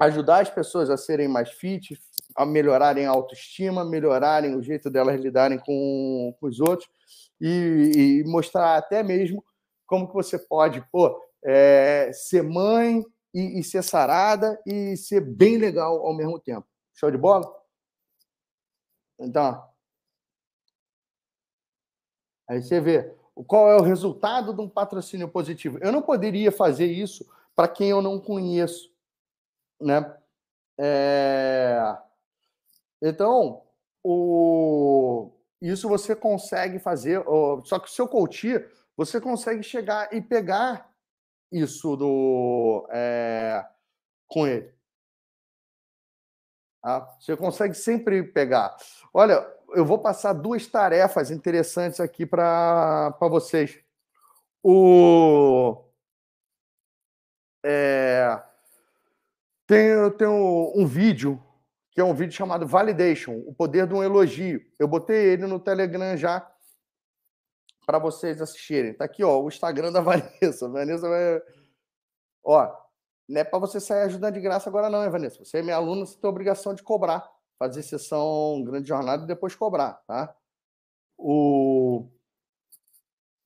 [0.00, 1.98] ajudar as pessoas a serem mais fit,
[2.36, 6.88] a melhorarem a autoestima, melhorarem o jeito delas lidarem com, com os outros
[7.40, 9.42] e, e mostrar até mesmo
[9.86, 15.58] como que você pode, pô, é, ser mãe e, e, ser sarada e ser bem
[15.58, 16.66] legal ao mesmo tempo.
[16.94, 17.46] Show de bola?
[19.18, 19.68] Então,
[22.48, 23.14] aí você vê
[23.46, 25.78] qual é o resultado de um patrocínio positivo.
[25.80, 28.92] Eu não poderia fazer isso para quem eu não conheço,
[29.80, 30.16] né?
[30.78, 31.96] É...
[33.02, 33.62] Então,
[34.02, 35.30] o...
[35.60, 37.22] isso você consegue fazer,
[37.64, 38.64] só que o seu coach,
[38.96, 40.87] você consegue chegar e pegar
[41.50, 43.64] isso do, é,
[44.26, 44.72] com ele.
[46.82, 47.00] Tá?
[47.18, 48.76] Você consegue sempre pegar.
[49.12, 53.78] Olha, eu vou passar duas tarefas interessantes aqui para vocês.
[54.62, 55.84] O,
[57.64, 58.42] é,
[59.66, 61.42] tem, tem um, um vídeo
[61.90, 64.64] que é um vídeo chamado Validation, o poder de um elogio.
[64.78, 66.48] Eu botei ele no Telegram já
[67.88, 68.92] para vocês assistirem.
[68.92, 70.68] Tá aqui, ó, o Instagram da Vanessa.
[70.68, 71.42] Vanessa vai.
[72.44, 72.76] Ó,
[73.26, 75.42] não é para você sair ajudando de graça agora, não, hein, Vanessa?
[75.42, 77.26] Você é minha aluna, você tem a obrigação de cobrar.
[77.58, 80.36] Fazer sessão grande jornada e depois cobrar, tá?
[81.16, 82.10] O.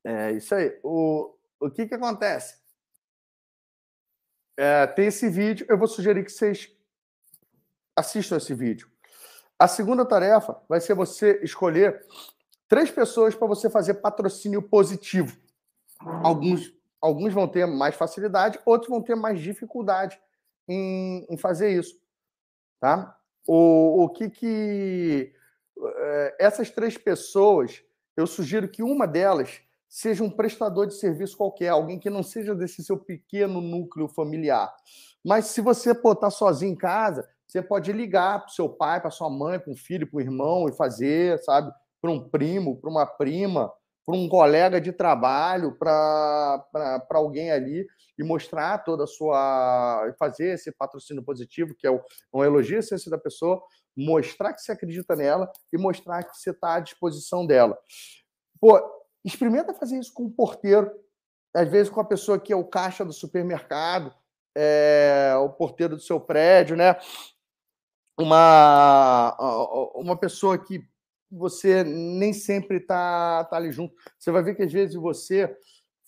[0.05, 0.77] É isso aí.
[0.83, 2.61] O, o que que acontece?
[4.57, 6.69] É, tem esse vídeo, eu vou sugerir que vocês
[7.97, 8.91] assistam esse vídeo.
[9.57, 12.05] A segunda tarefa vai ser você escolher
[12.73, 15.37] três pessoas para você fazer patrocínio positivo.
[16.01, 16.73] Alguns,
[17.03, 20.19] alguns vão ter mais facilidade, outros vão ter mais dificuldade
[20.67, 22.01] em, em fazer isso.
[22.81, 23.15] Tá?
[23.47, 25.35] O, o que que.
[25.79, 27.85] É, essas três pessoas,
[28.17, 32.55] eu sugiro que uma delas seja um prestador de serviço qualquer, alguém que não seja
[32.55, 34.75] desse seu pequeno núcleo familiar.
[35.23, 39.11] Mas se você está sozinho em casa, você pode ligar para o seu pai, para
[39.11, 41.71] sua mãe, para um filho, para um irmão e fazer, sabe?
[42.03, 43.73] Para um primo, para uma prima,
[44.05, 46.67] para um colega de trabalho, para
[47.11, 47.87] alguém ali
[48.19, 50.13] e mostrar toda a sua.
[50.19, 51.91] fazer esse patrocínio positivo, que é
[52.35, 53.63] um elogio à essência da pessoa,
[53.97, 57.79] mostrar que você acredita nela e mostrar que você está à disposição dela.
[58.61, 58.81] Pô,
[59.25, 60.91] experimenta fazer isso com o porteiro,
[61.55, 64.13] às vezes com a pessoa que é o caixa do supermercado,
[64.57, 66.97] é, o porteiro do seu prédio, né?
[68.19, 69.37] uma,
[69.95, 70.85] uma pessoa que
[71.33, 73.95] você nem sempre está tá ali junto.
[74.19, 75.55] Você vai ver que às vezes você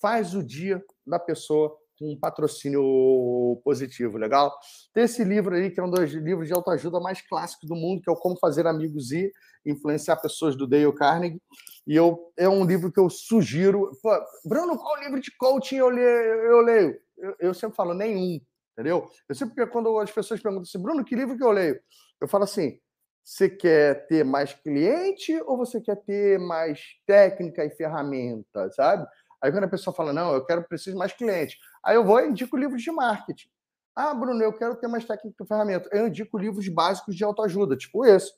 [0.01, 4.53] faz o dia da pessoa com um patrocínio positivo, legal?
[4.93, 8.03] Tem esse livro aí, que é um dos livros de autoajuda mais clássicos do mundo,
[8.03, 9.33] que é o Como Fazer Amigos e
[9.65, 11.41] Influenciar Pessoas, do Dale Carnegie.
[11.87, 13.93] E eu, é um livro que eu sugiro.
[14.03, 14.11] Pô,
[14.45, 16.07] Bruno, qual livro de coaching eu leio?
[16.07, 17.01] Eu, leio?
[17.17, 18.41] Eu, eu sempre falo, nenhum
[18.75, 19.09] entendeu?
[19.29, 21.81] Eu sempre, quando as pessoas perguntam assim, Bruno, que livro que eu leio?
[22.21, 22.79] Eu falo assim,
[23.25, 29.07] você quer ter mais cliente ou você quer ter mais técnica e ferramenta, sabe?
[29.41, 31.59] Aí quando a pessoa fala, não, eu quero, preciso mais cliente.
[31.83, 33.49] Aí eu vou e indico livros de marketing.
[33.97, 35.89] Ah, Bruno, eu quero ter mais técnica e ferramenta.
[35.93, 38.33] Eu indico livros básicos de autoajuda, tipo esse.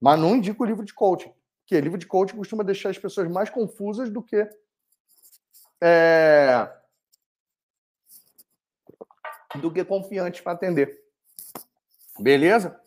[0.00, 1.32] Mas não indico livro de coaching.
[1.60, 4.48] Porque livro de coaching costuma deixar as pessoas mais confusas do que
[5.80, 6.68] é,
[9.56, 10.98] do que confiantes para atender.
[12.18, 12.80] Beleza?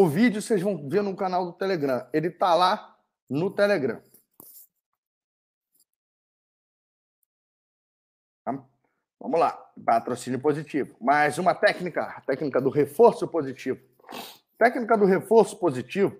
[0.00, 2.08] O vídeo vocês vão ver no canal do Telegram.
[2.10, 2.98] Ele está lá
[3.28, 4.02] no Telegram.
[8.42, 8.64] Tá?
[9.20, 9.52] Vamos lá.
[9.84, 10.96] Patrocínio positivo.
[10.98, 13.78] Mais uma técnica, a técnica do reforço positivo.
[14.56, 16.18] Técnica do reforço positivo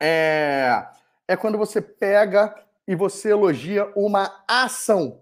[0.00, 0.88] é,
[1.26, 2.54] é quando você pega
[2.86, 5.20] e você elogia uma ação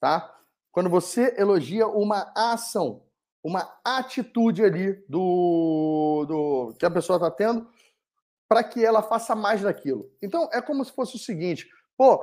[0.00, 0.36] tá?
[0.72, 3.07] Quando você elogia uma ação,
[3.48, 7.66] uma atitude ali do, do que a pessoa está tendo,
[8.46, 10.10] para que ela faça mais daquilo.
[10.22, 11.66] Então, é como se fosse o seguinte:
[11.96, 12.22] pô,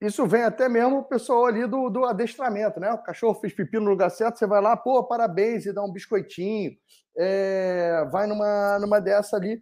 [0.00, 2.92] isso vem até mesmo o pessoal ali do, do adestramento, né?
[2.92, 5.92] O cachorro fez pipi no lugar certo, você vai lá, pô, parabéns, e dá um
[5.92, 6.76] biscoitinho,
[7.16, 9.60] é, vai numa, numa dessa ali.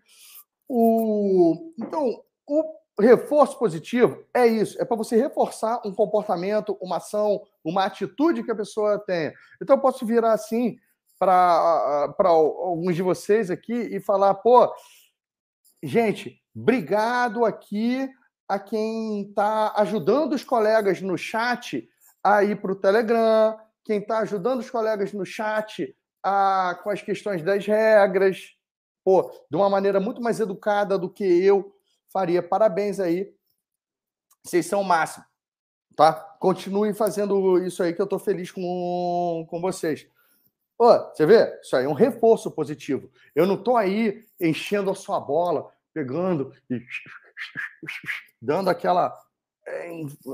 [0.68, 7.42] O, então, o reforço positivo é isso, é para você reforçar um comportamento, uma ação,
[7.64, 9.32] uma atitude que a pessoa tenha.
[9.60, 10.76] Então, eu posso virar assim
[11.20, 14.72] para alguns de vocês aqui e falar: pô,
[15.82, 18.08] gente, obrigado aqui
[18.48, 21.86] a quem está ajudando os colegas no chat
[22.24, 27.02] a ir para o Telegram, quem está ajudando os colegas no chat a, com as
[27.02, 28.56] questões das regras,
[29.04, 31.74] pô, de uma maneira muito mais educada do que eu
[32.10, 32.42] faria.
[32.42, 33.32] Parabéns aí.
[34.42, 35.24] Vocês são o máximo.
[35.94, 36.14] Tá?
[36.40, 40.08] Continuem fazendo isso aí que eu estou feliz com, com vocês.
[40.80, 41.60] Você vê?
[41.62, 43.10] Isso aí é um reforço positivo.
[43.34, 46.80] Eu não estou aí enchendo a sua bola, pegando e
[48.40, 49.14] dando aquela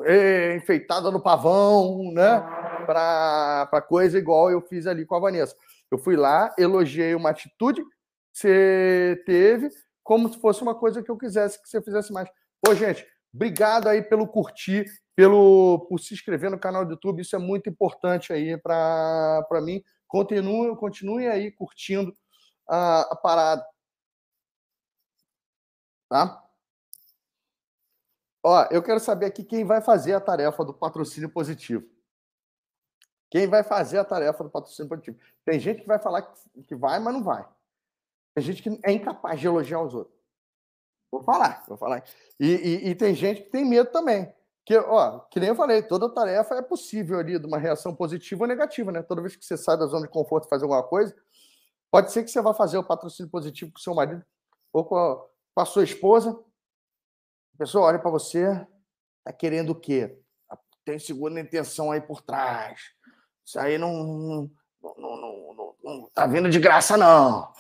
[0.05, 2.41] é, enfeitada no pavão, né?
[2.87, 5.57] Para coisa igual eu fiz ali com a Vanessa.
[5.91, 7.91] Eu fui lá, elogiei uma atitude que
[8.33, 9.69] você teve,
[10.05, 12.29] como se fosse uma coisa que eu quisesse que você fizesse mais.
[12.63, 13.05] Pô, gente,
[13.35, 14.87] obrigado aí pelo curtir,
[15.17, 17.23] pelo por se inscrever no canal do YouTube.
[17.23, 19.83] Isso é muito importante aí para mim.
[20.09, 22.17] Continue, continue aí curtindo
[22.69, 23.67] a, a parada.
[26.09, 26.43] Tá?
[28.43, 31.85] Ó, eu quero saber aqui quem vai fazer a tarefa do patrocínio positivo.
[33.29, 35.19] Quem vai fazer a tarefa do patrocínio positivo?
[35.45, 36.23] Tem gente que vai falar
[36.67, 37.45] que vai, mas não vai.
[38.35, 40.17] Tem gente que é incapaz de elogiar os outros.
[41.11, 42.05] Vou falar, vou falar.
[42.39, 44.33] E, e, e tem gente que tem medo também.
[44.67, 48.43] Que, ó, que nem eu falei, toda tarefa é possível ali de uma reação positiva
[48.43, 49.01] ou negativa, né?
[49.01, 51.15] Toda vez que você sai da zona de conforto e faz alguma coisa,
[51.89, 54.25] pode ser que você vá fazer o patrocínio positivo com seu marido
[54.73, 55.17] ou com a,
[55.55, 56.33] com a sua esposa.
[57.55, 58.67] A pessoa olha para você,
[59.23, 60.19] tá querendo o quê?
[60.85, 62.91] Tem segunda intenção aí por trás.
[63.45, 64.51] Isso aí não, não,
[64.99, 65.17] não,
[65.55, 67.53] não, não tá vindo de graça, não.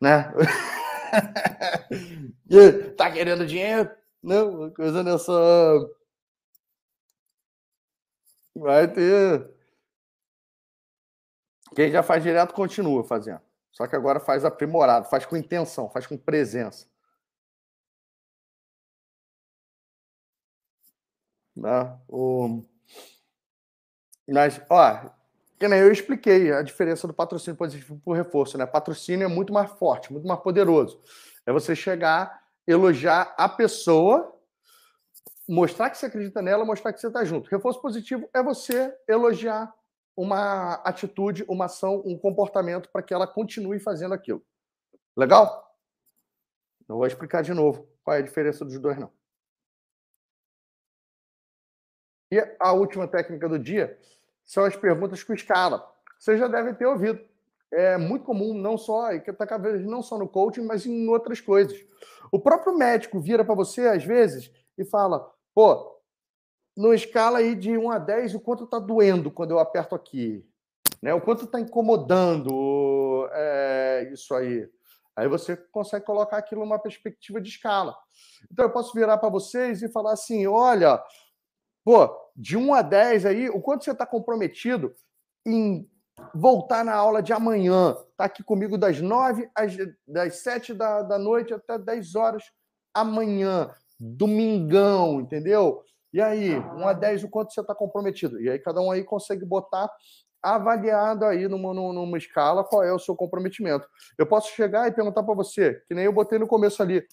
[0.00, 0.32] Né?
[2.96, 3.90] tá querendo dinheiro?
[4.22, 5.32] Não, coisa nessa
[8.54, 9.50] Vai ter.
[11.74, 13.40] Quem já faz direto continua fazendo.
[13.72, 16.86] Só que agora faz aprimorado, faz com intenção, faz com presença.
[21.56, 21.98] Né?
[22.08, 22.62] O...
[24.28, 25.10] Mas, ó,
[25.58, 28.66] que nem eu expliquei a diferença do patrocínio positivo por reforço, né?
[28.66, 31.00] Patrocínio é muito mais forte, muito mais poderoso.
[31.46, 34.38] É você chegar, elogiar a pessoa
[35.52, 37.50] mostrar que você acredita nela, mostrar que você está junto.
[37.50, 39.70] Reforço positivo é você elogiar
[40.16, 44.42] uma atitude, uma ação, um comportamento para que ela continue fazendo aquilo.
[45.14, 45.76] Legal?
[46.88, 49.12] Não vou explicar de novo qual é a diferença dos dois, não.
[52.32, 53.98] E a última técnica do dia
[54.46, 55.86] são as perguntas com escala.
[56.18, 57.22] Vocês já devem ter ouvido.
[57.70, 60.86] É muito comum, não só, e que está cada vez não só no coaching, mas
[60.86, 61.78] em outras coisas.
[62.30, 66.00] O próprio médico vira para você, às vezes, e fala: pô,
[66.76, 70.44] no escala aí de 1 a 10, o quanto está doendo quando eu aperto aqui?
[71.02, 71.12] Né?
[71.12, 74.68] O quanto está incomodando é, isso aí?
[75.14, 77.94] Aí você consegue colocar aquilo numa perspectiva de escala.
[78.50, 81.02] Então eu posso virar para vocês e falar assim: olha,
[81.84, 84.94] pô, de 1 a 10 aí, o quanto você está comprometido
[85.46, 85.86] em
[86.34, 87.94] voltar na aula de amanhã?
[88.16, 89.76] Tá aqui comigo das 9 às
[90.06, 92.44] das 7 da, da noite até 10 horas
[92.94, 93.70] amanhã
[94.02, 95.82] domingão, entendeu?
[96.12, 98.40] E aí, 1 a 10, o quanto você está comprometido?
[98.40, 99.88] E aí cada um aí consegue botar
[100.42, 103.88] avaliado aí numa, numa escala qual é o seu comprometimento.
[104.18, 107.06] Eu posso chegar e perguntar para você, que nem eu botei no começo ali,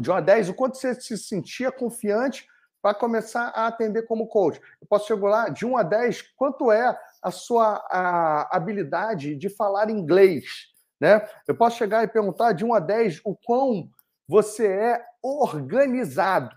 [0.00, 2.46] de 1 a 10, o quanto você se sentia confiante
[2.82, 4.60] para começar a atender como coach.
[4.80, 9.48] Eu posso chegar lá, de 1 a 10, quanto é a sua a habilidade de
[9.48, 10.72] falar inglês?
[11.00, 11.24] Né?
[11.46, 13.88] Eu posso chegar e perguntar de 1 a 10 o quão
[14.32, 16.56] você é organizado,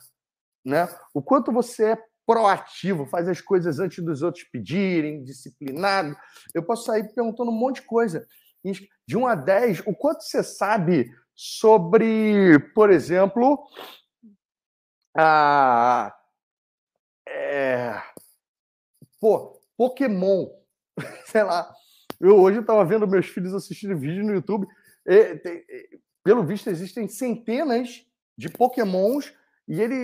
[0.64, 0.88] né?
[1.14, 6.16] O quanto você é proativo, faz as coisas antes dos outros pedirem, disciplinado.
[6.54, 8.26] Eu posso sair perguntando um monte de coisa.
[9.06, 13.68] De 1 a 10, o quanto você sabe sobre, por exemplo,
[15.16, 16.16] a.
[17.28, 18.02] É,
[19.20, 20.48] pô, Pokémon.
[21.28, 21.70] Sei lá.
[22.22, 24.66] Eu hoje estava vendo meus filhos assistindo vídeo no YouTube.
[25.06, 25.64] E, tem,
[26.26, 28.04] pelo visto, existem centenas
[28.36, 29.32] de pokémons
[29.68, 29.96] e ele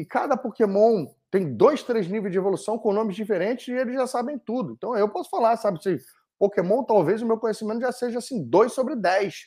[0.00, 4.06] e cada pokémon tem dois, três níveis de evolução com nomes diferentes e eles já
[4.06, 4.74] sabem tudo.
[4.74, 5.98] Então eu posso falar, sabe, se
[6.38, 9.46] Pokémon, talvez o meu conhecimento já seja assim, 2 sobre 10.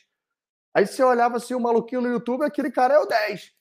[0.74, 3.52] Aí você olhava assim, o maluquinho no YouTube, aquele cara é o 10.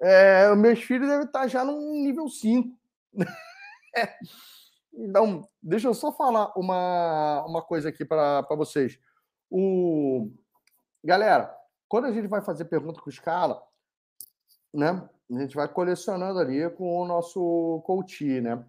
[0.00, 2.76] É, meus filhos devem estar já no nível 5.
[4.92, 8.98] então, deixa eu só falar uma, uma coisa aqui para vocês.
[9.48, 10.32] O...
[11.04, 11.54] Galera,
[11.88, 13.62] quando a gente vai fazer pergunta com escala,
[14.72, 15.08] né?
[15.30, 18.64] A gente vai colecionando ali com o nosso coach, né?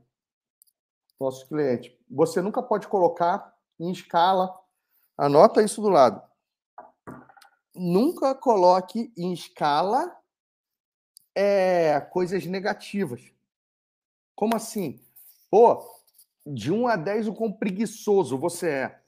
[1.19, 1.97] Nosso cliente.
[2.09, 4.57] Você nunca pode colocar em escala.
[5.17, 6.21] Anota isso do lado.
[7.75, 10.17] Nunca coloque em escala
[11.35, 13.33] é, coisas negativas.
[14.35, 15.01] Como assim?
[15.49, 15.81] Pô,
[16.45, 19.01] de 1 a 10, o quão preguiçoso você é.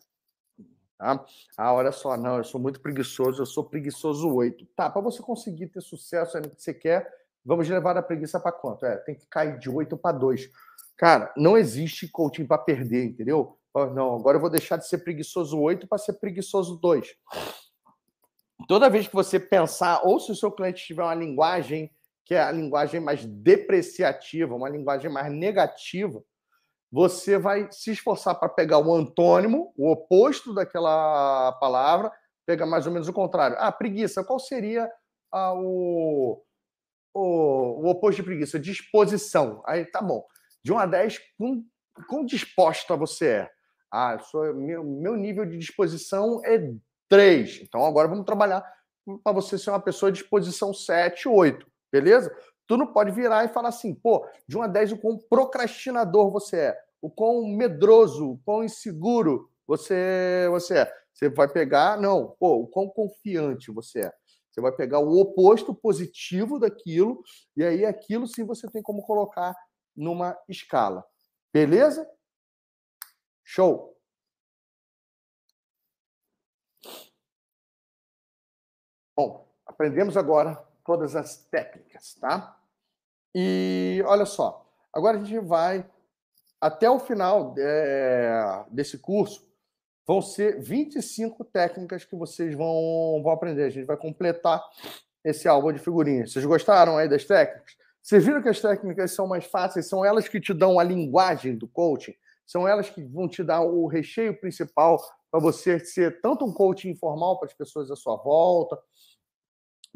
[1.01, 1.25] Tá?
[1.57, 4.67] Ah, olha só, não, eu sou muito preguiçoso, eu sou preguiçoso 8.
[4.75, 7.11] Tá, para você conseguir ter sucesso no que você quer,
[7.43, 8.85] vamos levar a preguiça para quanto?
[8.85, 10.47] É, tem que cair de 8 para 2.
[10.95, 13.57] Cara, não existe coaching para perder, entendeu?
[13.95, 17.15] Não, agora eu vou deixar de ser preguiçoso 8 para ser preguiçoso 2.
[18.67, 21.89] Toda vez que você pensar, ou se o seu cliente tiver uma linguagem
[22.23, 26.23] que é a linguagem mais depreciativa, uma linguagem mais negativa,
[26.91, 32.11] você vai se esforçar para pegar o antônimo, o oposto daquela palavra,
[32.45, 33.55] pegar mais ou menos o contrário.
[33.59, 34.91] Ah, preguiça, qual seria
[35.31, 36.43] ah, o,
[37.13, 38.59] o, o, oposto de preguiça?
[38.59, 39.63] Disposição.
[39.65, 40.25] Aí tá bom.
[40.63, 41.63] De 1 a 10, quão,
[42.09, 43.51] quão disposta você é?
[43.89, 46.73] Ah, sou, meu, meu nível de disposição é
[47.07, 47.61] 3.
[47.61, 48.63] Então agora vamos trabalhar
[49.23, 51.65] para você ser uma pessoa de disposição 7, 8.
[51.91, 52.35] Beleza?
[52.71, 56.31] Tu não pode virar e falar assim, pô, de 1 a 10 o quão procrastinador
[56.31, 60.93] você é, o quão medroso, o quão inseguro você, você é.
[61.13, 64.13] Você vai pegar, não, pô, o quão confiante você é.
[64.49, 67.21] Você vai pegar o oposto positivo daquilo,
[67.57, 69.53] e aí aquilo sim você tem como colocar
[69.93, 71.03] numa escala.
[71.51, 72.09] Beleza?
[73.43, 73.97] Show!
[79.13, 82.60] Bom, aprendemos agora todas as técnicas, tá?
[83.33, 85.85] E olha só, agora a gente vai
[86.59, 89.49] até o final é, desse curso.
[90.05, 93.63] Vão ser 25 técnicas que vocês vão, vão aprender.
[93.63, 94.61] A gente vai completar
[95.23, 96.31] esse álbum de figurinhas.
[96.33, 97.75] Vocês gostaram aí das técnicas?
[98.01, 99.87] Vocês viram que as técnicas são mais fáceis?
[99.87, 102.15] São elas que te dão a linguagem do coaching?
[102.45, 104.99] São elas que vão te dar o recheio principal
[105.29, 108.77] para você ser tanto um coaching informal para as pessoas à sua volta,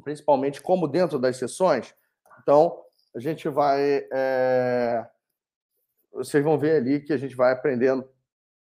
[0.03, 1.94] principalmente como dentro das sessões.
[2.41, 2.82] Então,
[3.16, 4.06] a gente vai.
[4.12, 5.08] É...
[6.12, 8.08] Vocês vão ver ali que a gente vai aprendendo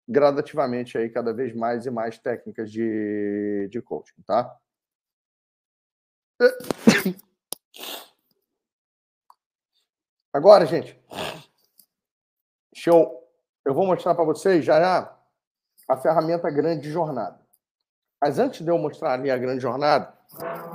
[0.08, 4.56] gradativamente aí cada vez mais e mais técnicas de, de coaching, tá?
[10.32, 11.00] Agora, gente,
[12.74, 13.22] show.
[13.66, 15.18] Eu vou mostrar para vocês já, já
[15.88, 17.40] a ferramenta Grande Jornada.
[18.22, 20.14] Mas antes de eu mostrar ali a Grande Jornada,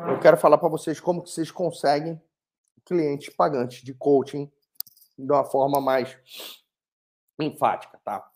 [0.09, 2.21] eu quero falar para vocês como que vocês conseguem
[2.89, 4.51] clientes pagantes de coaching
[5.17, 6.17] de uma forma mais
[7.39, 8.29] enfática, tá?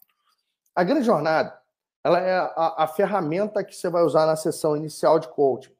[0.74, 1.60] A grande jornada,
[2.04, 5.74] ela é a, a ferramenta que você vai usar na sessão inicial de coaching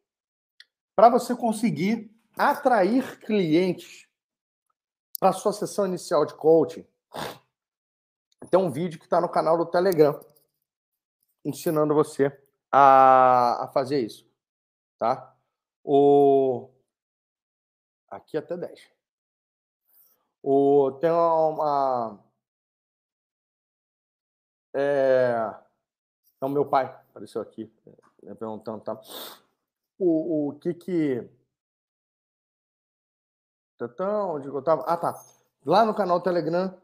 [0.97, 4.09] para você conseguir atrair clientes
[5.21, 6.87] para sua sessão inicial de coaching.
[8.51, 10.19] Tem um vídeo que está no canal do Telegram
[11.45, 12.37] ensinando você
[12.71, 14.29] a, a fazer isso,
[14.99, 15.35] tá?
[15.85, 16.72] O
[18.17, 18.91] aqui até 10.
[20.43, 22.19] O tem uma
[24.75, 25.55] é,
[26.37, 27.71] então, meu pai apareceu aqui,
[28.23, 29.01] né, perguntando, tá?
[29.99, 31.31] O, o que que.
[34.01, 34.83] Onde eu tava?
[34.83, 35.21] Ah, tá.
[35.65, 36.77] Lá no canal Telegram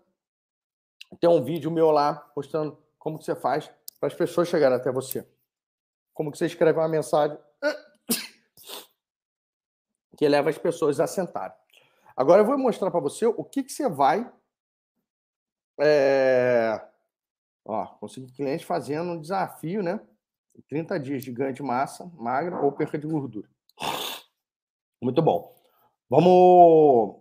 [1.19, 4.93] tem um vídeo meu lá postando como que você faz para as pessoas chegarem até
[4.93, 5.27] você.
[6.13, 7.39] Como que você escreve uma mensagem
[10.19, 11.57] que leva as pessoas a sentarem.
[12.15, 14.31] Agora eu vou mostrar para você o que, que você vai
[15.81, 16.85] é,
[17.69, 20.01] Ó, consegui cliente fazendo um desafio, né?
[20.69, 23.49] 30 dias de ganho de massa magra ou perca de gordura.
[25.01, 25.55] Muito bom.
[26.09, 27.21] Vamos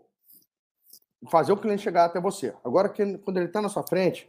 [1.29, 2.55] fazer o cliente chegar até você.
[2.63, 4.27] Agora, quando ele está na sua frente,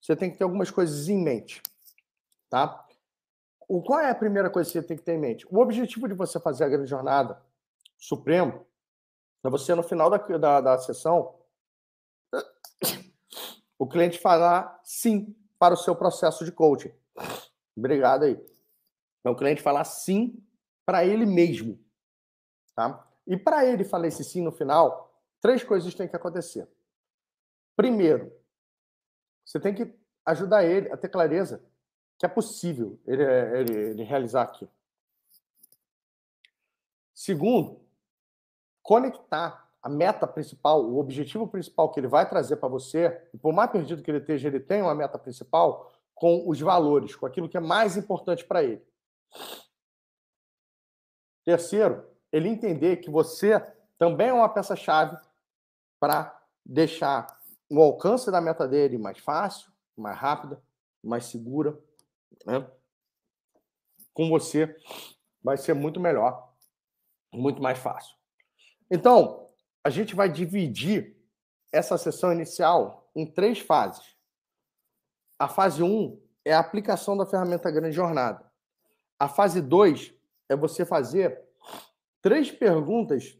[0.00, 1.62] você tem que ter algumas coisas em mente,
[2.50, 2.84] tá?
[3.68, 5.46] O, qual é a primeira coisa que você tem que ter em mente?
[5.48, 7.40] O objetivo de você fazer a grande jornada
[8.02, 8.66] supremo
[9.44, 11.38] é você, no final da, da, da sessão,
[13.78, 16.92] o cliente falar sim para o seu processo de coaching.
[17.76, 18.32] Obrigado aí.
[19.20, 20.44] Então, o cliente falar sim
[20.84, 21.78] para ele mesmo.
[22.74, 23.08] Tá?
[23.24, 26.68] E para ele falar esse sim no final, três coisas têm que acontecer.
[27.76, 28.32] Primeiro,
[29.44, 29.96] você tem que
[30.26, 31.64] ajudar ele a ter clareza
[32.18, 34.70] que é possível ele, ele, ele realizar aquilo.
[37.14, 37.81] Segundo,
[38.82, 43.52] conectar a meta principal, o objetivo principal que ele vai trazer para você, e por
[43.52, 47.48] mais perdido que ele esteja, ele tem uma meta principal com os valores, com aquilo
[47.48, 48.86] que é mais importante para ele.
[51.44, 53.58] Terceiro, ele entender que você
[53.98, 55.16] também é uma peça-chave
[55.98, 57.26] para deixar
[57.68, 60.62] o alcance da meta dele mais fácil, mais rápida,
[61.02, 61.76] mais segura.
[62.46, 62.64] Né?
[64.14, 64.76] Com você
[65.42, 66.52] vai ser muito melhor,
[67.32, 68.21] muito mais fácil.
[68.94, 69.48] Então,
[69.82, 71.16] a gente vai dividir
[71.72, 74.14] essa sessão inicial em três fases.
[75.38, 78.44] A fase 1 um é a aplicação da ferramenta Grande Jornada.
[79.18, 80.12] A fase 2
[80.46, 81.42] é você fazer
[82.20, 83.38] três perguntas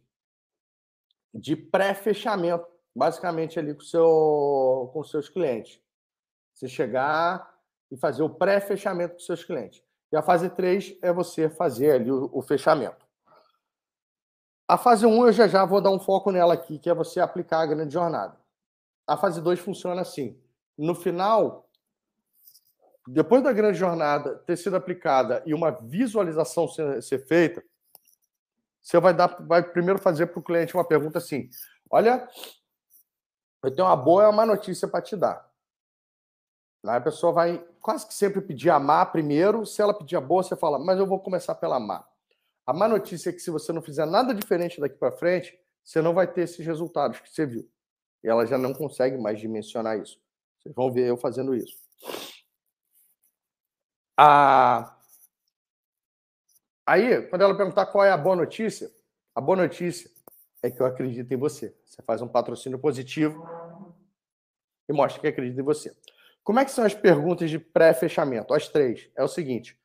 [1.34, 2.66] de pré-fechamento,
[2.96, 5.78] basicamente ali com, seu, com seus clientes.
[6.54, 7.60] Você chegar
[7.90, 9.84] e fazer o pré-fechamento com seus clientes.
[10.10, 13.11] E a fase 3 é você fazer ali o, o fechamento.
[14.72, 17.20] A fase 1 eu já já vou dar um foco nela aqui, que é você
[17.20, 18.34] aplicar a grande jornada.
[19.06, 20.40] A fase 2 funciona assim.
[20.78, 21.68] No final,
[23.06, 27.62] depois da grande jornada ter sido aplicada e uma visualização ser, ser feita,
[28.80, 31.50] você vai dar, vai primeiro fazer para o cliente uma pergunta assim:
[31.90, 32.26] olha,
[33.62, 35.46] eu tenho uma boa e uma má notícia para te dar.
[36.86, 39.66] Aí a pessoa vai quase que sempre pedir a má primeiro.
[39.66, 42.10] Se ela pedir a boa, você fala, mas eu vou começar pela má.
[42.66, 46.00] A má notícia é que se você não fizer nada diferente daqui para frente, você
[46.00, 47.68] não vai ter esses resultados que você viu.
[48.22, 50.20] E ela já não consegue mais dimensionar isso.
[50.58, 51.76] Vocês vão ver eu fazendo isso.
[56.86, 58.90] Aí, quando ela perguntar qual é a boa notícia,
[59.34, 60.10] a boa notícia
[60.62, 61.76] é que eu acredito em você.
[61.84, 63.44] Você faz um patrocínio positivo
[64.88, 65.96] e mostra que acredita em você.
[66.44, 68.54] Como é que são as perguntas de pré-fechamento?
[68.54, 69.10] As três.
[69.16, 69.78] É o seguinte.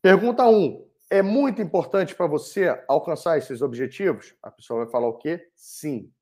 [0.00, 0.54] Pergunta 1.
[0.54, 4.34] Um, é muito importante para você alcançar esses objetivos?
[4.42, 5.48] A pessoa vai falar o quê?
[5.54, 6.12] Sim.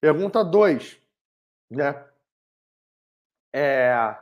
[0.00, 0.98] Pergunta 2.
[1.70, 2.02] Né?
[3.52, 4.16] É,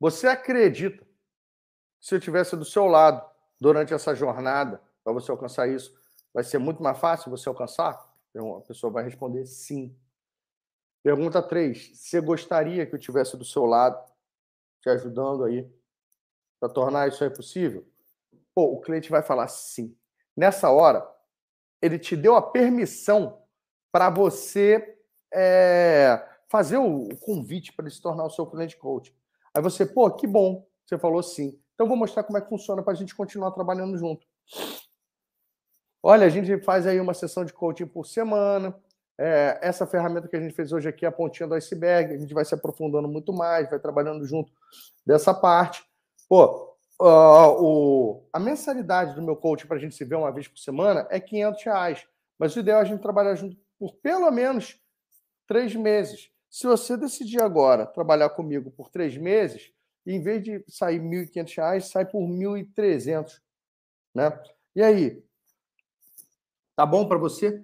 [0.00, 3.22] você acredita que se eu estivesse do seu lado
[3.60, 5.94] durante essa jornada, para você alcançar isso,
[6.32, 8.10] vai ser muito mais fácil você alcançar?
[8.30, 9.94] Então, a pessoa vai responder sim.
[11.02, 11.90] Pergunta 3.
[11.98, 14.02] Você gostaria que eu estivesse do seu lado,
[14.80, 15.70] te ajudando aí,
[16.58, 17.86] para tornar isso aí possível?
[18.58, 19.96] Pô, o cliente vai falar sim.
[20.36, 21.08] Nessa hora,
[21.80, 23.40] ele te deu a permissão
[23.92, 24.98] para você
[25.32, 29.16] é, fazer o, convite para ele se tornar o seu cliente coach.
[29.54, 31.56] Aí você, pô, que bom, você falou sim.
[31.72, 34.26] Então vou mostrar como é que funciona para a gente continuar trabalhando junto.
[36.02, 38.76] Olha, a gente faz aí uma sessão de coaching por semana.
[39.16, 42.12] É, essa ferramenta que a gente fez hoje aqui é a pontinha do iceberg.
[42.12, 44.52] A gente vai se aprofundando muito mais, vai trabalhando junto
[45.06, 45.84] dessa parte.
[46.28, 46.67] Pô,
[47.00, 50.58] uh, o, a mensalidade do meu coaching para a gente se ver uma vez por
[50.58, 52.06] semana é 500 reais.
[52.38, 54.80] Mas o ideal é a gente trabalhar junto por pelo menos
[55.46, 56.30] três meses.
[56.50, 59.72] Se você decidir agora trabalhar comigo por três meses,
[60.06, 63.40] em vez de sair R$ 1.500, sai por R$ 1.300.
[64.14, 64.40] Né?
[64.74, 65.22] E aí,
[66.78, 67.60] Tá bom para você?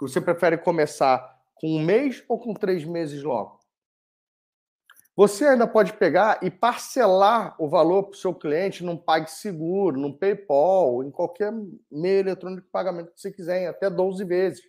[0.00, 3.55] Você prefere começar com um mês ou com três meses logo?
[5.16, 10.12] Você ainda pode pegar e parcelar o valor para o seu cliente num PagSeguro, num
[10.12, 11.50] PayPal, em qualquer
[11.90, 14.60] meio eletrônico de pagamento que você quiser, em até 12 vezes.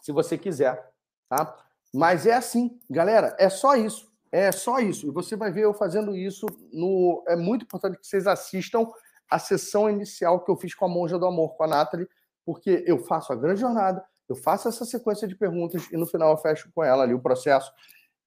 [0.00, 0.80] Se você quiser,
[1.28, 1.56] tá?
[1.92, 4.08] Mas é assim, galera, é só isso.
[4.30, 5.08] É só isso.
[5.08, 7.24] E você vai ver eu fazendo isso no.
[7.26, 8.86] É muito importante que vocês assistam
[9.28, 12.08] a sessão inicial que eu fiz com a Monja do Amor, com a Nathalie,
[12.46, 16.30] porque eu faço a grande jornada, eu faço essa sequência de perguntas e no final
[16.30, 17.72] eu fecho com ela ali o processo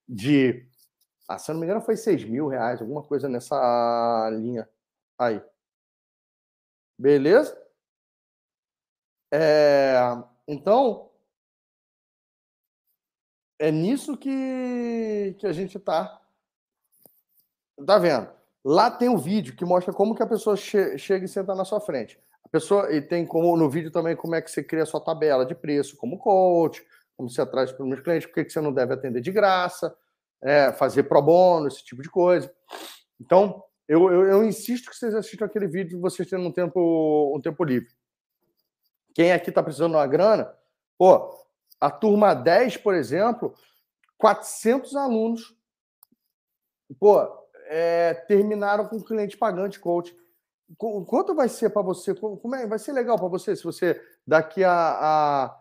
[0.07, 0.67] de.
[1.27, 4.67] Ah, se eu não me engano, foi 6 mil reais, alguma coisa nessa linha
[5.17, 5.41] aí.
[6.97, 7.57] Beleza?
[9.33, 9.95] É,
[10.47, 11.09] então,
[13.57, 16.19] é nisso que, que a gente está
[17.85, 18.29] tá vendo.
[18.63, 21.63] Lá tem um vídeo que mostra como que a pessoa che chega e senta na
[21.65, 22.19] sua frente.
[22.43, 24.99] A pessoa e tem como no vídeo também como é que você cria a sua
[24.99, 26.85] tabela de preço como coach,
[27.21, 29.95] como você traz para os meus clientes, por que você não deve atender de graça,
[30.41, 32.51] é, fazer pro bono, esse tipo de coisa.
[33.19, 37.39] Então, eu, eu, eu, insisto que vocês assistam aquele vídeo vocês tendo um tempo, um
[37.39, 37.89] tempo livre.
[39.13, 40.51] Quem aqui está precisando de uma grana,
[40.97, 41.29] pô,
[41.79, 43.53] a turma 10, por exemplo,
[44.17, 45.55] 400 alunos.
[46.99, 47.19] Pô,
[47.67, 50.15] é, terminaram com cliente pagante coach.
[50.75, 52.15] Quanto vai ser para você?
[52.15, 55.60] Como é, vai ser legal para você se você daqui a, a,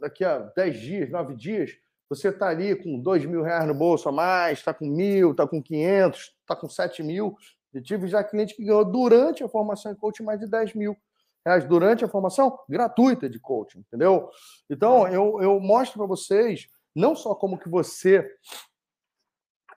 [0.00, 1.72] daqui a 10 dias, 9 dias,
[2.08, 5.46] você está ali com 2 mil reais no bolso a mais, está com mil, está
[5.46, 7.36] com 500, está com 7 mil.
[7.72, 10.96] Eu tive já cliente que ganhou durante a formação em coaching mais de 10 mil
[11.44, 14.28] reais durante a formação gratuita de coaching, entendeu?
[14.68, 18.28] Então, eu, eu mostro para vocês não só como que você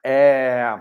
[0.04, 0.78] é,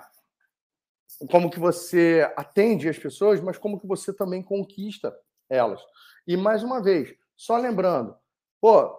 [1.29, 5.15] como que você atende as pessoas, mas como que você também conquista
[5.49, 5.81] elas.
[6.27, 8.15] E mais uma vez, só lembrando,
[8.63, 8.97] pô,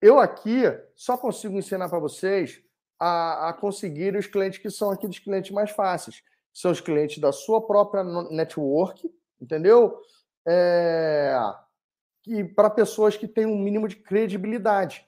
[0.00, 0.62] eu aqui
[0.96, 2.62] só consigo ensinar para vocês
[2.98, 6.22] a, a, conseguir os clientes que são aqueles clientes mais fáceis.
[6.54, 10.00] São os clientes da sua própria network, entendeu?
[10.48, 11.36] É,
[12.56, 15.06] para pessoas que têm um mínimo de credibilidade.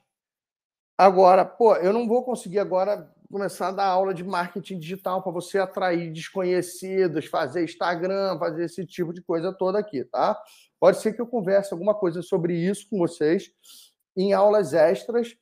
[0.95, 5.31] Agora, pô, eu não vou conseguir agora começar a dar aula de marketing digital para
[5.31, 10.39] você atrair desconhecidos, fazer Instagram, fazer esse tipo de coisa toda aqui, tá?
[10.79, 13.51] Pode ser que eu converse alguma coisa sobre isso com vocês
[14.17, 15.37] em aulas extras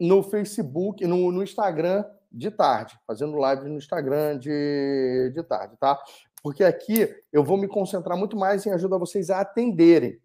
[0.00, 6.00] no Facebook, no, no Instagram de tarde, fazendo live no Instagram de, de tarde, tá?
[6.42, 10.20] Porque aqui eu vou me concentrar muito mais em ajudar vocês a atenderem.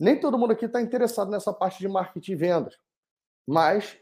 [0.00, 2.76] Nem todo mundo aqui está interessado nessa parte de marketing e vendas,
[3.46, 3.98] mas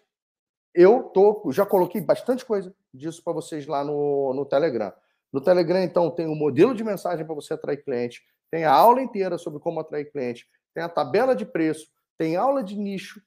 [0.75, 4.93] eu tô, já coloquei bastante coisa disso para vocês lá no, no Telegram.
[5.33, 8.73] No Telegram, então, tem o um modelo de mensagem para você atrair cliente, tem a
[8.73, 11.91] aula inteira sobre como atrair cliente, tem a tabela de preço,
[12.21, 13.23] tem aula de nicho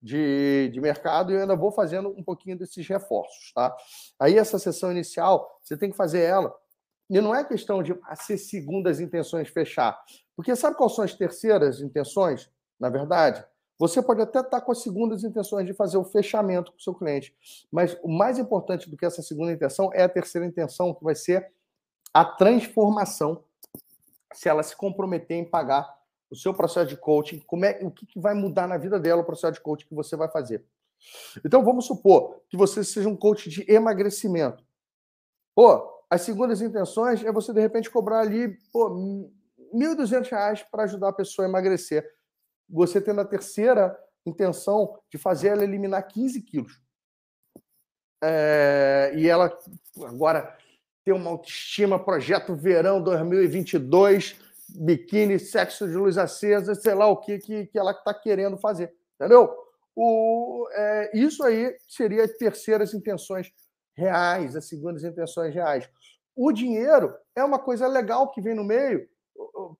[0.00, 3.76] de, de mercado e eu ainda vou fazendo um pouquinho desses reforços, tá?
[4.18, 6.56] Aí essa sessão inicial, você tem que fazer ela
[7.10, 10.02] E não é questão de ah, ser segundas intenções fechar.
[10.34, 12.50] Porque sabe quais são as terceiras intenções,
[12.80, 13.44] na verdade?
[13.78, 16.94] Você pode até estar com as segundas intenções de fazer o fechamento com o seu
[16.94, 17.36] cliente,
[17.70, 21.14] mas o mais importante do que essa segunda intenção é a terceira intenção, que vai
[21.14, 21.52] ser
[22.14, 23.44] a transformação.
[24.32, 25.97] Se ela se comprometer em pagar
[26.30, 29.22] o seu processo de coaching, como é, o que, que vai mudar na vida dela
[29.22, 30.64] o processo de coaching que você vai fazer.
[31.44, 34.64] Então vamos supor que você seja um coach de emagrecimento.
[35.54, 39.30] Pô, as segundas intenções é você de repente cobrar ali, pô, R$
[39.74, 42.18] 1.200 para ajudar a pessoa a emagrecer
[42.68, 46.80] você tendo a terceira intenção de fazer ela eliminar 15 quilos.
[48.22, 49.56] É, e ela
[50.02, 50.56] agora
[51.04, 54.36] ter uma autoestima, projeto verão 2022,
[54.68, 58.94] biquíni, sexo de luz acesa, sei lá o que, que, que ela está querendo fazer.
[59.14, 59.54] Entendeu?
[59.94, 63.50] O, é, isso aí seria as terceiras intenções
[63.96, 65.90] reais, as segundas intenções reais.
[66.36, 69.08] O dinheiro é uma coisa legal que vem no meio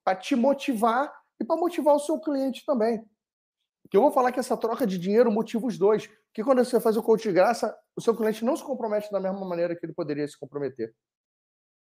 [0.03, 3.01] para te motivar e para motivar o seu cliente também.
[3.89, 6.09] Que eu vou falar que essa troca de dinheiro motiva os dois.
[6.33, 9.19] Que quando você faz o coach de graça, o seu cliente não se compromete da
[9.19, 10.93] mesma maneira que ele poderia se comprometer.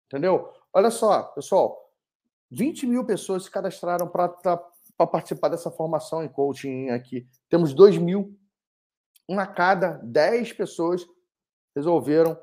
[0.08, 0.52] Entendeu?
[0.74, 1.91] Olha só, pessoal,
[2.52, 4.28] 20 mil pessoas se cadastraram para
[5.08, 7.26] participar dessa formação em coaching aqui.
[7.50, 8.38] Temos 2 mil.
[9.28, 11.06] Uma cada 10 pessoas
[11.74, 12.38] resolveram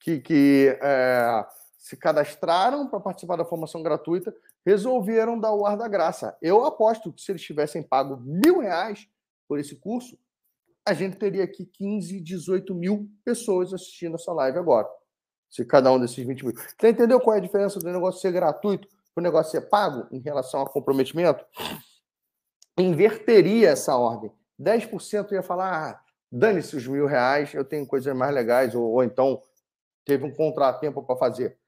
[0.00, 1.46] que, que é,
[1.78, 4.34] se cadastraram para participar da formação gratuita
[4.66, 6.36] resolveram dar o ar da graça.
[6.42, 9.08] Eu aposto que se eles tivessem pago mil reais
[9.46, 10.18] por esse curso,
[10.84, 14.88] a gente teria aqui 15, 18 mil pessoas assistindo essa live agora.
[15.48, 16.54] Se cada um desses 20 mil.
[16.56, 20.06] Você entendeu qual é a diferença do negócio ser gratuito para o negócio ser pago
[20.12, 21.42] em relação ao comprometimento?
[22.78, 24.30] Inverteria essa ordem.
[24.60, 29.02] 10% ia falar, ah, dane-se os mil reais, eu tenho coisas mais legais, ou, ou
[29.02, 29.40] então
[30.04, 31.58] teve um contratempo para fazer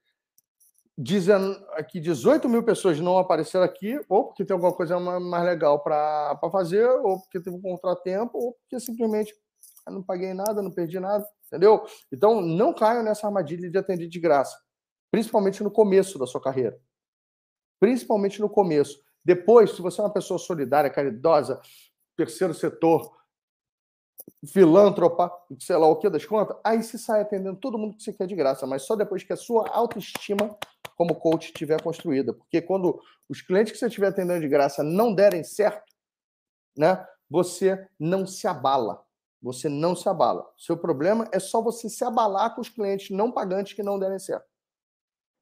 [1.01, 5.81] dizendo aqui 18 mil pessoas não apareceram aqui, ou porque tem alguma coisa mais legal
[5.81, 9.33] para fazer, ou porque teve um contratempo, ou porque simplesmente
[9.87, 11.85] eu não paguei nada, não perdi nada, entendeu?
[12.11, 14.57] Então, não caiam nessa armadilha de atender de graça,
[15.09, 16.77] principalmente no começo da sua carreira.
[17.79, 19.01] Principalmente no começo.
[19.23, 21.61] Depois, se você é uma pessoa solidária, caridosa,
[22.15, 23.17] terceiro setor,
[24.47, 28.13] filântropa, sei lá o que das contas, aí você sai atendendo todo mundo que você
[28.13, 30.57] quer de graça, mas só depois que a sua autoestima
[30.95, 32.33] como coach estiver construída.
[32.33, 35.93] Porque quando os clientes que você estiver atendendo de graça não derem certo,
[36.77, 39.03] né, você não se abala.
[39.41, 40.45] Você não se abala.
[40.57, 44.19] Seu problema é só você se abalar com os clientes não pagantes que não derem
[44.19, 44.47] certo.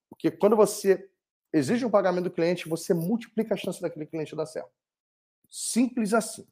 [0.10, 1.10] Porque quando você
[1.58, 4.72] exige um pagamento do cliente, você multiplica a chance daquele cliente dar certo.
[5.50, 6.48] Simples assim.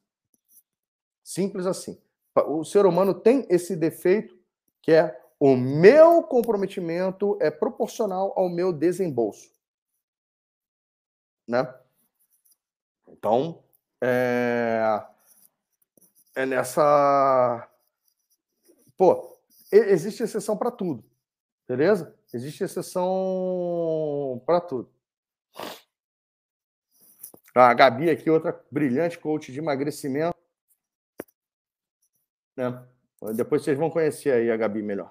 [1.22, 2.00] Simples assim.
[2.48, 4.38] O ser humano tem esse defeito
[4.82, 9.50] que é o meu comprometimento é proporcional ao meu desembolso.
[11.46, 11.72] Né?
[13.08, 13.62] Então,
[14.00, 15.04] é,
[16.34, 17.68] é nessa.
[18.96, 19.38] Pô,
[19.70, 21.04] existe exceção para tudo,
[21.68, 22.16] beleza?
[22.32, 24.95] Existe exceção para tudo.
[27.58, 30.36] A Gabi aqui, outra brilhante coach de emagrecimento.
[32.54, 32.86] Né?
[33.34, 35.10] Depois vocês vão conhecer aí a Gabi melhor.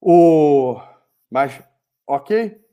[0.00, 0.80] O...
[1.28, 1.60] Mas,
[2.06, 2.64] ok?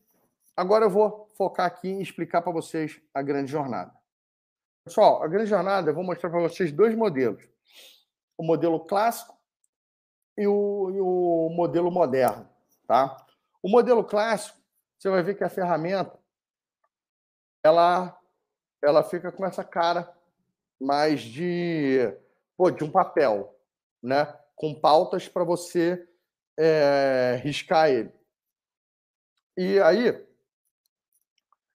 [0.56, 3.92] Agora eu vou focar aqui em explicar para vocês a grande jornada.
[4.86, 7.44] Pessoal, a grande jornada, eu vou mostrar para vocês dois modelos.
[8.38, 9.36] O modelo clássico
[10.38, 12.48] e o, e o modelo moderno.
[12.86, 13.26] Tá?
[13.60, 14.60] O modelo clássico,
[15.00, 16.19] você vai ver que a ferramenta
[17.64, 18.18] ela,
[18.84, 20.12] ela fica com essa cara
[20.80, 22.00] mais de,
[22.58, 23.56] pô, de um papel,
[24.02, 24.34] né?
[24.60, 26.06] com pautas para você
[26.58, 28.12] é, riscar ele.
[29.58, 30.26] E aí,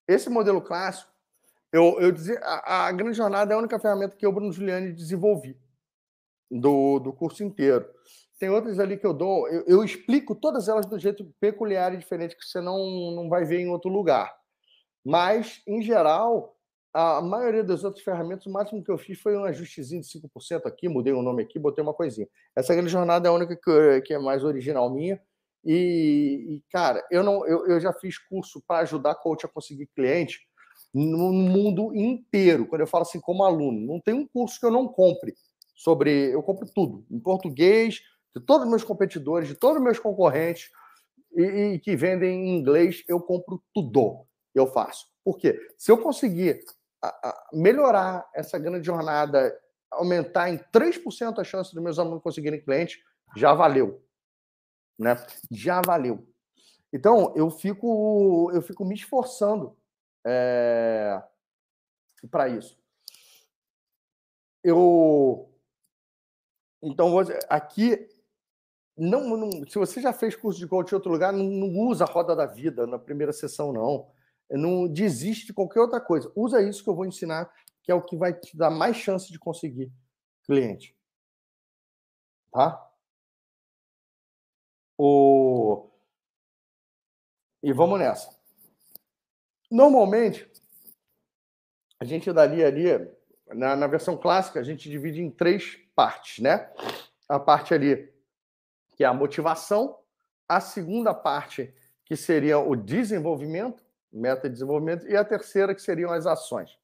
[0.06, 1.11] esse modelo clássico,
[1.73, 4.93] eu, eu dizia, a, a, grande jornada é a única ferramenta que eu, Bruno Giuliani,
[4.93, 5.59] desenvolvi
[6.51, 7.89] do, do curso inteiro.
[8.39, 11.98] Tem outras ali que eu dou, eu, eu, explico todas elas do jeito peculiar e
[11.98, 12.78] diferente que você não,
[13.12, 14.31] não vai ver em outro lugar.
[15.05, 16.56] Mas, em geral,
[16.93, 20.66] a maioria das outras ferramentas, o máximo que eu fiz foi um ajustezinho de 5%
[20.66, 22.28] aqui, mudei o nome aqui, botei uma coisinha.
[22.55, 25.20] Essa grande jornada é a única que, que é mais original minha.
[25.64, 29.86] E, e, cara, eu não eu, eu já fiz curso para ajudar coach a conseguir
[29.94, 30.40] cliente
[30.93, 32.66] no mundo inteiro.
[32.66, 35.35] Quando eu falo assim como aluno, não tem um curso que eu não compre
[35.74, 38.01] sobre, eu compro tudo, em português,
[38.35, 40.70] de todos os meus competidores, de todos os meus concorrentes
[41.35, 44.26] e, e que vendem em inglês, eu compro tudo.
[44.55, 45.06] Eu faço.
[45.24, 45.59] Por quê?
[45.76, 46.64] Se eu conseguir
[47.52, 49.59] melhorar essa grande jornada,
[49.90, 53.02] aumentar em 3% a chance dos meus alunos conseguirem cliente,
[53.36, 54.02] já valeu.
[54.98, 55.16] Né?
[55.51, 56.26] Já valeu.
[56.93, 59.76] Então, eu fico, eu fico me esforçando
[60.24, 61.20] é,
[62.31, 62.78] para isso.
[64.62, 65.52] Eu.
[66.82, 67.12] Então,
[67.48, 68.09] aqui.
[68.97, 72.05] Não, não, se você já fez curso de coach em outro lugar, não, não usa
[72.05, 74.09] a roda da vida na primeira sessão, não.
[74.50, 76.30] Não desiste de qualquer outra coisa.
[76.36, 77.50] Usa isso que eu vou ensinar,
[77.82, 79.92] que é o que vai te dar mais chance de conseguir
[80.44, 80.96] cliente.
[82.52, 82.90] Tá?
[84.98, 85.90] O...
[87.62, 88.38] E vamos nessa.
[89.70, 90.48] Normalmente,
[91.98, 92.84] a gente daria ali,
[93.48, 96.70] na, na versão clássica, a gente divide em três partes, né?
[97.28, 98.12] A parte ali
[98.96, 99.98] que é a motivação,
[100.48, 103.84] a segunda parte que seria o desenvolvimento,
[104.14, 106.78] meta de desenvolvimento, e a terceira que seriam as ações,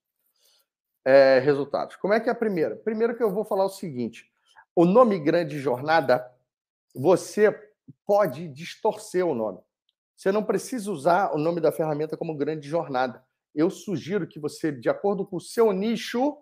[1.05, 1.97] é, resultados.
[1.97, 2.77] Como é que é a primeira?
[2.77, 4.31] Primeiro que eu vou falar o seguinte,
[4.75, 6.29] o nome grande jornada,
[6.95, 7.57] você
[8.07, 9.61] pode distorcer o nome.
[10.17, 13.25] Você não precisa usar o nome da ferramenta como grande jornada.
[13.55, 16.37] Eu sugiro que você, de acordo com o seu nicho,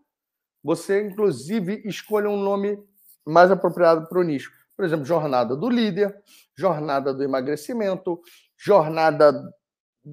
[0.62, 2.78] você inclusive escolha um nome
[3.24, 4.52] mais apropriado para o nicho.
[4.76, 6.16] Por exemplo, jornada do líder,
[6.56, 8.20] jornada do emagrecimento,
[8.56, 9.32] jornada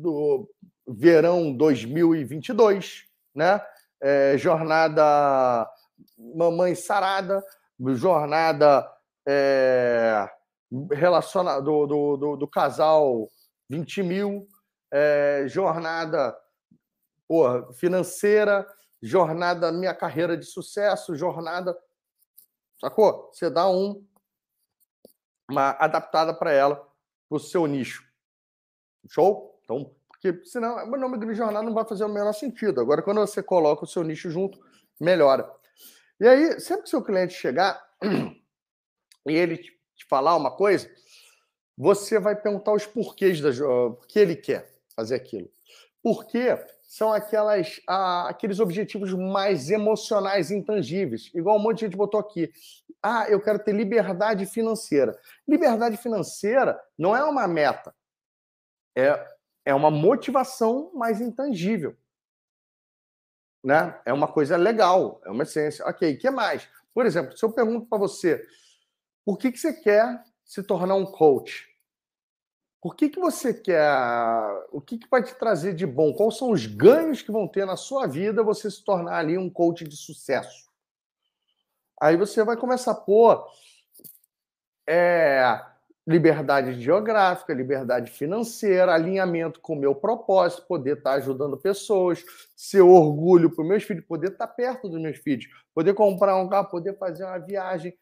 [0.01, 0.49] do
[0.87, 3.61] verão 2022, né?
[4.01, 5.69] É, jornada
[6.17, 7.43] mamãe sarada,
[7.95, 8.89] jornada
[9.27, 10.29] é,
[10.91, 13.29] relaciona, do, do, do, do casal
[13.69, 14.47] 20 mil,
[14.91, 16.35] é, jornada
[17.27, 18.67] porra, financeira,
[19.01, 21.77] jornada minha carreira de sucesso, jornada.
[22.79, 23.31] Sacou?
[23.33, 24.05] Você dá um,
[25.49, 26.75] uma adaptada para ela,
[27.29, 28.03] para o seu nicho.
[29.09, 29.54] Show?
[29.65, 32.79] Então, porque senão o nome de jornada não vai fazer o menor sentido.
[32.79, 34.59] Agora, quando você coloca o seu nicho junto,
[34.99, 35.51] melhora.
[36.19, 40.89] E aí, sempre que seu cliente chegar e ele te falar uma coisa,
[41.77, 43.49] você vai perguntar os porquês da
[44.07, 45.49] que ele quer fazer aquilo.
[46.01, 51.29] Porque são aquelas, ah, aqueles objetivos mais emocionais, intangíveis.
[51.33, 52.51] Igual um monte de gente botou aqui.
[53.03, 55.19] Ah, eu quero ter liberdade financeira.
[55.47, 57.93] Liberdade financeira não é uma meta,
[58.95, 59.34] é,
[59.65, 61.97] é uma motivação mais intangível.
[63.63, 63.99] Né?
[64.05, 65.83] É uma coisa legal, é uma essência.
[65.85, 66.69] Ok, o que mais?
[66.93, 68.47] Por exemplo, se eu pergunto para você,
[69.25, 71.67] por que, que você quer se tornar um coach?
[72.79, 73.91] Por que, que você quer?
[74.71, 76.13] O que, que vai te trazer de bom?
[76.13, 79.49] Quais são os ganhos que vão ter na sua vida você se tornar ali um
[79.49, 80.69] coach de sucesso?
[81.99, 83.43] Aí você vai começar a pôr
[84.87, 85.59] é,
[86.07, 92.23] liberdade geográfica, liberdade financeira, alinhamento com o meu propósito, poder estar ajudando pessoas,
[92.55, 96.47] ser orgulho para os meus filhos, poder estar perto dos meus filhos, poder comprar um
[96.47, 97.97] carro, poder fazer uma viagem,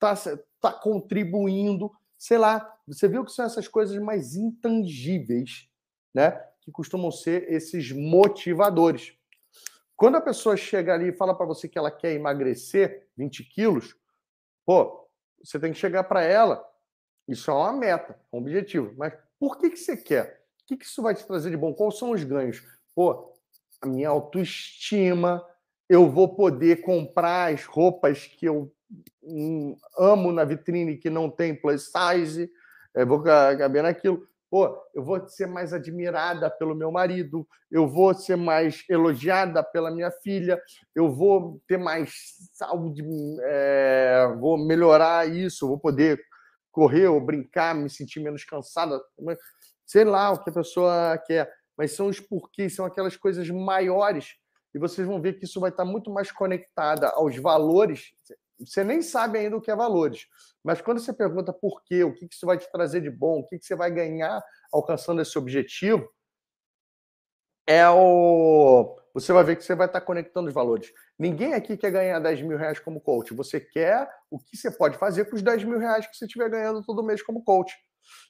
[0.00, 5.68] estar tá, tá contribuindo sei lá, você viu que são essas coisas mais intangíveis,
[6.12, 6.32] né?
[6.60, 9.14] Que costumam ser esses motivadores.
[9.96, 13.96] Quando a pessoa chega ali e fala para você que ela quer emagrecer 20 quilos,
[14.66, 15.08] pô,
[15.42, 16.64] você tem que chegar para ela.
[17.28, 18.94] Isso é uma meta, um objetivo.
[18.96, 20.42] Mas por que, que você quer?
[20.62, 21.74] O que, que isso vai te trazer de bom?
[21.74, 22.62] Quais são os ganhos?
[22.94, 23.32] Pô,
[23.80, 25.44] a minha autoestima,
[25.88, 28.72] eu vou poder comprar as roupas que eu
[29.22, 32.50] um, amo na vitrine que não tem plus size,
[32.94, 34.26] é, vou caber naquilo.
[34.50, 39.90] Pô, eu vou ser mais admirada pelo meu marido, eu vou ser mais elogiada pela
[39.90, 40.58] minha filha,
[40.94, 42.14] eu vou ter mais
[42.54, 43.04] saúde,
[43.42, 46.18] é, vou melhorar isso, vou poder
[46.70, 49.00] correr ou brincar, me sentir menos cansada.
[49.86, 54.34] Sei lá o que a pessoa quer, mas são os porquês, são aquelas coisas maiores
[54.74, 58.12] e vocês vão ver que isso vai estar muito mais conectada aos valores
[58.58, 60.26] você nem sabe ainda o que é valores.
[60.64, 63.46] Mas quando você pergunta por quê, o que isso vai te trazer de bom, o
[63.46, 66.08] que você vai ganhar alcançando esse objetivo,
[67.66, 68.97] é o.
[69.14, 70.92] Você vai ver que você vai estar conectando os valores.
[71.18, 73.34] Ninguém aqui quer ganhar 10 mil reais como coach.
[73.34, 76.48] Você quer o que você pode fazer com os 10 mil reais que você estiver
[76.48, 77.74] ganhando todo mês como coach.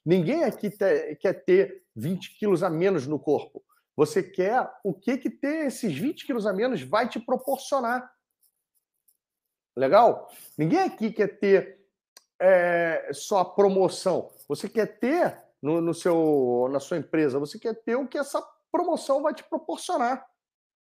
[0.05, 3.63] Ninguém aqui quer ter 20 quilos a menos no corpo.
[3.97, 8.11] Você quer o que, que ter esses 20 quilos a menos vai te proporcionar.
[9.77, 10.29] Legal?
[10.57, 11.85] Ninguém aqui quer ter
[12.41, 14.31] é, só promoção.
[14.49, 18.41] Você quer ter no, no, seu, na sua empresa, você quer ter o que essa
[18.71, 20.25] promoção vai te proporcionar.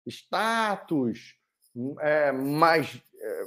[0.07, 1.35] Status,
[2.01, 3.45] é, mais é,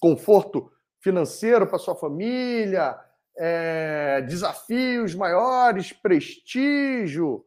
[0.00, 2.98] conforto financeiro para sua família,
[3.36, 7.44] é, desafios maiores, prestígio,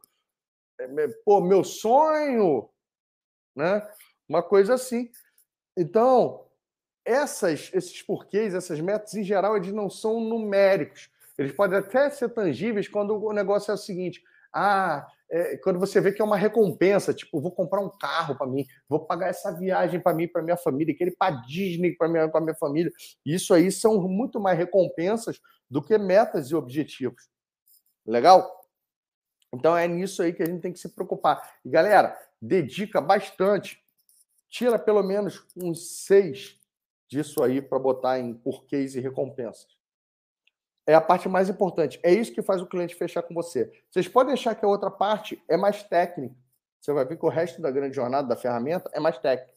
[0.78, 2.68] é, pô, meu sonho,
[3.56, 3.86] né?
[4.28, 5.10] Uma coisa assim.
[5.76, 6.46] Então,
[7.04, 11.10] essas, esses porquês, essas metas, em geral, eles não são numéricos.
[11.38, 14.22] Eles podem até ser tangíveis quando o negócio é o seguinte:
[14.52, 18.46] Ah, é, quando você vê que é uma recompensa, tipo, vou comprar um carro para
[18.46, 22.26] mim, vou pagar essa viagem para mim, para minha família, aquele para Disney para minha,
[22.26, 22.90] minha família.
[23.24, 25.40] Isso aí são muito mais recompensas
[25.70, 27.28] do que metas e objetivos.
[28.06, 28.48] Legal?
[29.52, 31.58] Então é nisso aí que a gente tem que se preocupar.
[31.64, 33.82] E galera, dedica bastante,
[34.48, 36.58] tira pelo menos uns seis
[37.08, 39.77] disso aí para botar em porquês e recompensas
[40.88, 42.00] é a parte mais importante.
[42.02, 43.70] É isso que faz o cliente fechar com você.
[43.90, 46.34] Vocês podem achar que a outra parte é mais técnica.
[46.80, 49.52] Você vai ver que o resto da grande jornada da ferramenta é mais técnico.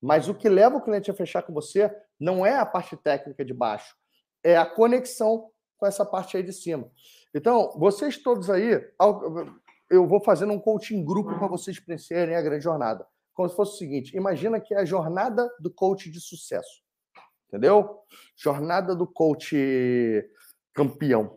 [0.00, 3.44] Mas o que leva o cliente a fechar com você não é a parte técnica
[3.44, 3.94] de baixo,
[4.42, 6.90] é a conexão com essa parte aí de cima.
[7.34, 8.82] Então, vocês todos aí,
[9.90, 13.06] eu vou fazendo um coaching grupo para vocês preencherem a grande jornada.
[13.34, 16.82] Como se fosse o seguinte: imagina que é a jornada do coach de sucesso.
[17.48, 17.98] Entendeu?
[18.34, 19.56] Jornada do coach
[20.74, 21.36] campeão.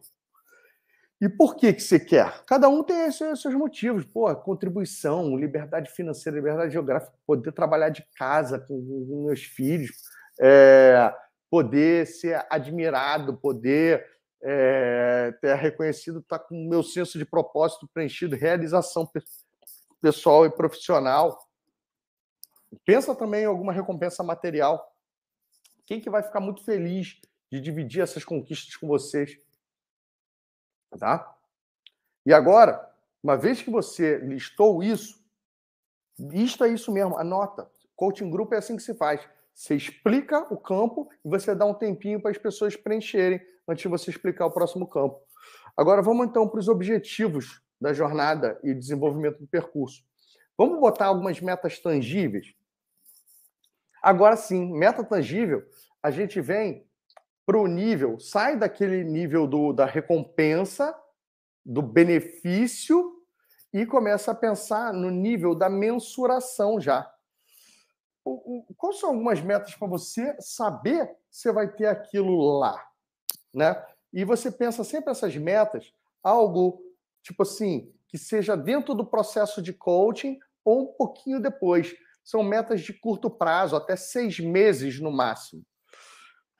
[1.24, 2.44] E por que que você quer?
[2.46, 4.04] Cada um tem seus, seus motivos.
[4.04, 9.92] Pô, contribuição, liberdade financeira, liberdade geográfica, poder trabalhar de casa com, com meus filhos,
[10.42, 11.14] é,
[11.50, 14.06] poder ser admirado, poder
[14.42, 19.10] é, ter reconhecido, estar tá com o meu senso de propósito preenchido, realização
[20.02, 21.40] pessoal e profissional.
[22.86, 24.86] Pensa também em alguma recompensa material.
[25.86, 27.22] Quem que vai ficar muito feliz
[27.54, 29.38] de dividir essas conquistas com vocês.
[30.98, 31.38] Tá?
[32.26, 32.92] E agora,
[33.22, 35.24] uma vez que você listou isso,
[36.18, 37.70] lista isso mesmo, anota.
[37.96, 39.22] Coaching Group é assim que se faz.
[39.54, 43.88] Você explica o campo e você dá um tempinho para as pessoas preencherem antes de
[43.88, 45.22] você explicar o próximo campo.
[45.78, 50.04] Agora vamos então para os objetivos da jornada e desenvolvimento do percurso.
[50.58, 52.56] Vamos botar algumas metas tangíveis?
[54.02, 55.64] Agora sim, meta tangível,
[56.02, 56.84] a gente vem
[57.46, 60.96] para o nível, sai daquele nível do, da recompensa,
[61.66, 63.14] do benefício,
[63.74, 67.12] e começa a pensar no nível da mensuração já.
[68.24, 72.82] O, o, quais são algumas metas para você saber se vai ter aquilo lá?
[73.54, 73.84] Né?
[74.14, 75.92] E você pensa sempre essas metas,
[76.22, 76.82] algo
[77.24, 81.96] tipo assim, que seja dentro do processo de coaching ou um pouquinho depois.
[82.24, 85.66] São metas de curto prazo, até seis meses no máximo.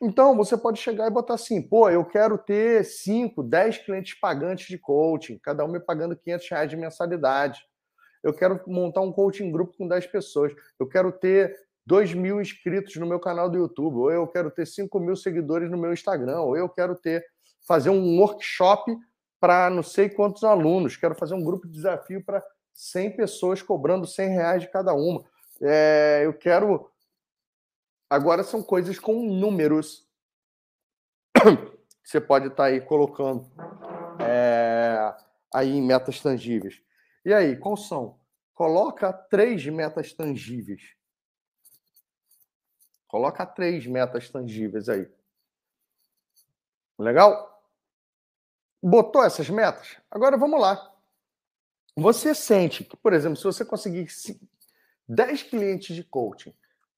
[0.06, 4.68] Então, você pode chegar e botar assim, pô, eu quero ter 5, 10 clientes pagantes
[4.68, 7.62] de coaching, cada um me pagando 500 reais de mensalidade.
[8.22, 10.54] Eu quero montar um coaching grupo com 10 pessoas.
[10.78, 14.68] Eu quero ter 2 mil inscritos no meu canal do YouTube, ou eu quero ter
[14.68, 17.26] 5 mil seguidores no meu Instagram, ou eu quero ter
[17.66, 18.94] fazer um workshop
[19.40, 24.06] para não sei quantos alunos, quero fazer um grupo de desafio para 100 pessoas cobrando
[24.06, 25.24] 100 reais de cada uma.
[25.62, 26.90] É, eu quero
[28.14, 30.08] Agora são coisas com números
[32.06, 33.52] você pode estar tá aí colocando
[34.24, 35.16] é,
[35.52, 36.80] aí em metas tangíveis.
[37.26, 38.20] E aí, quais são?
[38.54, 40.96] Coloca três metas tangíveis.
[43.08, 45.12] Coloca três metas tangíveis aí.
[47.00, 47.68] Legal?
[48.80, 49.98] Botou essas metas?
[50.12, 50.96] Agora vamos lá.
[51.96, 54.06] Você sente que, por exemplo, se você conseguir
[55.10, 56.54] 10 clientes de coaching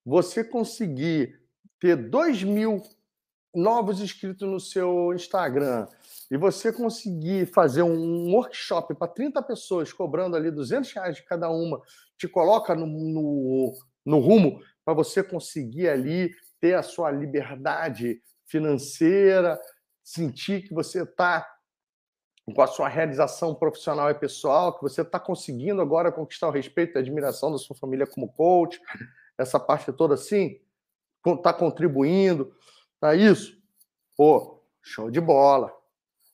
[0.05, 1.39] você conseguir
[1.79, 2.81] ter 2 mil
[3.53, 5.87] novos inscritos no seu Instagram
[6.29, 11.49] e você conseguir fazer um workshop para 30 pessoas cobrando ali 200 reais de cada
[11.49, 11.81] uma,
[12.17, 13.73] te coloca no, no,
[14.05, 19.59] no rumo para você conseguir ali ter a sua liberdade financeira,
[20.03, 21.47] sentir que você está
[22.53, 26.95] com a sua realização profissional e pessoal, que você está conseguindo agora conquistar o respeito
[26.95, 28.79] e a admiração da sua família como coach,
[29.37, 30.59] essa parte toda assim,
[31.25, 32.55] está contribuindo,
[32.99, 33.57] tá isso?
[34.15, 35.75] Pô, show de bola.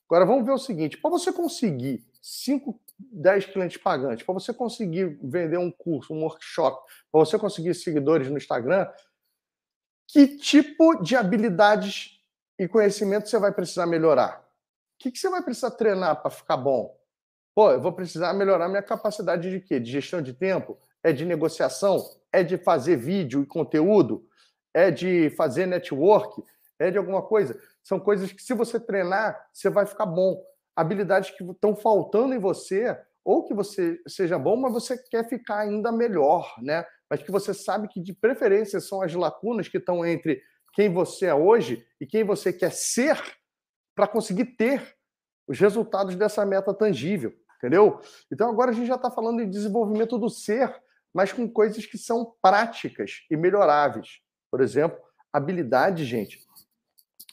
[0.08, 5.18] Agora vamos ver o seguinte: para você conseguir 5, 10 clientes pagantes, para você conseguir
[5.22, 8.88] vender um curso, um workshop, para você conseguir seguidores no Instagram,
[10.06, 12.20] que tipo de habilidades
[12.58, 14.40] e conhecimento você vai precisar melhorar?
[14.40, 16.96] O que, que você vai precisar treinar para ficar bom?
[17.54, 19.80] Pô, eu vou precisar melhorar minha capacidade de quê?
[19.80, 20.78] De gestão de tempo?
[21.02, 21.98] É de negociação?
[22.32, 24.26] É de fazer vídeo e conteúdo?
[24.72, 26.42] É de fazer network?
[26.78, 27.60] É de alguma coisa?
[27.82, 30.42] São coisas que, se você treinar, você vai ficar bom.
[30.74, 35.58] Habilidades que estão faltando em você, ou que você seja bom, mas você quer ficar
[35.58, 36.84] ainda melhor, né?
[37.08, 41.26] Mas que você sabe que, de preferência, são as lacunas que estão entre quem você
[41.26, 43.20] é hoje e quem você quer ser
[43.94, 44.96] para conseguir ter
[45.46, 48.00] os resultados dessa meta tangível, entendeu?
[48.30, 50.74] Então agora a gente já está falando em desenvolvimento do ser,
[51.12, 54.20] mas com coisas que são práticas e melhoráveis.
[54.50, 54.98] Por exemplo,
[55.32, 56.46] habilidade, gente,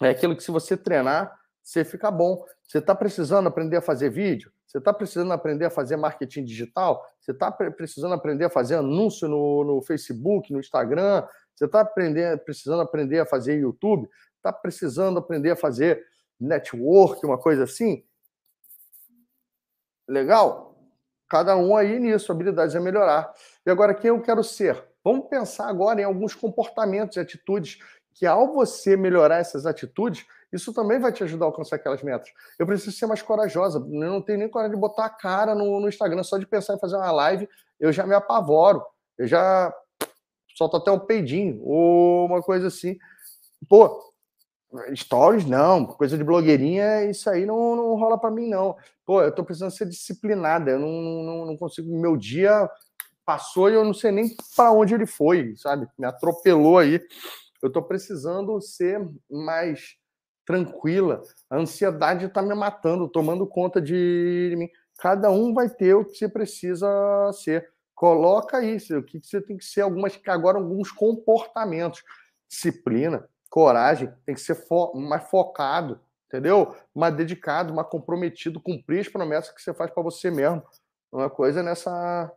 [0.01, 2.45] é aquilo que se você treinar, você fica bom.
[2.67, 4.51] Você está precisando aprender a fazer vídeo?
[4.65, 7.03] Você está precisando aprender a fazer marketing digital?
[7.19, 11.27] Você está precisando aprender a fazer anúncio no, no Facebook, no Instagram?
[11.55, 14.07] Você está precisando aprender a fazer YouTube?
[14.37, 16.05] Está precisando aprender a fazer
[16.39, 18.05] network, uma coisa assim?
[20.07, 20.68] Legal?
[21.29, 23.31] Cada um aí nisso, habilidades a melhorar.
[23.65, 24.83] E agora, quem eu quero ser?
[25.03, 27.77] Vamos pensar agora em alguns comportamentos e atitudes
[28.13, 32.29] que, ao você melhorar essas atitudes, isso também vai te ajudar a alcançar aquelas metas.
[32.57, 33.77] Eu preciso ser mais corajosa.
[33.77, 36.23] Eu não tenho nem coragem de botar a cara no, no Instagram.
[36.23, 37.47] Só de pensar em fazer uma live,
[37.79, 38.83] eu já me apavoro.
[39.17, 39.73] Eu já
[40.57, 42.97] solto até um peidinho ou uma coisa assim.
[43.69, 44.08] Pô,
[44.95, 48.75] stories não, coisa de blogueirinha, isso aí não, não rola para mim, não.
[49.05, 50.71] Pô, eu tô precisando ser disciplinada.
[50.71, 50.91] Eu não,
[51.23, 51.89] não, não consigo.
[51.99, 52.69] Meu dia
[53.25, 55.87] passou e eu não sei nem para onde ele foi, sabe?
[55.97, 57.01] Me atropelou aí.
[57.61, 59.95] Eu tô precisando ser mais
[60.45, 61.21] tranquila.
[61.49, 64.69] A ansiedade está me matando, tomando conta de mim.
[64.97, 66.87] Cada um vai ter o que você precisa
[67.33, 67.69] ser.
[67.93, 72.01] Coloca isso, o que você tem que ser, algumas agora alguns comportamentos,
[72.47, 76.75] disciplina, coragem, tem que ser fo mais focado, entendeu?
[76.93, 80.63] Mais dedicado, mais comprometido, cumprir as promessas que você faz para você mesmo.
[81.11, 82.31] Uma coisa nessa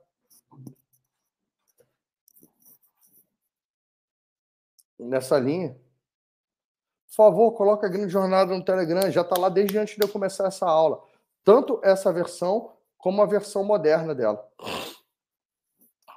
[4.98, 5.76] nessa linha.
[7.08, 10.08] Por favor, coloque a grande jornada no Telegram, já está lá desde antes de eu
[10.08, 11.02] começar essa aula.
[11.44, 14.48] Tanto essa versão como a versão moderna dela.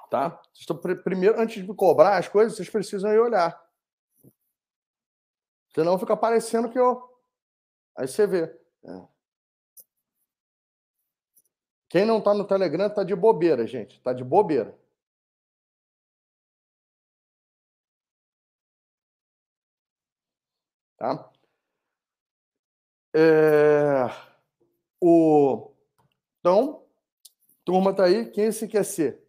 [0.08, 0.40] Tá?
[1.02, 3.65] Primeiro, antes de cobrar as coisas, vocês precisam ir olhar.
[5.76, 7.06] Senão fica parecendo que eu.
[7.94, 8.44] Aí você vê.
[8.82, 9.08] É.
[11.90, 13.98] Quem não está no Telegram está de bobeira, gente.
[13.98, 14.74] Está de bobeira.
[20.96, 21.30] Tá?
[23.14, 24.06] É...
[24.98, 25.74] O...
[26.40, 26.86] Então,
[27.66, 29.22] turma tá aí, quem se quer ser?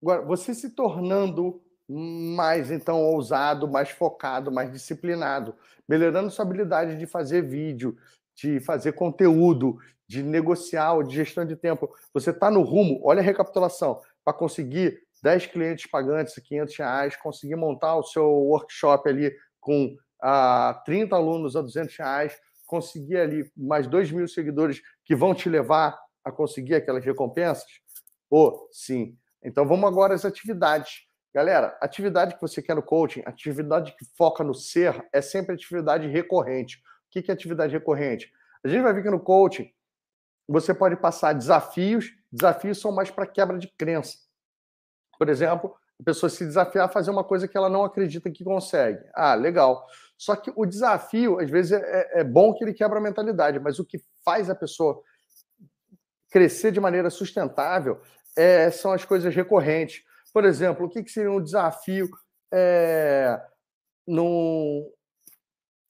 [0.00, 5.54] Agora, você se tornando mais, então, ousado, mais focado, mais disciplinado,
[5.88, 7.96] melhorando sua habilidade de fazer vídeo,
[8.36, 11.92] de fazer conteúdo, de negociar, de gestão de tempo.
[12.14, 17.56] Você está no rumo, olha a recapitulação, para conseguir 10 clientes pagantes, 500 reais, conseguir
[17.56, 23.88] montar o seu workshop ali com ah, 30 alunos a 200 reais, conseguir ali mais
[23.88, 27.66] 2 mil seguidores que vão te levar a conseguir aquelas recompensas?
[28.28, 29.16] Pô, sim.
[29.42, 31.09] Então vamos agora às atividades.
[31.32, 36.08] Galera, atividade que você quer no coaching, atividade que foca no ser, é sempre atividade
[36.08, 36.78] recorrente.
[36.78, 38.32] O que é atividade recorrente?
[38.64, 39.70] A gente vai ver que no coaching
[40.48, 44.16] você pode passar desafios, desafios são mais para quebra de crença.
[45.16, 48.42] Por exemplo, a pessoa se desafiar a fazer uma coisa que ela não acredita que
[48.42, 49.04] consegue.
[49.14, 49.86] Ah, legal.
[50.16, 53.60] Só que o desafio, às vezes, é, é, é bom que ele quebra a mentalidade,
[53.60, 55.00] mas o que faz a pessoa
[56.30, 58.00] crescer de maneira sustentável
[58.36, 60.02] é, são as coisas recorrentes.
[60.32, 62.08] Por exemplo, o que, seria um desafio
[62.52, 63.40] é,
[64.06, 64.90] num,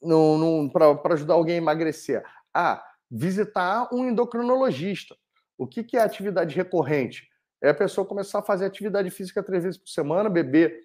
[0.03, 2.25] num, para ajudar alguém a emagrecer?
[2.55, 5.17] Ah, visitar um endocrinologista.
[5.59, 7.31] O que, que é atividade recorrente?
[7.63, 10.81] é a pessoa começar a fazer atividade física três vezes por semana, beber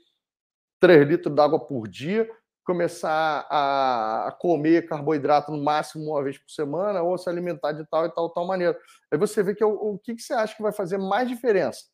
[0.79, 2.29] três litros d'água por dia,
[2.65, 8.05] começar a comer carboidrato no máximo uma vez por semana, ou se alimentar de tal
[8.05, 8.77] e tal, tal maneira.
[9.11, 11.29] Aí você vê que é o, o que, que você acha que vai fazer mais
[11.29, 11.85] diferença?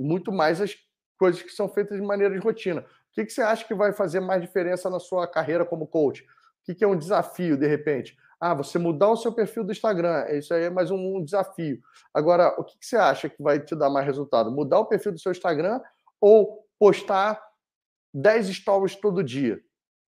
[0.00, 0.74] Muito mais as
[1.18, 2.80] coisas que são feitas de maneira de rotina.
[2.80, 6.22] O que, que você acha que vai fazer mais diferença na sua carreira como coach?
[6.22, 6.26] O
[6.64, 8.16] que, que é um desafio, de repente?
[8.40, 11.78] Ah, você mudar o seu perfil do Instagram, isso aí é mais um desafio.
[12.14, 14.50] Agora, o que, você acha que vai te dar mais resultado?
[14.50, 15.78] Mudar o perfil do seu Instagram
[16.18, 17.38] ou postar
[18.14, 19.60] 10 stories todo dia?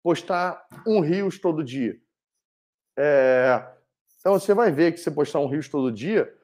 [0.02, 1.98] Postar um Rios todo dia?
[2.98, 3.62] É...
[4.20, 6.34] Então, você vai ver que você postar um Rios todo dia,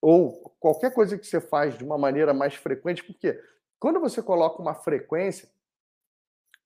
[0.00, 3.40] ou qualquer coisa que você faz de uma maneira mais frequente, porque
[3.78, 5.48] quando você coloca uma frequência,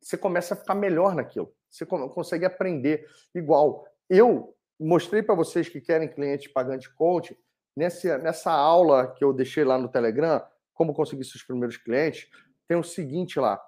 [0.01, 1.55] você começa a ficar melhor naquilo.
[1.70, 3.86] Você consegue aprender igual.
[4.09, 7.39] Eu mostrei para vocês que querem cliente pagante coach,
[7.77, 10.44] nessa, nessa aula que eu deixei lá no Telegram,
[10.75, 12.28] como conseguir seus primeiros clientes,
[12.67, 13.62] tem o seguinte lá.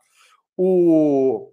[0.56, 1.50] O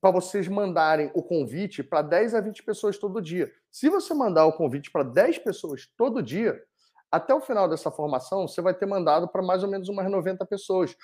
[0.00, 3.50] para vocês mandarem o convite para 10 a 20 pessoas todo dia.
[3.70, 6.62] Se você mandar o convite para 10 pessoas todo dia,
[7.14, 10.44] até o final dessa formação, você vai ter mandado para mais ou menos umas 90
[10.46, 10.96] pessoas.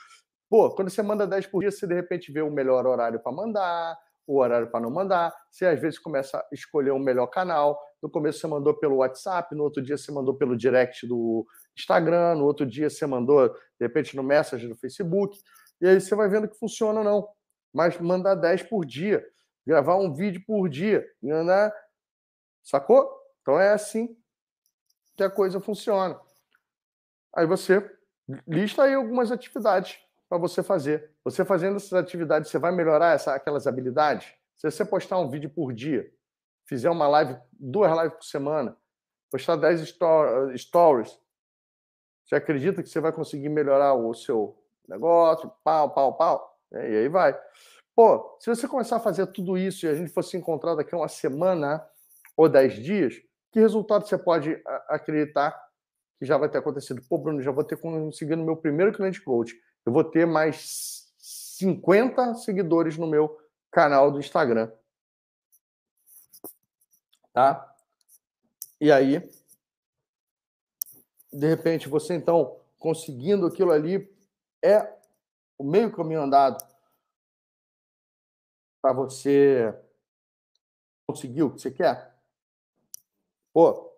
[0.49, 3.31] Pô, quando você manda 10 por dia, você de repente vê o melhor horário para
[3.31, 5.33] mandar, o horário para não mandar.
[5.49, 7.81] Você às vezes começa a escolher um melhor canal.
[8.03, 11.47] No começo você mandou pelo WhatsApp, no outro dia você mandou pelo direct do
[11.79, 13.55] Instagram, no outro dia você mandou, de
[13.87, 15.39] repente, no Messenger do Facebook.
[15.81, 17.29] E aí você vai vendo que funciona ou não.
[17.73, 19.25] Mas mandar 10 por dia,
[19.65, 21.71] gravar um vídeo por dia, né?
[22.65, 23.09] Sacou?
[23.43, 24.17] Então é assim
[25.21, 26.19] que a coisa funciona.
[27.37, 27.87] Aí você
[28.49, 31.11] lista aí algumas atividades para você fazer.
[31.23, 34.33] Você fazendo essas atividades, você vai melhorar essa, aquelas habilidades?
[34.57, 36.11] Se você postar um vídeo por dia,
[36.67, 38.75] fizer uma live, duas lives por semana,
[39.31, 39.95] postar 10
[40.57, 41.21] stories,
[42.25, 44.57] você acredita que você vai conseguir melhorar o seu
[44.89, 45.53] negócio?
[45.63, 46.59] Pau, pau, pau.
[46.73, 47.39] E aí vai.
[47.95, 50.99] Pô, se você começar a fazer tudo isso e a gente fosse encontrar daqui a
[50.99, 51.87] uma semana
[52.37, 53.21] ou dez dias,
[53.53, 55.51] que resultado você pode acreditar
[56.21, 57.03] que já vai ter acontecido?
[57.09, 59.59] Pô, Bruno, já vou ter conseguido meu primeiro cliente coach.
[59.87, 64.71] Eu vou ter mais 50 seguidores no meu canal do Instagram.
[67.33, 67.75] Tá?
[68.79, 69.31] E aí,
[71.33, 74.15] de repente, você então conseguindo aquilo ali
[74.63, 74.95] é
[75.57, 76.63] o meio caminho andado
[78.83, 79.75] para você
[81.07, 82.10] conseguir o que você quer?
[83.53, 83.91] Pô,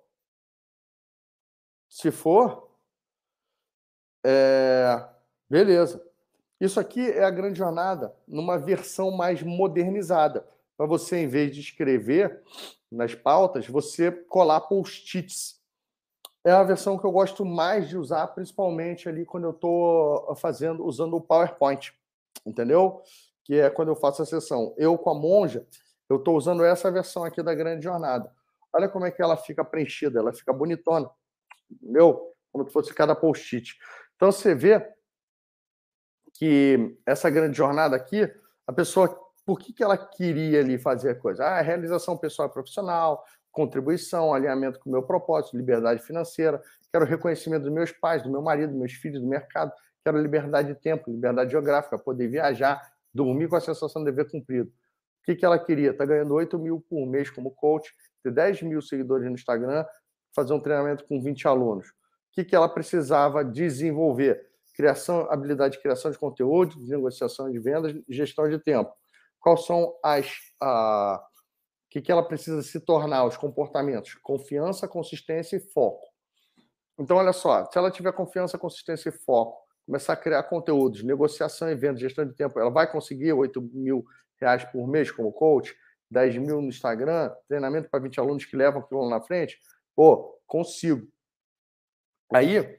[1.88, 2.70] se for,
[4.24, 5.08] é,
[5.48, 6.02] beleza.
[6.60, 10.46] Isso aqui é a grande jornada numa versão mais modernizada.
[10.76, 12.42] Para você, em vez de escrever
[12.90, 15.60] nas pautas, você colar post-its
[16.44, 20.84] é a versão que eu gosto mais de usar, principalmente ali quando eu estou fazendo,
[20.84, 21.92] usando o PowerPoint,
[22.44, 23.00] entendeu?
[23.44, 24.74] Que é quando eu faço a sessão.
[24.76, 25.66] Eu com a monja,
[26.08, 28.32] eu estou usando essa versão aqui da grande jornada.
[28.72, 31.10] Olha como é que ela fica preenchida, ela fica bonitona,
[31.70, 32.32] entendeu?
[32.50, 33.78] Como se fosse cada post-it.
[34.16, 34.80] Então você vê
[36.34, 38.30] que essa grande jornada aqui,
[38.66, 39.08] a pessoa,
[39.44, 41.44] por que, que ela queria ali fazer a coisa?
[41.44, 46.60] Ah, realização pessoal e profissional, contribuição, alinhamento com o meu propósito, liberdade financeira,
[46.90, 49.70] quero reconhecimento dos meus pais, do meu marido, dos meus filhos, do mercado,
[50.02, 52.80] quero liberdade de tempo, liberdade geográfica, poder viajar,
[53.12, 54.72] dormir com a sensação de dever cumprido.
[55.22, 55.90] O que, que ela queria?
[55.90, 59.86] Está ganhando 8 mil por mês como coach, ter 10 mil seguidores no Instagram,
[60.34, 61.88] fazer um treinamento com 20 alunos.
[61.88, 61.92] O
[62.32, 64.44] que, que ela precisava desenvolver?
[64.74, 68.92] Criação, habilidade de criação de conteúdo, de negociação de vendas e gestão de tempo.
[69.38, 70.26] Quais são as.
[70.62, 71.20] Uh,
[71.92, 74.14] que, que ela precisa se tornar, os comportamentos?
[74.22, 76.08] Confiança, consistência e foco.
[76.98, 81.68] Então, olha só, se ela tiver confiança, consistência e foco, começar a criar conteúdos, negociação,
[81.68, 84.06] eventos, gestão de tempo, ela vai conseguir 8 mil
[84.42, 85.74] reais por mês como coach,
[86.10, 89.58] 10 mil no Instagram, treinamento para 20 alunos que levam aquilo na frente?
[89.96, 91.08] Pô, consigo.
[92.32, 92.78] Aí,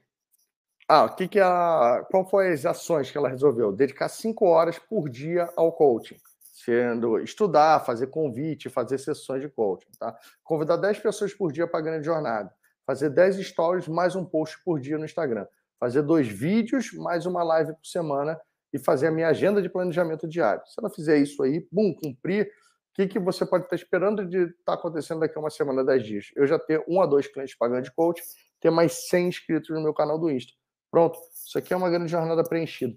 [0.87, 3.71] ah, que que a, qual foi as ações que ela resolveu?
[3.71, 6.17] Dedicar 5 horas por dia ao coaching
[6.63, 10.17] sendo estudar, fazer convite, fazer sessões de coaching, tá?
[10.43, 12.53] Convidar 10 pessoas por dia para a grande jornada,
[12.85, 15.45] fazer 10 stories mais um post por dia no Instagram,
[15.79, 18.39] fazer dois vídeos mais uma live por semana
[18.73, 20.65] e fazer a minha agenda de planejamento diário.
[20.65, 24.43] Se ela fizer isso aí, bum, cumprir, o que, que você pode estar esperando de
[24.43, 26.31] estar tá acontecendo daqui a uma semana, 10 dias?
[26.35, 28.21] Eu já ter um a dois clientes pagando de coach,
[28.59, 30.53] ter mais 100 inscritos no meu canal do Insta.
[30.91, 32.95] Pronto, isso aqui é uma grande jornada preenchida.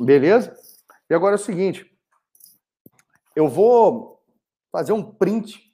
[0.00, 0.56] Beleza?
[1.08, 1.90] E agora é o seguinte:
[3.34, 4.20] eu vou
[4.72, 5.72] fazer um print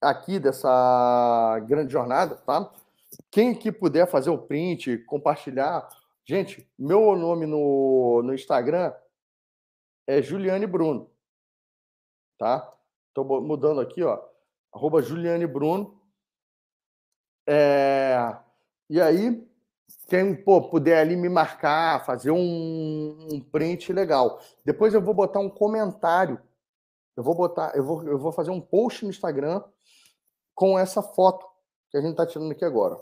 [0.00, 2.70] aqui dessa grande jornada, tá?
[3.30, 5.88] Quem aqui puder fazer o print, compartilhar.
[6.24, 8.94] Gente, meu nome no, no Instagram
[10.06, 11.10] é Juliane Bruno,
[12.38, 12.72] tá?
[13.08, 14.22] Estou mudando aqui, ó,
[14.72, 16.00] arroba Juliane Bruno.
[17.44, 18.36] É,
[18.88, 19.44] e aí,
[20.08, 24.40] quem pô, puder ali me marcar, fazer um, um, print legal.
[24.64, 26.40] Depois eu vou botar um comentário.
[27.16, 29.60] Eu vou botar, eu vou, eu vou fazer um post no Instagram
[30.54, 31.44] com essa foto
[31.90, 32.96] que a gente está tirando aqui agora.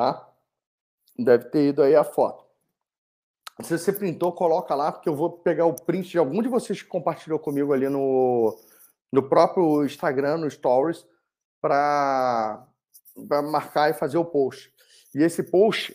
[0.00, 0.26] Tá?
[1.18, 2.46] Deve ter ido aí a foto.
[3.60, 6.80] Se você printou, coloca lá, porque eu vou pegar o print de algum de vocês
[6.80, 8.58] que compartilhou comigo ali no,
[9.12, 11.06] no próprio Instagram, no Stories,
[11.60, 12.66] para
[13.44, 14.72] marcar e fazer o post.
[15.14, 15.94] E esse post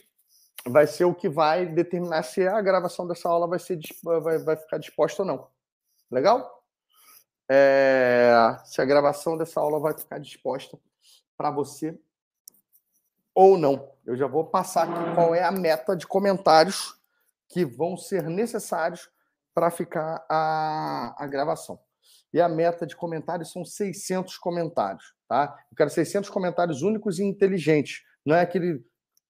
[0.67, 4.55] vai ser o que vai determinar se a gravação dessa aula vai, ser, vai, vai
[4.55, 5.47] ficar disposta ou não.
[6.11, 6.63] Legal?
[7.49, 10.77] É, se a gravação dessa aula vai ficar disposta
[11.35, 11.97] para você
[13.33, 13.94] ou não.
[14.05, 16.95] Eu já vou passar aqui qual é a meta de comentários
[17.49, 19.09] que vão ser necessários
[19.53, 21.79] para ficar a, a gravação.
[22.33, 25.55] E a meta de comentários são 600 comentários, tá?
[25.71, 28.01] Eu quero 600 comentários únicos e inteligentes.
[28.25, 28.85] Não é aquele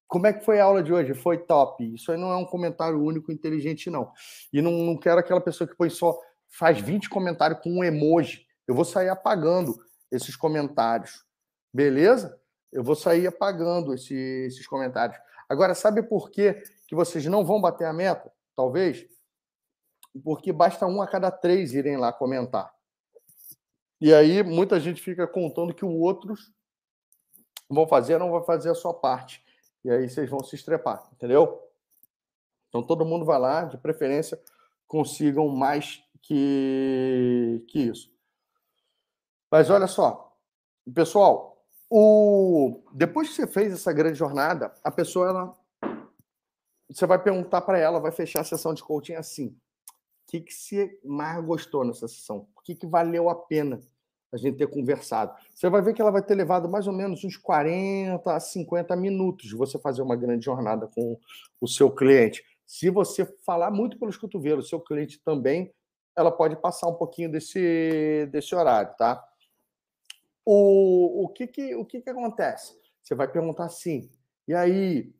[0.08, 1.14] como é que foi a aula de hoje?
[1.14, 1.84] Foi top.
[1.94, 4.12] Isso aí não é um comentário único e inteligente, não.
[4.52, 6.16] E não, não quero aquela pessoa que põe só,
[6.48, 9.76] faz 20 comentários com um emoji eu vou sair apagando
[10.10, 11.24] esses comentários.
[11.72, 12.38] Beleza?
[12.72, 15.18] Eu vou sair apagando esse, esses comentários.
[15.48, 16.54] Agora, sabe por que,
[16.86, 18.32] que vocês não vão bater a meta?
[18.54, 19.06] Talvez.
[20.24, 22.74] Porque basta um a cada três irem lá comentar.
[24.00, 26.52] E aí muita gente fica contando que os outros
[27.68, 29.44] vão fazer, não vão fazer a sua parte.
[29.84, 31.62] E aí vocês vão se estrepar, entendeu?
[32.68, 34.40] Então todo mundo vai lá, de preferência,
[34.86, 38.12] consigam mais que, que isso.
[39.50, 40.36] Mas olha só,
[40.92, 41.55] pessoal,
[41.90, 42.82] o...
[42.92, 45.56] depois que você fez essa grande jornada, a pessoa, ela...
[46.90, 50.52] você vai perguntar para ela, vai fechar a sessão de coaching assim: o que, que
[50.52, 52.48] você mais gostou nessa sessão?
[52.56, 53.80] O que, que valeu a pena
[54.32, 55.32] a gente ter conversado?
[55.54, 58.96] Você vai ver que ela vai ter levado mais ou menos uns 40 a 50
[58.96, 61.18] minutos de você fazer uma grande jornada com
[61.60, 62.44] o seu cliente.
[62.66, 65.72] Se você falar muito pelos cotovelos, seu cliente também,
[66.16, 69.22] ela pode passar um pouquinho desse, desse horário, tá?
[70.48, 72.72] O, o, que, que, o que, que acontece?
[73.02, 74.08] Você vai perguntar assim,
[74.46, 75.12] e aí,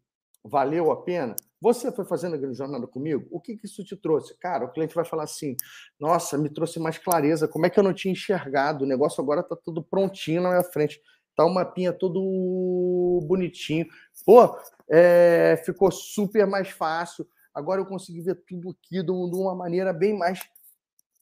[0.44, 1.34] valeu a pena?
[1.60, 3.26] Você foi fazendo a grande jornada comigo?
[3.30, 4.38] O que, que isso te trouxe?
[4.38, 5.56] Cara, o cliente vai falar assim:
[5.98, 7.48] nossa, me trouxe mais clareza.
[7.48, 8.84] Como é que eu não tinha enxergado?
[8.84, 11.00] O negócio agora está tudo prontinho na minha frente.
[11.34, 13.86] Tá o mapinha todo bonitinho.
[14.24, 14.56] Pô,
[14.88, 17.26] é, ficou super mais fácil.
[17.54, 20.40] Agora eu consegui ver tudo aqui de uma maneira bem mais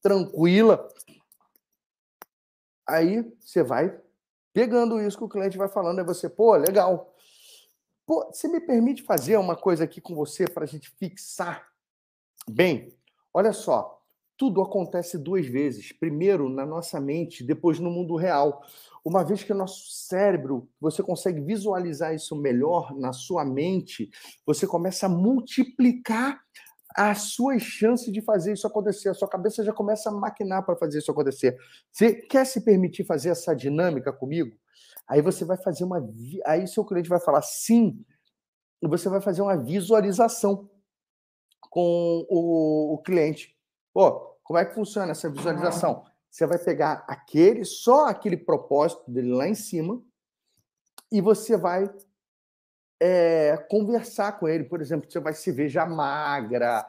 [0.02, 0.86] tranquila.
[2.86, 3.98] Aí você vai
[4.52, 7.12] pegando isso que o cliente vai falando, é você, pô, legal.
[8.06, 11.66] Pô, você me permite fazer uma coisa aqui com você para a gente fixar?
[12.48, 12.94] Bem,
[13.32, 14.00] olha só,
[14.36, 15.92] tudo acontece duas vezes.
[15.92, 18.62] Primeiro na nossa mente, depois no mundo real.
[19.04, 24.10] Uma vez que o nosso cérebro, você consegue visualizar isso melhor na sua mente,
[24.46, 26.40] você começa a multiplicar
[26.96, 29.08] as suas chances de fazer isso acontecer.
[29.08, 31.58] A sua cabeça já começa a maquinar para fazer isso acontecer.
[31.90, 34.56] Você quer se permitir fazer essa dinâmica comigo?
[35.06, 36.00] Aí você vai fazer uma.
[36.46, 38.04] Aí seu cliente vai falar sim,
[38.80, 40.70] e você vai fazer uma visualização
[41.60, 43.56] com o, o cliente.
[43.92, 46.04] Pô, como é que funciona essa visualização?
[46.30, 50.02] Você vai pegar aquele, só aquele propósito dele lá em cima,
[51.10, 51.88] e você vai
[53.06, 54.64] é, conversar com ele.
[54.64, 56.86] Por exemplo, você vai se ver já magra,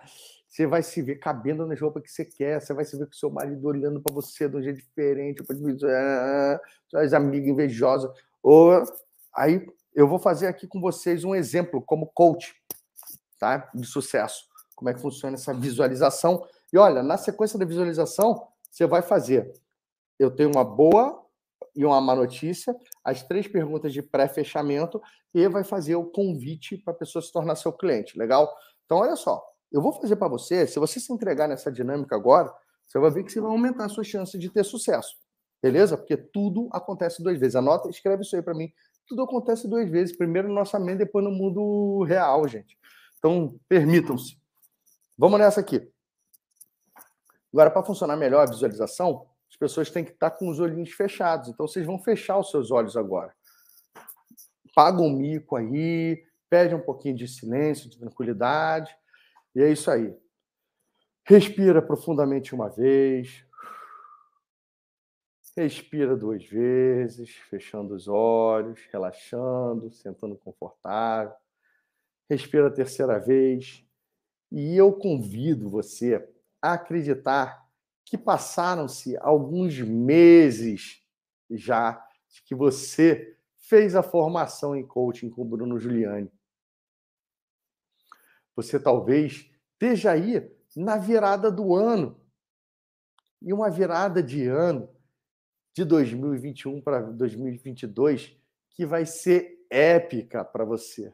[0.47, 3.11] você vai se ver cabendo nas roupas que você quer, você vai se ver com
[3.11, 5.43] seu marido olhando para você de um jeito diferente,
[5.83, 8.09] ah, suas amigas invejosas.
[8.41, 8.81] Ou
[9.35, 12.55] aí eu vou fazer aqui com vocês um exemplo como coach,
[13.37, 13.69] tá?
[13.75, 14.47] De sucesso.
[14.73, 16.47] Como é que funciona essa visualização?
[16.71, 19.51] E olha, na sequência da visualização, você vai fazer.
[20.17, 21.24] Eu tenho uma boa
[21.75, 25.01] e uma má notícia, as três perguntas de pré-fechamento
[25.33, 28.17] e vai fazer o convite para a pessoa se tornar seu cliente.
[28.17, 28.49] Legal?
[28.85, 29.43] Então, olha só.
[29.71, 32.53] Eu vou fazer para você, se você se entregar nessa dinâmica agora,
[32.87, 35.17] você vai ver que você vai aumentar a sua chance de ter sucesso.
[35.61, 35.97] Beleza?
[35.97, 37.55] Porque tudo acontece duas vezes.
[37.55, 38.71] Anota, escreve isso aí para mim.
[39.07, 40.15] Tudo acontece duas vezes.
[40.15, 42.77] Primeiro no nossa mente, depois no mundo real, gente.
[43.17, 44.39] Então, permitam-se.
[45.17, 45.89] Vamos nessa aqui.
[47.51, 51.47] Agora, para funcionar melhor a visualização, as pessoas têm que estar com os olhinhos fechados.
[51.47, 53.33] Então, vocês vão fechar os seus olhos agora.
[54.75, 58.93] Paga um mico aí, pede um pouquinho de silêncio, de tranquilidade.
[59.55, 60.13] E é isso aí.
[61.23, 63.45] Respira profundamente uma vez.
[65.55, 71.33] Respira duas vezes, fechando os olhos, relaxando, sentando confortável.
[72.29, 73.87] Respira a terceira vez.
[74.51, 76.27] E eu convido você
[76.61, 77.64] acreditar
[78.05, 81.03] que passaram-se alguns meses
[81.49, 81.93] já
[82.29, 86.31] de que você fez a formação em coaching com o Bruno Giuliani.
[88.55, 92.19] Você talvez esteja aí na virada do ano.
[93.41, 94.89] E uma virada de ano
[95.73, 98.37] de 2021 para 2022
[98.69, 101.13] que vai ser épica para você.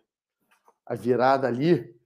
[0.85, 1.99] A virada ali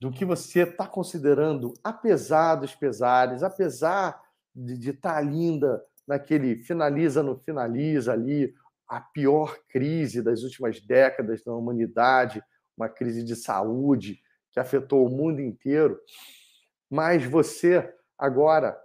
[0.00, 4.20] do que você está considerando, apesar dos pesares, apesar
[4.54, 8.54] de estar tá linda naquele finaliza no finaliza ali,
[8.88, 12.42] a pior crise das últimas décadas da humanidade,
[12.76, 14.20] uma crise de saúde
[14.50, 16.00] que afetou o mundo inteiro,
[16.90, 18.76] mas você agora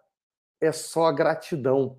[0.61, 1.97] é só gratidão.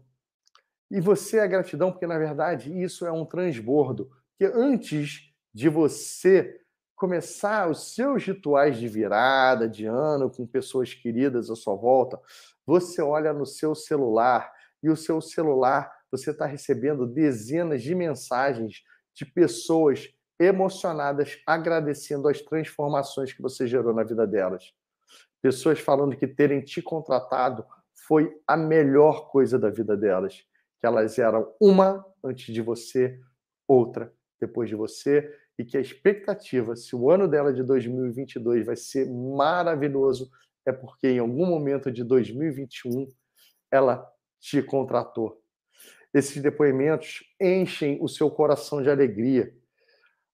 [0.89, 4.09] E você é gratidão porque, na verdade, isso é um transbordo.
[4.39, 6.61] Que antes de você
[6.97, 12.19] começar os seus rituais de virada, de ano, com pessoas queridas à sua volta,
[12.67, 14.51] você olha no seu celular
[14.83, 18.83] e o seu celular, você está recebendo dezenas de mensagens
[19.15, 20.09] de pessoas
[20.41, 24.73] emocionadas agradecendo as transformações que você gerou na vida delas.
[25.43, 27.65] Pessoas falando que terem te contratado
[28.07, 30.45] foi a melhor coisa da vida delas.
[30.79, 33.19] que elas eram uma antes de você,
[33.67, 38.77] outra depois de você, e que a expectativa, se o ano dela de 2022 vai
[38.77, 40.31] ser maravilhoso,
[40.67, 43.09] é porque em algum momento de 2021
[43.71, 44.07] ela
[44.39, 45.41] te contratou.
[46.13, 49.55] Esses depoimentos enchem o seu coração de alegria,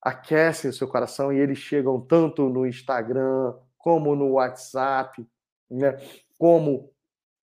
[0.01, 5.25] aquecem o seu coração e eles chegam tanto no Instagram, como no WhatsApp,
[5.71, 5.97] né?
[6.39, 6.93] como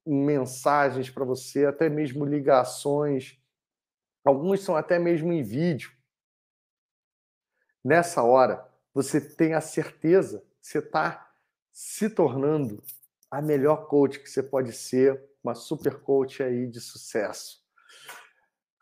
[0.06, 3.38] mensagens para você, até mesmo ligações.
[4.26, 5.92] Alguns são até mesmo em vídeo.
[7.84, 11.32] Nessa hora, você tem a certeza você está
[11.72, 12.84] se tornando
[13.32, 17.60] a melhor coach que você pode ser, uma super coach aí de sucesso.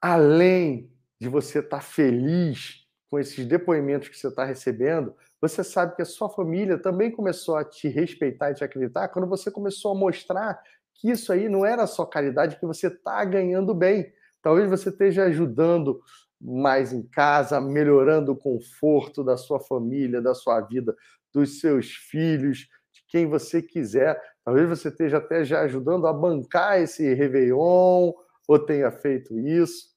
[0.02, 5.96] Além de você estar tá feliz com esses depoimentos que você está recebendo, você sabe
[5.96, 9.92] que a sua família também começou a te respeitar e te acreditar quando você começou
[9.92, 10.62] a mostrar
[10.96, 14.12] que isso aí não era só caridade, que você está ganhando bem.
[14.42, 16.02] Talvez você esteja ajudando
[16.40, 20.96] mais em casa, melhorando o conforto da sua família, da sua vida,
[21.34, 24.22] dos seus filhos, de quem você quiser.
[24.44, 28.14] Talvez você esteja até já ajudando a bancar esse Réveillon,
[28.48, 29.90] ou tenha feito isso.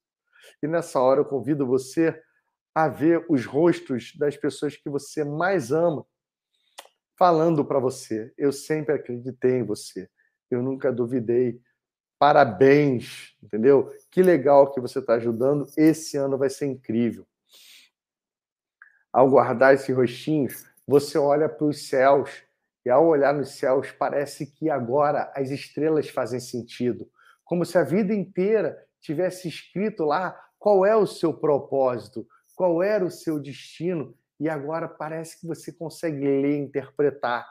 [0.63, 2.21] E nessa hora eu convido você
[2.75, 6.05] a ver os rostos das pessoas que você mais ama
[7.19, 10.09] falando para você: Eu sempre acreditei em você,
[10.51, 11.61] eu nunca duvidei.
[12.21, 13.91] Parabéns, entendeu?
[14.11, 15.67] Que legal que você está ajudando.
[15.75, 17.27] Esse ano vai ser incrível.
[19.11, 22.31] Ao guardar esses rostinhos, você olha para os céus
[22.85, 27.11] e ao olhar nos céus parece que agora as estrelas fazem sentido,
[27.43, 33.03] como se a vida inteira tivesse escrito lá qual é o seu propósito, qual era
[33.03, 37.47] o seu destino, e agora parece que você consegue ler, interpretar.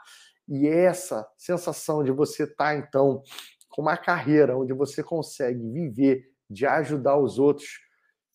[0.48, 3.24] E essa sensação de você estar, tá, então,
[3.70, 7.80] com uma carreira onde você consegue viver de ajudar os outros,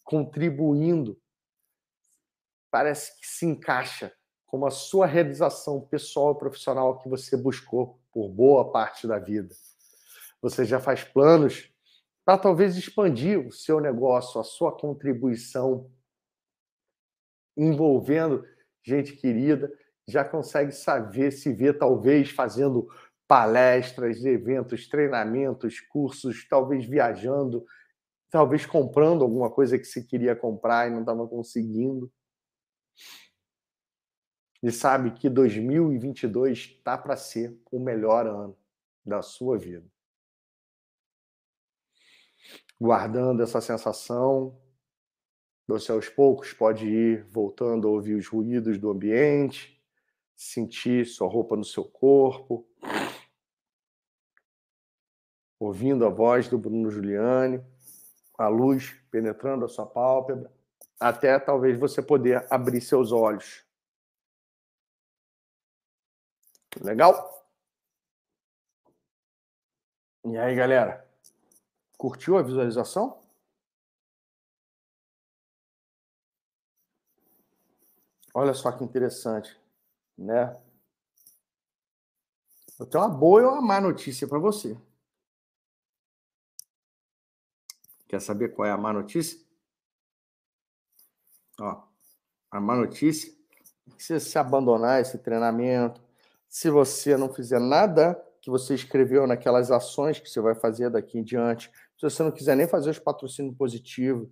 [0.03, 1.19] contribuindo,
[2.71, 4.11] parece que se encaixa
[4.45, 9.53] como a sua realização pessoal e profissional que você buscou por boa parte da vida.
[10.41, 11.69] Você já faz planos
[12.23, 15.91] para talvez expandir o seu negócio, a sua contribuição
[17.57, 18.45] envolvendo
[18.83, 19.71] gente querida,
[20.07, 22.87] já consegue saber, se ver talvez fazendo
[23.27, 27.65] palestras, eventos, treinamentos, cursos, talvez viajando,
[28.29, 32.11] talvez comprando alguma coisa que se queria comprar e não estava conseguindo.
[34.61, 38.57] E sabe que 2022 está para ser o melhor ano
[39.05, 39.85] da sua vida.
[42.79, 44.59] Guardando essa sensação,
[45.67, 49.81] você aos poucos pode ir voltando a ouvir os ruídos do ambiente,
[50.35, 52.67] sentir sua roupa no seu corpo,
[55.65, 57.63] ouvindo a voz do Bruno Giuliani,
[58.37, 60.51] a luz penetrando a sua pálpebra,
[60.99, 63.65] até talvez você poder abrir seus olhos.
[66.81, 67.43] Legal?
[70.25, 71.07] E aí, galera?
[71.97, 73.23] Curtiu a visualização?
[78.33, 79.57] Olha só que interessante,
[80.17, 80.59] né?
[82.77, 84.77] Eu tenho uma boa e uma má notícia para você.
[88.07, 89.39] Quer saber qual é a má notícia?
[91.59, 91.83] Ó,
[92.51, 93.31] a má notícia
[93.87, 96.01] é que se você abandonar esse treinamento,
[96.47, 101.17] se você não fizer nada que você escreveu naquelas ações que você vai fazer daqui
[101.17, 104.29] em diante, se você não quiser nem fazer os patrocínios positivos,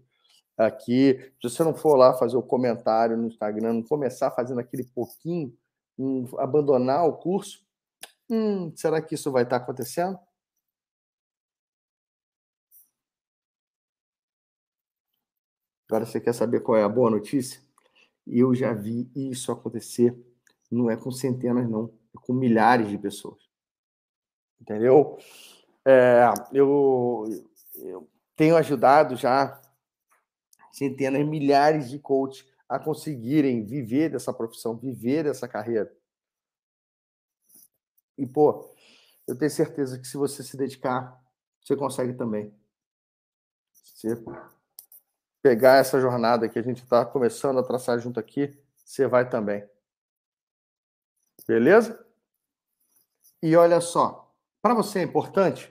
[0.57, 1.19] aqui.
[1.41, 5.55] Se você não for lá fazer o comentário no Instagram, não começar fazendo aquele pouquinho,
[5.97, 7.63] um, abandonar o curso,
[8.29, 10.17] hum, será que isso vai estar acontecendo?
[15.93, 17.61] Agora você quer saber qual é a boa notícia?
[18.25, 20.17] Eu já vi isso acontecer,
[20.71, 23.47] não é com centenas, não, é com milhares de pessoas.
[24.59, 25.19] Entendeu?
[25.85, 27.25] É, eu,
[27.75, 29.61] eu tenho ajudado já
[30.71, 35.95] centenas, milhares de coaches a conseguirem viver dessa profissão, viver dessa carreira.
[38.17, 38.75] E, pô,
[39.27, 41.23] eu tenho certeza que se você se dedicar,
[41.63, 42.51] você consegue também.
[43.71, 44.17] Você
[45.43, 49.67] pegar essa jornada que a gente está começando a traçar junto aqui, você vai também.
[51.45, 52.03] Beleza?
[53.41, 55.69] E olha só, para você é importante?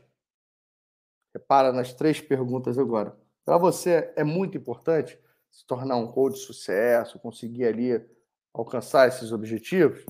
[1.35, 3.19] Repara nas três perguntas agora.
[3.47, 5.19] Para você é muito importante
[5.51, 8.07] se tornar um coach de sucesso, conseguir ali
[8.53, 10.05] alcançar esses objetivos?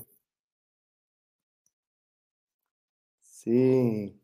[3.21, 4.19] Sim.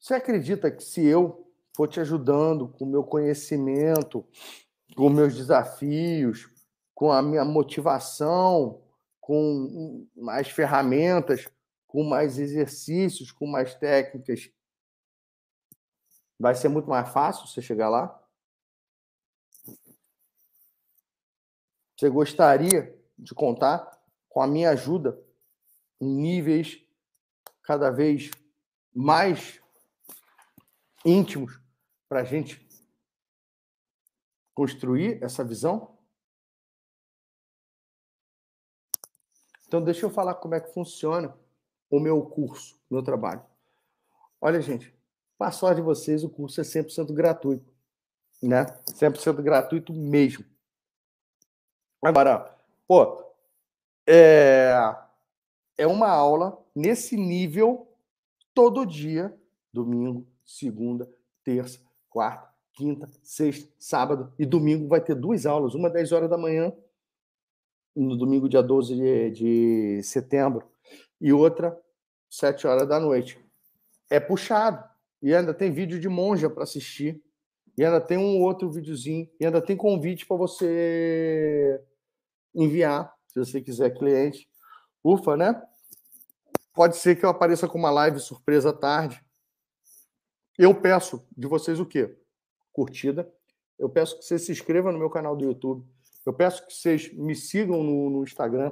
[0.00, 4.26] Você acredita que se eu for te ajudando com o meu conhecimento,
[4.96, 6.48] com meus desafios,
[6.94, 8.82] com a minha motivação,
[9.20, 11.48] com mais ferramentas,
[11.86, 14.50] com mais exercícios, com mais técnicas,
[16.38, 18.18] vai ser muito mais fácil você chegar lá?
[21.96, 25.22] Você gostaria de contar com a minha ajuda
[26.00, 26.82] em níveis
[27.62, 28.30] cada vez
[28.94, 29.60] mais
[31.04, 31.59] íntimos
[32.10, 32.68] para a gente
[34.52, 35.96] construir essa visão?
[39.68, 41.38] Então, deixa eu falar como é que funciona
[41.88, 43.46] o meu curso, meu trabalho.
[44.40, 44.92] Olha, gente,
[45.38, 47.72] para sorte de vocês, o curso é 100% gratuito,
[48.42, 48.64] né?
[48.88, 50.44] 100% gratuito mesmo.
[52.02, 52.58] Agora,
[52.88, 53.24] pô,
[54.04, 54.72] é,
[55.78, 57.86] é uma aula nesse nível
[58.52, 59.32] todo dia,
[59.72, 61.08] domingo, segunda,
[61.44, 61.80] terça,
[62.10, 66.72] quarta, quinta, sexta, sábado e domingo vai ter duas aulas, uma 10 horas da manhã,
[67.96, 70.68] no domingo, dia 12 de, de setembro,
[71.20, 71.78] e outra
[72.30, 73.38] 7 horas da noite.
[74.08, 74.82] É puxado.
[75.22, 77.22] E ainda tem vídeo de monja para assistir.
[77.76, 79.28] E ainda tem um outro videozinho.
[79.38, 81.82] E ainda tem convite para você
[82.54, 84.48] enviar, se você quiser, cliente.
[85.04, 85.60] Ufa, né?
[86.72, 89.22] Pode ser que eu apareça com uma live surpresa à tarde.
[90.60, 92.14] Eu peço de vocês o quê?
[92.70, 93.32] Curtida.
[93.78, 95.88] Eu peço que você se inscreva no meu canal do YouTube.
[96.26, 98.70] Eu peço que vocês me sigam no, no Instagram.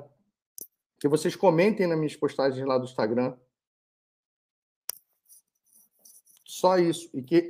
[1.00, 3.34] Que vocês comentem nas minhas postagens lá do Instagram.
[6.44, 7.08] Só isso.
[7.14, 7.48] E que,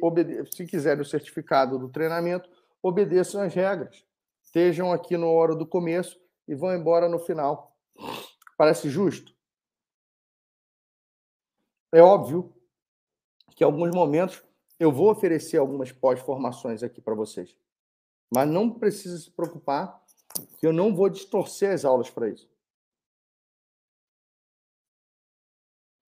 [0.55, 2.49] se quiserem o certificado do treinamento,
[2.81, 4.07] obedeçam as regras
[4.49, 7.77] estejam aqui na hora do começo e vão embora no final.
[8.57, 9.35] Parece justo?
[11.93, 12.55] É óbvio
[13.59, 14.41] que alguns momentos
[14.79, 17.57] eu vou oferecer algumas pós-formações aqui para vocês.
[18.33, 20.01] Mas não precisa se preocupar
[20.59, 22.49] que eu não vou distorcer as aulas para isso.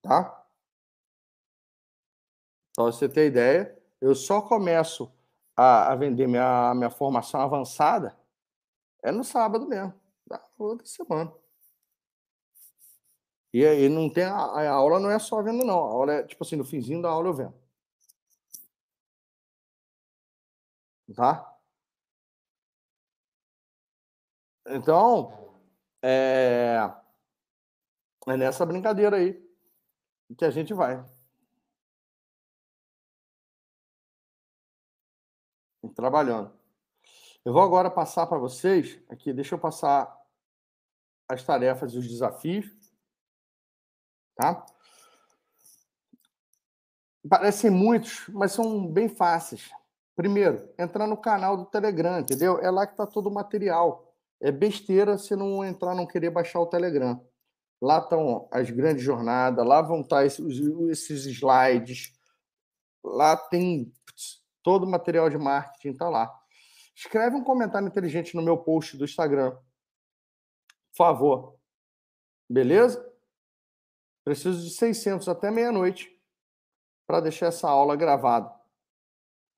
[0.00, 0.46] Tá?
[2.76, 5.12] Para você ter ideia, eu só começo
[5.56, 8.16] a, a vender minha, minha formação avançada
[9.02, 9.92] é no sábado mesmo,
[10.24, 11.34] da outra semana.
[13.52, 16.22] E aí não tem a, a, aula não é só vendo não, a aula é
[16.26, 17.54] tipo assim, no finzinho da aula eu vendo.
[21.14, 21.50] Tá?
[24.66, 25.32] Então,
[26.02, 26.78] é,
[28.28, 29.34] é nessa brincadeira aí
[30.38, 31.04] que a gente vai.
[35.94, 36.52] Trabalhando.
[37.44, 40.14] Eu vou agora passar para vocês, aqui, deixa eu passar
[41.28, 42.79] as tarefas e os desafios.
[44.40, 44.64] Tá?
[47.28, 49.70] Parecem muitos, mas são bem fáceis.
[50.16, 52.58] Primeiro, entrar no canal do Telegram, entendeu?
[52.58, 54.14] É lá que está todo o material.
[54.40, 57.22] É besteira se não entrar, não querer baixar o Telegram.
[57.80, 60.58] Lá estão as grandes jornadas, lá vão estar tá esses,
[60.90, 62.12] esses slides,
[63.02, 63.92] lá tem
[64.62, 66.30] todo o material de marketing, está lá.
[66.94, 69.52] Escreve um comentário inteligente no meu post do Instagram.
[69.52, 71.58] Por favor.
[72.48, 73.09] Beleza?
[74.30, 76.16] Preciso de 600 até meia-noite
[77.04, 78.48] para deixar essa aula gravada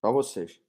[0.01, 0.63] para vocês.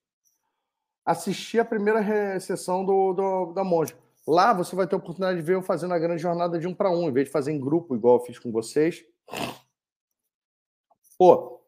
[1.05, 3.97] Assistir a primeira sessão do, do, da Monja.
[4.27, 6.75] Lá você vai ter a oportunidade de ver eu fazendo a grande jornada de um
[6.75, 9.05] para um, em vez de fazer em grupo, igual eu fiz com vocês.
[11.17, 11.61] Pô,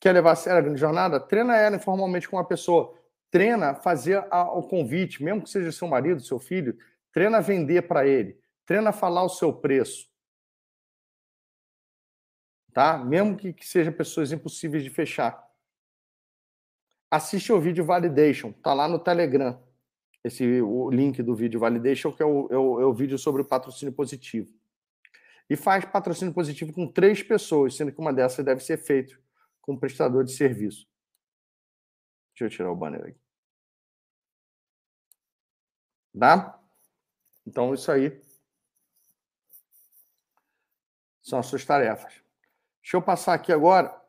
[0.00, 1.20] quer levar a sério a grande jornada?
[1.20, 2.92] Treina ela informalmente com uma pessoa
[3.30, 6.76] treina fazer a, o convite, mesmo que seja seu marido, seu filho,
[7.12, 10.09] treina vender para ele, treina falar o seu preço.
[12.72, 12.98] Tá?
[12.98, 15.48] Mesmo que, que seja pessoas impossíveis de fechar.
[17.10, 19.60] Assiste o vídeo Validation, tá lá no Telegram.
[20.22, 23.42] Esse o link do vídeo Validation, que é o, é o, é o vídeo sobre
[23.42, 24.52] o patrocínio positivo.
[25.48, 29.20] E faz patrocínio positivo com três pessoas, sendo que uma dessas deve ser feito
[29.60, 30.86] com um prestador de serviço.
[32.32, 33.20] Deixa eu tirar o banner aqui.
[37.46, 38.22] Então, isso aí
[41.22, 42.22] são as suas tarefas.
[42.82, 44.00] Deixa eu passar aqui agora.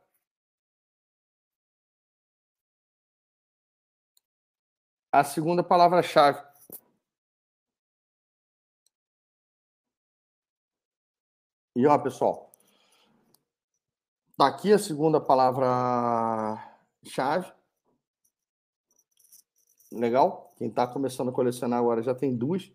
[5.12, 6.40] A segunda palavra-chave.
[11.76, 12.52] E ó, pessoal,
[14.38, 17.52] tá aqui a segunda palavra-chave.
[19.92, 20.54] Legal?
[20.58, 22.72] Quem está começando a colecionar agora já tem duas.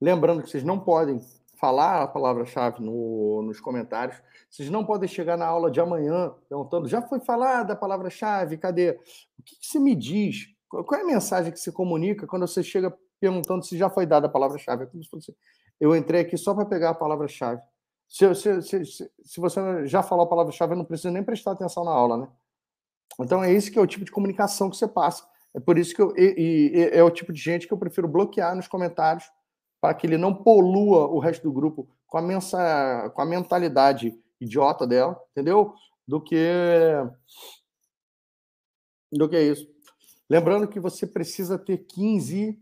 [0.00, 1.20] Lembrando que vocês não podem
[1.62, 4.20] falar a palavra-chave no, nos comentários.
[4.50, 8.58] Vocês não podem chegar na aula de amanhã perguntando: já foi falada a palavra-chave?
[8.58, 8.98] Cadê?
[9.38, 10.48] O que, que você me diz?
[10.68, 14.26] Qual é a mensagem que se comunica quando você chega perguntando se já foi dada
[14.26, 14.82] a palavra-chave?
[14.82, 15.36] É como se fosse,
[15.78, 17.62] eu entrei aqui só para pegar a palavra-chave.
[18.08, 21.84] Se, se, se, se, você já falou a palavra-chave, eu não preciso nem prestar atenção
[21.84, 22.28] na aula, né?
[23.20, 25.24] Então é esse que é o tipo de comunicação que você passa.
[25.54, 28.08] É por isso que eu, e, e, é o tipo de gente que eu prefiro
[28.08, 29.30] bloquear nos comentários
[29.82, 34.16] para que ele não polua o resto do grupo com a, mensa, com a mentalidade
[34.40, 35.74] idiota dela, entendeu?
[36.06, 36.38] Do que
[39.10, 39.68] do que isso.
[40.30, 42.56] Lembrando que você precisa ter 15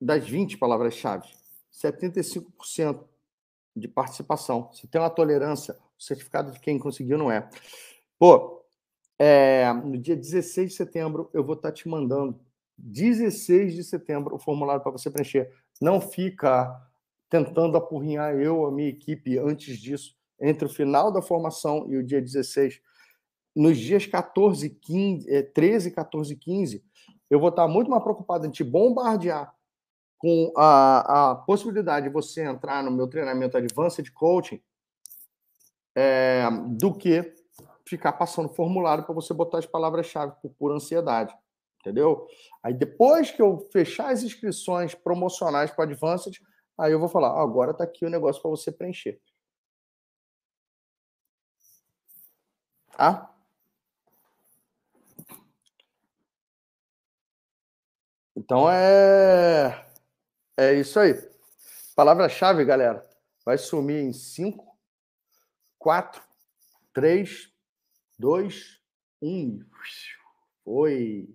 [0.00, 1.28] das 20 palavras-chave,
[1.70, 3.04] 75%
[3.76, 4.70] de participação.
[4.72, 7.48] Você tem uma tolerância, o certificado de quem conseguiu não é.
[8.18, 8.64] Pô,
[9.18, 12.40] é, no dia 16 de setembro eu vou estar te mandando
[12.78, 15.50] 16 de setembro o formulário para você preencher.
[15.80, 16.74] Não fica
[17.28, 22.04] tentando apurrinhar eu, a minha equipe, antes disso, entre o final da formação e o
[22.04, 22.80] dia 16.
[23.54, 26.84] Nos dias 14, 15, 13, 14 e 15,
[27.30, 29.52] eu vou estar muito mais preocupado em te bombardear
[30.18, 34.62] com a, a possibilidade de você entrar no meu treinamento Advanced Coaching
[35.94, 37.34] é, do que
[37.86, 41.34] ficar passando formulário para você botar as palavras-chave por pura ansiedade.
[41.86, 42.26] Entendeu?
[42.64, 46.36] Aí depois que eu fechar as inscrições promocionais para Advanced,
[46.76, 49.20] aí eu vou falar: ah, agora está aqui o negócio para você preencher.
[52.90, 53.32] Tá?
[58.34, 59.86] Então é.
[60.56, 61.14] É isso aí.
[61.94, 63.08] Palavra-chave, galera,
[63.44, 64.76] vai sumir em 5,
[65.78, 66.20] 4,
[66.92, 67.52] 3,
[68.18, 68.80] 2,
[69.22, 69.60] 1.
[70.64, 71.28] Foi.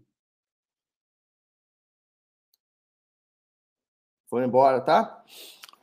[4.31, 5.25] Foi embora, tá?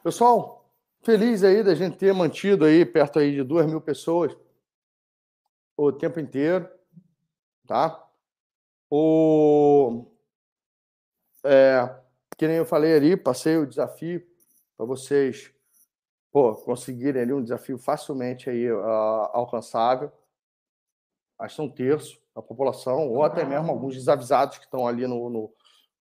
[0.02, 0.67] Pessoal,
[1.02, 4.35] feliz aí da gente ter mantido aí perto aí de duas mil pessoas
[5.77, 6.67] o tempo inteiro,
[7.67, 8.09] tá?
[8.91, 10.07] O...
[11.44, 11.94] É,
[12.39, 14.27] que nem eu falei ali, passei o desafio
[14.78, 15.52] para vocês
[16.33, 18.81] pô, conseguirem ali um desafio facilmente aí, uh,
[19.35, 20.10] alcançável.
[21.39, 25.28] Acho que um terço da população, ou até mesmo alguns desavisados que estão ali no,
[25.28, 25.52] no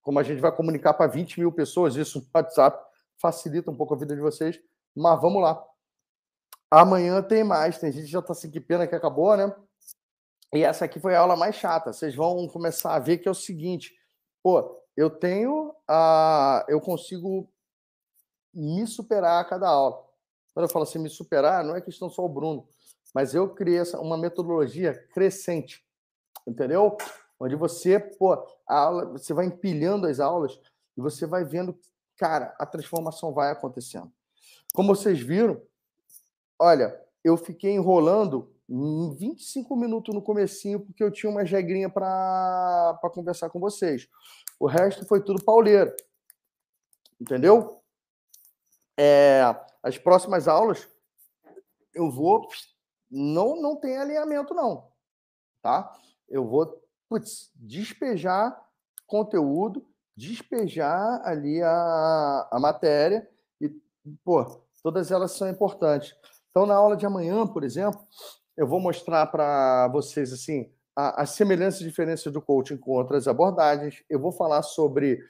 [0.08, 2.82] como a gente vai comunicar para 20 mil pessoas, isso no WhatsApp
[3.20, 4.58] facilita um pouco a vida de vocês.
[4.96, 5.62] Mas vamos lá.
[6.70, 7.78] Amanhã tem mais.
[7.78, 9.54] Tem gente que já está assim, que pena que acabou, né?
[10.54, 11.92] E essa aqui foi a aula mais chata.
[11.92, 13.94] Vocês vão começar a ver que é o seguinte:
[14.42, 16.64] pô, eu tenho a.
[16.68, 17.46] Eu consigo
[18.54, 20.02] me superar a cada aula.
[20.54, 22.66] Quando eu falo assim, me superar, não é questão só o Bruno,
[23.14, 25.84] mas eu criei uma metodologia crescente,
[26.46, 26.96] entendeu?
[27.40, 28.34] Onde você, pô,
[28.66, 30.60] a aula, você vai empilhando as aulas
[30.96, 31.78] e você vai vendo,
[32.16, 34.12] cara, a transformação vai acontecendo.
[34.74, 35.60] Como vocês viram,
[36.58, 43.48] olha, eu fiquei enrolando 25 minutos no comecinho porque eu tinha uma regrinha para conversar
[43.50, 44.08] com vocês.
[44.58, 45.94] O resto foi tudo pauleira.
[47.20, 47.80] Entendeu?
[48.96, 49.42] É,
[49.82, 50.88] as próximas aulas
[51.94, 52.48] eu vou
[53.10, 54.90] não não tem alinhamento não,
[55.62, 55.96] tá?
[56.28, 58.56] Eu vou putz, despejar
[59.06, 63.28] conteúdo, despejar ali a, a matéria
[63.60, 63.70] e
[64.24, 66.14] pô, todas elas são importantes.
[66.50, 68.00] Então na aula de amanhã, por exemplo,
[68.56, 74.02] eu vou mostrar para vocês assim as semelhanças e diferenças do coaching com outras abordagens.
[74.10, 75.20] Eu vou falar sobre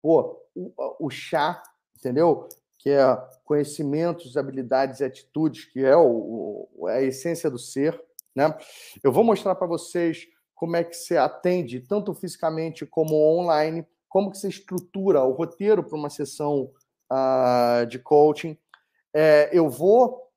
[0.00, 1.62] pô, o, o chá,
[1.94, 2.48] entendeu?
[2.78, 3.04] Que é
[3.44, 8.02] conhecimentos, habilidades e atitudes, que é o, o, a essência do ser.
[8.34, 8.56] Né?
[9.04, 10.26] Eu vou mostrar para vocês
[10.60, 15.82] como é que você atende, tanto fisicamente como online, como que você estrutura o roteiro
[15.82, 16.70] para uma sessão
[17.10, 18.58] uh, de coaching.
[19.14, 20.30] É, eu vou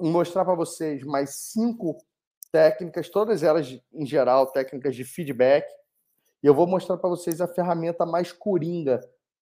[0.00, 1.98] mostrar para vocês mais cinco
[2.50, 5.70] técnicas, todas elas em geral técnicas de feedback,
[6.42, 9.00] e eu vou mostrar para vocês a ferramenta mais coringa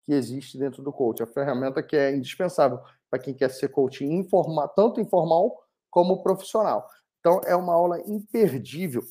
[0.06, 2.80] que existe dentro do coach, a ferramenta que é indispensável
[3.10, 5.54] para quem quer ser coach informal, tanto informal
[5.90, 6.88] como profissional.
[7.20, 9.02] Então é uma aula imperdível,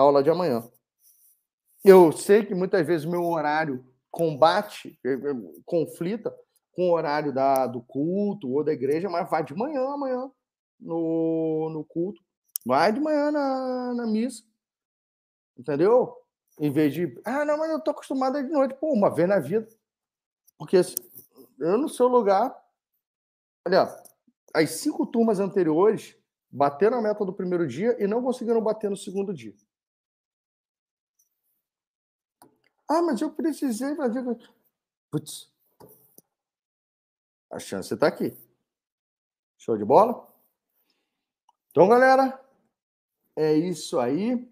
[0.00, 0.66] a aula de amanhã.
[1.84, 6.34] Eu sei que muitas vezes meu horário combate, eh, eh, conflita
[6.72, 10.30] com o horário da, do culto ou da igreja, mas vai de manhã amanhã
[10.78, 12.20] no, no culto.
[12.66, 14.42] Vai de manhã na, na missa.
[15.56, 16.16] Entendeu?
[16.58, 18.74] Em vez de, ah, não, mas eu tô acostumado de noite.
[18.74, 19.68] Pô, uma vez na vida.
[20.58, 20.80] Porque
[21.58, 22.54] eu, no seu lugar,
[23.66, 23.88] olha,
[24.54, 26.16] as cinco turmas anteriores
[26.50, 29.54] bateram a meta do primeiro dia e não conseguiram bater no segundo dia.
[32.92, 34.24] Ah, mas eu precisei fazer.
[35.12, 35.48] Putz.
[37.48, 38.36] A chance está aqui.
[39.56, 40.26] Show de bola?
[41.70, 42.44] Então, galera,
[43.36, 44.44] é isso aí.